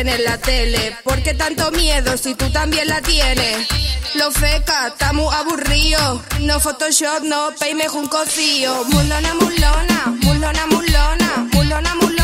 en 0.00 0.24
la 0.24 0.38
tele. 0.38 0.96
Porque 1.04 1.34
tanto 1.34 1.70
miedo 1.70 2.16
si 2.16 2.34
tú 2.34 2.50
también 2.50 2.86
la 2.88 3.00
tienes? 3.00 3.66
Lo 4.14 4.30
feca, 4.30 4.88
está 4.88 5.12
muy 5.12 5.34
aburrido. 5.34 6.22
No 6.40 6.60
Photoshop, 6.60 7.22
no 7.22 7.52
peime 7.58 7.88
un 7.88 8.06
cocío. 8.06 8.84
Mulona, 8.84 9.34
mulona, 9.34 9.98
mulona, 10.22 10.66
mulona, 10.66 11.48
mulona, 11.52 11.94
mulona. 11.94 12.15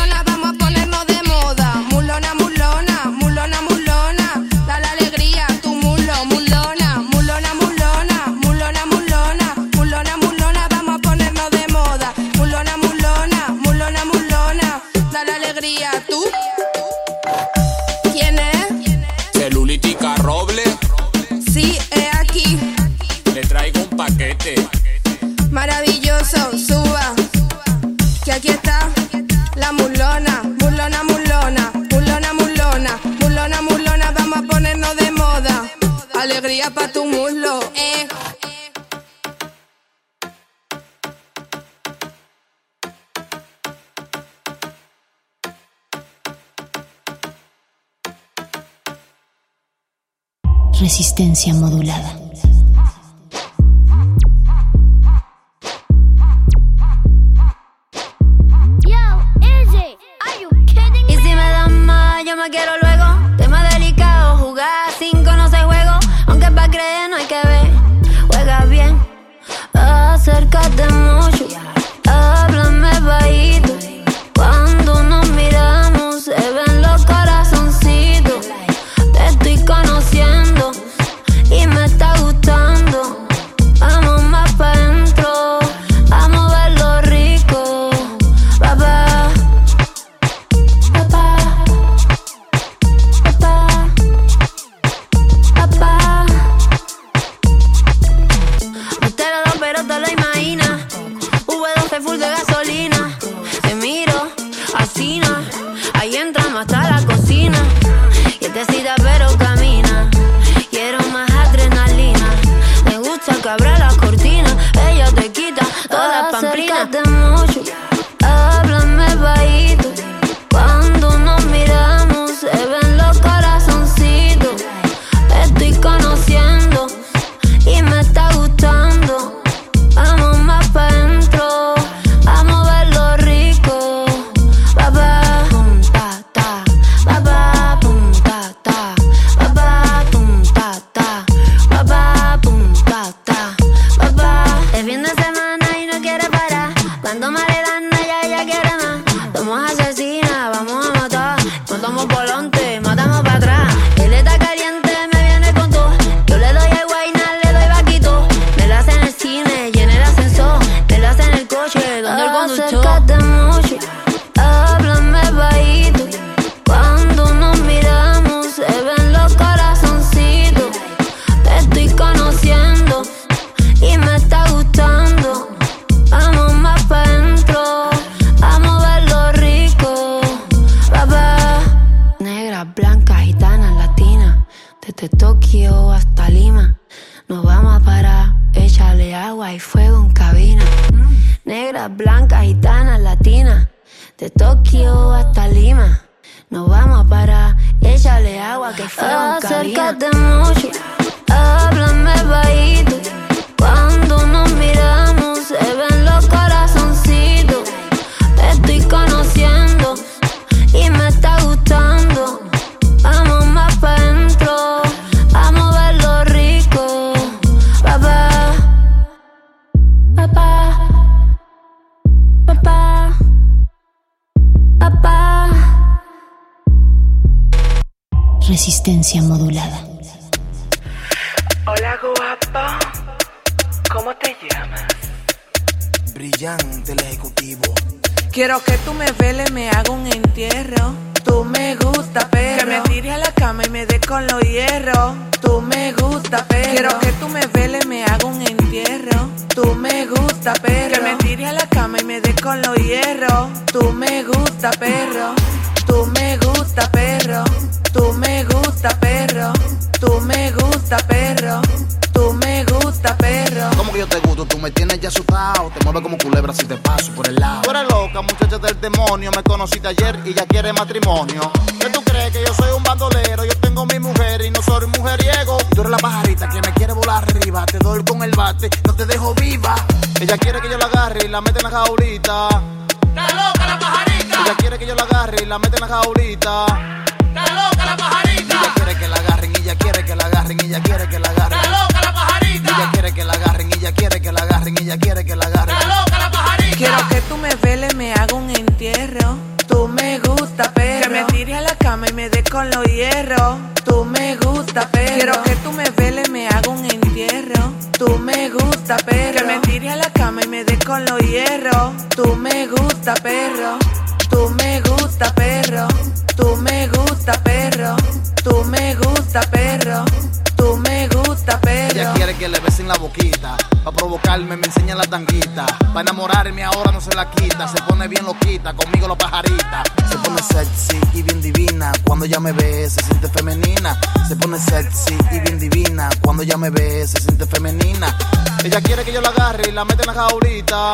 Quita. 327.33 327.67
Se 327.67 327.81
pone 327.83 328.07
bien 328.07 328.25
loquita, 328.25 328.73
conmigo 328.73 329.07
lo 329.07 329.17
pajarita. 329.17 329.83
Se 330.09 330.17
pone 330.17 330.41
sexy 330.41 330.99
y 331.13 331.21
bien 331.21 331.41
divina. 331.41 331.91
Cuando 332.03 332.25
ella 332.25 332.39
me 332.39 332.51
ve 332.51 332.89
se 332.89 333.01
siente 333.03 333.27
femenina. 333.29 333.99
Se 334.27 334.35
pone 334.35 334.59
sexy 334.59 335.17
y 335.31 335.39
bien 335.39 335.59
divina. 335.59 336.09
Cuando 336.21 336.43
ella 336.43 336.57
me 336.57 336.69
ve 336.69 337.07
se 337.07 337.19
siente 337.21 337.45
femenina. 337.45 338.15
Ella 338.63 338.81
quiere 338.81 339.03
que 339.03 339.11
yo 339.11 339.21
la 339.21 339.29
agarre 339.29 339.69
y 339.69 339.71
la 339.71 339.85
mete 339.85 340.03
en 340.03 340.15
la 340.15 340.21
jaulita. 340.21 340.91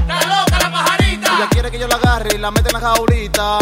Está 0.00 0.20
loca 0.26 0.58
la 0.58 0.72
pajarita. 0.72 1.36
Ella 1.36 1.48
quiere 1.50 1.70
que 1.70 1.78
yo 1.78 1.88
la 1.88 1.96
agarre 1.96 2.30
y 2.34 2.38
la 2.38 2.50
mete 2.50 2.68
en 2.68 2.74
la 2.74 2.80
jaulita. 2.80 3.58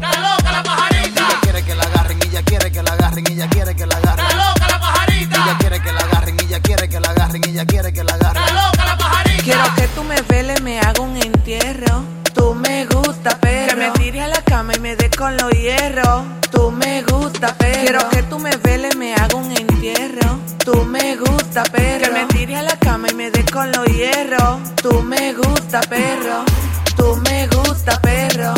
Está 0.00 0.20
loca 0.20 0.52
la 0.52 0.62
pajarita. 0.62 1.20
Ella 1.26 1.40
quiere 1.40 1.62
que 1.64 1.74
la 1.74 1.84
agarren 1.84 2.18
y 2.22 2.26
ella 2.26 2.42
quiere 2.42 2.72
que 2.72 2.82
la 2.82 2.92
agarren 2.92 3.24
y 3.28 3.32
ella 3.32 3.48
quiere 3.48 3.74
que 3.76 3.86
la 3.86 3.96
agarren. 3.96 4.26
Está 4.26 4.36
loca 4.36 4.68
la 4.68 4.80
pajarita. 4.80 5.36
Ella 5.44 5.58
quiere 5.58 5.80
que 5.82 5.92
la 5.92 6.00
agarren 6.00 6.36
y 6.36 6.44
ella 6.44 6.60
quiere 6.60 6.88
que 6.88 7.00
la 7.00 7.10
agarren 7.10 7.42
y 7.44 7.50
ella 7.50 7.66
quiere 7.66 7.92
que 7.92 8.04
la 8.04 8.14
agarren. 8.14 8.42
Está 8.42 8.54
loca 8.66 8.84
la 8.84 8.98
pajarita. 8.98 9.42
Quiero 9.42 9.74
que 9.76 9.88
tú 9.88 10.04
me 10.04 10.20
veles, 10.22 10.60
me 10.62 10.80
haga 10.80 11.00
un 11.00 11.16
entierro. 11.16 12.04
Tú 12.34 12.54
me 12.54 12.86
gusta, 12.86 13.38
pero 13.40 13.68
que 13.68 13.76
me 13.76 13.90
tire 13.92 14.20
a 14.22 14.28
la 14.28 14.42
cama 14.42 14.74
y 14.76 14.80
me 14.80 14.96
dé 14.96 15.10
con 15.10 15.36
los 15.36 15.50
hierros. 15.52 16.24
Tú 16.50 16.70
me 16.70 17.02
gusta, 17.02 17.54
pero 17.58 17.80
quiero 17.80 18.08
que 18.10 18.22
tú 18.24 18.38
me 18.38 18.54
veles, 18.56 18.94
me 18.96 19.14
haga 19.14 19.36
un 19.36 19.50
entierro. 19.56 20.38
Tú 20.64 20.84
me 20.84 21.16
gusta, 21.16 21.62
pero 21.72 22.04
que 22.06 22.10
me 22.10 22.26
tire 22.26 22.56
a 22.56 22.62
la 22.62 22.78
cama 22.78 23.08
y 23.10 23.14
me 23.14 23.30
dé 23.30 23.44
con 23.44 23.70
los 23.72 23.86
hierros. 23.86 24.58
Tú 24.82 25.02
me 25.02 25.32
gusta, 25.32 25.80
perro. 25.80 26.44
Tú 26.96 27.16
me 27.24 27.46
gusta, 27.48 28.00
perro. 28.00 28.54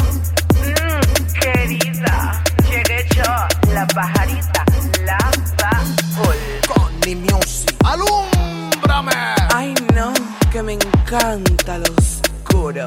Pajarita, 3.99 4.65
la 5.05 5.19
Paul. 5.59 6.37
Connie 6.69 7.17
Music, 7.17 7.75
alúmbrame. 7.85 9.13
Ay 9.53 9.75
no, 9.93 10.13
que 10.53 10.63
me 10.63 10.75
encanta 10.75 11.79
lo 11.79 11.93
oscuro. 11.99 12.87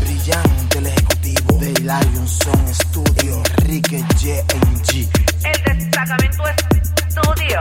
Brillante 0.00 0.78
el 0.78 0.86
ejecutivo 0.86 1.58
de 1.60 1.72
Lion 1.80 2.28
Son 2.28 2.74
Studio, 2.74 3.42
Enrique 3.62 4.04
J.N.G. 4.20 5.08
El 5.44 5.78
destacamento 5.78 6.42
estudio, 6.48 7.60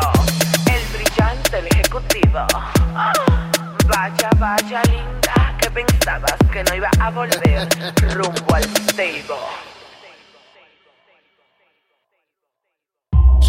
el 0.76 0.84
brillante, 0.94 1.58
el 1.58 1.68
ejecutivo. 1.68 2.48
Vaya, 3.88 4.30
vaya 4.38 4.82
linda, 4.84 5.58
que 5.58 5.72
pensabas 5.72 6.36
que 6.52 6.64
no 6.66 6.76
iba 6.76 6.90
a 7.00 7.10
volver 7.12 7.70
rumbo 8.14 8.56
al 8.56 8.64
stable. 8.64 9.71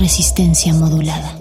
Resistencia 0.03 0.75
modulada. 0.75 1.33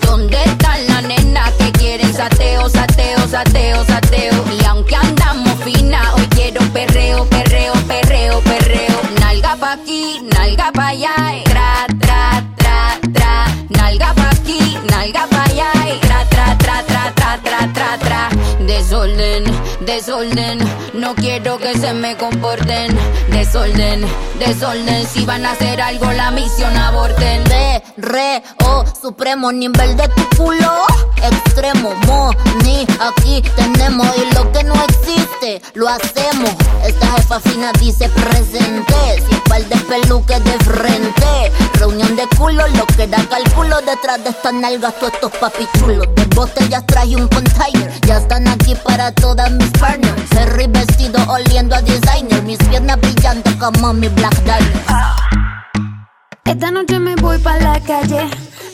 ¿Dónde 0.00 0.36
están 0.44 0.86
las 0.86 1.02
nenas 1.02 1.50
que 1.54 1.72
quieren 1.72 2.14
sateo, 2.14 2.68
sateo, 2.68 3.26
sateo, 3.28 3.84
sateo? 3.84 4.44
Y 4.60 4.64
aunque 4.66 4.94
andamos 4.94 5.58
fina, 5.64 6.14
hoy 6.14 6.26
quiero 6.36 6.60
perreo, 6.72 7.24
perreo, 7.28 7.72
perreo, 7.88 8.40
perreo. 8.42 9.00
Nalga 9.18 9.56
pa' 9.56 9.72
aquí, 9.72 10.20
nalga 10.32 10.70
pa' 10.70 10.88
allá, 10.90 11.16
Desorden, 18.66 19.44
desorden, 19.82 20.58
no 20.92 21.14
quiero 21.14 21.56
que 21.58 21.78
se 21.78 21.92
me 21.94 22.16
comporten. 22.16 22.98
Desorden, 23.30 24.04
desorden, 24.40 25.06
si 25.06 25.24
van 25.24 25.46
a 25.46 25.52
hacer 25.52 25.80
algo 25.80 26.10
la 26.12 26.32
misión 26.32 26.76
aborten. 26.76 27.44
Re, 27.46 27.82
re, 27.96 28.42
oh, 28.64 28.84
supremo 29.00 29.52
nivel 29.52 29.96
de 29.96 30.08
tu 30.08 30.28
culo. 30.36 30.84
Extremo, 31.22 31.94
mo, 32.06 32.30
ni 32.64 32.84
aquí 32.98 33.40
tenemos. 33.54 34.06
Y 34.16 34.34
lo 34.34 34.50
que 34.50 34.64
no 34.64 34.74
existe, 34.74 35.62
lo 35.74 35.88
hacemos. 35.88 36.50
Esta 36.84 37.06
jefa 37.12 37.38
fina 37.40 37.70
dice 37.78 38.08
presente. 38.08 39.22
Sin 39.28 39.40
par 39.42 39.64
de 39.64 39.76
peluques 39.76 40.42
de 40.42 40.58
frente. 40.64 41.52
Reunión 41.74 42.16
de 42.16 42.26
culo, 42.36 42.66
lo 42.68 42.86
que 42.86 43.06
da 43.06 43.24
cálculo. 43.28 43.76
Detrás 43.82 44.22
de 44.24 44.30
estas 44.30 44.52
nalgas, 44.54 44.98
todos 44.98 45.12
estos 45.12 45.32
papichulos. 45.32 46.08
De 46.16 46.24
botellas 46.34 46.84
traje 46.86 47.14
un 47.14 47.28
container. 47.28 47.92
Ya 48.06 48.18
están 48.18 48.55
para 48.84 49.12
todas 49.12 49.50
mis 49.50 49.70
partners. 49.72 50.14
Ferry 50.30 50.66
vestido 50.68 51.18
oliendo 51.28 51.74
a 51.74 51.82
designer. 51.82 52.42
Mis 52.42 52.58
piernas 52.58 52.98
brillando 53.00 53.50
como 53.58 53.92
mi 53.92 54.08
Black 54.08 54.36
Diamond. 54.44 54.82
Esta 56.44 56.70
noche 56.70 56.98
me 56.98 57.14
voy 57.16 57.38
pa' 57.38 57.58
la 57.58 57.80
calle. 57.80 58.28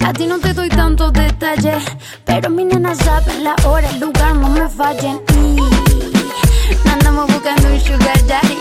A 0.04 0.12
ti 0.12 0.26
no 0.26 0.38
te 0.38 0.52
doy 0.52 0.68
tantos 0.68 1.12
detalles. 1.12 1.84
Pero 2.24 2.50
mi 2.50 2.64
nena 2.64 2.94
saben 2.94 3.44
la 3.44 3.54
hora, 3.64 3.88
el 3.88 4.00
lugar, 4.00 4.34
no 4.34 4.48
me 4.48 4.68
fallen. 4.68 5.20
Y 5.34 6.88
andamos 6.88 7.26
buscando 7.32 7.68
un 7.68 7.80
sugar 7.80 8.26
daddy. 8.26 8.58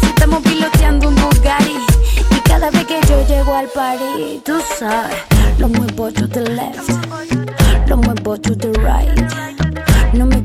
Si 0.00 0.06
estamos 0.06 0.42
piloteando 0.42 1.08
un 1.08 1.14
Bugatti. 1.16 1.80
llego 3.30 3.54
al 3.54 3.68
party, 3.68 4.40
tú 4.44 4.60
sabes. 4.78 5.16
Lo 5.58 5.68
muevo 5.68 6.10
to 6.12 6.26
the 6.28 6.40
left, 6.40 6.90
lo 7.86 7.96
muevo 7.96 8.36
to 8.40 8.56
the 8.56 8.72
right. 8.80 9.69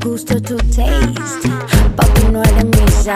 Gusta 0.06 0.40
tu 0.40 0.56
taste, 0.70 1.50
papi 1.96 2.28
no 2.30 2.40
eres 2.40 2.64
mi 2.64 2.86
size. 2.92 3.12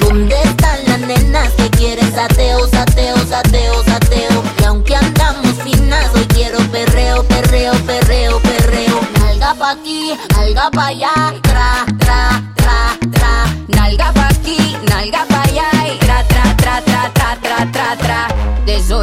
¿Dónde 0.00 0.36
están 0.40 0.78
las 0.86 1.00
nenas 1.00 1.50
que 1.54 1.68
quieren 1.70 2.14
sateo, 2.14 2.64
sateo, 2.68 3.16
sateo, 3.26 3.82
sateo? 3.82 4.42
Y 4.60 4.64
aunque 4.66 4.94
andamos 4.94 5.54
finas, 5.64 6.08
hoy 6.14 6.24
quiero 6.26 6.58
perreo, 6.70 7.24
perreo, 7.24 7.72
perreo, 7.84 8.40
perreo. 8.40 9.00
Nalga 9.18 9.52
pa' 9.54 9.72
aquí, 9.72 10.12
nalga 10.36 10.70
pa' 10.70 10.86
allá, 10.86 11.34
tra, 11.42 11.84
tra, 11.98 12.40
tra, 12.54 12.96
tra. 13.10 13.46
Nalga 13.66 14.12
pa' 14.12 14.28
aquí, 14.28 14.76
nalga 14.88 15.26
pa' 15.28 15.42
allá, 15.42 15.70
tra, 15.98 16.22
tra, 16.28 16.56
tra, 16.56 16.82
tra, 16.82 17.10
tra, 17.14 17.36
tra, 17.42 17.72
tra, 17.72 17.96
tra. 17.96 18.35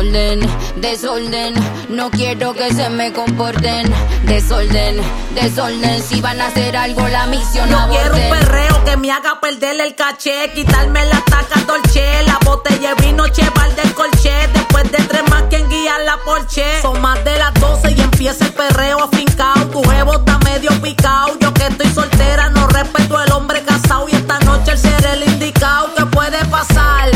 Desorden, 0.03 0.41
desorden, 0.81 1.53
no 1.87 2.11
quiero 2.11 2.53
que 2.53 2.73
se 2.73 2.89
me 2.89 3.13
comporten. 3.13 3.89
Desorden, 4.25 4.97
desorden, 5.33 6.03
si 6.03 6.19
van 6.19 6.41
a 6.41 6.47
hacer 6.47 6.75
algo 6.75 7.07
la 7.07 7.25
misión 7.27 7.69
Yo 7.69 7.77
quiero 7.89 8.15
un 8.15 8.29
perreo 8.29 8.83
que 8.83 8.97
me 8.97 9.11
haga 9.11 9.39
perder 9.39 9.79
el 9.79 9.95
caché, 9.95 10.51
quitarme 10.53 11.05
la 11.05 11.21
taca 11.21 11.61
dolce, 11.65 12.21
la 12.23 12.37
botella 12.43 12.95
de 12.95 13.05
vino 13.05 13.29
cheval 13.29 13.73
del 13.77 13.93
colché, 13.93 14.49
después 14.53 14.91
de 14.91 14.97
tres 14.97 15.23
más 15.29 15.43
quien 15.43 15.69
guía 15.69 15.97
la 15.99 16.17
porche. 16.25 16.81
Son 16.81 16.99
más 17.01 17.23
de 17.23 17.37
las 17.37 17.53
12 17.53 17.93
y 17.95 18.01
empieza 18.01 18.43
el 18.43 18.53
perreo 18.53 19.03
afincao, 19.03 19.67
tu 19.67 19.81
jevo 19.83 20.15
está 20.15 20.37
medio 20.39 20.69
picao, 20.81 21.39
yo 21.39 21.53
que 21.53 21.67
estoy 21.67 21.87
soltera 21.93 22.49
no 22.49 22.67
respeto 22.67 23.17
al 23.17 23.31
hombre 23.31 23.63
casado 23.63 24.07
y 24.09 24.15
esta 24.15 24.37
noche 24.39 24.71
el 24.71 24.77
ser 24.77 25.05
el 25.05 25.23
indicado 25.23 25.95
que 25.95 26.05
puede 26.07 26.43
pasar, 26.45 27.09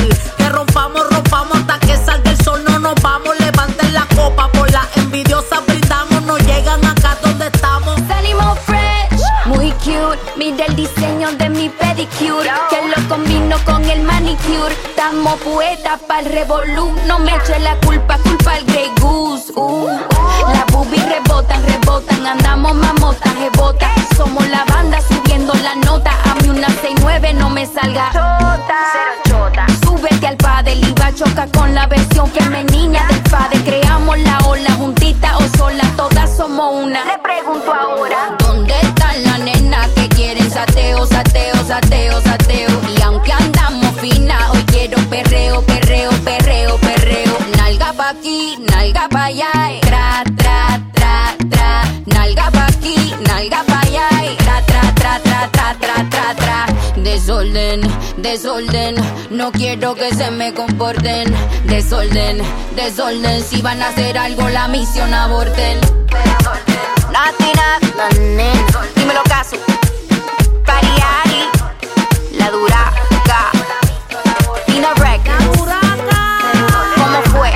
Mira 10.35 10.65
el 10.65 10.75
diseño 10.75 11.31
de 11.33 11.49
mi 11.49 11.69
pedicure, 11.69 12.49
que 12.69 12.77
lo 12.87 13.09
combino 13.09 13.57
con 13.65 13.83
el 13.85 14.01
manicure. 14.01 14.16
Estamos 14.97 15.39
poetas 15.41 15.99
para 16.07 16.19
el 16.19 16.25
revolú. 16.25 16.93
No 17.05 17.19
me 17.19 17.33
eche 17.35 17.59
la 17.59 17.75
culpa, 17.85 18.17
culpa 18.17 18.53
al 18.55 18.65
Grey 18.65 18.91
Goose. 18.99 19.53
Uh. 19.55 19.87
Las 19.87 20.65
boobies 20.71 21.05
rebotan, 21.07 21.63
rebotan. 21.65 22.25
Andamos 22.25 22.75
mamotas, 22.75 23.33
rebotas. 23.35 23.91
Somos 24.15 24.47
la 24.49 24.65
banda 24.65 24.99
subiendo 25.01 25.53
la 25.63 25.75
nota. 25.75 26.11
A 26.29 26.35
mí 26.41 26.49
una 26.49 26.67
69 26.67 27.33
no 27.35 27.49
me 27.49 27.65
salga. 27.65 28.11
Súbete 29.83 30.27
al 30.27 30.37
padel 30.37 30.85
y 30.85 30.91
va 30.93 31.07
a 31.07 31.13
chocar 31.15 31.49
con 31.51 31.73
la 31.73 31.87
versión 31.87 32.29
femenina 32.31 33.05
del 33.07 33.21
padre. 33.23 33.59
Creamos 33.63 34.19
la 34.19 34.39
ola 34.47 34.71
juntita 34.73 35.37
o 35.37 35.57
sola, 35.57 35.83
todas 35.95 36.35
somos 36.35 36.83
una. 36.83 37.05
Le 37.05 37.17
pregunto 37.19 37.73
ahora. 37.73 38.35
¿Dónde 38.39 38.73
están 38.81 39.23
las 39.23 39.39
nenas 39.39 39.87
que 39.89 40.09
quieren 40.09 40.49
sateo, 40.51 41.05
sateo, 41.05 41.55
sateo, 41.65 42.21
sateo? 42.21 42.69
Y 42.97 43.01
hoy 44.13 44.63
quiero 44.67 44.97
perreo, 45.09 45.61
perreo, 45.63 46.11
perreo, 46.23 46.77
perreo. 46.77 47.37
Nalga 47.57 47.93
pa' 47.93 48.09
aquí, 48.09 48.57
nalga 48.71 49.07
pa' 49.09 49.25
allá, 49.25 49.51
eh. 49.69 49.79
tra, 49.81 50.23
tra, 50.35 50.79
tra, 50.93 51.35
tra. 51.49 51.83
Nalga 52.05 52.51
pa' 52.51 52.67
aquí, 52.67 53.13
nalga 53.27 53.63
pa' 53.63 53.81
allá, 53.81 54.07
eh. 54.23 54.35
tra, 54.37 54.61
tra, 54.61 54.93
tra, 54.93 55.19
tra, 55.19 55.49
tra, 55.51 55.75
tra, 55.79 56.09
tra, 56.09 56.35
tra. 56.35 56.65
Desorden, 56.95 57.81
desorden, 58.17 58.95
no 59.29 59.51
quiero 59.51 59.95
que 59.95 60.13
se 60.13 60.31
me 60.31 60.53
comporten. 60.53 61.33
Desorden, 61.65 62.41
desorden, 62.75 63.43
si 63.43 63.61
van 63.61 63.81
a 63.81 63.89
hacer 63.89 64.17
algo 64.17 64.47
la 64.49 64.67
misión 64.67 65.13
aborten. 65.13 65.79
Latina. 67.11 67.79
Dímelo 68.95 69.23
caso. 69.23 69.57
Pariari, 70.65 71.49
la 72.37 72.51
duraca. 72.51 73.06
Pina 74.77 74.93
Records. 74.93 75.57
¿Cómo 76.97 77.21
fue? 77.31 77.51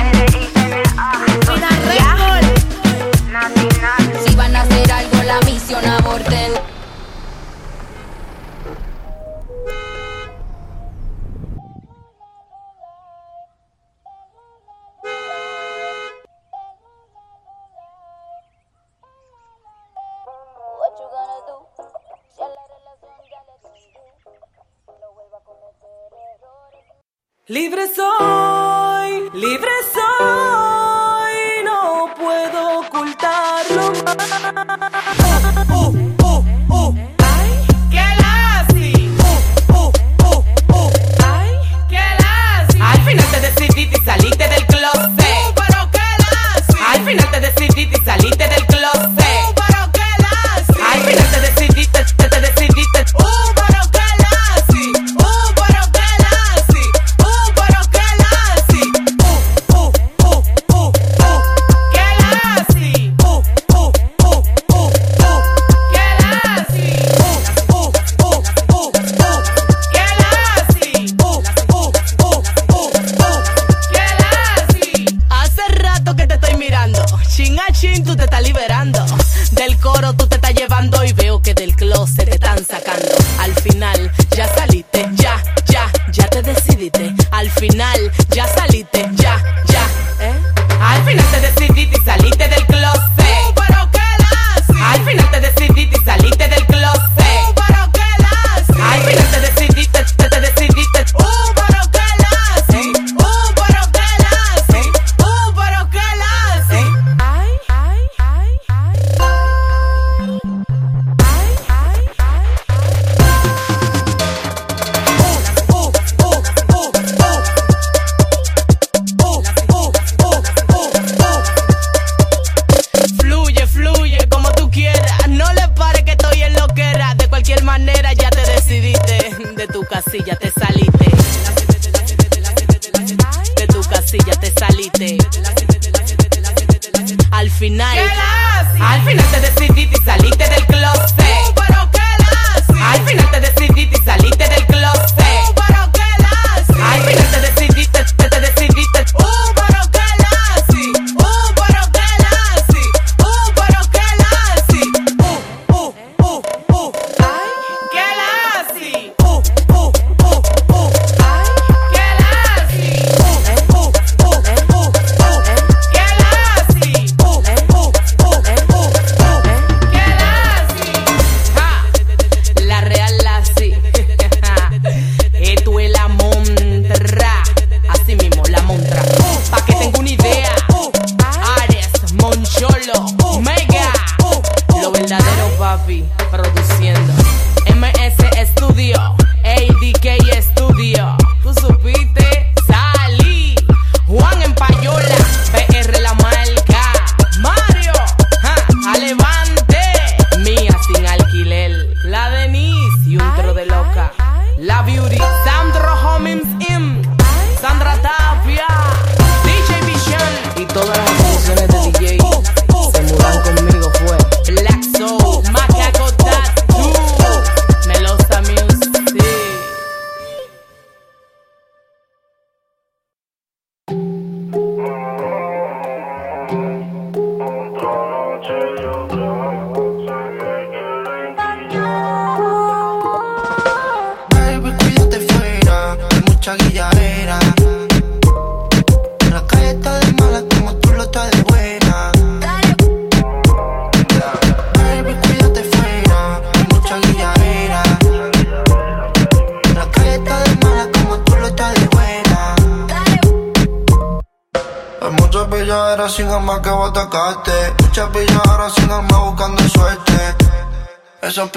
Si 4.26 4.34
van 4.34 4.56
a 4.56 4.62
hacer 4.62 4.90
algo 4.90 5.22
la 5.22 5.40
misión 5.42 5.86
aborten. 5.86 6.51
Libre 27.48 27.88
soy, 27.92 29.28
libre 29.34 29.68
soy, 29.92 31.64
no 31.64 32.14
puedo 32.16 32.78
ocultarlo 32.78 33.92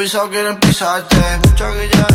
pisado 0.06 0.30
quieren 0.30 0.60
pisarte. 0.60 1.16
Mucha 1.48 1.72
guilla 1.72 2.15